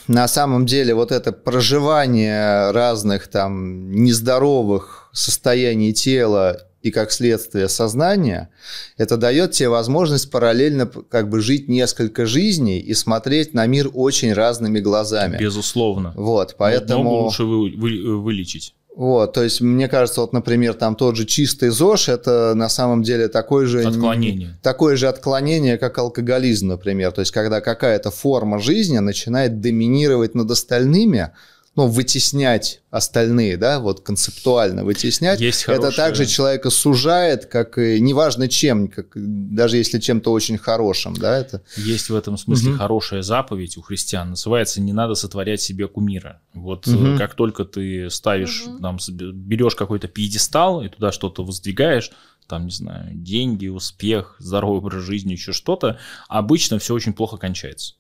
На 0.07 0.29
самом 0.29 0.67
деле 0.67 0.95
вот 0.95 1.11
это 1.11 1.33
проживание 1.33 2.71
разных 2.71 3.27
там 3.27 3.91
нездоровых 3.91 5.11
состояний 5.13 5.93
тела 5.93 6.61
и 6.83 6.91
как 6.91 7.11
следствие 7.11 7.69
сознания, 7.69 8.51
это 8.97 9.17
дает 9.17 9.53
тебе 9.53 9.69
возможность 9.69 10.31
параллельно 10.31 10.87
как 10.87 11.29
бы 11.29 11.41
жить 11.41 11.69
несколько 11.69 12.27
жизней 12.27 12.79
и 12.79 12.95
смотреть 12.95 13.53
на 13.53 13.67
мир 13.67 13.91
очень 13.93 14.33
разными 14.33 14.81
глазами. 14.81 15.39
Безусловно. 15.39 16.13
Вот, 16.17 16.55
поэтому... 16.57 17.03
Много 17.03 17.23
лучше 17.25 17.45
вы, 17.45 17.77
вы, 17.77 18.21
вылечить. 18.21 18.75
Вот, 18.97 19.33
то 19.33 19.43
есть, 19.43 19.61
мне 19.61 19.89
кажется, 19.89 20.21
вот, 20.21 20.33
например, 20.33 20.75
там 20.75 20.97
тот 20.97 21.17
же 21.17 21.25
чистый 21.25 21.69
ЗОЖ, 21.69 22.09
это 22.09 22.55
на 22.55 22.69
самом 22.69 23.03
деле 23.03 23.29
такое 23.29 23.67
же... 23.67 23.83
Отклонение. 23.85 24.59
Такое 24.63 24.97
же 24.97 25.07
отклонение, 25.07 25.79
как 25.79 25.97
алкоголизм, 25.99 26.69
например. 26.69 27.13
То 27.13 27.21
есть, 27.21 27.31
когда 27.31 27.61
какая-то 27.61 28.11
форма 28.11 28.59
жизни 28.59 28.99
начинает 28.99 29.61
доминировать 29.61 30.35
над 30.35 30.51
остальными, 30.51 31.31
ну, 31.77 31.87
вытеснять 31.87 32.83
остальные, 32.91 33.57
да, 33.57 33.79
вот 33.79 34.01
концептуально 34.01 34.85
вытеснять, 34.85 35.41
Есть 35.41 35.65
это 35.69 35.93
также 35.93 36.27
человека 36.27 36.69
сужает, 36.69 37.47
как 37.47 37.79
и 37.79 38.01
неважно 38.01 38.49
чем, 38.49 38.89
как, 38.89 39.13
даже 39.15 39.77
если 39.77 40.01
чем-то 40.01 40.33
очень 40.33 40.59
хорошим, 40.59 41.15
да, 41.15 41.39
это... 41.39 41.63
Есть 41.77 42.11
в 42.11 42.17
этом 42.17 42.37
смысле 42.37 42.73
угу. 42.73 42.79
хорошая 42.79 43.23
заповедь 43.23 43.77
у 43.77 43.83
христиан, 43.83 44.31
называется 44.31 44.81
«не 44.81 44.93
надо 44.93 45.15
сотворять 45.15 45.63
себе 45.63 45.87
кумира». 45.87 46.41
Вот 46.55 46.89
угу. 46.89 47.17
как 47.17 47.35
только 47.35 47.65
ты 47.65 48.11
ставишь, 48.11 48.65
угу. 48.67 48.81
там, 48.81 48.99
берешь 49.09 49.77
какой-то 49.77 50.09
пьедестал 50.09 50.83
и 50.83 50.89
туда 50.89 51.13
что-то 51.13 51.45
воздвигаешь, 51.45 52.11
там, 52.49 52.65
не 52.65 52.73
знаю, 52.73 53.15
деньги, 53.15 53.69
успех, 53.69 54.35
здоровый 54.41 54.79
образ 54.79 55.05
жизни, 55.05 55.33
еще 55.33 55.53
что-то, 55.53 56.01
обычно 56.29 56.81
все 56.81 56.95
очень 56.95 57.13
плохо 57.13 57.37
кончается. 57.37 57.95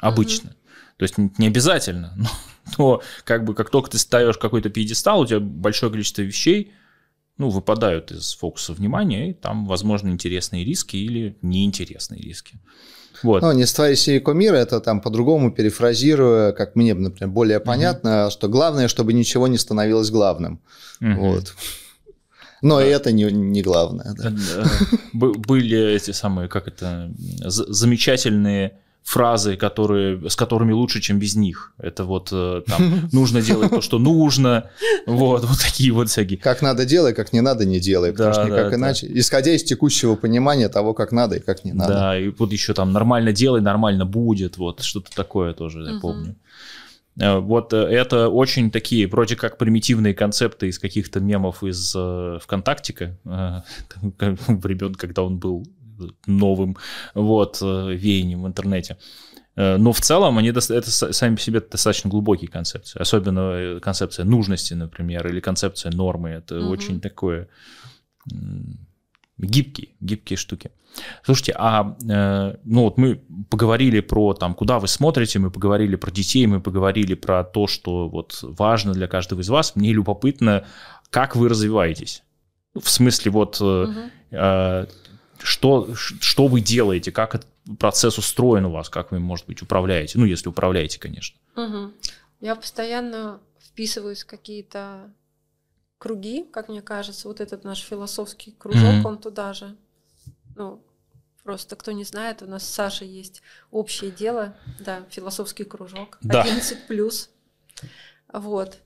Обычно. 0.00 0.50
Угу. 0.50 0.56
То 0.96 1.02
есть 1.02 1.14
не 1.38 1.46
обязательно, 1.46 2.14
но, 2.16 2.28
но 2.78 3.02
как 3.24 3.44
бы 3.44 3.54
как 3.54 3.70
только 3.70 3.90
ты 3.90 3.98
ставишь 3.98 4.38
какой-то 4.38 4.70
пьедестал, 4.70 5.20
у 5.20 5.26
тебя 5.26 5.40
большое 5.40 5.90
количество 5.90 6.22
вещей, 6.22 6.72
ну, 7.38 7.48
выпадают 7.48 8.12
из 8.12 8.34
фокуса 8.34 8.74
внимания, 8.74 9.30
и 9.30 9.32
там, 9.32 9.66
возможно, 9.66 10.10
интересные 10.10 10.64
риски 10.64 10.96
или 10.96 11.38
неинтересные 11.40 12.20
риски. 12.20 12.60
Вот. 13.22 13.42
Ну, 13.42 13.52
не 13.52 13.66
створи 13.66 13.94
себе 13.94 14.20
кумира, 14.20 14.56
это 14.56 14.80
там 14.80 15.00
по-другому 15.00 15.50
перефразируя, 15.50 16.52
как 16.52 16.76
мне, 16.76 16.94
например, 16.94 17.30
более 17.30 17.60
понятно, 17.60 18.24
угу. 18.24 18.30
что 18.30 18.48
главное, 18.48 18.88
чтобы 18.88 19.12
ничего 19.12 19.48
не 19.48 19.58
становилось 19.58 20.10
главным. 20.10 20.60
Угу. 21.00 21.14
Вот. 21.14 21.54
Но 22.62 22.78
да. 22.78 22.84
это 22.84 23.12
не, 23.12 23.24
не 23.24 23.62
главное. 23.62 24.14
Да. 24.14 24.34
Были 25.12 25.94
эти 25.94 26.10
самые, 26.10 26.48
как 26.48 26.68
это, 26.68 27.10
замечательные 27.16 28.78
фразы, 29.02 29.56
которые, 29.56 30.28
с 30.28 30.36
которыми 30.36 30.72
лучше, 30.72 31.00
чем 31.00 31.18
без 31.18 31.34
них. 31.34 31.72
Это 31.78 32.04
вот 32.04 32.28
э, 32.32 32.62
там 32.66 33.08
нужно 33.12 33.42
делать 33.42 33.70
то, 33.70 33.80
что 33.80 33.98
нужно, 33.98 34.70
вот, 35.06 35.44
вот 35.44 35.58
такие 35.58 35.92
вот 35.92 36.08
всякие. 36.08 36.38
Как 36.38 36.62
надо 36.62 36.84
делай, 36.84 37.14
как 37.14 37.32
не 37.32 37.40
надо 37.40 37.64
не 37.64 37.80
делай, 37.80 38.12
потому 38.12 38.34
да, 38.34 38.34
что 38.34 38.44
никак 38.44 38.70
да, 38.70 38.76
иначе, 38.76 39.08
да. 39.08 39.18
исходя 39.18 39.52
из 39.52 39.64
текущего 39.64 40.16
понимания 40.16 40.68
того, 40.68 40.94
как 40.94 41.12
надо 41.12 41.36
и 41.36 41.40
как 41.40 41.64
не 41.64 41.72
надо. 41.72 41.92
Да, 41.92 42.18
и 42.18 42.28
вот 42.28 42.52
еще 42.52 42.74
там 42.74 42.92
нормально 42.92 43.32
делай, 43.32 43.60
нормально 43.60 44.04
будет, 44.04 44.58
вот 44.58 44.82
что-то 44.82 45.10
такое 45.14 45.54
тоже, 45.54 45.82
я 45.82 46.00
помню. 46.00 46.36
Э, 47.18 47.38
вот 47.38 47.72
э, 47.72 47.76
это 47.76 48.28
очень 48.28 48.70
такие, 48.70 49.06
вроде 49.06 49.36
как 49.36 49.58
примитивные 49.58 50.14
концепты 50.14 50.68
из 50.68 50.78
каких-то 50.78 51.20
мемов 51.20 51.64
из 51.64 51.94
э, 51.96 52.38
ВКонтактика, 52.42 53.16
э, 53.24 53.60
времен, 54.46 54.94
когда 54.94 55.22
он 55.22 55.38
был 55.38 55.66
новым 56.26 56.76
вот, 57.14 57.58
э, 57.62 57.94
веянием 57.94 58.42
в 58.42 58.46
интернете. 58.46 58.96
Э, 59.56 59.76
но 59.76 59.92
в 59.92 60.00
целом 60.00 60.38
они 60.38 60.48
это 60.48 60.60
сами 60.60 61.34
по 61.34 61.40
себе 61.40 61.60
достаточно 61.60 62.10
глубокие 62.10 62.48
концепции. 62.48 63.00
Особенно 63.00 63.40
э, 63.40 63.80
концепция 63.80 64.24
нужности, 64.24 64.74
например, 64.74 65.26
или 65.28 65.40
концепция 65.40 65.92
нормы. 65.92 66.30
Это 66.30 66.60
угу. 66.60 66.70
очень 66.70 67.00
такое 67.00 67.48
гибкие, 69.38 69.88
гибкие 70.00 70.36
штуки. 70.36 70.70
Слушайте, 71.24 71.54
а 71.56 71.96
ну 72.64 72.82
вот 72.82 72.98
мы 72.98 73.22
поговорили 73.48 74.00
про 74.00 74.34
там, 74.34 74.54
куда 74.54 74.78
вы 74.78 74.88
смотрите, 74.88 75.38
мы 75.38 75.50
поговорили 75.50 75.96
про 75.96 76.10
детей, 76.10 76.46
мы 76.46 76.60
поговорили 76.60 77.14
про 77.14 77.44
то, 77.44 77.66
что 77.66 78.08
вот 78.08 78.40
важно 78.42 78.92
для 78.92 79.06
каждого 79.06 79.40
из 79.40 79.48
вас. 79.48 79.76
Мне 79.76 79.92
любопытно, 79.92 80.66
как 81.10 81.36
вы 81.36 81.48
развиваетесь. 81.48 82.22
В 82.74 82.90
смысле, 82.90 83.30
вот 83.30 83.60
угу 83.60 83.88
что, 85.42 85.94
что 85.94 86.46
вы 86.46 86.60
делаете, 86.60 87.12
как 87.12 87.34
этот 87.34 87.48
процесс 87.78 88.18
устроен 88.18 88.66
у 88.66 88.70
вас, 88.70 88.88
как 88.88 89.12
вы, 89.12 89.18
может 89.18 89.46
быть, 89.46 89.62
управляете, 89.62 90.18
ну, 90.18 90.24
если 90.24 90.48
управляете, 90.48 90.98
конечно. 90.98 91.38
Угу. 91.56 91.92
Я 92.40 92.56
постоянно 92.56 93.40
вписываюсь 93.60 94.22
в 94.22 94.26
какие-то 94.26 95.12
круги, 95.98 96.44
как 96.50 96.68
мне 96.68 96.82
кажется, 96.82 97.28
вот 97.28 97.40
этот 97.40 97.64
наш 97.64 97.80
философский 97.80 98.52
кружок, 98.52 98.82
mm 98.82 99.06
он 99.06 99.18
туда 99.18 99.52
же. 99.52 99.76
Ну, 100.56 100.82
просто 101.42 101.76
кто 101.76 101.92
не 101.92 102.04
знает, 102.04 102.42
у 102.42 102.46
нас 102.46 102.64
с 102.64 102.72
Сашей 102.72 103.08
есть 103.08 103.42
общее 103.70 104.10
дело, 104.10 104.56
да, 104.78 105.04
философский 105.10 105.64
кружок, 105.64 106.18
да. 106.22 106.42
11 106.42 106.86
плюс. 106.86 107.30
Вот. 108.32 108.78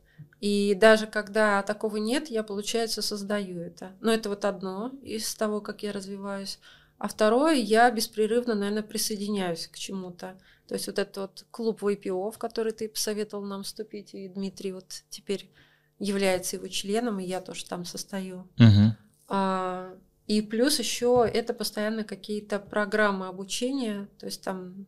И 0.45 0.75
даже 0.75 1.07
когда 1.07 1.63
такого 1.63 1.97
нет, 1.97 2.29
я, 2.29 2.43
получается, 2.43 3.01
создаю 3.01 3.61
это. 3.61 3.93
Но 4.01 4.13
это 4.13 4.29
вот 4.29 4.45
одно 4.45 4.93
из 5.03 5.35
того, 5.35 5.63
как 5.63 5.83
я 5.83 5.91
развиваюсь. 5.91 6.59
А 6.99 7.09
второе, 7.09 7.55
я 7.55 7.91
беспрерывно, 7.91 8.55
наверное, 8.55 8.83
присоединяюсь 8.83 9.69
к 9.69 9.79
чему-то. 9.79 10.39
То 10.69 10.75
есть 10.75 10.87
вот 10.87 10.99
этот 10.99 11.17
вот 11.17 11.47
клуб 11.51 11.83
VPO, 11.83 12.31
в 12.31 12.37
который 12.37 12.73
ты 12.73 12.91
посоветовал 12.91 13.43
нам 13.47 13.63
вступить, 13.63 14.13
и 14.13 14.29
Дмитрий 14.29 14.73
вот 14.73 15.05
теперь 15.09 15.51
является 15.99 16.57
его 16.57 16.69
членом, 16.69 17.21
и 17.21 17.25
я 17.25 17.41
тоже 17.41 17.65
там 17.65 17.87
состою. 17.87 18.47
Мгм. 18.59 18.99
А, 19.29 19.95
И 20.27 20.43
плюс 20.43 20.79
еще 20.79 21.27
это 21.33 21.55
постоянно 21.55 22.05
какие-то 22.05 22.59
программы 22.59 23.29
обучения, 23.29 24.11
то 24.19 24.27
есть 24.27 24.43
там 24.43 24.87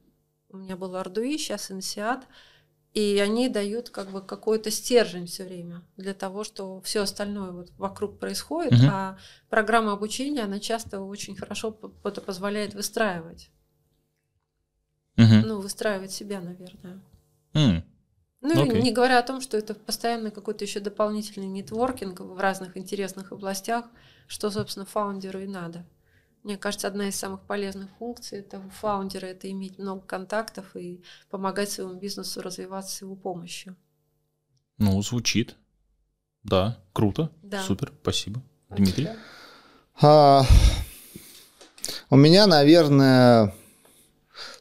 у 0.50 0.58
меня 0.58 0.76
был 0.76 0.94
Ардуи, 0.96 1.38
сейчас 1.38 1.70
Инсиат, 1.70 2.26
и 2.97 3.18
они 3.18 3.51
дают 3.51 3.90
как 3.90 4.10
бы 4.10 4.23
какой-то 4.23 4.70
стержень 4.70 5.27
все 5.27 5.44
время 5.44 5.82
для 5.98 6.14
того, 6.14 6.44
что 6.44 6.81
все 6.81 7.02
остальное 7.02 7.52
вот 7.52 7.70
вокруг 7.77 8.18
происходит, 8.18 8.73
Мгм. 8.73 8.89
а 8.90 9.18
программа 9.51 9.93
обучения, 9.93 10.44
она 10.44 10.60
часто 10.60 11.01
очень 11.02 11.36
хорошо 11.36 11.78
это 12.05 12.23
позволяет 12.23 12.73
выстраивать, 12.73 13.51
Мгм. 15.16 15.43
ну, 15.47 15.60
выстраивать 15.60 16.10
себя, 16.10 16.40
наверное. 16.40 17.02
М. 17.52 17.85
Ну, 18.40 18.64
и 18.64 18.70
Окей. 18.70 18.81
не 18.81 18.93
говоря 18.93 19.18
о 19.18 19.23
том, 19.23 19.43
что 19.43 19.59
это 19.59 19.74
постоянно 19.74 20.31
какой-то 20.31 20.64
еще 20.64 20.81
дополнительный 20.81 21.48
нетворкинг 21.48 22.20
в 22.20 22.39
разных 22.39 22.78
интересных 22.78 23.31
областях, 23.31 23.85
что, 24.27 24.51
собственно, 24.51 24.86
фаундеру 24.86 25.40
и 25.40 25.47
надо. 25.47 25.85
Мне 26.47 26.56
кажется, 26.56 26.86
одна 26.86 27.09
из 27.09 27.16
самых 27.16 27.40
полезных 27.40 27.90
функций 27.98 28.39
это 28.39 28.60
у 28.60 28.70
фаундера 28.70 29.27
это 29.27 29.51
иметь 29.51 29.81
много 29.81 30.02
контактов 30.06 30.77
и 30.77 31.02
помогать 31.28 31.73
своему 31.73 31.94
бизнесу 31.94 32.40
развиваться 32.40 32.94
с 32.94 33.02
его 33.02 33.16
помощью. 33.16 33.74
Ну, 34.78 35.02
звучит. 35.02 35.56
Да, 36.44 36.78
круто. 36.93 37.32
Да. 37.43 37.64
Супер, 37.64 37.93
спасибо. 38.01 38.44
Дмитрий? 38.70 39.09
А, 40.01 40.47
у 42.10 42.16
меня, 42.16 42.47
наверное, 42.47 43.52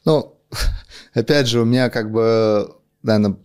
ну, 0.04 0.36
опять 1.14 1.46
же, 1.46 1.60
у 1.60 1.64
меня 1.64 1.88
как 1.88 2.10
бы, 2.10 2.74
наверное, 3.04 3.38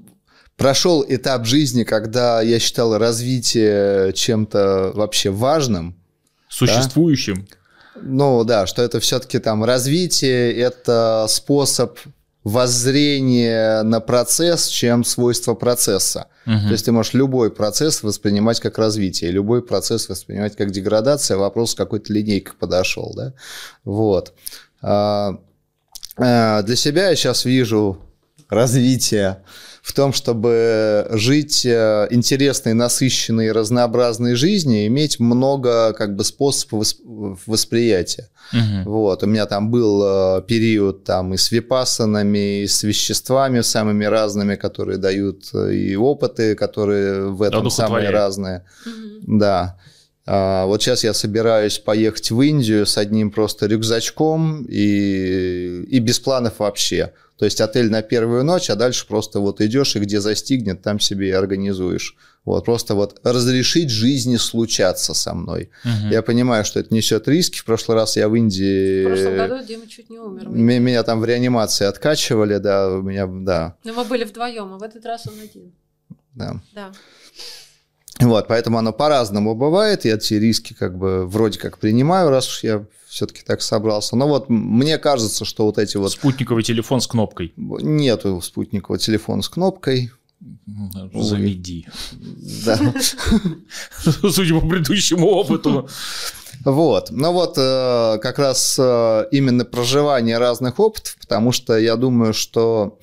прошел 0.57 1.05
этап 1.07 1.45
жизни, 1.45 1.83
когда 1.83 2.41
я 2.41 2.57
считал 2.57 2.97
развитие 2.97 4.13
чем-то 4.13 4.93
вообще 4.95 5.29
важным. 5.29 5.95
Существующим? 6.49 7.45
Ну 8.01 8.43
да, 8.43 8.65
что 8.67 8.81
это 8.81 8.99
все-таки 8.99 9.39
там 9.39 9.63
развитие, 9.63 10.53
это 10.55 11.25
способ 11.29 11.97
воззрения 12.43 13.83
на 13.83 13.99
процесс, 13.99 14.67
чем 14.67 15.03
свойство 15.03 15.53
процесса. 15.53 16.27
Мгм. 16.45 16.67
То 16.67 16.71
есть 16.71 16.85
ты 16.85 16.91
можешь 16.91 17.13
любой 17.13 17.51
процесс 17.51 18.01
воспринимать 18.01 18.59
как 18.59 18.79
развитие, 18.79 19.31
любой 19.31 19.61
процесс 19.61 20.09
воспринимать 20.09 20.55
как 20.55 20.71
деградация, 20.71 21.37
вопрос 21.37 21.75
какой-то 21.75 22.11
линейкой 22.11 22.55
подошел, 22.55 23.13
да? 23.15 23.33
Вот. 23.83 24.33
А, 24.81 25.37
а, 26.17 26.63
Для 26.63 26.75
себя 26.75 27.09
я 27.09 27.15
сейчас 27.15 27.45
вижу 27.45 27.99
развитие 28.49 29.43
в 29.81 29.93
том, 29.93 30.13
чтобы 30.13 31.07
жить 31.11 31.65
э, 31.65 32.07
интересной, 32.11 32.73
насыщенной, 32.73 33.51
разнообразной 33.51 34.35
жизнью, 34.35 34.85
иметь 34.87 35.19
много 35.19 35.93
как 35.93 36.15
бы 36.15 36.23
способов 36.23 36.85
восп- 36.87 37.37
восприятия. 37.47 38.29
Мгм. 38.53 38.83
Вот, 38.85 39.23
у 39.23 39.27
меня 39.27 39.45
там 39.45 39.71
был 39.71 40.03
э, 40.03 40.41
период 40.43 41.03
там 41.03 41.33
и 41.33 41.37
с 41.37 41.51
випассанами, 41.51 42.61
и 42.61 42.67
с 42.67 42.83
веществами 42.83 43.61
самыми 43.61 44.05
разными, 44.05 44.55
которые 44.55 44.97
дают, 44.97 45.49
э, 45.53 45.73
и 45.73 45.95
опыты, 45.95 46.55
которые 46.55 47.29
в 47.29 47.41
этом 47.41 47.69
самые 47.69 48.09
разные. 48.11 48.65
Мгм. 48.85 49.39
Да. 49.39 49.77
А, 50.33 50.65
вот 50.65 50.81
сейчас 50.81 51.03
я 51.03 51.13
собираюсь 51.13 51.77
поехать 51.77 52.31
в 52.31 52.39
Индию 52.41 52.85
с 52.85 52.97
одним 52.97 53.31
просто 53.31 53.65
рюкзачком 53.65 54.65
и, 54.69 55.83
и 55.89 55.99
без 55.99 56.19
планов 56.21 56.59
вообще. 56.59 57.11
То 57.37 57.43
есть 57.43 57.59
отель 57.59 57.89
на 57.89 58.01
первую 58.01 58.45
ночь, 58.45 58.69
а 58.69 58.75
дальше 58.75 59.05
просто 59.07 59.41
вот 59.41 59.59
идешь 59.59 59.95
и 59.97 59.99
где 59.99 60.21
застигнет, 60.21 60.81
там 60.81 61.01
себе 61.01 61.27
и 61.29 61.31
организуешь. 61.31 62.15
Вот 62.45 62.63
просто 62.63 62.95
вот 62.95 63.19
разрешить 63.23 63.89
жизни 63.89 64.37
случаться 64.37 65.13
со 65.13 65.33
мной. 65.33 65.69
Мгм. 65.83 66.11
Я 66.11 66.21
понимаю, 66.21 66.63
что 66.63 66.79
это 66.79 66.93
несет 66.93 67.27
риски. 67.27 67.57
В 67.59 67.65
прошлый 67.65 67.97
раз 67.97 68.15
я 68.15 68.29
в 68.29 68.35
Индии... 68.35 69.03
В 69.03 69.07
прошлом 69.09 69.35
году 69.35 69.67
Дима 69.67 69.87
чуть 69.87 70.09
не 70.09 70.17
умер. 70.19 70.45
м- 70.45 70.57
Меня 70.83 71.03
там 71.03 71.19
в 71.19 71.25
реанимации 71.25 71.85
откачивали, 71.87 72.57
да, 72.57 72.89
у 72.89 73.01
меня, 73.01 73.27
да, 73.27 73.75
Но 73.83 73.93
мы 73.93 74.05
были 74.05 74.23
вдвоем, 74.23 74.73
а 74.73 74.77
в 74.77 74.83
этот 74.83 75.05
раз 75.05 75.27
он 75.27 75.33
один. 75.43 75.73
да. 76.35 76.61
Да. 76.73 76.91
Вот, 78.21 78.47
поэтому 78.47 78.77
оно 78.77 78.93
по-разному 78.93 79.55
бывает. 79.55 80.05
Я 80.05 80.15
эти 80.15 80.35
риски 80.35 80.73
как 80.73 80.97
бы 80.97 81.25
вроде 81.25 81.59
как 81.59 81.77
принимаю, 81.77 82.29
раз 82.29 82.47
уж 82.47 82.63
я 82.63 82.85
все-таки 83.07 83.41
так 83.45 83.61
собрался. 83.61 84.15
Но 84.15 84.27
вот 84.27 84.49
мне 84.49 84.97
кажется, 84.97 85.43
что 85.43 85.65
вот 85.65 85.77
эти 85.77 85.97
вот... 85.97 86.11
Спутниковый 86.11 86.63
телефон 86.63 87.01
с 87.01 87.07
кнопкой. 87.07 87.53
Нету 87.57 88.41
спутникового 88.41 88.99
телефона 88.99 89.41
с 89.41 89.49
кнопкой. 89.49 90.11
Ой. 91.13 91.23
Заведи. 91.23 91.87
Да. 92.65 92.79
Судя 94.31 94.59
по 94.59 94.67
предыдущему 94.67 95.27
опыту. 95.27 95.89
Вот. 96.63 97.09
Ну 97.11 97.31
вот 97.31 97.55
э, 97.57 98.19
как 98.21 98.39
раз 98.39 98.77
э, 98.79 99.25
именно 99.31 99.65
проживание 99.65 100.37
разных 100.37 100.79
опытов, 100.79 101.17
потому 101.19 101.51
что 101.51 101.77
я 101.77 101.95
думаю, 101.95 102.33
что, 102.33 102.99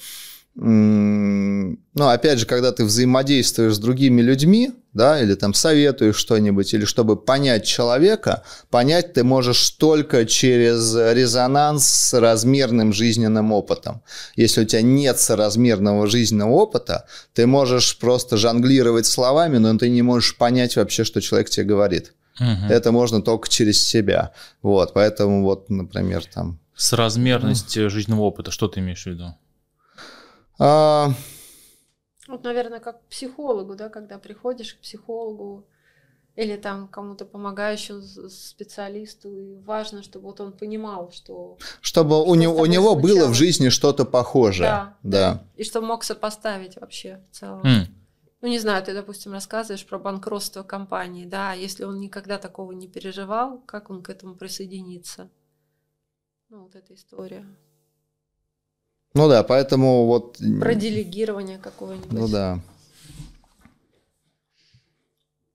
ну, 0.60 2.09
опять 2.09 2.40
же, 2.40 2.47
когда 2.47 2.72
ты 2.72 2.85
взаимодействуешь 2.85 3.76
с 3.76 3.78
другими 3.78 4.20
людьми, 4.20 4.72
да, 4.93 5.22
или 5.22 5.35
там 5.35 5.55
советуешь 5.55 6.16
что-нибудь, 6.16 6.74
или 6.74 6.85
чтобы 6.85 7.14
понять 7.16 7.64
человека, 7.64 8.43
понять 8.68 9.12
ты 9.12 9.22
можешь 9.22 9.70
только 9.70 10.26
через 10.26 10.97
резонанс 10.97 11.86
с 11.86 12.18
размерным 12.18 12.93
жизненным 12.93 13.52
опытом. 13.52 14.02
Если 14.35 14.62
у 14.62 14.64
тебя 14.64 14.82
нет 14.82 15.20
соразмерного 15.20 16.09
жизненного 16.09 16.51
опыта, 16.51 17.06
ты 17.35 17.47
можешь 17.47 17.97
просто 17.97 18.36
жонглировать 18.36 19.06
словами, 19.06 19.59
но 19.59 19.78
ты 19.78 19.89
не 19.89 20.02
можешь 20.02 20.36
понять 20.36 20.74
вообще, 20.74 21.05
что 21.05 21.20
человек 21.20 21.51
тебе 21.51 21.66
говорит. 21.66 22.14
Мгм. 22.40 22.66
Это 22.68 22.90
можно 22.90 23.22
только 23.22 23.48
через 23.48 23.80
себя. 23.80 24.32
Вот, 24.62 24.93
поэтому 24.93 25.44
вот, 25.44 25.70
например, 25.70 26.24
там... 26.24 26.59
Соразмерность 26.74 27.76
э, 27.76 27.89
жизненного 27.89 28.22
опыта. 28.22 28.51
Что 28.51 28.66
ты 28.66 28.80
имеешь 28.80 29.05
в 29.05 29.06
виду? 29.06 29.35
А, 30.59 31.10
Вот, 32.26 32.44
наверное, 32.44 32.80
как 32.80 33.02
к 33.02 33.09
психологу, 33.09 33.74
да, 33.74 33.89
когда 33.89 34.18
приходишь 34.18 34.74
к 34.74 34.80
психологу 34.80 35.66
или 36.36 36.56
там 36.56 36.86
кому-то 36.89 37.24
помогающему 37.24 38.01
специалисту, 38.28 39.28
и 39.35 39.56
важно, 39.56 40.02
чтобы 40.02 40.26
вот 40.26 40.40
он 40.40 40.52
понимал, 40.52 41.10
что 41.10 41.59
чтобы 41.80 42.22
у 42.22 42.26
Что 42.26 42.35
с 42.35 42.39
него, 42.39 42.60
у 42.60 42.66
него 42.66 42.94
было 42.94 43.26
в 43.26 43.35
жизни 43.35 43.70
что-то 43.70 44.05
похожее. 44.05 44.68
Да, 44.70 44.97
да. 45.02 45.44
и 45.56 45.64
что 45.64 45.80
мог 45.80 46.05
сопоставить 46.05 46.76
вообще 46.76 47.24
в 47.30 47.35
целом. 47.35 47.66
М. 47.66 47.86
Ну, 48.40 48.48
не 48.48 48.60
знаю, 48.60 48.85
ты, 48.85 48.94
допустим, 48.94 49.32
рассказываешь 49.32 49.85
про 49.85 49.98
банкротство 49.98 50.62
компании, 50.62 51.24
да, 51.24 51.55
если 51.55 51.82
он 51.82 51.98
никогда 51.98 52.39
такого 52.39 52.70
не 52.70 52.86
переживал, 52.86 53.60
как 53.66 53.90
он 53.90 54.01
к 54.01 54.10
этому 54.10 54.36
присоединится? 54.36 55.28
Ну, 56.51 56.62
вот 56.62 56.76
эта 56.76 56.94
история. 56.94 57.44
Ну 59.18 59.28
да, 59.28 59.42
поэтому 59.42 60.06
вот... 60.06 60.38
Про 60.60 60.74
делегирование 60.74 61.58
какое-нибудь. 61.58 62.12
Ну 62.12 62.28
да. 62.28 62.60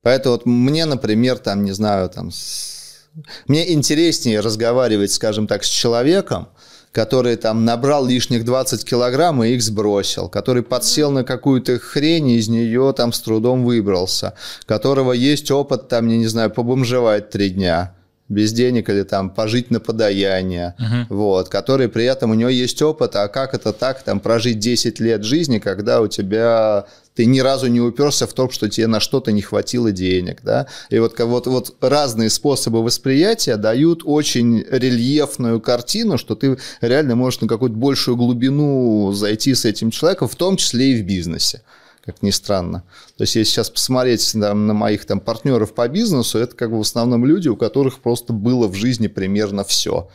Поэтому 0.01 0.35
вот 0.35 0.45
мне, 0.45 0.83
например, 0.85 1.37
там, 1.37 1.63
не 1.63 1.71
знаю, 1.71 2.09
там... 2.09 2.29
с- 2.29 3.07
Мне 3.47 3.71
интереснее 3.71 4.41
разговаривать, 4.41 5.13
скажем 5.13 5.47
так, 5.47 5.63
с 5.63 5.69
человеком, 5.69 6.49
который 6.91 7.37
там 7.37 7.63
набрал 7.63 8.05
лишних 8.05 8.43
20 8.43 8.83
килограмм 8.83 9.41
и 9.45 9.51
их 9.53 9.63
сбросил, 9.63 10.27
который 10.27 10.61
подсел 10.61 11.09
на 11.11 11.23
какую-то 11.23 11.79
хрень 11.79 12.31
и 12.31 12.37
из 12.39 12.49
нее 12.49 12.93
там 12.95 13.13
с 13.13 13.21
трудом 13.21 13.63
выбрался, 13.63 14.33
которого 14.65 15.13
есть 15.13 15.49
опыт 15.51 15.87
там, 15.87 16.09
я 16.09 16.17
не 16.17 16.27
знаю, 16.27 16.51
побомжевать 16.51 17.29
три 17.29 17.49
дня 17.49 17.95
без 18.33 18.51
денег 18.53 18.89
или 18.89 19.03
там 19.03 19.29
пожить 19.29 19.71
на 19.71 19.79
подаяние, 19.79 20.75
Мгм. 20.79 21.07
вот, 21.09 21.49
который 21.49 21.87
при 21.89 22.05
этом 22.05 22.31
у 22.31 22.33
него 22.33 22.49
есть 22.49 22.81
опыт, 22.81 23.15
а 23.15 23.27
как 23.27 23.53
это 23.53 23.73
так, 23.73 24.03
там, 24.03 24.19
прожить 24.19 24.59
10 24.59 24.99
лет 24.99 25.23
жизни, 25.23 25.59
когда 25.59 26.01
у 26.01 26.07
тебя 26.07 26.85
ты 27.15 27.25
ни 27.25 27.39
разу 27.41 27.67
не 27.67 27.79
уперся 27.79 28.25
в 28.25 28.33
том, 28.33 28.49
что 28.49 28.67
тебе 28.69 28.87
на 28.87 28.99
что-то 28.99 29.31
не 29.31 29.41
хватило 29.41 29.91
денег, 29.91 30.39
да, 30.43 30.65
и 30.89 30.97
вот, 30.99 31.19
вот, 31.19 31.47
вот 31.47 31.75
разные 31.79 32.29
способы 32.29 32.83
восприятия 32.83 33.55
дают 33.57 34.01
очень 34.03 34.65
рельефную 34.69 35.61
картину, 35.61 36.17
что 36.17 36.35
ты 36.35 36.57
реально 36.81 37.15
можешь 37.15 37.41
на 37.41 37.47
какую-то 37.47 37.77
большую 37.77 38.17
глубину 38.17 39.11
зайти 39.13 39.53
с 39.53 39.65
этим 39.65 39.91
человеком, 39.91 40.27
в 40.27 40.35
том 40.35 40.57
числе 40.57 40.93
и 40.93 41.01
в 41.01 41.05
бизнесе 41.05 41.61
как 42.05 42.21
ни 42.21 42.31
странно. 42.31 42.83
То 43.17 43.23
есть, 43.23 43.35
если 43.35 43.49
сейчас 43.49 43.69
посмотреть 43.69 44.33
там, 44.33 44.67
на 44.67 44.73
моих 44.73 45.05
там 45.05 45.19
партнеров 45.19 45.73
по 45.73 45.87
бизнесу, 45.87 46.37
это 46.37 46.55
как 46.55 46.69
бы 46.69 46.77
в 46.77 46.81
основном 46.81 47.25
люди, 47.25 47.47
у 47.47 47.55
которых 47.55 47.99
просто 47.99 48.33
было 48.33 48.67
в 48.67 48.75
жизни 48.75 49.07
примерно 49.07 49.63
все. 49.63 50.09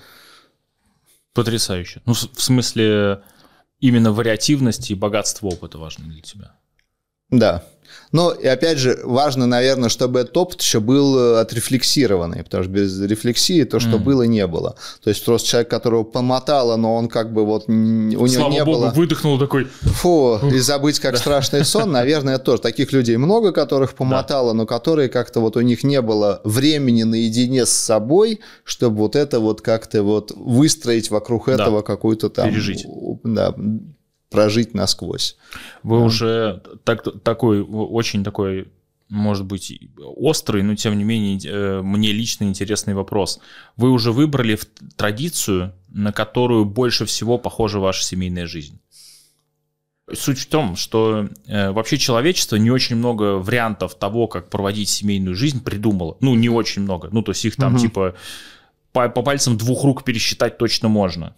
Потрясающе. 1.32 2.02
Ну, 2.05 2.12
в 2.12 2.43
смысле, 2.43 3.23
именно 3.81 4.12
вариативность 4.12 4.90
и 4.90 4.94
богатство 4.94 5.47
опыта 5.47 5.78
важны 5.78 6.05
для 6.06 6.20
тебя. 6.20 6.56
Да. 7.31 7.65
Но, 8.12 8.32
и 8.32 8.47
опять 8.47 8.78
же, 8.78 9.01
важно, 9.05 9.47
наверное, 9.47 9.89
чтобы 9.89 10.20
этот 10.20 10.36
опыт 10.36 10.60
еще 10.62 10.81
был 10.81 11.19
э, 11.19 11.40
отрефлексированный, 11.40 12.43
потому 12.43 12.65
что 12.65 12.73
без 12.73 13.01
рефлексии 13.01 13.65
то, 13.65 13.81
что 13.81 13.97
mm. 13.97 13.98
было, 13.98 14.23
не 14.23 14.47
было. 14.47 14.77
То 15.02 15.10
есть 15.10 15.24
просто 15.24 15.48
человек, 15.48 15.70
которого 15.70 16.05
помотало, 16.05 16.77
но 16.77 16.94
он 16.94 17.09
как 17.09 17.32
бы 17.32 17.44
вот 17.44 17.65
у 17.69 17.73
него 17.73 18.27
Слава 18.28 18.51
не 18.51 18.65
Богу, 18.65 18.78
было... 18.78 18.90
выдохнул 18.90 19.39
такой... 19.39 19.66
Фу, 19.81 20.39
и 20.52 20.59
забыть 20.59 21.01
как 21.01 21.16
страшный 21.16 21.65
сон, 21.65 21.93
наверное, 21.93 22.39
тоже. 22.39 22.62
Таких 22.62 22.93
людей 22.93 23.16
много, 23.16 23.52
которых 23.52 23.94
помотало, 23.94 24.52
но 24.52 24.66
которые 24.66 25.09
как-то 25.09 25.40
вот 25.40 25.56
у 25.56 25.60
них 25.60 25.85
не 25.85 26.01
было 26.01 26.40
времени 26.44 27.02
наедине 27.02 27.66
с 27.66 27.70
собой, 27.70 28.40
чтобы 28.65 28.98
вот 28.98 29.16
это 29.16 29.40
вот 29.40 29.60
как-то 29.60 30.02
вот 30.02 30.32
выстроить 30.35 31.10
вокруг 31.10 31.48
этого 31.48 31.82
какую-то 31.82 32.28
там... 32.28 32.51
Пережить. 32.51 32.86
Да, 33.24 33.55
прожить 34.30 34.74
насквозь. 34.74 35.36
Вы 35.82 35.98
да. 35.98 36.05
уже 36.05 36.62
так, 36.84 37.05
такой, 37.22 37.62
очень 37.62 38.24
такой, 38.24 38.68
может 39.09 39.46
быть, 39.46 39.80
острый, 39.98 40.62
но 40.62 40.74
тем 40.74 40.96
не 40.98 41.05
менее 41.05 41.40
э, 41.44 41.82
мне 41.82 42.12
лично 42.12 42.44
интересный 42.44 42.94
вопрос. 42.94 43.40
Вы 43.76 43.90
уже 43.90 44.12
выбрали 44.12 44.59
традицию, 44.96 45.74
на 45.88 46.12
которую 46.12 46.64
больше 46.64 47.06
всего 47.06 47.38
похожа 47.38 47.78
ваша 47.78 48.05
семейная 48.05 48.46
жизнь? 48.46 48.80
Суть 50.12 50.38
в 50.38 50.46
том, 50.46 50.76
что 50.76 51.28
э, 51.46 51.70
вообще 51.70 51.98
человечество 51.98 52.56
не 52.56 52.70
очень 52.70 52.96
много 52.96 53.38
вариантов 53.38 53.94
того, 53.94 54.26
как 54.26 54.48
проводить 54.48 54.88
семейную 54.88 55.36
жизнь, 55.36 55.62
придумало. 55.62 56.16
Ну, 56.20 56.34
не 56.34 56.48
очень 56.48 56.82
много. 56.82 57.09
Ну, 57.12 57.22
то 57.22 57.32
есть 57.32 57.44
их 57.44 57.56
там 57.56 57.74
угу. 57.74 57.82
типа 57.82 58.14
по, 58.92 59.09
по 59.09 59.22
пальцам 59.22 59.56
двух 59.56 59.84
рук 59.84 60.05
пересчитать 60.05 60.59
точно 60.59 60.88
можно. 60.88 61.34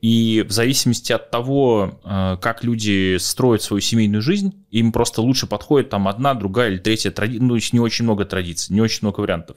И 0.00 0.44
в 0.48 0.52
зависимости 0.52 1.12
от 1.12 1.30
того, 1.30 2.00
э, 2.04 2.36
как 2.40 2.64
люди 2.64 3.16
строят 3.18 3.62
свою 3.62 3.80
семейную 3.80 4.22
жизнь, 4.22 4.64
им 4.70 4.92
просто 4.92 5.20
лучше 5.22 5.46
подходит 5.46 5.90
там 5.90 6.08
одна, 6.08 6.34
другая 6.34 6.70
или 6.70 6.78
третья 6.78 7.10
традиция. 7.10 7.44
Ну, 7.44 7.56
не 7.72 7.80
очень 7.80 8.04
много 8.04 8.24
традиций, 8.24 8.74
не 8.74 8.80
очень 8.80 9.00
много 9.02 9.20
вариантов. 9.20 9.56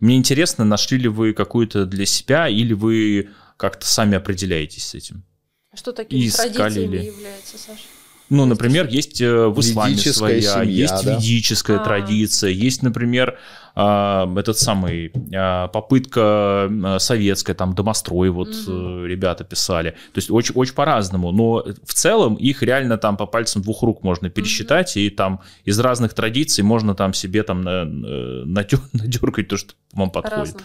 Мне 0.00 0.16
интересно, 0.16 0.64
нашли 0.64 0.98
ли 0.98 1.08
вы 1.08 1.32
какую-то 1.34 1.86
для 1.86 2.06
себя, 2.06 2.48
или 2.48 2.72
вы 2.72 3.30
как-то 3.56 3.86
сами 3.86 4.16
определяетесь 4.16 4.86
с 4.86 4.94
этим? 4.94 5.24
А 5.72 5.76
что 5.76 5.92
такими 5.92 6.26
Искали 6.26 6.52
традициями 6.52 6.96
ли? 6.96 7.06
является, 7.06 7.58
Саша? 7.58 7.82
Ну, 8.30 8.46
например, 8.46 8.86
есть 8.86 9.20
э, 9.20 9.46
в 9.48 9.58
исламе 9.58 9.96
своя, 9.96 10.40
семья, 10.40 10.62
есть 10.62 11.04
да? 11.04 11.16
ведическая 11.16 11.78
А-а-а. 11.78 11.84
традиция, 11.84 12.50
есть, 12.50 12.80
например, 12.84 13.36
а, 13.74 14.32
этот 14.36 14.56
самый 14.56 15.12
а, 15.34 15.66
попытка 15.66 16.70
советская, 17.00 17.56
там 17.56 17.74
домострой, 17.74 18.30
вот 18.30 18.48
угу. 18.48 19.04
ребята 19.04 19.42
писали. 19.42 19.90
То 20.12 20.18
есть 20.18 20.30
очень, 20.30 20.54
очень 20.54 20.74
по-разному, 20.74 21.32
но 21.32 21.64
в 21.84 21.92
целом 21.92 22.36
их 22.36 22.62
реально 22.62 22.98
там 22.98 23.16
по 23.16 23.26
пальцам 23.26 23.62
двух 23.62 23.82
рук 23.82 24.04
можно 24.04 24.30
пересчитать, 24.30 24.92
угу. 24.96 25.00
и 25.00 25.10
там 25.10 25.40
из 25.64 25.80
разных 25.80 26.14
традиций 26.14 26.62
можно 26.62 26.94
там 26.94 27.12
себе 27.12 27.42
там 27.42 27.62
надергать 27.62 29.48
то, 29.48 29.56
что 29.56 29.74
вам 29.92 30.10
подходит. 30.10 30.56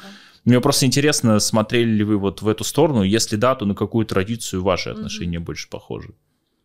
Мне 0.44 0.62
просто 0.62 0.86
интересно, 0.86 1.40
смотрели 1.40 1.90
ли 1.90 2.04
вы 2.04 2.18
вот 2.18 2.44
в 2.44 2.48
эту 2.48 2.64
сторону, 2.64 3.02
если 3.02 3.38
да, 3.38 3.56
то 3.56 3.66
на 3.66 3.74
какую 3.74 4.06
традицию 4.06 4.62
ваши 4.62 4.92
отношения 4.92 5.40
угу. 5.40 5.48
больше 5.48 5.68
похожи? 5.68 6.14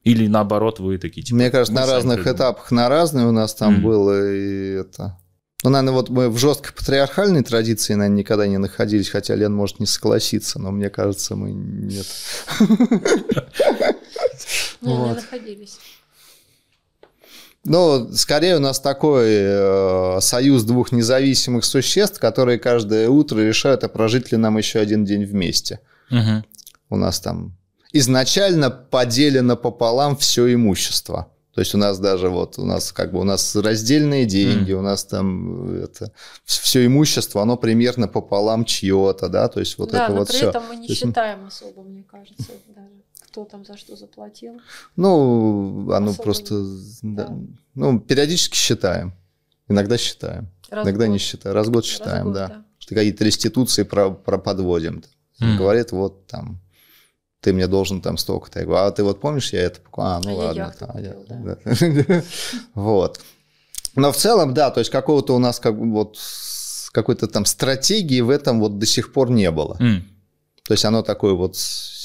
Или 0.03 0.29
наоборот, 0.29 0.81
вы 0.81 0.99
такие 0.99 1.23
типа. 1.23 1.37
Мне 1.37 1.51
кажется, 1.51 1.75
на 1.75 1.87
разных 1.87 2.17
придумали. 2.17 2.37
этапах 2.37 2.71
на 2.71 2.89
разные 2.89 3.27
у 3.27 3.33
нас 3.33 3.55
там 3.55 3.79
mm. 3.79 3.81
было 3.83 4.33
и 4.33 4.81
это. 4.81 5.19
Ну, 5.63 5.69
наверное, 5.69 5.93
вот 5.93 6.09
мы 6.09 6.31
в 6.31 6.39
жесткой 6.39 6.73
патриархальной 6.73 7.43
традиции, 7.43 7.93
наверное, 7.93 8.19
никогда 8.19 8.47
не 8.47 8.57
находились, 8.57 9.11
хотя 9.11 9.35
Лен 9.35 9.53
может 9.53 9.79
не 9.79 9.85
согласиться, 9.85 10.59
но 10.59 10.71
мне 10.71 10.89
кажется, 10.89 11.37
мы 11.37 11.53
нет. 11.53 12.07
Не, 14.81 14.97
не 14.97 15.15
находились. 15.15 15.79
Ну, 17.65 18.11
скорее 18.15 18.57
у 18.57 18.61
нас 18.61 18.81
такой 18.81 19.29
э, 19.29 20.19
союз 20.23 20.65
двух 20.65 20.93
независимых 20.93 21.67
существ, 21.67 22.19
которые 22.19 22.59
каждое 22.59 23.11
утро 23.11 23.41
решают, 23.41 23.85
а 23.85 23.89
прожить 23.89 24.33
ли 24.33 24.39
нам 24.39 24.57
еще 24.57 24.79
один 24.79 25.05
день 25.05 25.27
вместе. 25.27 25.81
Угу. 26.11 26.45
У 26.89 26.97
нас 26.97 27.21
там 27.21 27.55
изначально 27.93 28.71
поделено 28.71 29.57
пополам 29.57 30.17
все 30.17 30.53
имущество. 30.53 31.31
То 31.55 31.63
есть 31.63 31.75
у 31.75 31.79
нас 31.79 31.99
даже 31.99 32.29
вот 32.29 32.59
у 32.59 32.65
нас 32.65 32.93
как 32.93 33.13
бы 33.13 33.19
у 33.19 33.25
нас 33.25 33.57
раздельные 33.57 34.25
деньги, 34.25 34.71
mm. 34.71 34.75
у 34.75 34.83
нас 34.83 35.05
там 35.05 35.75
это 35.83 36.13
все 36.45 36.87
имущество, 36.87 37.43
оно 37.43 37.57
примерно 37.57 38.07
пополам 38.07 38.65
чье-то, 38.65 39.29
да, 39.29 39.49
то 39.49 39.59
есть 39.59 39.77
вот 39.77 39.91
да, 39.91 40.05
это 40.05 40.13
но 40.13 40.19
вот 40.21 40.29
при 40.29 40.37
все. 40.37 40.51
этом 40.51 40.63
мы 40.69 40.77
не 40.77 40.87
есть, 40.87 41.01
считаем 41.01 41.45
особо, 41.45 41.83
мне 41.83 42.05
кажется, 42.05 42.53
даже 42.69 42.89
кто 43.27 43.45
там 43.45 43.65
за 43.65 43.77
что 43.77 43.97
заплатил. 43.97 44.61
Ну, 44.95 45.91
оно 45.93 46.11
особо 46.11 46.23
просто, 46.23 46.55
не... 47.03 47.17
да. 47.17 47.37
ну 47.75 47.99
периодически 47.99 48.55
считаем, 48.55 49.13
иногда 49.69 49.99
считаем, 49.99 50.49
раз 50.71 50.87
иногда 50.87 51.07
год. 51.07 51.13
не 51.13 51.19
считаем, 51.19 51.57
раз 51.57 51.67
в 51.67 51.71
год 51.73 51.85
считаем, 51.85 52.17
раз 52.17 52.25
год, 52.25 52.35
да. 52.35 52.49
да. 52.49 52.65
Что 52.79 52.95
какие-то 52.95 53.25
реституции 53.25 53.83
про, 53.83 54.11
про 54.11 54.39
подводим. 54.39 55.03
Mm. 55.41 55.57
Говорит, 55.57 55.91
вот 55.91 56.27
там 56.29 56.61
ты 57.41 57.53
мне 57.53 57.67
должен 57.67 58.01
там 58.01 58.19
столько-то. 58.19 58.61
Я 58.61 58.67
говорю, 58.67 58.85
а 58.85 58.91
ты 58.91 59.03
вот 59.03 59.21
помнишь, 59.21 59.53
я 59.53 59.63
это 59.63 59.81
покупал? 59.81 60.07
А, 60.07 60.21
ну 60.23 60.31
а 60.33 60.45
ладно. 60.47 60.75
Там, 60.79 60.91
купил, 60.91 61.27
я, 61.29 62.05
да. 62.09 62.23
вот. 62.75 63.21
Но 63.97 64.13
в 64.13 64.17
целом, 64.17 64.55
да, 64.55 64.71
то 64.71 64.81
есть 64.81 64.91
какого-то 64.91 65.35
у 65.35 65.39
нас 65.39 65.59
как 65.59 65.79
бы 65.79 65.91
вот 65.91 66.19
какой-то 66.93 67.27
там 67.29 67.45
стратегии 67.45 68.21
в 68.21 68.31
этом 68.31 68.61
вот 68.61 68.79
до 68.79 68.87
сих 68.87 69.13
пор 69.13 69.31
не 69.31 69.51
было. 69.51 69.77
Mm. 69.81 70.03
То 70.65 70.75
есть 70.75 70.85
оно 70.85 71.03
такое 71.03 71.33
вот... 71.33 71.57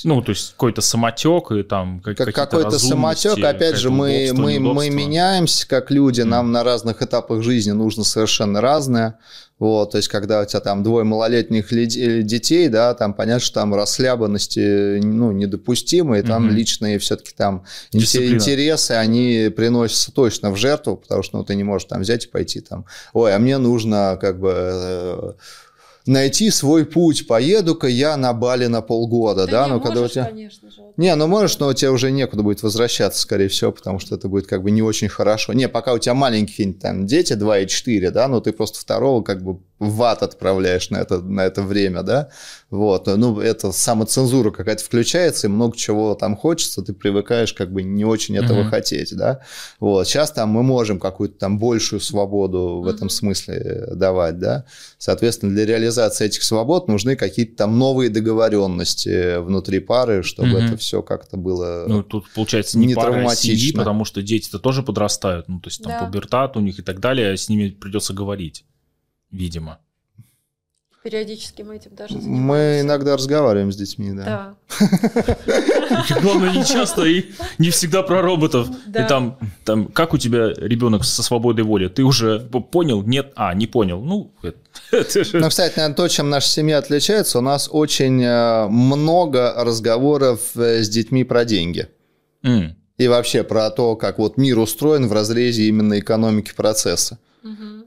Ну, 0.03 0.21
то 0.21 0.31
есть 0.31 0.51
какой-то 0.51 0.81
самотек 0.81 1.51
и 1.51 1.63
там 1.63 1.99
как, 1.99 2.17
какой-то 2.17 2.79
самотек, 2.79 3.43
опять 3.43 3.75
же, 3.75 3.89
мы, 3.89 4.31
мы, 4.33 4.59
мы 4.59 4.89
меняемся 4.89 5.67
как 5.67 5.91
люди, 5.91 6.21
mm. 6.21 6.25
нам 6.25 6.51
на 6.51 6.63
разных 6.63 7.01
этапах 7.01 7.43
жизни 7.43 7.71
нужно 7.71 8.03
совершенно 8.03 8.61
разное. 8.61 9.19
Вот, 9.57 9.91
то 9.91 9.97
есть, 9.97 10.09
когда 10.09 10.41
у 10.41 10.45
тебя 10.45 10.59
там 10.59 10.83
двое 10.83 11.05
малолетних 11.05 11.69
детей, 12.25 12.67
да, 12.67 12.93
там 12.93 13.13
понятно, 13.13 13.39
что 13.39 13.61
там 13.61 13.73
расхлябанности 13.73 14.99
ну, 14.99 15.31
недопустимы, 15.31 16.19
и 16.19 16.21
там 16.23 16.47
угу. 16.47 16.53
личные 16.53 16.99
все-таки 16.99 17.31
там 17.33 17.63
Дисциплина. 17.93 18.35
интересы, 18.35 18.91
они 18.91 19.49
приносятся 19.55 20.11
точно 20.11 20.51
в 20.51 20.57
жертву, 20.57 20.97
потому 20.97 21.23
что 21.23 21.37
ну, 21.37 21.45
ты 21.45 21.55
не 21.55 21.63
можешь 21.63 21.87
там 21.87 22.01
взять 22.01 22.25
и 22.25 22.27
пойти 22.27 22.59
там, 22.59 22.85
ой, 23.13 23.33
а 23.33 23.39
мне 23.39 23.57
нужно 23.57 24.17
как 24.19 24.41
бы 24.41 24.51
э, 24.53 25.33
найти 26.05 26.49
свой 26.51 26.85
путь, 26.85 27.27
поеду-ка 27.27 27.87
я 27.87 28.17
на 28.17 28.33
Бали 28.33 28.67
на 28.67 28.81
полгода, 28.81 29.45
да, 29.45 29.67
да? 29.67 29.67
ну 29.67 29.81
когда 29.81 30.01
у 30.01 30.07
тебя... 30.07 30.25
конечно 30.25 30.69
же. 30.69 30.81
Не, 30.97 31.13
ну 31.15 31.27
можешь, 31.27 31.59
но 31.59 31.67
у 31.67 31.73
тебя 31.73 31.91
уже 31.91 32.11
некуда 32.11 32.41
будет 32.41 32.63
возвращаться, 32.63 33.21
скорее 33.21 33.49
всего, 33.49 33.71
потому 33.71 33.99
что 33.99 34.15
это 34.15 34.29
будет 34.29 34.47
как 34.47 34.63
бы 34.63 34.71
не 34.71 34.81
очень 34.81 35.09
хорошо. 35.09 35.53
Не, 35.53 35.67
пока 35.67 35.93
у 35.93 35.99
тебя 35.99 36.13
маленькие 36.13 36.73
там 36.73 37.05
дети 37.05 37.33
2 37.33 37.59
и 37.59 37.67
4, 37.67 38.11
да, 38.11 38.27
но 38.27 38.39
ты 38.39 38.53
просто 38.53 38.79
второго 38.79 39.21
как 39.21 39.43
бы 39.43 39.59
в 39.79 40.03
ад 40.03 40.23
отправляешь 40.23 40.89
на 40.89 40.97
это, 40.97 41.21
на 41.21 41.41
это 41.41 41.61
время, 41.61 42.01
да, 42.01 42.29
вот, 42.69 43.07
ну, 43.07 43.39
это 43.39 43.71
самоцензура 43.71 44.51
какая-то 44.51 44.83
включается, 44.83 45.47
и 45.47 45.49
много 45.49 45.75
чего 45.75 46.15
там 46.15 46.37
хочется, 46.37 46.81
ты 46.81 46.93
привыкаешь 46.93 47.53
как 47.53 47.73
бы 47.73 47.83
не 47.83 48.05
очень 48.05 48.37
этого 48.37 48.61
mm-hmm. 48.61 48.69
хотеть, 48.69 49.15
да, 49.15 49.41
вот, 49.79 50.07
сейчас 50.07 50.31
там 50.31 50.49
мы 50.49 50.63
можем 50.63 50.99
какую-то 50.99 51.37
там 51.37 51.59
большую 51.59 51.99
свободу 51.99 52.81
в 52.81 52.87
mm-hmm. 52.87 52.93
этом 52.93 53.09
смысле 53.09 53.87
давать, 53.91 54.39
да, 54.39 54.65
соответственно, 54.97 55.53
для 55.53 55.65
реализации 55.65 56.25
этих 56.25 56.43
свобод 56.43 56.87
нужны 56.87 57.17
какие-то 57.17 57.57
там 57.57 57.77
новые 57.77 58.09
договоренности 58.09 59.39
внутри 59.39 59.79
пары, 59.79 60.23
чтобы 60.23 60.51
mm-hmm. 60.51 60.67
это 60.67 60.77
все 60.77 61.01
как-то 61.01 61.35
было 61.35 61.83
Ну, 61.87 62.01
тут, 62.01 62.25
получается, 62.33 62.77
не, 62.77 62.87
не 62.87 62.95
пара, 62.95 63.09
а 63.09 63.11
травматично. 63.11 63.57
семьи, 63.57 63.73
потому 63.75 64.05
что 64.05 64.21
дети-то 64.21 64.57
тоже 64.57 64.83
подрастают, 64.83 65.49
ну, 65.49 65.59
то 65.59 65.67
есть 65.67 65.83
там 65.83 65.91
да. 65.91 66.05
пубертат 66.05 66.55
у 66.55 66.61
них 66.61 66.79
и 66.79 66.81
так 66.81 67.01
далее, 67.01 67.35
с 67.35 67.49
ними 67.49 67.69
придется 67.69 68.13
говорить 68.13 68.63
видимо. 69.31 69.79
Периодически 71.05 71.61
мы 71.61 71.75
этим 71.75 71.93
даже 71.93 72.19
занимаемся. 72.19 72.41
Мы 72.41 72.79
иногда 72.81 73.15
разговариваем 73.15 73.71
с 73.71 73.75
детьми, 73.75 74.11
да. 74.11 74.55
Да. 74.79 76.17
Главное, 76.19 76.51
не 76.51 76.65
часто 76.65 77.03
и 77.05 77.25
не 77.59 77.69
всегда 77.69 78.01
про 78.01 78.23
роботов. 78.23 78.67
И 78.87 79.07
там, 79.07 79.37
там, 79.65 79.85
как 79.85 80.15
у 80.15 80.17
тебя 80.17 80.47
ребенок 80.47 81.03
со 81.03 81.21
свободой 81.21 81.63
воли? 81.63 81.89
Ты 81.89 82.01
уже 82.01 82.39
понял? 82.39 83.03
Нет? 83.03 83.33
А, 83.35 83.53
не 83.53 83.67
понял. 83.67 84.01
Ну, 84.01 84.33
ну, 84.41 85.49
кстати, 85.49 85.73
наверное, 85.77 85.93
то, 85.93 86.07
чем 86.07 86.31
наша 86.31 86.47
семья 86.47 86.79
отличается, 86.79 87.37
у 87.37 87.41
нас 87.41 87.69
очень 87.71 88.23
э, 88.23 88.67
много 88.67 89.53
разговоров 89.63 90.57
э, 90.57 90.81
с 90.81 90.89
детьми 90.89 91.23
про 91.23 91.45
деньги. 91.45 91.87
И 92.97 93.07
вообще 93.07 93.43
про 93.43 93.69
то, 93.69 93.95
как 93.95 94.17
вот 94.17 94.37
мир 94.37 94.57
устроен 94.57 95.07
в 95.07 95.13
разрезе 95.13 95.65
именно 95.65 95.99
экономики 95.99 96.53
процесса. 96.55 97.19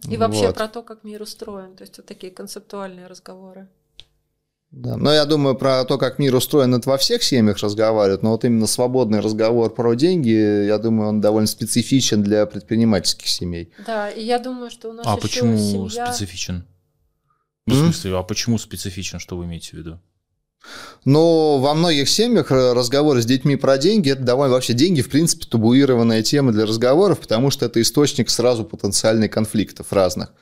И 0.08 0.16
вообще 0.16 0.46
вот. 0.46 0.54
про 0.54 0.68
то, 0.68 0.82
как 0.82 1.04
мир 1.04 1.22
устроен. 1.22 1.74
То 1.76 1.82
есть 1.82 1.96
вот 1.98 2.06
такие 2.06 2.32
концептуальные 2.32 3.06
разговоры. 3.06 3.68
Да. 4.70 4.96
Но 4.98 5.12
я 5.12 5.24
думаю, 5.24 5.54
про 5.54 5.84
то, 5.84 5.96
как 5.96 6.18
мир 6.18 6.34
устроен, 6.34 6.74
это 6.74 6.90
во 6.90 6.98
всех 6.98 7.22
семьях 7.22 7.58
разговаривают, 7.58 8.22
но 8.22 8.32
вот 8.32 8.44
именно 8.44 8.66
свободный 8.66 9.20
разговор 9.20 9.72
про 9.74 9.94
деньги, 9.94 10.66
я 10.66 10.76
думаю, 10.78 11.08
он 11.08 11.20
довольно 11.22 11.46
специфичен 11.46 12.22
для 12.22 12.44
предпринимательских 12.44 13.28
семей. 13.28 13.72
Да, 13.86 14.10
и 14.10 14.22
я 14.22 14.38
думаю, 14.38 14.70
что 14.70 14.90
у 14.90 14.92
нас 14.92 15.06
А 15.06 15.12
еще 15.12 15.22
почему 15.22 15.56
семья... 15.56 16.12
специфичен? 16.12 16.66
В 17.66 17.74
смысле, 17.74 18.18
а 18.18 18.22
почему 18.22 18.58
специфичен, 18.58 19.18
что 19.18 19.36
вы 19.36 19.46
имеете 19.46 19.70
в 19.70 19.72
виду? 19.74 20.00
Но 21.04 21.58
во 21.58 21.74
многих 21.74 22.08
семьях 22.08 22.50
разговоры 22.50 23.22
с 23.22 23.26
детьми 23.26 23.56
про 23.56 23.78
деньги– 23.78 24.10
это 24.12 24.22
довольно 24.22 24.54
вообще 24.54 24.74
деньги, 24.74 25.00
в 25.00 25.08
принципе, 25.08 25.46
табуированная 25.46 26.22
тема 26.22 26.52
для 26.52 26.66
разговоров, 26.66 27.20
потому 27.20 27.50
что 27.50 27.66
это 27.66 27.80
источник 27.80 28.28
сразу 28.28 28.64
потенциальных 28.64 29.30
конфликтов 29.30 29.92
разных. 29.92 30.32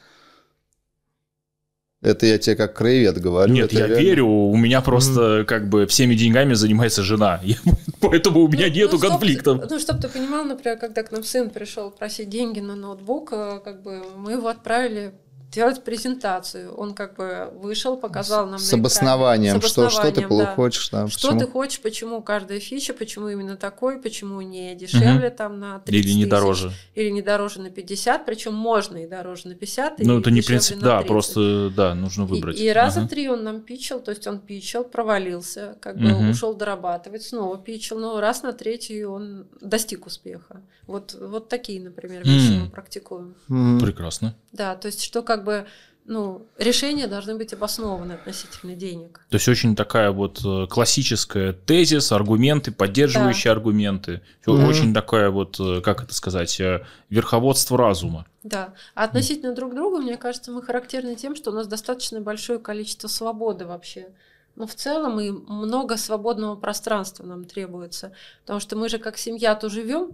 Это 2.02 2.26
я 2.26 2.38
тебе 2.38 2.56
как 2.56 2.74
краевед 2.74 3.20
говорю. 3.20 3.52
Нет, 3.52 3.72
я 3.72 3.86
реально... 3.86 3.96
верю. 3.96 4.26
У 4.26 4.56
меня 4.56 4.80
просто 4.80 5.40
mm. 5.40 5.44
как 5.44 5.68
бы 5.68 5.86
всеми 5.86 6.14
деньгами 6.14 6.54
занимается 6.54 7.02
жена. 7.02 7.40
Поэтому 8.00 8.40
у 8.40 8.48
меня 8.48 8.68
ну, 8.68 8.74
нету 8.74 8.98
ну, 9.00 9.08
конфликтов. 9.08 9.58
Чтоб, 9.58 9.70
ну, 9.70 9.78
чтобы 9.80 10.00
ты 10.02 10.08
понимал, 10.08 10.44
например, 10.44 10.78
когда 10.78 11.02
к 11.02 11.10
нам 11.10 11.24
сын 11.24 11.50
пришел 11.50 11.90
просить 11.90 12.28
деньги 12.28 12.60
на 12.60 12.76
ноутбук, 12.76 13.32
э, 13.32 13.60
как 13.64 13.82
бы 13.82 14.02
мы 14.16 14.32
его 14.32 14.48
отправили 14.48 15.14
делать 15.50 15.84
презентацию. 15.84 16.74
Он 16.74 16.94
как 16.94 17.16
бы 17.16 17.50
вышел, 17.54 17.96
показал 17.96 18.46
нам 18.46 18.58
с 18.58 18.72
обоснованием, 18.72 19.56
экране, 19.56 19.70
с 19.70 19.78
обоснованием, 19.78 19.92
что, 19.92 20.10
что 20.10 20.20
ты 20.20 20.44
да. 20.44 20.54
хочешь. 20.54 20.90
Да, 20.90 21.08
что 21.08 21.28
почему? 21.28 21.40
ты 21.40 21.46
хочешь, 21.46 21.80
почему 21.80 22.22
каждая 22.22 22.60
фича, 22.60 22.92
почему 22.92 23.28
именно 23.28 23.56
такой, 23.56 24.00
почему 24.00 24.40
не 24.40 24.74
дешевле 24.74 25.28
угу. 25.28 25.36
там 25.36 25.60
на 25.60 25.78
30 25.80 26.04
Или 26.04 26.12
не 26.12 26.20
тысяч, 26.22 26.30
дороже. 26.30 26.72
Или 26.94 27.10
не 27.10 27.22
дороже 27.22 27.60
на 27.60 27.70
50, 27.70 28.26
причем 28.26 28.54
можно 28.54 28.98
и 28.98 29.06
дороже 29.06 29.48
на 29.48 29.54
50. 29.54 29.98
Ну, 30.00 30.20
это 30.20 30.30
не 30.30 30.42
принцип, 30.42 30.78
да, 30.78 31.02
просто, 31.02 31.70
да, 31.70 31.94
нужно 31.94 32.24
выбрать. 32.24 32.58
И, 32.58 32.66
и 32.66 32.70
раза 32.70 33.00
ага. 33.00 33.08
три 33.08 33.28
он 33.28 33.44
нам 33.44 33.60
пичил, 33.60 34.00
то 34.00 34.10
есть 34.10 34.26
он 34.26 34.40
пичил, 34.40 34.84
провалился, 34.84 35.76
как 35.80 35.98
бы 35.98 36.12
угу. 36.12 36.30
ушел 36.30 36.54
дорабатывать, 36.54 37.22
снова 37.22 37.56
пичил, 37.56 37.98
но 37.98 38.20
раз 38.20 38.42
на 38.42 38.52
третий 38.52 39.04
он 39.04 39.46
достиг 39.60 40.06
успеха. 40.06 40.62
Вот, 40.86 41.16
вот 41.20 41.48
такие, 41.48 41.80
например, 41.80 42.22
вещи 42.24 42.60
мы 42.60 42.70
практикуем. 42.70 43.34
Прекрасно. 43.80 44.34
Да, 44.56 44.74
то 44.76 44.86
есть 44.86 45.02
что 45.02 45.22
как 45.22 45.44
бы 45.44 45.66
ну, 46.08 46.46
решения 46.56 47.06
должны 47.08 47.34
быть 47.34 47.52
обоснованы 47.52 48.12
относительно 48.12 48.74
денег. 48.74 49.20
То 49.28 49.36
есть 49.36 49.48
очень 49.48 49.74
такая 49.74 50.12
вот 50.12 50.40
э, 50.44 50.66
классическая 50.68 51.52
тезис, 51.52 52.12
аргументы, 52.12 52.70
поддерживающие 52.70 53.52
да. 53.52 53.56
аргументы. 53.56 54.22
Mm-hmm. 54.46 54.68
Очень 54.68 54.94
такая 54.94 55.30
вот, 55.30 55.58
э, 55.58 55.80
как 55.80 56.04
это 56.04 56.14
сказать, 56.14 56.60
э, 56.60 56.84
верховодство 57.10 57.76
разума. 57.76 58.26
Да. 58.44 58.74
А 58.94 59.04
относительно 59.04 59.50
mm. 59.50 59.56
друг 59.56 59.74
друга, 59.74 59.98
мне 59.98 60.16
кажется, 60.16 60.52
мы 60.52 60.62
характерны 60.62 61.16
тем, 61.16 61.34
что 61.34 61.50
у 61.50 61.54
нас 61.54 61.66
достаточно 61.66 62.20
большое 62.20 62.60
количество 62.60 63.08
свободы 63.08 63.66
вообще. 63.66 64.06
Но 64.54 64.66
в 64.66 64.74
целом 64.74 65.18
и 65.20 65.30
много 65.30 65.96
свободного 65.96 66.54
пространства 66.54 67.24
нам 67.24 67.44
требуется. 67.44 68.12
Потому 68.42 68.60
что 68.60 68.76
мы 68.76 68.88
же 68.88 68.98
как 68.98 69.18
семья-то 69.18 69.68
живем, 69.68 70.12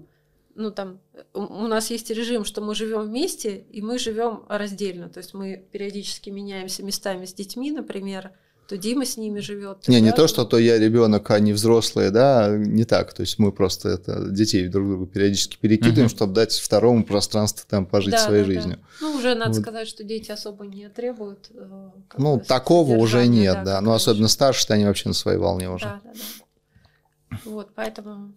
ну 0.55 0.71
там 0.71 1.01
у 1.35 1.67
нас 1.67 1.91
есть 1.91 2.11
режим, 2.11 2.45
что 2.45 2.61
мы 2.61 2.75
живем 2.75 3.03
вместе 3.03 3.65
и 3.71 3.81
мы 3.83 3.99
живем 3.99 4.45
раздельно. 4.49 5.09
То 5.09 5.19
есть 5.19 5.35
мы 5.35 5.65
периодически 5.73 6.31
меняемся 6.31 6.83
местами 6.83 7.25
с 7.25 7.33
детьми, 7.33 7.71
например, 7.71 8.33
то 8.69 8.77
Дима 8.77 9.05
с 9.05 9.17
ними 9.17 9.41
живет. 9.41 9.89
Не, 9.89 10.01
не 10.01 10.13
то, 10.13 10.29
что 10.29 10.45
то 10.45 10.57
я 10.57 10.79
ребенок, 10.79 11.31
а 11.31 11.39
не 11.41 11.53
взрослые, 11.53 12.11
да, 12.11 12.49
не 12.57 12.85
так. 12.85 13.13
То 13.13 13.23
есть 13.23 13.39
мы 13.39 13.53
просто 13.53 13.89
это 13.91 14.31
детей 14.31 14.69
друг 14.69 14.89
другу 14.89 15.07
периодически 15.07 15.59
перекидываем, 15.61 16.07
угу. 16.07 16.15
чтобы 16.15 16.33
дать 16.33 16.55
второму 16.55 17.05
пространство 17.05 17.67
там 17.69 17.87
пожить 17.87 18.13
да, 18.13 18.25
своей 18.25 18.45
да, 18.45 18.47
жизнью. 18.47 18.79
Да. 18.79 19.07
Ну, 19.07 19.17
уже 19.17 19.35
надо 19.35 19.53
вот. 19.53 19.61
сказать, 19.61 19.89
что 19.89 20.05
дети 20.05 20.31
особо 20.31 20.65
не 20.65 20.89
требуют. 20.89 21.51
Э, 21.55 21.91
ну, 22.17 22.41
такого 22.41 22.97
уже 22.97 23.27
нет, 23.27 23.57
да. 23.57 23.65
да. 23.65 23.81
Ну, 23.81 23.93
особенно 23.93 24.29
старшие, 24.29 24.75
они 24.75 24.85
вообще 24.85 25.09
на 25.09 25.15
своей 25.15 25.39
волне 25.39 25.69
уже. 25.69 25.87
Да, 25.87 26.01
да, 26.05 26.13
да. 26.13 27.39
Вот, 27.45 27.71
поэтому... 27.75 28.33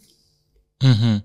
Угу 0.81 1.23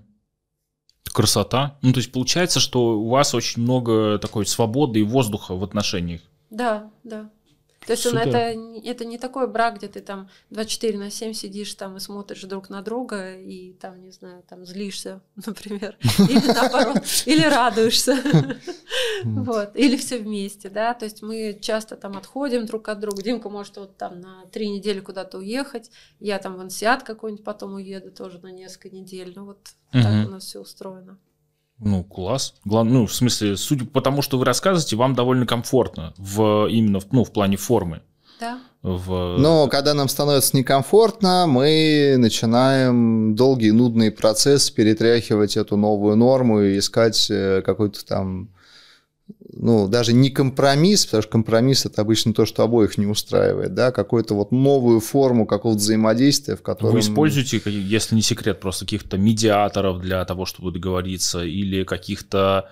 красота. 1.11 1.77
Ну, 1.81 1.93
то 1.93 1.99
есть 1.99 2.11
получается, 2.11 2.59
что 2.59 2.99
у 2.99 3.09
вас 3.09 3.33
очень 3.33 3.61
много 3.61 4.17
такой 4.19 4.45
свободы 4.45 4.99
и 4.99 5.03
воздуха 5.03 5.55
в 5.55 5.63
отношениях. 5.63 6.21
Да, 6.49 6.89
да. 7.03 7.29
То 7.85 7.93
есть 7.93 8.05
он, 8.05 8.17
это, 8.17 8.37
это 8.85 9.05
не 9.05 9.17
такой 9.17 9.47
брак, 9.47 9.77
где 9.77 9.87
ты 9.87 10.01
там 10.01 10.29
24 10.51 10.99
на 10.99 11.09
7 11.09 11.33
сидишь 11.33 11.73
там 11.73 11.97
и 11.97 11.99
смотришь 11.99 12.43
друг 12.43 12.69
на 12.69 12.83
друга 12.83 13.35
и 13.35 13.73
там, 13.73 13.99
не 14.01 14.11
знаю, 14.11 14.43
там 14.47 14.65
злишься, 14.65 15.21
например, 15.45 15.97
или 16.19 16.53
наоборот, 16.53 17.03
или 17.25 17.43
радуешься, 17.43 18.17
вот, 19.23 19.75
или 19.75 19.97
все 19.97 20.19
вместе, 20.19 20.69
да, 20.69 20.93
то 20.93 21.05
есть 21.05 21.23
мы 21.23 21.57
часто 21.59 21.95
там 21.95 22.17
отходим 22.17 22.67
друг 22.67 22.87
от 22.87 22.99
друга, 22.99 23.23
Димка 23.23 23.49
может 23.49 23.77
вот 23.77 23.97
там 23.97 24.21
на 24.21 24.45
три 24.51 24.69
недели 24.69 24.99
куда-то 24.99 25.39
уехать, 25.39 25.89
я 26.19 26.37
там 26.37 26.57
в 26.57 26.59
ансиат 26.59 27.01
какой-нибудь 27.01 27.43
потом 27.43 27.73
уеду 27.73 28.11
тоже 28.11 28.37
на 28.39 28.51
несколько 28.51 28.95
недель, 28.95 29.33
ну 29.35 29.45
вот 29.45 29.71
так 29.91 30.27
у 30.27 30.29
нас 30.29 30.45
все 30.45 30.59
устроено. 30.59 31.17
Ну, 31.83 32.03
класс. 32.03 32.53
Главное, 32.63 32.93
ну, 32.93 33.07
в 33.07 33.13
смысле, 33.13 33.57
судя 33.57 33.85
по 33.85 34.01
тому, 34.01 34.21
что 34.21 34.37
вы 34.37 34.45
рассказываете, 34.45 34.95
вам 34.95 35.15
довольно 35.15 35.47
комфортно 35.47 36.13
в, 36.17 36.67
именно 36.67 36.99
в, 36.99 37.11
ну, 37.11 37.23
в 37.23 37.31
плане 37.31 37.57
формы. 37.57 38.01
Да. 38.39 38.59
В... 38.83 39.37
Но 39.37 39.67
когда 39.67 39.93
нам 39.93 40.07
становится 40.07 40.55
некомфортно, 40.57 41.45
мы 41.47 42.15
начинаем 42.17 43.35
долгий 43.35 43.71
нудный 43.71 44.11
процесс 44.11 44.69
перетряхивать 44.71 45.57
эту 45.57 45.75
новую 45.75 46.15
норму 46.15 46.61
и 46.61 46.77
искать 46.79 47.27
э, 47.29 47.61
какой-то 47.63 48.05
там 48.05 48.49
ну, 49.53 49.87
даже 49.87 50.13
не 50.13 50.29
компромисс, 50.29 51.05
потому 51.05 51.21
что 51.23 51.31
компромисс 51.31 51.85
это 51.85 52.01
обычно 52.01 52.33
то, 52.33 52.45
что 52.45 52.63
обоих 52.63 52.97
не 52.97 53.05
устраивает, 53.05 53.73
да, 53.73 53.91
какую-то 53.91 54.33
вот 54.33 54.51
новую 54.51 54.99
форму 54.99 55.45
какого-то 55.45 55.79
взаимодействия, 55.79 56.55
в 56.55 56.61
котором... 56.61 56.93
Вы 56.93 56.99
используете, 56.99 57.61
если 57.65 58.15
не 58.15 58.21
секрет, 58.21 58.59
просто 58.59 58.85
каких-то 58.85 59.17
медиаторов 59.17 59.99
для 60.01 60.23
того, 60.25 60.45
чтобы 60.45 60.71
договориться, 60.71 61.43
или 61.43 61.83
каких-то 61.83 62.69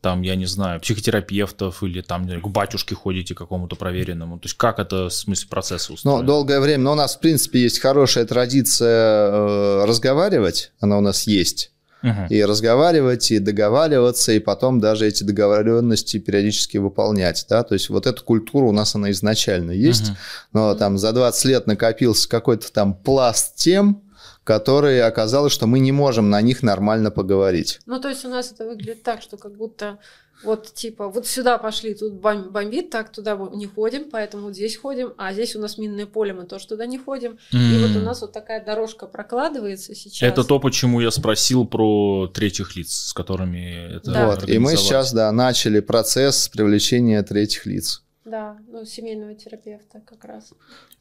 там, 0.00 0.22
я 0.22 0.34
не 0.34 0.46
знаю, 0.46 0.80
психотерапевтов 0.80 1.82
или 1.82 2.00
там 2.00 2.28
к 2.28 2.48
батюшке 2.48 2.94
ходите 2.94 3.34
какому-то 3.34 3.76
проверенному? 3.76 4.38
То 4.38 4.46
есть 4.46 4.56
как 4.56 4.78
это 4.78 5.08
в 5.08 5.12
смысле 5.12 5.48
процесса 5.48 5.92
устроено? 5.92 6.22
Ну, 6.22 6.26
долгое 6.26 6.60
время, 6.60 6.82
но 6.84 6.92
у 6.92 6.96
нас, 6.96 7.16
в 7.16 7.20
принципе, 7.20 7.60
есть 7.62 7.78
хорошая 7.78 8.26
традиция 8.26 9.30
э, 9.30 9.84
разговаривать, 9.86 10.72
она 10.80 10.98
у 10.98 11.00
нас 11.00 11.26
есть 11.26 11.72
uh-huh. 12.06 12.28
и 12.28 12.44
разговаривать, 12.44 13.30
и 13.30 13.38
договариваться, 13.38 14.32
и 14.32 14.38
потом 14.38 14.80
даже 14.80 15.06
эти 15.06 15.24
договоренности 15.24 16.18
периодически 16.18 16.78
выполнять, 16.78 17.44
да, 17.48 17.62
то 17.62 17.74
есть 17.74 17.88
вот 17.88 18.06
эта 18.06 18.22
культура 18.22 18.64
у 18.66 18.72
нас 18.72 18.94
она 18.94 19.10
изначально 19.10 19.72
есть, 19.72 20.10
uh-huh. 20.10 20.48
но 20.52 20.74
там 20.74 20.98
за 20.98 21.12
20 21.12 21.44
лет 21.46 21.66
накопился 21.66 22.28
какой-то 22.28 22.72
там 22.72 22.94
пласт 22.94 23.56
тем, 23.56 24.02
которые 24.44 25.02
оказалось, 25.02 25.52
что 25.52 25.66
мы 25.66 25.80
не 25.80 25.90
можем 25.90 26.30
на 26.30 26.40
них 26.40 26.62
нормально 26.62 27.10
поговорить. 27.10 27.80
Ну, 27.84 28.00
то 28.00 28.08
есть 28.08 28.24
у 28.24 28.28
нас 28.28 28.52
это 28.52 28.64
выглядит 28.64 29.02
так, 29.02 29.20
что 29.20 29.36
как 29.36 29.56
будто 29.56 29.98
вот 30.42 30.72
типа 30.74 31.08
вот 31.08 31.26
сюда 31.26 31.58
пошли, 31.58 31.94
тут 31.94 32.14
бомбит, 32.14 32.90
так 32.90 33.10
туда 33.10 33.36
не 33.52 33.66
ходим, 33.66 34.10
поэтому 34.10 34.44
вот 34.44 34.54
здесь 34.54 34.76
ходим, 34.76 35.12
а 35.16 35.32
здесь 35.32 35.56
у 35.56 35.60
нас 35.60 35.78
минное 35.78 36.06
поле, 36.06 36.32
мы 36.32 36.44
тоже 36.44 36.66
туда 36.66 36.86
не 36.86 36.98
ходим. 36.98 37.38
Mm. 37.52 37.58
И 37.58 37.82
вот 37.82 37.96
у 37.96 38.04
нас 38.04 38.20
вот 38.20 38.32
такая 38.32 38.64
дорожка 38.64 39.06
прокладывается 39.06 39.94
сейчас. 39.94 40.28
Это 40.28 40.44
то, 40.44 40.58
почему 40.58 41.00
я 41.00 41.10
спросил 41.10 41.66
про 41.66 42.28
третьих 42.28 42.76
лиц, 42.76 42.92
с 42.92 43.12
которыми 43.12 43.96
это 43.96 44.10
да. 44.10 44.26
Вот, 44.26 44.48
и 44.48 44.58
мы 44.58 44.76
сейчас, 44.76 45.12
да, 45.12 45.30
начали 45.32 45.80
процесс 45.80 46.48
привлечения 46.48 47.22
третьих 47.22 47.66
лиц. 47.66 48.02
Да, 48.26 48.56
ну, 48.66 48.84
семейного 48.84 49.34
терапевта 49.36 50.00
как 50.04 50.24
раз. 50.24 50.52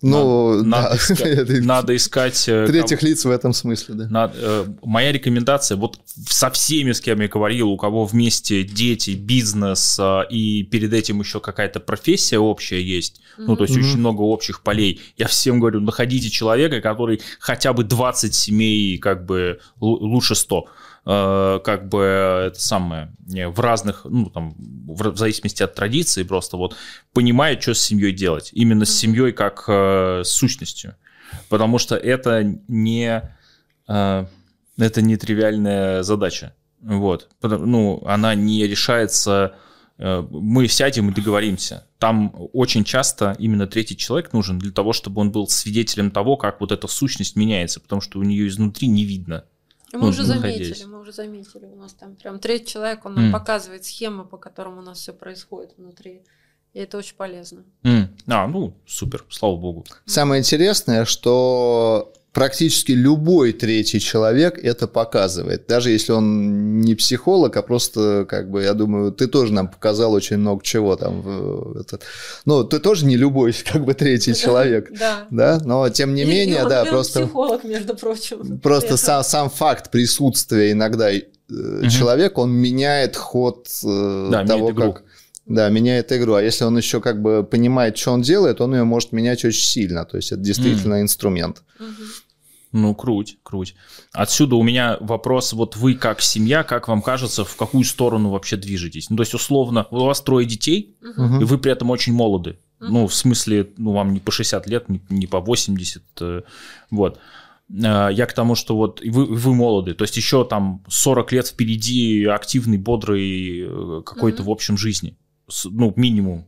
Ну, 0.04 0.62
надо, 0.64 0.90
да. 0.90 0.96
искать, 1.14 1.66
надо 1.66 1.96
искать... 1.96 2.48
Э, 2.48 2.68
Третьих 2.68 3.00
ком... 3.00 3.10
лиц 3.10 3.26
в 3.26 3.32
этом 3.32 3.52
смысле, 3.52 3.96
да. 3.96 4.08
Надо, 4.08 4.34
э, 4.40 4.66
моя 4.84 5.12
рекомендация, 5.12 5.76
вот 5.76 6.00
со 6.06 6.52
всеми, 6.52 6.92
с 6.92 7.02
кем 7.02 7.22
я 7.22 7.28
говорил, 7.28 7.72
у 7.72 7.78
кого 7.78 8.06
вместе 8.06 8.64
дети, 8.64 9.12
бизнес, 9.12 9.98
э, 10.00 10.22
и 10.30 10.62
перед 10.66 10.94
этим 10.94 11.20
еще 11.20 11.40
какая-то 11.40 11.80
профессия 11.80 12.38
общая 12.38 12.84
есть, 12.84 13.22
mm-hmm. 13.40 13.46
ну, 13.48 13.56
то 13.56 13.64
есть 13.64 13.76
mm-hmm. 13.76 13.80
очень 13.80 13.98
много 13.98 14.22
общих 14.22 14.62
полей, 14.62 15.02
я 15.18 15.26
всем 15.26 15.60
говорю, 15.60 15.82
находите 15.82 16.30
человека, 16.30 16.80
который 16.80 17.22
хотя 17.40 17.74
бы 17.74 17.84
20 17.84 18.36
семей, 18.36 19.00
как 19.00 19.26
бы, 19.26 19.60
лучше 19.80 20.36
100 20.36 20.68
Э, 21.08 21.60
как 21.64 21.88
бы 21.88 22.02
это 22.48 22.60
самое 22.60 23.12
в 23.28 23.60
разных, 23.60 24.06
ну 24.06 24.32
там 24.32 24.56
в 24.58 25.16
зависимости 25.18 25.62
от 25.62 25.76
традиции 25.76 26.24
просто 26.24 26.58
вот 26.58 26.76
понимает, 27.14 27.62
что 27.62 27.76
с 27.76 27.82
семьей 27.82 28.12
делать, 28.12 28.50
именно 28.54 28.86
с 28.86 28.98
семьей 28.98 29.32
как 29.32 29.66
э, 29.68 30.24
с 30.26 30.30
сущностью, 30.30 30.96
потому 31.48 31.78
что 31.78 31.96
это 31.96 32.60
не 32.68 33.22
э, 33.88 34.26
это 34.80 35.02
не 35.04 35.18
тривиальная 35.18 36.02
задача, 36.02 36.56
вот, 36.82 37.30
ну 37.44 38.04
она 38.08 38.34
не 38.34 38.66
решается 38.66 39.56
мы 39.98 40.68
сядем 40.68 41.10
и 41.10 41.14
договоримся. 41.14 41.88
Там 42.00 42.36
очень 42.52 42.84
часто 42.84 43.34
именно 43.40 43.66
третий 43.66 43.96
человек 43.96 44.34
нужен 44.34 44.60
для 44.60 44.74
того, 44.74 44.92
чтобы 44.92 45.22
он 45.22 45.32
был 45.32 45.48
свидетелем 45.48 46.12
того, 46.12 46.36
как 46.36 46.60
вот 46.60 46.74
эта 46.74 46.88
сущность 46.88 47.38
меняется, 47.38 47.80
потому 47.80 48.02
что 48.02 48.20
у 48.20 48.24
нее 48.24 48.46
изнутри 48.50 48.90
не 48.90 49.06
видно. 49.06 49.46
Мы 49.96 50.04
ну, 50.04 50.10
уже 50.10 50.24
заметили, 50.24 50.84
мы 50.86 51.00
уже 51.00 51.12
заметили. 51.12 51.66
У 51.66 51.76
нас 51.76 51.94
там 51.94 52.16
прям 52.16 52.40
третий 52.40 52.74
человек, 52.74 53.06
он 53.06 53.16
нам 53.16 53.30
mm. 53.30 53.32
показывает 53.32 53.86
схемы, 53.86 54.26
по 54.26 54.38
которым 54.38 54.78
у 54.78 54.82
нас 54.82 55.00
все 55.00 55.14
происходит 55.14 55.78
внутри. 55.78 56.24
И 56.74 56.80
это 56.80 56.98
очень 56.98 57.16
полезно. 57.16 57.64
Mm. 57.84 58.10
А, 58.28 58.48
ну, 58.48 58.76
супер, 58.86 59.26
слава 59.30 59.56
богу. 59.56 59.86
Самое 60.06 60.42
интересное, 60.42 61.06
что 61.06 62.14
практически 62.36 62.92
любой 62.92 63.54
третий 63.54 64.02
человек 64.02 64.60
это 64.62 64.88
показывает. 64.88 65.68
Даже 65.68 65.90
если 65.90 66.12
он 66.12 66.82
не 66.82 66.94
психолог, 66.94 67.56
а 67.56 67.62
просто, 67.62 68.26
как 68.30 68.52
бы, 68.52 68.62
я 68.62 68.74
думаю, 68.74 69.14
ты 69.14 69.28
тоже 69.28 69.54
нам 69.54 69.70
показал 69.70 70.12
очень 70.12 70.38
много 70.38 70.62
чего 70.62 70.98
там. 70.98 71.80
Этот. 71.80 72.04
Ну, 72.44 72.66
ты 72.66 72.80
тоже 72.80 73.06
не 73.06 73.16
любой, 73.16 73.54
как 73.72 73.86
бы, 73.86 73.94
третий 73.94 74.36
человек. 74.36 74.92
Да. 75.00 75.28
Да, 75.32 75.62
но 75.64 75.88
тем 75.90 76.14
не 76.14 76.26
менее, 76.26 76.68
да, 76.68 76.84
просто... 76.84 77.22
психолог, 77.22 77.64
между 77.64 77.96
прочим. 77.96 78.60
Просто 78.60 78.98
сам, 78.98 79.24
сам 79.24 79.50
факт 79.50 79.90
присутствия 79.90 80.74
иногда 80.74 81.12
человека, 81.48 82.40
он 82.40 82.52
меняет 82.52 83.16
ход 83.16 83.68
э, 83.84 84.44
того, 84.46 84.74
как... 84.74 85.04
Да, 85.46 85.70
меняет 85.70 86.12
игру. 86.12 86.34
А 86.34 86.42
если 86.42 86.64
он 86.66 86.76
еще 86.76 87.00
как 87.00 87.22
бы 87.22 87.44
понимает, 87.44 87.96
что 87.98 88.14
он 88.14 88.24
делает, 88.24 88.62
он 88.62 88.74
ее 88.74 88.84
может 88.84 89.12
менять 89.12 89.46
очень 89.46 89.64
сильно. 89.64 90.04
То 90.04 90.18
есть 90.18 90.32
это 90.32 90.42
действительно 90.42 90.96
mm. 90.96 91.02
инструмент. 91.02 91.62
Ну, 92.78 92.94
круть, 92.94 93.38
круть. 93.42 93.74
Отсюда 94.12 94.58
у 94.58 94.64
меня 94.64 94.98
вопрос, 95.00 95.54
вот 95.54 95.78
вы 95.78 95.94
как 95.94 96.20
семья, 96.20 96.62
как 96.64 96.90
вам 96.90 97.02
кажется, 97.02 97.46
в 97.46 97.56
какую 97.56 97.86
сторону 97.86 98.32
вообще 98.32 98.58
движетесь? 98.58 99.10
Ну, 99.10 99.16
то 99.16 99.24
есть, 99.24 99.34
условно, 99.34 99.88
у 99.92 100.04
вас 100.04 100.20
трое 100.20 100.46
детей, 100.46 100.98
угу. 101.02 101.40
и 101.40 101.46
вы 101.46 101.58
при 101.58 101.72
этом 101.72 101.90
очень 101.90 102.12
молоды. 102.12 102.60
Угу. 102.82 102.92
Ну, 102.92 103.08
в 103.08 103.16
смысле, 103.16 103.70
ну, 103.78 103.94
вам 103.94 104.12
не 104.12 104.20
по 104.20 104.34
60 104.34 104.68
лет, 104.68 104.90
не, 104.90 105.02
не 105.08 105.26
по 105.26 105.40
80, 105.40 106.04
э, 106.20 106.42
вот. 106.92 107.18
Э, 107.70 108.10
я 108.12 108.26
к 108.26 108.34
тому, 108.34 108.56
что 108.56 108.76
вот 108.76 109.00
вы, 109.00 109.24
вы 109.24 109.56
молоды, 109.56 109.94
то 109.94 110.04
есть 110.04 110.18
еще 110.18 110.44
там 110.44 110.84
40 110.90 111.32
лет 111.32 111.48
впереди 111.48 112.26
активный, 112.26 112.78
бодрый 112.78 113.62
э, 113.62 114.02
какой-то 114.06 114.42
угу. 114.42 114.50
в 114.50 114.54
общем 114.54 114.78
жизни. 114.78 115.16
Ну, 115.64 115.94
минимум, 115.96 116.46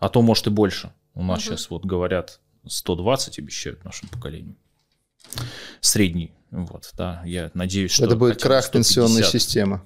а 0.00 0.08
то 0.08 0.20
может 0.20 0.48
и 0.48 0.50
больше. 0.50 0.92
У 1.14 1.22
нас 1.22 1.38
угу. 1.38 1.50
сейчас 1.50 1.70
вот 1.70 1.84
говорят 1.84 2.40
120 2.66 3.38
обещают 3.38 3.84
нашему 3.84 4.10
поколению 4.10 4.56
средний. 5.80 6.32
Вот, 6.50 6.90
да, 6.96 7.22
я 7.24 7.50
надеюсь, 7.54 7.92
что... 7.92 8.06
Это 8.06 8.16
будет 8.16 8.42
крах 8.42 8.64
150. 8.64 8.72
пенсионной 8.72 9.24
системы. 9.24 9.82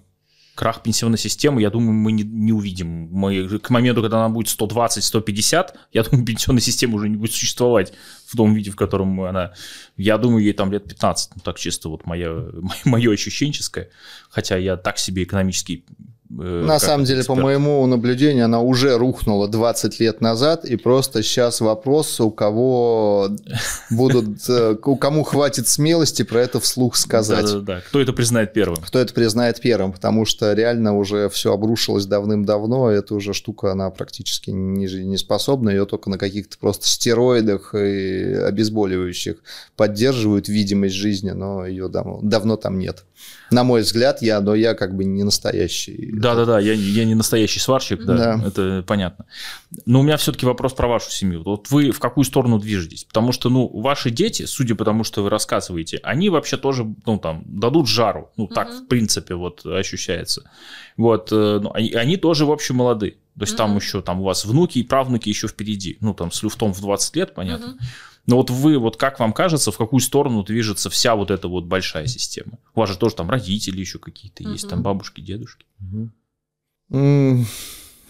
Крах 0.54 0.82
пенсионной 0.82 1.18
системы, 1.18 1.60
я 1.60 1.68
думаю, 1.68 1.92
мы 1.92 2.12
не, 2.12 2.22
не 2.22 2.52
увидим. 2.52 3.08
Мы, 3.10 3.58
к 3.58 3.70
моменту, 3.70 4.02
когда 4.02 4.24
она 4.24 4.28
будет 4.32 4.48
120-150, 4.48 5.74
я 5.92 6.02
думаю, 6.04 6.24
пенсионная 6.26 6.62
система 6.62 6.94
уже 6.94 7.08
не 7.08 7.16
будет 7.16 7.32
существовать 7.32 7.92
в 8.26 8.36
том 8.36 8.54
виде, 8.54 8.70
в 8.70 8.76
котором 8.76 9.20
она... 9.22 9.52
Я 9.96 10.16
думаю, 10.16 10.44
ей 10.44 10.52
там 10.52 10.72
лет 10.72 10.88
15. 10.88 11.32
Ну, 11.36 11.42
так 11.44 11.58
чисто 11.58 11.88
вот 11.88 12.06
мое, 12.06 12.52
мое 12.84 13.12
ощущенческое. 13.12 13.90
Хотя 14.30 14.56
я 14.56 14.76
так 14.76 14.98
себе 14.98 15.24
экономический 15.24 15.84
На 16.30 16.78
самом 16.78 17.04
деле, 17.04 17.20
эксперт. 17.20 17.38
по 17.38 17.42
моему 17.42 17.86
наблюдению, 17.86 18.46
она 18.46 18.60
уже 18.60 18.96
рухнула 18.96 19.46
20 19.46 20.00
лет 20.00 20.20
назад, 20.20 20.64
и 20.64 20.76
просто 20.76 21.22
сейчас 21.22 21.60
вопрос, 21.60 22.18
у 22.18 22.30
кого 22.30 23.28
будут, 23.90 24.48
э, 24.48 24.76
у 24.84 24.96
кому 24.96 25.22
хватит 25.22 25.68
смелости 25.68 26.22
про 26.22 26.40
это 26.40 26.60
вслух 26.60 26.96
сказать. 26.96 27.44
Да-да-да, 27.44 27.82
кто 27.82 28.00
это 28.00 28.12
признает 28.14 28.54
первым? 28.54 28.82
Кто 28.82 28.98
это 28.98 29.12
признает 29.12 29.60
первым, 29.60 29.92
потому 29.92 30.24
что 30.24 30.52
реально 30.54 30.96
уже 30.96 31.28
все 31.28 31.52
обрушилось 31.52 32.06
давным-давно, 32.06 32.90
эта 32.90 33.14
уже 33.14 33.34
штука, 33.34 33.72
она 33.72 33.90
практически 33.90 34.50
не, 34.50 34.86
не 35.04 35.18
способна, 35.18 35.68
ее 35.70 35.84
только 35.84 36.08
на 36.08 36.16
каких-то 36.16 36.56
просто 36.58 36.86
стероидах 36.88 37.74
и 37.74 38.34
обезболивающих 38.34 39.36
поддерживают 39.76 40.48
видимость 40.48 40.94
жизни, 40.94 41.30
но 41.30 41.66
ее 41.66 41.88
давно, 41.88 42.20
давно 42.22 42.56
там 42.56 42.78
нет. 42.78 43.04
На 43.50 43.64
мой 43.64 43.82
взгляд, 43.82 44.22
я, 44.22 44.40
но 44.40 44.54
я 44.54 44.74
как 44.74 44.96
бы 44.96 45.04
не 45.04 45.22
настоящий. 45.22 46.10
Да-да-да, 46.12 46.58
я, 46.58 46.72
я 46.72 47.04
не 47.04 47.14
настоящий 47.14 47.60
сварщик, 47.60 48.04
да, 48.04 48.36
да, 48.36 48.46
это 48.46 48.84
понятно. 48.86 49.26
Но 49.86 50.00
у 50.00 50.02
меня 50.02 50.16
все-таки 50.16 50.46
вопрос 50.46 50.72
про 50.72 50.88
вашу 50.88 51.10
семью. 51.10 51.42
Вот 51.44 51.70
вы 51.70 51.90
в 51.90 52.00
какую 52.00 52.24
сторону 52.24 52.58
движетесь? 52.58 53.04
Потому 53.04 53.32
что, 53.32 53.50
ну, 53.50 53.68
ваши 53.68 54.10
дети, 54.10 54.44
судя 54.46 54.74
по 54.74 54.84
тому, 54.84 55.04
что 55.04 55.22
вы 55.22 55.30
рассказываете, 55.30 56.00
они 56.02 56.30
вообще 56.30 56.56
тоже, 56.56 56.84
ну, 57.06 57.18
там, 57.18 57.42
дадут 57.46 57.88
жару. 57.88 58.30
Ну, 58.36 58.48
так, 58.48 58.68
угу. 58.68 58.76
в 58.78 58.88
принципе, 58.88 59.34
вот 59.34 59.64
ощущается. 59.64 60.50
Вот, 60.96 61.30
э, 61.32 61.60
ну, 61.62 61.72
они, 61.72 61.92
они 61.92 62.16
тоже, 62.16 62.46
в 62.46 62.50
общем, 62.52 62.76
молоды. 62.76 63.18
То 63.36 63.42
есть 63.42 63.54
угу. 63.54 63.58
там 63.58 63.76
еще, 63.76 64.02
там 64.02 64.20
у 64.20 64.24
вас 64.24 64.44
внуки 64.44 64.78
и 64.78 64.82
правнуки 64.82 65.28
еще 65.28 65.48
впереди. 65.48 65.98
Ну, 66.00 66.14
там, 66.14 66.32
с 66.32 66.42
люфтом 66.42 66.72
в 66.72 66.80
20 66.80 67.16
лет, 67.16 67.34
понятно. 67.34 67.72
Угу. 67.72 67.78
Но 68.26 68.36
вот 68.36 68.50
вы, 68.50 68.78
вот 68.78 68.96
как 68.96 69.20
вам 69.20 69.32
кажется, 69.32 69.70
в 69.70 69.76
какую 69.76 70.00
сторону 70.00 70.42
движется 70.42 70.88
вся 70.88 71.14
вот 71.14 71.30
эта 71.30 71.48
вот 71.48 71.64
большая 71.64 72.06
система? 72.06 72.58
У 72.74 72.80
вас 72.80 72.90
же 72.90 72.98
тоже 72.98 73.14
там 73.16 73.30
родители 73.30 73.80
еще 73.80 73.98
какие-то 73.98 74.42
есть, 74.44 74.68
там 74.68 74.82
бабушки, 74.82 75.20
дедушки. 75.20 75.66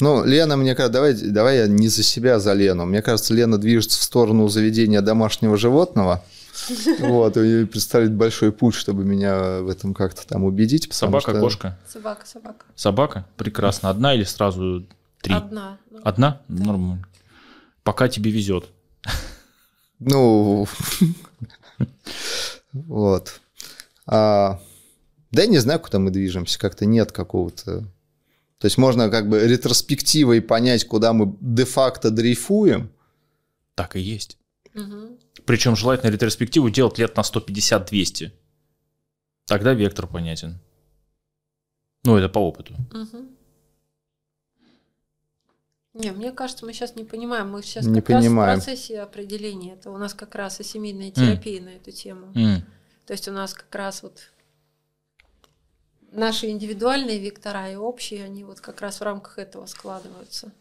Ну, 0.01 0.24
Лена, 0.24 0.57
мне 0.57 0.74
кажется, 0.74 0.93
давай, 0.93 1.15
давай 1.15 1.57
я 1.59 1.66
не 1.69 1.89
за 1.89 2.03
себя, 2.03 2.36
а 2.36 2.41
за 2.41 2.53
Лену. 2.53 2.85
Мне 2.85 3.01
кажется, 3.01 3.32
Лена 3.32 3.59
движется 3.59 4.01
в 4.01 4.03
сторону 4.03 4.49
заведения 4.49 5.01
домашнего 5.01 5.57
животного. 5.57 6.24
Вот, 7.01 7.36
и 7.36 7.65
представить 7.65 8.12
большой 8.12 8.53
путь, 8.53 8.77
чтобы 8.77 9.05
меня 9.05 9.61
в 9.61 9.69
этом 9.69 9.93
как-то 9.93 10.24
там 10.24 10.45
убедить. 10.45 10.89
Собака, 10.93 11.32
что... 11.32 11.41
кошка? 11.41 11.78
Собака, 11.93 12.27
собака. 12.27 12.66
Собака? 12.77 13.27
Прекрасно. 13.36 13.91
Одна 13.91 14.15
или 14.15 14.23
сразу 14.23 14.86
три? 15.20 15.35
Одна. 15.35 15.78
Одна? 16.05 16.41
Да. 16.47 16.65
Нормально. 16.65 17.09
Пока 17.82 18.09
тебе 18.09 18.31
везет. 18.31 18.66
Ну, 20.06 20.66
вот. 22.72 23.40
А, 24.06 24.60
да 25.31 25.43
я 25.43 25.48
не 25.48 25.59
знаю, 25.59 25.81
куда 25.81 25.98
мы 25.98 26.10
движемся, 26.10 26.59
как-то 26.59 26.86
нет 26.86 27.12
какого-то... 27.12 27.81
То 28.59 28.66
есть 28.66 28.78
можно 28.78 29.10
как 29.10 29.28
бы 29.28 29.40
ретроспективой 29.47 30.40
понять, 30.40 30.86
куда 30.86 31.12
мы 31.12 31.36
де-факто 31.40 32.10
дрейфуем. 32.10 32.90
Так 33.74 33.97
и 33.97 34.01
есть. 34.01 34.39
Угу. 34.74 35.18
Причем 35.44 35.76
желательно 35.76 36.10
ретроспективу 36.10 36.70
делать 36.70 36.98
лет 36.98 37.16
на 37.16 37.20
150-200. 37.22 38.31
Тогда 39.47 39.74
вектор 39.74 40.06
понятен. 40.06 40.60
Ну, 42.05 42.16
это 42.16 42.28
по 42.28 42.39
опыту. 42.39 42.74
Угу. 42.93 43.28
Не, 45.95 46.11
мне 46.11 46.33
кажется, 46.33 46.66
мы 46.66 46.73
сейчас 46.73 46.97
не 46.97 47.05
понимаем. 47.05 47.51
Мы 47.51 47.62
сейчас 47.62 47.87
не 47.87 48.01
как 48.01 48.19
понимаем. 48.19 48.57
раз 48.57 48.62
в 48.62 48.65
процессе 48.66 49.01
определения. 49.01 49.75
Это 49.75 49.91
у 49.91 49.97
нас 49.97 50.12
как 50.12 50.35
раз 50.35 50.61
и 50.61 50.65
семейная 50.65 51.12
терапия 51.12 51.61
mm. 51.61 51.65
на 51.65 51.69
эту 51.71 51.93
тему. 51.93 52.33
Mm. 52.35 52.62
То 53.07 53.12
есть 53.12 53.29
у 53.29 53.33
нас 53.33 53.55
как 53.55 53.73
раз 53.73 54.03
вот 54.03 54.33
наши 56.11 56.49
индивидуальные 56.49 57.21
вектора 57.21 57.71
и 57.71 57.77
общие, 57.77 58.25
они 58.25 58.43
вот 58.43 58.61
как 58.61 58.81
раз 58.81 58.99
в 58.99 59.03
рамках 59.05 59.39
этого 59.39 59.66
складываются. 59.66 60.53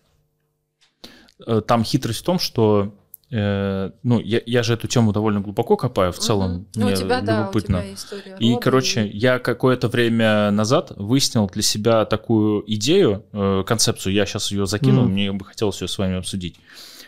Э, 1.46 1.62
там 1.62 1.84
хитрость 1.84 2.20
в 2.20 2.26
том, 2.26 2.38
что 2.38 2.94
Э, 3.36 3.90
ну, 4.04 4.20
я, 4.20 4.42
я 4.46 4.62
же 4.62 4.76
эту 4.76 4.88
тему 4.88 5.12
довольно 5.12 5.42
глубоко 5.42 5.76
копаю, 5.76 6.12
в 6.12 6.20
целом 6.20 6.52
угу. 6.52 6.66
мне 6.76 6.86
ну, 6.86 6.92
у 6.92 6.96
тебя, 6.96 7.20
любопытно. 7.20 7.78
Да, 7.78 7.80
у 7.80 7.82
тебя 7.82 7.94
история 7.96 8.36
и, 8.40 8.56
короче, 8.62 9.08
и... 9.08 9.18
я 9.18 9.40
какое-то 9.40 9.88
время 9.88 10.52
назад 10.52 10.92
выяснил 10.96 11.48
для 11.48 11.64
себя 11.64 12.06
такую 12.06 12.64
идею, 12.74 13.26
э, 13.34 13.64
концепцию, 13.66 14.14
я 14.14 14.28
сейчас 14.28 14.52
ее 14.52 14.68
закинул, 14.68 15.06
угу. 15.06 15.12
мне 15.12 15.32
бы 15.32 15.46
хотелось 15.46 15.82
ее 15.82 15.88
с 15.88 15.98
вами 15.98 16.18
обсудить, 16.18 16.58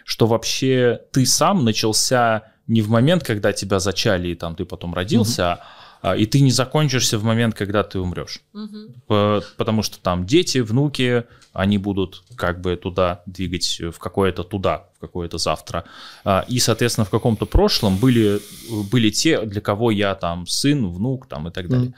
что 0.03 0.25
вообще 0.25 1.01
ты 1.11 1.27
сам 1.27 1.63
начался 1.63 2.43
не 2.65 2.81
в 2.81 2.89
момент, 2.89 3.23
когда 3.23 3.53
тебя 3.53 3.77
зачали, 3.79 4.29
и 4.29 4.35
там 4.35 4.55
ты 4.55 4.65
потом 4.65 4.95
родился, 4.95 5.59
угу 5.61 5.84
и 6.13 6.25
ты 6.25 6.41
не 6.41 6.51
закончишься 6.51 7.17
в 7.17 7.23
момент, 7.23 7.55
когда 7.55 7.83
ты 7.83 7.99
умрешь. 7.99 8.41
Угу. 8.53 9.43
Потому 9.57 9.81
что 9.81 9.99
там 9.99 10.25
дети, 10.25 10.59
внуки, 10.59 11.23
они 11.53 11.77
будут 11.77 12.23
как 12.35 12.61
бы 12.61 12.75
туда 12.75 13.21
двигать 13.25 13.79
в 13.79 13.97
какое-то 13.97 14.43
туда, 14.43 14.89
в 14.97 14.99
какое-то 14.99 15.37
завтра. 15.37 15.85
А, 16.23 16.45
и, 16.47 16.59
соответственно, 16.59 17.05
в 17.05 17.09
каком-то 17.09 17.45
прошлом 17.45 17.97
были, 17.97 18.41
были 18.91 19.09
те, 19.09 19.41
для 19.41 19.61
кого 19.61 19.89
я 19.89 20.15
там 20.15 20.45
сын, 20.47 20.91
внук 20.91 21.27
там 21.27 21.47
и 21.47 21.51
так 21.51 21.69
далее. 21.69 21.89
Угу 21.89 21.95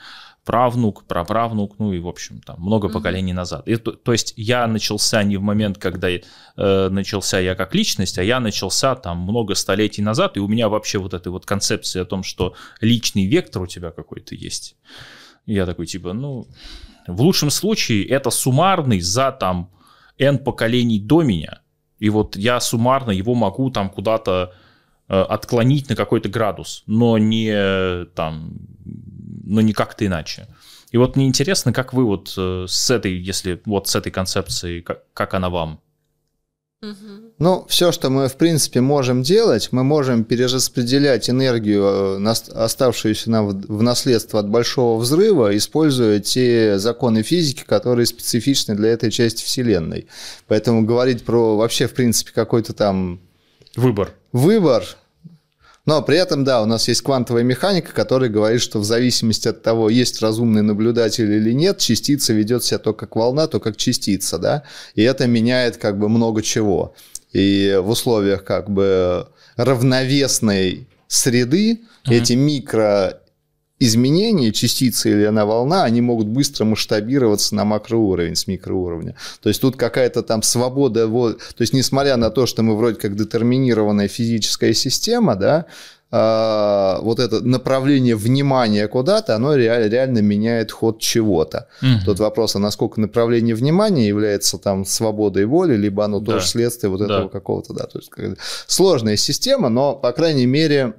правнук, 0.48 1.04
праправнук, 1.04 1.76
ну 1.78 1.92
и, 1.92 2.00
в 2.00 2.08
общем, 2.08 2.40
там 2.40 2.56
много 2.62 2.88
mm-hmm. 2.88 2.94
поколений 2.94 3.34
назад. 3.34 3.68
И, 3.68 3.76
то, 3.76 3.92
то 3.92 4.14
есть 4.14 4.34
я 4.38 4.66
начался 4.66 5.22
не 5.24 5.36
в 5.36 5.42
момент, 5.42 5.78
когда 5.78 6.08
э, 6.10 6.22
начался 6.90 7.38
я 7.40 7.54
как 7.54 7.76
личность, 7.76 8.18
а 8.18 8.24
я 8.24 8.40
начался 8.40 8.96
там 8.96 9.18
много 9.18 9.56
столетий 9.56 10.02
назад, 10.02 10.38
и 10.38 10.40
у 10.40 10.48
меня 10.48 10.70
вообще 10.70 11.00
вот 11.00 11.14
эта 11.14 11.32
вот 11.32 11.46
концепция 11.46 12.04
о 12.04 12.06
том, 12.06 12.24
что 12.24 12.54
личный 12.80 13.28
вектор 13.28 13.62
у 13.62 13.68
тебя 13.68 13.92
какой-то 13.92 14.36
есть. 14.36 14.78
я 15.46 15.66
такой, 15.66 15.86
типа, 15.86 16.14
ну, 16.14 16.48
в 17.08 17.22
лучшем 17.22 17.50
случае 17.50 18.08
это 18.08 18.30
суммарный 18.30 19.02
за 19.02 19.34
там 19.34 19.70
N 20.18 20.38
поколений 20.38 21.02
до 21.02 21.24
меня, 21.24 21.60
и 22.00 22.10
вот 22.10 22.38
я 22.38 22.62
суммарно 22.62 23.12
его 23.12 23.36
могу 23.36 23.70
там 23.70 23.90
куда-то 23.90 24.54
э, 25.10 25.22
отклонить 25.22 25.90
на 25.90 25.98
какой-то 25.98 26.30
градус, 26.30 26.84
но 26.88 27.18
не 27.18 28.06
там 28.16 28.54
но 29.48 29.62
не 29.62 29.74
как-то 29.74 30.06
иначе. 30.06 30.48
И 30.92 30.98
вот 30.98 31.16
мне 31.16 31.28
интересно, 31.28 31.74
как 31.74 31.94
вы 31.94 32.06
вот 32.06 32.34
э, 32.38 32.66
с 32.68 32.90
этой, 32.90 33.14
если 33.14 33.62
вот 33.66 33.88
с 33.88 33.96
этой 33.96 34.12
концепцией, 34.12 34.82
как, 34.82 35.04
как 35.14 35.34
она 35.34 35.50
вам? 35.50 35.82
Ну, 37.40 37.66
все, 37.68 37.92
что 37.92 38.12
мы, 38.12 38.28
в 38.28 38.36
принципе, 38.36 38.82
можем 38.82 39.24
делать, 39.24 39.70
мы 39.72 39.84
можем 39.84 40.24
перераспределять 40.24 41.28
энергию, 41.30 42.20
э, 42.20 42.30
оставшуюся 42.54 43.32
нам 43.32 43.48
в 43.50 43.82
наследство 43.82 44.40
от 44.40 44.48
большого 44.48 45.00
взрыва, 45.00 45.58
используя 45.58 46.20
те 46.20 46.78
законы 46.78 47.24
физики, 47.24 47.64
которые 47.66 48.06
специфичны 48.06 48.76
для 48.76 48.90
этой 48.90 49.12
части 49.12 49.44
Вселенной. 49.44 50.08
Поэтому 50.48 50.84
говорить 50.84 51.26
про 51.26 51.58
вообще, 51.58 51.88
в 51.88 51.94
принципе, 51.94 52.32
какой-то 52.32 52.74
там... 52.74 53.20
Выбор. 53.76 54.14
Выбор 54.32 54.84
Но 55.88 56.02
при 56.02 56.18
этом, 56.18 56.44
да, 56.44 56.62
у 56.62 56.66
нас 56.66 56.90
есть 56.90 57.02
квантовая 57.02 57.44
механика, 57.44 57.94
которая 57.94 58.30
говорит, 58.30 58.62
что 58.62 58.80
в 58.80 58.84
зависимости 58.84 59.48
от 59.48 59.64
того, 59.64 59.90
есть 59.90 60.22
разумный 60.22 60.62
наблюдатель 60.62 61.32
или 61.32 61.54
нет, 61.54 61.78
частица 61.78 62.34
ведет 62.34 62.66
себя 62.66 62.78
то 62.78 62.94
как 62.94 63.16
волна, 63.16 63.48
то 63.48 63.62
как 63.62 63.78
частица, 63.78 64.38
да, 64.38 64.64
и 64.96 65.02
это 65.02 65.28
меняет 65.28 65.78
как 65.78 65.98
бы 65.98 66.10
много 66.10 66.44
чего. 66.44 66.94
И 67.32 67.80
в 67.82 67.90
условиях 67.90 68.44
как 68.44 68.70
бы 68.70 69.30
равновесной 69.56 70.90
среды 71.08 71.76
mm-hmm. 71.76 72.14
эти 72.14 72.34
микро 72.34 73.22
изменения 73.80 74.52
частицы 74.52 75.12
или 75.12 75.26
она 75.26 75.46
волна, 75.46 75.84
они 75.84 76.02
могут 76.02 76.28
быстро 76.28 76.66
масштабироваться 76.66 77.56
на 77.56 77.64
макроуровень 77.66 78.36
с 78.36 78.48
микроуровня. 78.48 79.16
То 79.42 79.50
есть 79.50 79.62
тут 79.62 79.76
какая-то 79.76 80.24
там 80.24 80.42
свобода, 80.42 81.08
вот, 81.08 81.38
то 81.40 81.62
есть 81.62 81.74
несмотря 81.74 82.18
на 82.18 82.30
то, 82.30 82.46
что 82.46 82.64
мы 82.64 82.76
вроде 82.76 82.98
как 82.98 83.16
детерминированная 83.16 84.08
физическая 84.08 84.74
система, 84.74 85.36
да, 85.36 85.66
а, 86.10 87.00
вот 87.02 87.20
это 87.20 87.42
направление 87.42 88.16
внимания 88.16 88.88
куда-то, 88.88 89.36
оно 89.36 89.56
реально, 89.56 89.90
реально 89.90 90.20
меняет 90.20 90.72
ход 90.72 91.00
чего-то. 91.00 91.68
Угу. 91.82 92.06
Тут 92.06 92.20
вопрос, 92.20 92.56
а 92.56 92.60
насколько 92.60 93.02
направление 93.02 93.56
внимания 93.56 94.08
является 94.08 94.58
там 94.58 94.86
свободой 94.86 95.46
воли, 95.46 95.76
либо 95.76 96.06
оно 96.06 96.20
да. 96.20 96.34
тоже 96.34 96.48
следствие 96.48 96.90
вот 96.90 97.02
этого 97.02 97.24
да. 97.24 97.30
какого-то, 97.30 97.74
да, 97.74 97.86
то 97.86 98.00
есть 98.00 98.10
сложная 98.68 99.18
система, 99.18 99.70
но, 99.70 99.96
по 99.96 100.14
крайней 100.14 100.46
мере, 100.46 100.96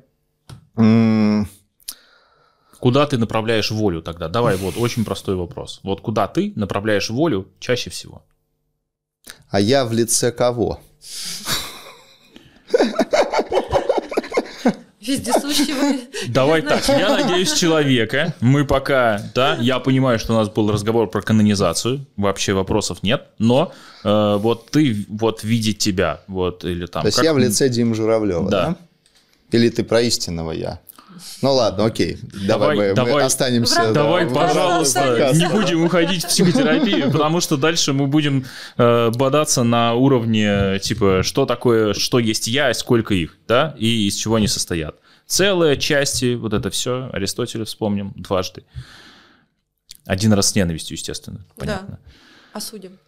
Куда 2.80 3.06
ты 3.06 3.18
направляешь 3.18 3.70
волю 3.70 4.02
тогда? 4.02 4.28
Давай, 4.28 4.56
вот 4.56 4.76
очень 4.76 5.04
простой 5.04 5.34
вопрос. 5.34 5.80
Вот 5.82 6.00
куда 6.00 6.28
ты 6.28 6.52
направляешь 6.54 7.10
волю 7.10 7.48
чаще 7.58 7.90
всего? 7.90 8.22
А 9.50 9.60
я 9.60 9.84
в 9.84 9.92
лице 9.92 10.30
кого? 10.30 10.80
Вездесущего. 15.00 15.96
Давай 16.28 16.60
так, 16.60 16.86
я 16.88 17.16
надеюсь, 17.16 17.52
человека. 17.54 18.34
Мы 18.40 18.66
пока, 18.66 19.22
да, 19.34 19.56
я 19.56 19.78
понимаю, 19.78 20.18
что 20.18 20.34
у 20.34 20.36
нас 20.36 20.50
был 20.50 20.70
разговор 20.70 21.08
про 21.08 21.22
канонизацию, 21.22 22.04
вообще 22.16 22.52
вопросов 22.52 23.02
нет, 23.02 23.28
но 23.38 23.72
э, 24.04 24.36
вот 24.38 24.70
ты 24.70 25.06
вот 25.08 25.44
видеть 25.44 25.78
тебя, 25.78 26.20
вот 26.28 26.64
или 26.64 26.84
там. 26.86 27.02
То 27.02 27.08
есть 27.08 27.22
я 27.22 27.32
в 27.32 27.38
лице 27.38 27.70
Димы 27.70 27.94
Журавлева, 27.94 28.50
да? 28.50 28.66
да? 28.66 28.76
Или 29.56 29.70
ты 29.70 29.82
про 29.82 30.02
истинного 30.02 30.52
я? 30.52 30.78
Ну 31.42 31.52
ладно, 31.52 31.84
окей. 31.84 32.18
Давай, 32.22 32.46
давай, 32.46 32.76
мы, 32.76 32.94
давай 32.94 33.14
мы 33.14 33.22
останемся. 33.22 33.92
Давай, 33.92 34.26
да, 34.26 34.34
пожалуйста, 34.34 35.32
не 35.34 35.48
будем 35.48 35.84
уходить 35.84 36.24
в 36.24 36.28
психотерапию, 36.28 37.10
потому 37.10 37.40
что 37.40 37.56
дальше 37.56 37.92
мы 37.92 38.06
будем 38.06 38.44
э, 38.76 39.10
бодаться 39.10 39.62
на 39.62 39.94
уровне 39.94 40.78
типа 40.80 41.22
что 41.22 41.46
такое, 41.46 41.94
что 41.94 42.18
есть 42.18 42.46
я, 42.46 42.72
сколько 42.74 43.14
их, 43.14 43.36
да, 43.46 43.74
и 43.78 44.06
из 44.06 44.14
чего 44.14 44.36
они 44.36 44.48
состоят. 44.48 44.96
Целые 45.26 45.76
части, 45.76 46.34
вот 46.34 46.54
это 46.54 46.70
все, 46.70 47.10
Аристотеля 47.12 47.64
вспомним 47.64 48.12
дважды. 48.16 48.64
Один 50.06 50.32
раз 50.32 50.50
с 50.50 50.54
ненавистью, 50.54 50.96
естественно, 50.96 51.44
понятно. 51.56 51.98
Да. 52.02 52.58
Осудим. 52.58 52.98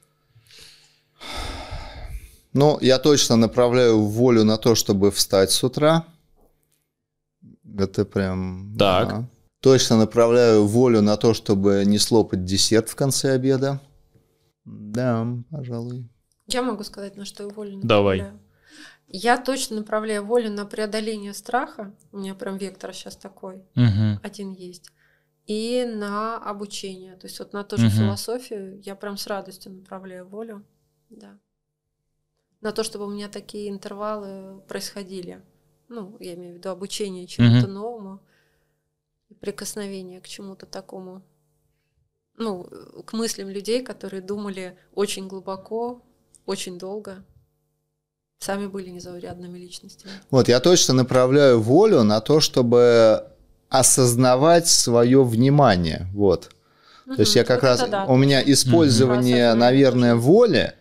Ну, 2.53 2.79
я 2.81 2.99
точно 2.99 3.37
направляю 3.37 4.03
волю 4.03 4.45
на 4.45 4.59
то, 4.59 4.75
чтобы 4.75 5.11
встать 5.11 5.51
с 5.51 5.63
утра. 5.63 6.05
Это 7.79 8.05
прям... 8.05 8.75
Так. 8.79 9.09
Да. 9.09 9.29
Точно 9.61 9.99
направляю 9.99 10.67
волю 10.67 11.03
на 11.03 11.17
то, 11.17 11.35
чтобы 11.35 11.85
не 11.85 11.99
слопать 11.99 12.45
десерт 12.45 12.89
в 12.89 12.97
конце 12.97 13.33
обеда. 13.33 13.81
Да, 14.65 15.27
пожалуй. 15.51 16.09
Я 16.47 16.63
могу 16.63 16.83
сказать, 16.83 17.17
на 17.17 17.25
что 17.25 17.43
я 17.45 17.49
волю 17.51 17.77
направляю. 17.77 17.89
Давай. 17.89 18.41
Я 19.13 19.37
точно 19.39 19.77
направляю 19.77 20.25
волю 20.25 20.51
на 20.51 20.65
преодоление 20.65 21.35
страха. 21.35 21.93
У 22.13 22.19
меня 22.19 22.35
прям 22.35 22.57
вектор 22.57 22.95
сейчас 22.95 23.17
такой. 23.17 23.57
Угу. 23.77 24.21
Один 24.23 24.53
есть. 24.53 24.91
И 25.47 25.85
на 25.85 26.39
обучение. 26.39 27.17
То 27.17 27.27
есть 27.27 27.39
вот 27.41 27.53
на 27.53 27.65
ту 27.65 27.77
же 27.77 27.89
угу. 27.89 27.97
философию 27.97 28.81
я 28.83 28.95
прям 28.95 29.17
с 29.17 29.27
радостью 29.27 29.73
направляю 29.73 30.29
волю. 30.29 30.65
Да. 31.11 31.39
На 32.61 32.73
то, 32.73 32.85
чтобы 32.85 33.07
у 33.07 33.11
меня 33.11 33.29
такие 33.29 33.69
интервалы 33.69 34.61
происходили 34.69 35.43
ну, 35.91 36.17
я 36.21 36.35
имею 36.35 36.55
в 36.55 36.57
виду 36.59 36.71
обучение 36.71 37.27
чему-то 37.27 37.67
mm-hmm. 37.67 37.71
новому, 37.71 38.21
прикосновение 39.41 40.21
к 40.21 40.29
чему-то 40.29 40.65
такому, 40.65 41.23
ну, 42.37 42.65
к 43.05 43.13
мыслям 43.13 43.49
людей, 43.49 43.83
которые 43.83 44.23
думали 44.23 44.79
очень 44.95 45.29
глубоко, 45.29 46.03
очень 46.47 46.79
долго, 46.79 47.25
сами 48.39 48.67
были 48.67 48.91
незаурядными 48.91 49.59
личностями. 49.59 50.13
Вот, 50.31 50.49
я 50.49 50.61
точно 50.61 50.95
направляю 50.95 51.61
волю 51.61 52.05
на 52.05 52.21
то, 52.21 52.41
чтобы 52.41 53.27
осознавать 53.69 54.69
свое 54.69 55.25
внимание, 55.25 56.07
вот. 56.15 56.51
Угу, 57.07 57.17
то 57.17 57.21
есть 57.21 57.35
я 57.35 57.45
как 57.45 57.65
раз, 57.65 57.89
да, 57.89 58.07
у 58.07 58.17
меня 58.17 58.41
использование, 58.45 59.51
угу. 59.51 59.59
наверное, 59.59 60.15
воли, 60.15 60.75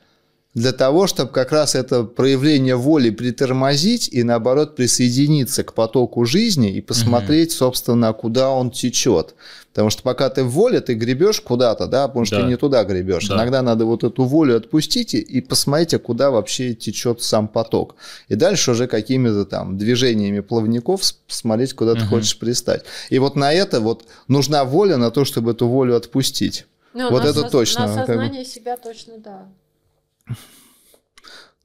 для 0.56 0.72
того, 0.72 1.06
чтобы 1.06 1.32
как 1.32 1.52
раз 1.52 1.76
это 1.76 2.04
проявление 2.04 2.76
воли 2.76 3.12
притормозить 3.12 4.10
и 4.12 4.24
наоборот 4.24 4.76
присоединиться 4.76 5.64
к 5.64 5.74
потоку 5.74 6.26
жизни 6.26 6.72
и 6.72 6.82
посмотреть, 6.82 7.52
угу. 7.52 7.58
собственно, 7.58 8.14
куда 8.14 8.50
он 8.50 8.72
течет. 8.72 9.36
Потому 9.72 9.92
что 9.92 10.02
пока 10.02 10.28
ты 10.30 10.44
в 10.44 10.50
воле, 10.50 10.82
ты 10.82 10.96
гребешь 10.96 11.40
куда-то, 11.42 11.86
да, 11.86 12.08
потому 12.08 12.26
что 12.26 12.38
да. 12.38 12.42
ты 12.42 12.48
не 12.48 12.58
туда 12.58 12.84
гребешь. 12.84 13.28
Да. 13.28 13.36
Иногда 13.36 13.62
надо 13.62 13.86
вот 13.86 14.04
эту 14.04 14.24
волю 14.24 14.58
отпустить 14.58 15.14
и, 15.14 15.20
и 15.20 15.40
посмотреть, 15.40 15.94
а 15.94 16.00
куда 16.00 16.32
вообще 16.32 16.74
течет 16.74 17.22
сам 17.22 17.48
поток. 17.48 17.96
И 18.28 18.34
дальше 18.34 18.72
уже 18.72 18.88
какими-то 18.88 19.46
там 19.46 19.78
движениями 19.78 20.40
плавников 20.40 21.04
смотреть, 21.28 21.74
куда 21.74 21.92
угу. 21.92 22.00
ты 22.00 22.06
хочешь 22.08 22.38
пристать. 22.40 22.84
И 23.12 23.20
вот 23.20 23.36
на 23.36 23.54
это 23.54 23.82
вот 23.82 24.06
нужна 24.28 24.66
воля 24.66 24.98
на 24.98 25.12
то, 25.12 25.26
чтобы 25.26 25.52
эту 25.52 25.68
волю 25.68 25.96
отпустить. 25.96 26.66
Ну, 26.96 27.12
вот 27.12 27.24
это 27.24 27.44
точно. 27.44 27.86
На 27.86 28.02
осознание 28.02 28.30
как 28.30 28.40
бы... 28.40 28.46
себя 28.46 28.78
точно, 28.78 29.20
да 29.20 29.48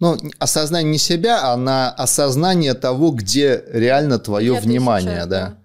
ну, 0.00 0.18
осознание 0.38 0.90
не 0.90 0.98
себя, 0.98 1.52
а 1.52 1.56
на 1.56 1.90
осознание 1.90 2.74
того, 2.74 3.10
где 3.10 3.64
реально 3.68 4.18
твое 4.18 4.52
где 4.52 4.60
внимание, 4.60 5.16
сейчас, 5.16 5.28
да. 5.28 5.40
да. 5.40 5.58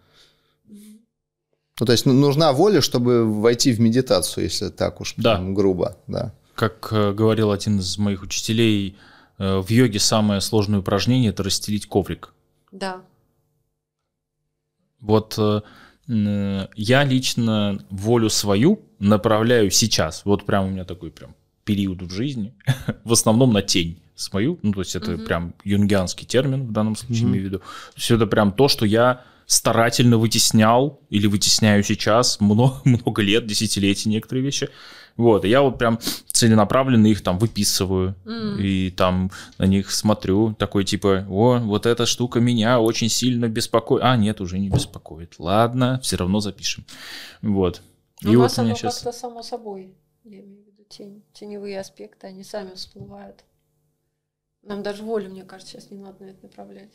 Ну, 1.79 1.85
то 1.85 1.91
есть 1.91 2.05
ну, 2.05 2.13
нужна 2.13 2.51
воля, 2.51 2.81
чтобы 2.81 3.25
войти 3.25 3.71
в 3.71 3.79
медитацию, 3.79 4.43
если 4.43 4.69
так 4.69 5.01
уж 5.01 5.13
да. 5.17 5.41
грубо, 5.41 5.97
да. 6.07 6.33
Как 6.55 6.89
э, 6.91 7.13
говорил 7.13 7.51
один 7.51 7.79
из 7.79 7.97
моих 7.97 8.21
учителей, 8.21 8.97
э, 9.37 9.59
в 9.59 9.69
йоге 9.69 9.99
самое 9.99 10.41
сложное 10.41 10.79
упражнение– 10.79 11.29
это 11.31 11.43
расстелить 11.43 11.85
коврик. 11.85 12.33
Да. 12.71 13.01
Вот 14.99 15.37
э, 15.37 15.61
я 16.07 17.03
лично 17.05 17.79
волю 17.89 18.29
свою 18.29 18.81
направляю 18.99 19.71
сейчас. 19.71 20.25
Вот 20.25 20.45
прям 20.45 20.65
у 20.65 20.69
меня 20.69 20.83
такой 20.83 21.11
прям 21.11 21.33
период 21.69 22.01
в 22.01 22.11
жизни, 22.11 22.51
в 23.03 23.13
основном 23.13 23.53
на 23.53 23.61
тень 23.61 24.01
свою, 24.15 24.57
ну, 24.63 24.73
то 24.73 24.79
есть 24.79 24.95
это 24.95 25.13
угу. 25.13 25.23
прям 25.23 25.53
юнгианский 25.63 26.25
термин 26.25 26.65
в 26.65 26.71
данном 26.71 26.95
случае 26.95 27.25
угу. 27.25 27.29
имею 27.33 27.43
в 27.43 27.45
виду. 27.45 27.61
Есть 27.95 28.09
это 28.09 28.25
прям 28.25 28.51
то, 28.51 28.67
что 28.67 28.85
я 28.87 29.21
старательно 29.45 30.17
вытеснял 30.17 30.99
или 31.11 31.27
вытесняю 31.27 31.83
сейчас 31.83 32.39
много, 32.39 32.73
много 32.85 33.21
лет, 33.21 33.45
десятилетий 33.45 34.09
некоторые 34.09 34.43
вещи. 34.43 34.69
Вот, 35.15 35.45
и 35.45 35.49
я 35.49 35.61
вот 35.61 35.77
прям 35.77 35.99
целенаправленно 36.31 37.05
их 37.05 37.21
там 37.21 37.37
выписываю 37.37 38.15
mm. 38.25 38.61
и 38.61 38.89
там 38.89 39.29
на 39.59 39.65
них 39.65 39.91
смотрю, 39.91 40.55
такой 40.57 40.85
типа, 40.85 41.27
о, 41.29 41.59
вот 41.59 41.85
эта 41.85 42.07
штука 42.07 42.39
меня 42.39 42.79
очень 42.79 43.09
сильно 43.09 43.47
беспокоит. 43.47 44.03
А, 44.03 44.17
нет, 44.17 44.41
уже 44.41 44.57
не 44.57 44.69
беспокоит. 44.69 45.35
Ладно, 45.37 45.99
все 46.01 46.15
равно 46.15 46.39
запишем. 46.39 46.83
Вот. 47.43 47.83
Ну, 48.23 48.31
и 48.31 48.35
у 48.35 48.39
вот 48.39 48.45
вас 48.45 48.57
оно 48.57 48.73
сейчас... 48.73 49.01
как-то 49.01 49.19
само 49.19 49.43
собой, 49.43 49.93
тень, 50.89 51.23
теневые 51.33 51.79
аспекты, 51.79 52.27
они 52.27 52.43
сами 52.43 52.73
всплывают. 52.73 53.45
Нам 54.63 54.83
даже 54.83 55.03
волю, 55.03 55.29
мне 55.29 55.43
кажется, 55.43 55.73
сейчас 55.73 55.91
не 55.91 55.97
надо 55.97 56.23
на 56.23 56.29
это 56.29 56.43
направлять. 56.43 56.91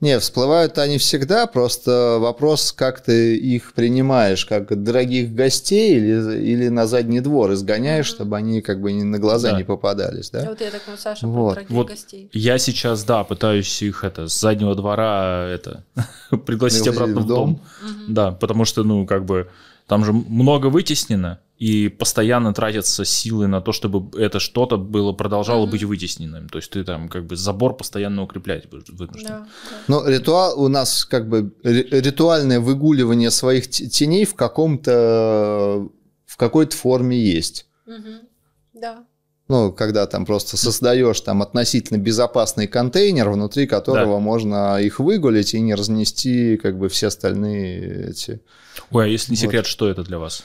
Не, 0.00 0.18
всплывают 0.18 0.78
они 0.78 0.98
всегда, 0.98 1.46
просто 1.46 2.18
вопрос, 2.20 2.72
как 2.72 3.00
ты 3.00 3.36
их 3.36 3.72
принимаешь, 3.74 4.44
как 4.44 4.82
дорогих 4.82 5.32
гостей 5.32 5.96
или, 5.96 6.38
или 6.38 6.68
на 6.68 6.86
задний 6.86 7.20
двор 7.20 7.52
изгоняешь, 7.52 8.06
mm-hmm. 8.06 8.14
чтобы 8.14 8.36
они 8.36 8.62
как 8.62 8.80
бы 8.80 8.92
не 8.92 9.04
на 9.04 9.18
глаза 9.18 9.52
да. 9.52 9.58
не 9.58 9.64
попадались, 9.64 10.30
да? 10.30 10.44
Вот 10.48 10.60
я 10.60 10.70
такой, 10.70 10.98
Саша, 10.98 11.26
вот. 11.26 11.54
дорогих 11.54 11.70
вот 11.70 11.88
гостей. 11.88 12.28
Я 12.32 12.58
сейчас, 12.58 13.04
да, 13.04 13.22
пытаюсь 13.22 13.80
их 13.82 14.02
это 14.02 14.26
с 14.26 14.38
заднего 14.40 14.74
двора 14.74 15.46
это 15.46 15.84
пригласить 16.46 16.88
обратно 16.88 17.20
в 17.20 17.26
дом, 17.26 17.54
дом. 17.54 17.62
Mm-hmm. 17.84 18.04
да, 18.08 18.32
потому 18.32 18.64
что, 18.64 18.82
ну, 18.82 19.06
как 19.06 19.24
бы 19.24 19.50
там 19.86 20.04
же 20.04 20.12
много 20.12 20.66
вытеснено, 20.66 21.38
и 21.60 21.88
постоянно 21.90 22.54
тратятся 22.54 23.04
силы 23.04 23.46
на 23.46 23.60
то, 23.60 23.72
чтобы 23.72 24.18
это 24.18 24.40
что-то 24.40 24.78
было 24.78 25.12
продолжало 25.12 25.66
mm-hmm. 25.66 25.70
быть 25.70 25.84
вытесненным. 25.84 26.48
То 26.48 26.56
есть 26.56 26.70
ты 26.70 26.82
там 26.84 27.10
как 27.10 27.26
бы 27.26 27.36
забор 27.36 27.76
постоянно 27.76 28.22
укреплять 28.22 28.64
вынужден. 28.70 29.28
Да, 29.28 29.38
да. 29.40 29.76
Но 29.86 30.08
ритуал 30.08 30.58
у 30.58 30.68
нас 30.68 31.04
как 31.04 31.28
бы 31.28 31.52
ритуальное 31.62 32.60
выгуливание 32.60 33.30
своих 33.30 33.68
теней 33.68 34.24
в 34.24 34.34
каком-то 34.34 35.86
в 36.24 36.36
какой-то 36.38 36.74
форме 36.74 37.18
есть. 37.18 37.66
Mm-hmm. 37.86 38.20
Да. 38.80 39.04
ну, 39.48 39.70
когда 39.70 40.06
там 40.06 40.24
просто 40.24 40.56
создаешь 40.56 41.20
там 41.20 41.42
относительно 41.42 41.98
безопасный 41.98 42.68
контейнер, 42.68 43.28
внутри 43.28 43.66
которого 43.66 44.14
да. 44.14 44.20
можно 44.20 44.80
их 44.80 44.98
выгулить 44.98 45.52
и 45.52 45.60
не 45.60 45.74
разнести 45.74 46.56
как 46.56 46.78
бы 46.78 46.88
все 46.88 47.08
остальные 47.08 48.12
эти. 48.12 48.40
Ой, 48.92 49.04
а 49.04 49.08
если 49.08 49.32
не 49.32 49.36
секрет, 49.36 49.66
вот. 49.66 49.70
что 49.70 49.90
это 49.90 50.02
для 50.04 50.18
вас? 50.18 50.42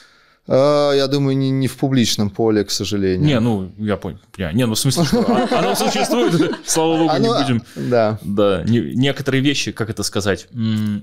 А, 0.48 0.92
я 0.94 1.08
думаю, 1.08 1.36
не, 1.36 1.50
не 1.50 1.68
в 1.68 1.76
публичном 1.76 2.30
поле, 2.30 2.64
к 2.64 2.72
сожалению. 2.72 3.26
Не, 3.26 3.40
ну, 3.40 3.72
я 3.78 3.98
понял. 3.98 4.20
Не, 4.38 4.66
ну, 4.66 4.76
в 4.76 4.80
смысле, 4.80 5.06
что 5.06 5.26
оно 5.52 5.76
существует, 5.76 6.56
слава 6.66 6.98
богу, 6.98 7.18
не 7.18 7.28
будем. 7.28 7.64
Да. 7.76 8.20
Да, 8.22 8.64
некоторые 8.66 9.42
вещи, 9.42 9.72
как 9.72 9.90
это 9.90 10.04
сказать, 10.04 10.48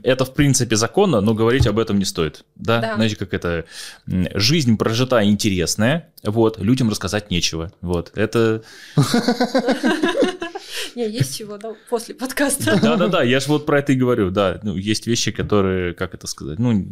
это, 0.02 0.24
в 0.24 0.34
принципе, 0.34 0.76
законно, 0.76 1.20
но 1.20 1.34
говорить 1.34 1.66
об 1.66 1.78
этом 1.78 1.98
не 1.98 2.04
стоит. 2.04 2.44
Да, 2.54 2.92
знаете, 2.94 3.16
как 3.16 3.34
это, 3.34 3.64
жизнь 4.06 4.76
прожита 4.76 5.24
интересная, 5.24 6.08
вот, 6.22 6.58
людям 6.58 6.88
рассказать 6.88 7.30
нечего. 7.30 7.72
Вот, 7.80 8.12
это... 8.14 8.62
Не, 10.96 11.08
есть 11.08 11.36
чего, 11.38 11.58
да, 11.58 11.74
после 11.88 12.14
подкаста. 12.14 12.78
Да-да-да, 12.82 13.22
я 13.22 13.40
же 13.40 13.48
вот 13.48 13.66
про 13.66 13.78
это 13.78 13.92
и 13.92 13.96
говорю, 13.96 14.30
да. 14.30 14.60
Ну, 14.62 14.76
есть 14.76 15.06
вещи, 15.06 15.30
которые, 15.30 15.94
как 15.94 16.14
это 16.14 16.26
сказать, 16.26 16.58
ну... 16.58 16.86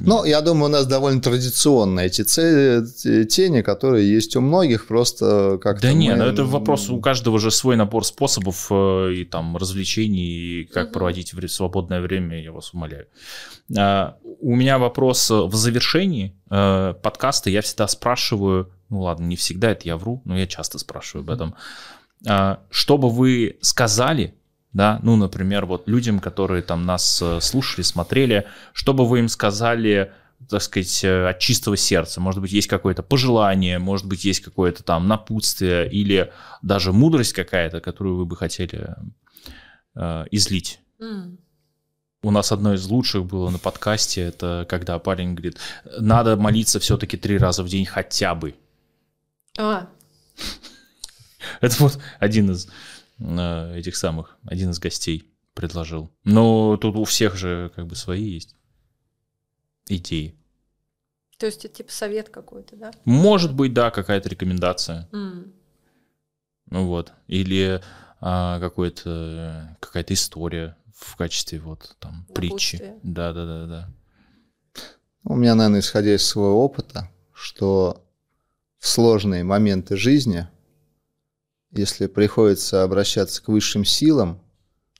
Ну, 0.00 0.24
я 0.24 0.40
думаю, 0.40 0.66
у 0.66 0.72
нас 0.72 0.86
довольно 0.86 1.20
традиционные 1.20 2.06
эти 2.06 2.24
тени, 2.24 3.62
которые 3.62 4.08
есть 4.08 4.36
у 4.36 4.40
многих, 4.40 4.86
просто 4.86 5.58
как-то... 5.60 5.88
Да 5.88 5.92
не, 5.92 6.14
ну 6.14 6.24
это 6.24 6.44
вопрос, 6.44 6.88
у 6.90 7.00
каждого 7.00 7.38
же 7.38 7.50
свой 7.50 7.76
набор 7.76 8.04
способов 8.04 8.68
э, 8.70 9.12
и 9.14 9.24
там 9.24 9.56
развлечений, 9.56 10.62
и 10.62 10.64
как 10.64 10.92
проводить 10.92 11.34
свободное 11.50 12.00
время, 12.00 12.42
я 12.42 12.52
вас 12.52 12.72
умоляю. 12.74 13.06
А, 13.76 14.16
у 14.40 14.54
меня 14.54 14.78
вопрос 14.78 15.30
в 15.30 15.54
завершении 15.54 16.34
э, 16.50 16.94
подкаста, 17.02 17.50
я 17.50 17.62
всегда 17.62 17.88
спрашиваю, 17.88 18.70
ну 18.88 19.02
ладно, 19.02 19.24
не 19.24 19.36
всегда, 19.36 19.70
это 19.70 19.86
я 19.86 19.96
вру, 19.96 20.22
но 20.24 20.38
я 20.38 20.46
часто 20.46 20.78
спрашиваю 20.78 21.24
об 21.24 21.30
этом. 21.30 21.54
А, 22.26 22.60
что 22.70 22.98
бы 22.98 23.10
вы 23.10 23.58
сказали, 23.60 24.34
да, 24.72 25.00
ну, 25.02 25.16
например, 25.16 25.66
вот 25.66 25.88
людям, 25.88 26.20
которые 26.20 26.62
там 26.62 26.84
нас 26.84 27.22
э, 27.22 27.40
слушали, 27.40 27.82
смотрели, 27.82 28.46
что 28.72 28.92
бы 28.92 29.06
вы 29.06 29.20
им 29.20 29.28
сказали, 29.28 30.12
так 30.48 30.62
сказать, 30.62 31.04
э, 31.04 31.28
от 31.28 31.38
чистого 31.38 31.76
сердца? 31.76 32.20
Может 32.20 32.40
быть, 32.40 32.52
есть 32.52 32.68
какое-то 32.68 33.02
пожелание, 33.02 33.78
может 33.78 34.06
быть, 34.06 34.24
есть 34.24 34.40
какое-то 34.40 34.82
там 34.82 35.08
напутствие 35.08 35.90
или 35.90 36.32
даже 36.62 36.92
мудрость 36.92 37.32
какая-то, 37.32 37.80
которую 37.80 38.16
вы 38.16 38.26
бы 38.26 38.36
хотели 38.36 38.94
э, 39.94 40.24
излить? 40.30 40.80
Mm. 41.00 41.38
У 42.22 42.30
нас 42.30 42.52
одно 42.52 42.74
из 42.74 42.86
лучших 42.86 43.24
было 43.24 43.48
на 43.48 43.58
подкасте, 43.58 44.22
это 44.22 44.66
когда 44.68 44.98
парень 44.98 45.34
говорит, 45.34 45.56
надо 45.98 46.36
молиться 46.36 46.78
все-таки 46.80 47.16
три 47.16 47.38
раза 47.38 47.62
в 47.62 47.68
день 47.68 47.86
хотя 47.86 48.34
бы. 48.34 48.54
А. 49.56 49.88
Это 51.60 51.76
вот 51.82 51.98
один 52.18 52.50
из 52.50 52.68
э, 53.18 53.78
этих 53.78 53.96
самых, 53.96 54.38
один 54.44 54.70
из 54.70 54.78
гостей 54.78 55.30
предложил. 55.54 56.10
Но 56.24 56.76
тут 56.76 56.96
у 56.96 57.04
всех 57.04 57.36
же 57.36 57.72
как 57.74 57.86
бы 57.86 57.96
свои 57.96 58.24
есть 58.24 58.54
идеи. 59.88 60.34
То 61.38 61.46
есть 61.46 61.64
это 61.64 61.76
типа 61.76 61.92
совет 61.92 62.28
какой-то, 62.28 62.76
да? 62.76 62.90
Может 63.04 63.54
быть, 63.54 63.72
да, 63.72 63.90
какая-то 63.90 64.28
рекомендация. 64.28 65.08
Mm. 65.12 65.52
Ну 66.70 66.86
вот. 66.86 67.12
Или 67.28 67.80
а, 68.20 68.58
какой-то, 68.60 69.76
какая-то 69.80 70.14
история 70.14 70.76
в 70.94 71.16
качестве 71.16 71.60
вот 71.60 71.96
там 72.00 72.26
притчи. 72.34 72.94
Да, 73.02 73.32
да, 73.32 73.46
да, 73.46 73.66
да. 73.66 73.88
У 75.24 75.36
меня, 75.36 75.54
наверное, 75.54 75.80
исходя 75.80 76.14
из 76.14 76.26
своего 76.26 76.64
опыта, 76.64 77.08
что 77.32 78.04
в 78.78 78.88
сложные 78.88 79.44
моменты 79.44 79.96
жизни 79.96 80.48
если 81.70 82.06
приходится 82.06 82.82
обращаться 82.82 83.42
к 83.42 83.48
высшим 83.48 83.84
силам, 83.84 84.40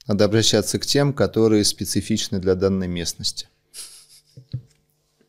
надо 0.06 0.24
обращаться 0.24 0.78
к 0.78 0.86
тем, 0.86 1.12
которые 1.12 1.64
специфичны 1.64 2.38
для 2.38 2.54
данной 2.54 2.88
местности. 2.88 3.48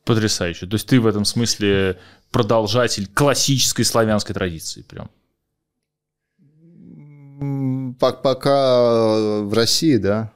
Потрясающе. 0.06 0.66
То 0.66 0.76
есть 0.76 0.88
ты 0.88 1.00
в 1.00 1.08
этом 1.08 1.26
смысле 1.26 2.00
продолжатель 2.32 3.08
классической 3.08 3.84
славянской 3.84 4.34
традиции 4.34 4.82
прям. 4.82 5.10
Пока 8.00 9.42
в 9.42 9.54
России, 9.54 9.98
да. 9.98 10.32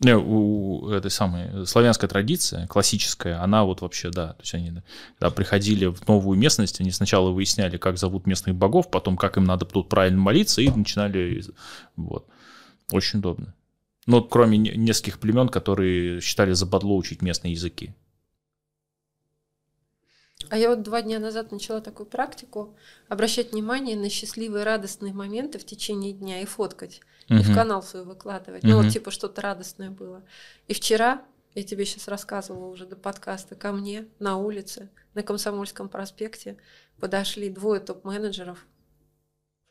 Не, 0.00 0.16
у 0.16 0.90
этой 0.90 1.10
самой 1.10 1.66
славянская 1.66 2.10
традиция, 2.10 2.66
классическая, 2.66 3.40
она 3.42 3.64
вот 3.64 3.80
вообще, 3.80 4.10
да, 4.10 4.32
то 4.32 4.42
есть 4.42 4.54
они, 4.54 4.82
когда 5.18 5.30
приходили 5.30 5.86
в 5.86 6.06
новую 6.08 6.38
местность, 6.38 6.80
они 6.80 6.90
сначала 6.90 7.30
выясняли, 7.30 7.76
как 7.78 7.96
зовут 7.96 8.26
местных 8.26 8.56
богов, 8.56 8.90
потом, 8.90 9.16
как 9.16 9.36
им 9.36 9.44
надо 9.44 9.64
тут 9.66 9.88
правильно 9.88 10.20
молиться, 10.20 10.60
и 10.60 10.68
начинали, 10.70 11.44
вот. 11.96 12.26
Очень 12.90 13.20
удобно. 13.20 13.54
Ну, 14.06 14.22
кроме 14.22 14.58
нескольких 14.58 15.18
племен, 15.18 15.48
которые 15.48 16.20
считали 16.20 16.52
западло 16.52 16.96
учить 16.96 17.22
местные 17.22 17.52
языки. 17.52 17.94
А 20.54 20.56
я 20.56 20.68
вот 20.68 20.82
два 20.82 21.02
дня 21.02 21.18
назад 21.18 21.50
начала 21.50 21.80
такую 21.80 22.06
практику 22.06 22.76
обращать 23.08 23.50
внимание 23.50 23.96
на 23.96 24.08
счастливые 24.08 24.62
радостные 24.62 25.12
моменты 25.12 25.58
в 25.58 25.66
течение 25.66 26.12
дня 26.12 26.42
и 26.42 26.44
фоткать 26.44 27.00
угу. 27.28 27.40
и 27.40 27.42
в 27.42 27.52
канал 27.52 27.82
свой 27.82 28.04
выкладывать. 28.04 28.62
Угу. 28.62 28.70
Ну 28.70 28.80
вот 28.80 28.92
типа 28.92 29.10
что-то 29.10 29.42
радостное 29.42 29.90
было. 29.90 30.22
И 30.68 30.72
вчера, 30.74 31.24
я 31.56 31.64
тебе 31.64 31.84
сейчас 31.84 32.06
рассказывала 32.06 32.66
уже 32.66 32.86
до 32.86 32.94
подкаста, 32.94 33.56
ко 33.56 33.72
мне 33.72 34.06
на 34.20 34.36
улице, 34.36 34.90
на 35.14 35.24
Комсомольском 35.24 35.88
проспекте 35.88 36.56
подошли 37.00 37.50
двое 37.50 37.80
топ-менеджеров 37.80 38.64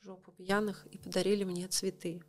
жопу 0.01 0.33
пьяных 0.33 0.85
и 0.91 0.97
подарили 0.97 1.45
мне 1.45 1.69
цветы. 1.69 2.21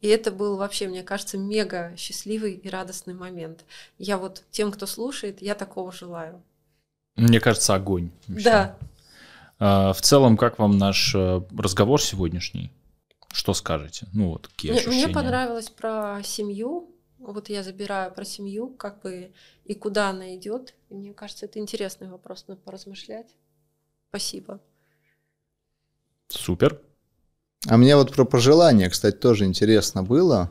И 0.00 0.08
это 0.08 0.32
был 0.32 0.56
вообще, 0.56 0.88
мне 0.88 1.02
кажется, 1.02 1.36
мега 1.36 1.92
счастливый 1.98 2.54
и 2.54 2.70
радостный 2.70 3.12
момент. 3.12 3.66
Я 3.98 4.16
вот 4.16 4.44
тем, 4.50 4.72
кто 4.72 4.86
слушает, 4.86 5.42
я 5.42 5.54
такого 5.54 5.92
желаю. 5.92 6.42
Мне 7.16 7.40
кажется, 7.40 7.74
огонь. 7.74 8.10
Вообще. 8.28 8.44
Да. 8.44 8.78
А, 9.58 9.92
в 9.92 10.00
целом, 10.00 10.36
как 10.36 10.58
вам 10.58 10.78
наш 10.78 11.14
э, 11.14 11.42
разговор 11.56 12.00
сегодняшний? 12.00 12.72
Что 13.32 13.54
скажете? 13.54 14.06
Ну 14.12 14.30
вот, 14.30 14.48
какие 14.48 14.72
мне, 14.72 14.80
ощущения? 14.80 15.06
Мне 15.06 15.14
понравилось 15.14 15.70
про 15.70 16.20
семью. 16.24 16.90
Вот 17.18 17.48
я 17.48 17.62
забираю 17.62 18.12
про 18.12 18.24
семью, 18.24 18.68
как 18.68 19.00
бы 19.02 19.32
и 19.64 19.74
куда 19.74 20.10
она 20.10 20.34
идет. 20.34 20.74
И 20.90 20.94
мне 20.94 21.14
кажется, 21.14 21.46
это 21.46 21.58
интересный 21.58 22.08
вопрос, 22.08 22.44
надо 22.48 22.60
поразмышлять. 22.60 23.34
Спасибо. 24.08 24.60
Супер. 26.28 26.80
А 27.68 27.76
мне 27.76 27.94
вот 27.94 28.12
про 28.12 28.24
пожелания, 28.24 28.90
кстати, 28.90 29.16
тоже 29.16 29.44
интересно 29.44 30.02
было. 30.02 30.50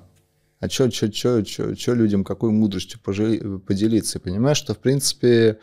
А 0.62 0.70
что 0.70 0.86
людям, 0.90 2.24
какой 2.24 2.52
мудростью 2.52 3.00
поделиться? 3.02 4.20
Понимаешь, 4.20 4.58
что, 4.58 4.74
в 4.74 4.80
принципе, 4.80 5.60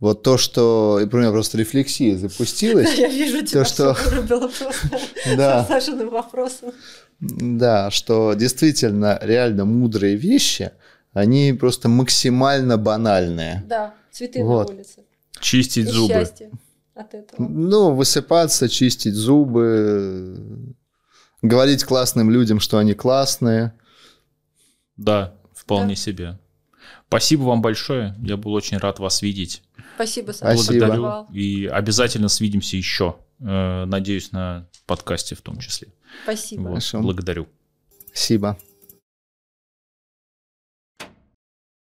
вот 0.00 0.22
то, 0.22 0.38
что, 0.38 0.98
и 1.00 1.04
у 1.04 1.18
меня 1.18 1.30
просто 1.30 1.58
рефлексия 1.58 2.16
запустилась. 2.16 2.94
Я 2.98 3.08
вижу 3.08 3.44
тебя, 3.44 3.66
что 3.66 3.94
вырубила 4.06 4.48
просто 4.48 4.90
да. 5.36 5.64
Сашиным 5.66 6.08
вопросом. 6.08 6.72
Да, 7.20 7.90
что 7.90 8.32
действительно 8.32 9.18
реально 9.20 9.66
мудрые 9.66 10.16
вещи, 10.16 10.72
они 11.12 11.52
просто 11.52 11.90
максимально 11.90 12.78
банальные. 12.78 13.62
Да, 13.68 13.94
цветы 14.10 14.42
вот. 14.42 14.68
на 14.70 14.74
улице. 14.74 15.04
Чистить 15.38 15.86
и 15.86 15.90
зубы. 15.90 16.14
Счастье 16.14 16.50
от 16.94 17.14
этого. 17.14 17.46
Ну, 17.46 17.94
высыпаться, 17.94 18.70
чистить 18.70 19.14
зубы, 19.14 20.74
говорить 21.42 21.84
классным 21.84 22.30
людям, 22.30 22.58
что 22.58 22.78
они 22.78 22.94
классные. 22.94 23.74
Да, 24.96 25.34
вполне 25.54 25.94
да. 25.94 26.00
себе. 26.00 26.38
Спасибо 27.08 27.42
вам 27.42 27.60
большое. 27.60 28.14
Я 28.22 28.36
был 28.36 28.52
очень 28.52 28.78
рад 28.78 28.98
вас 28.98 29.20
видеть. 29.20 29.62
Спасибо, 30.00 30.32
Саша. 30.32 30.72
Благодарю. 30.72 31.26
И 31.30 31.66
обязательно 31.66 32.28
свидимся 32.28 32.78
еще. 32.78 33.16
Э, 33.40 33.84
надеюсь, 33.84 34.32
на 34.32 34.66
подкасте 34.86 35.34
в 35.34 35.42
том 35.42 35.58
числе. 35.58 35.88
Спасибо. 36.22 36.68
Вот. 36.68 36.82
Благодарю. 36.94 37.46
Спасибо. 38.06 38.58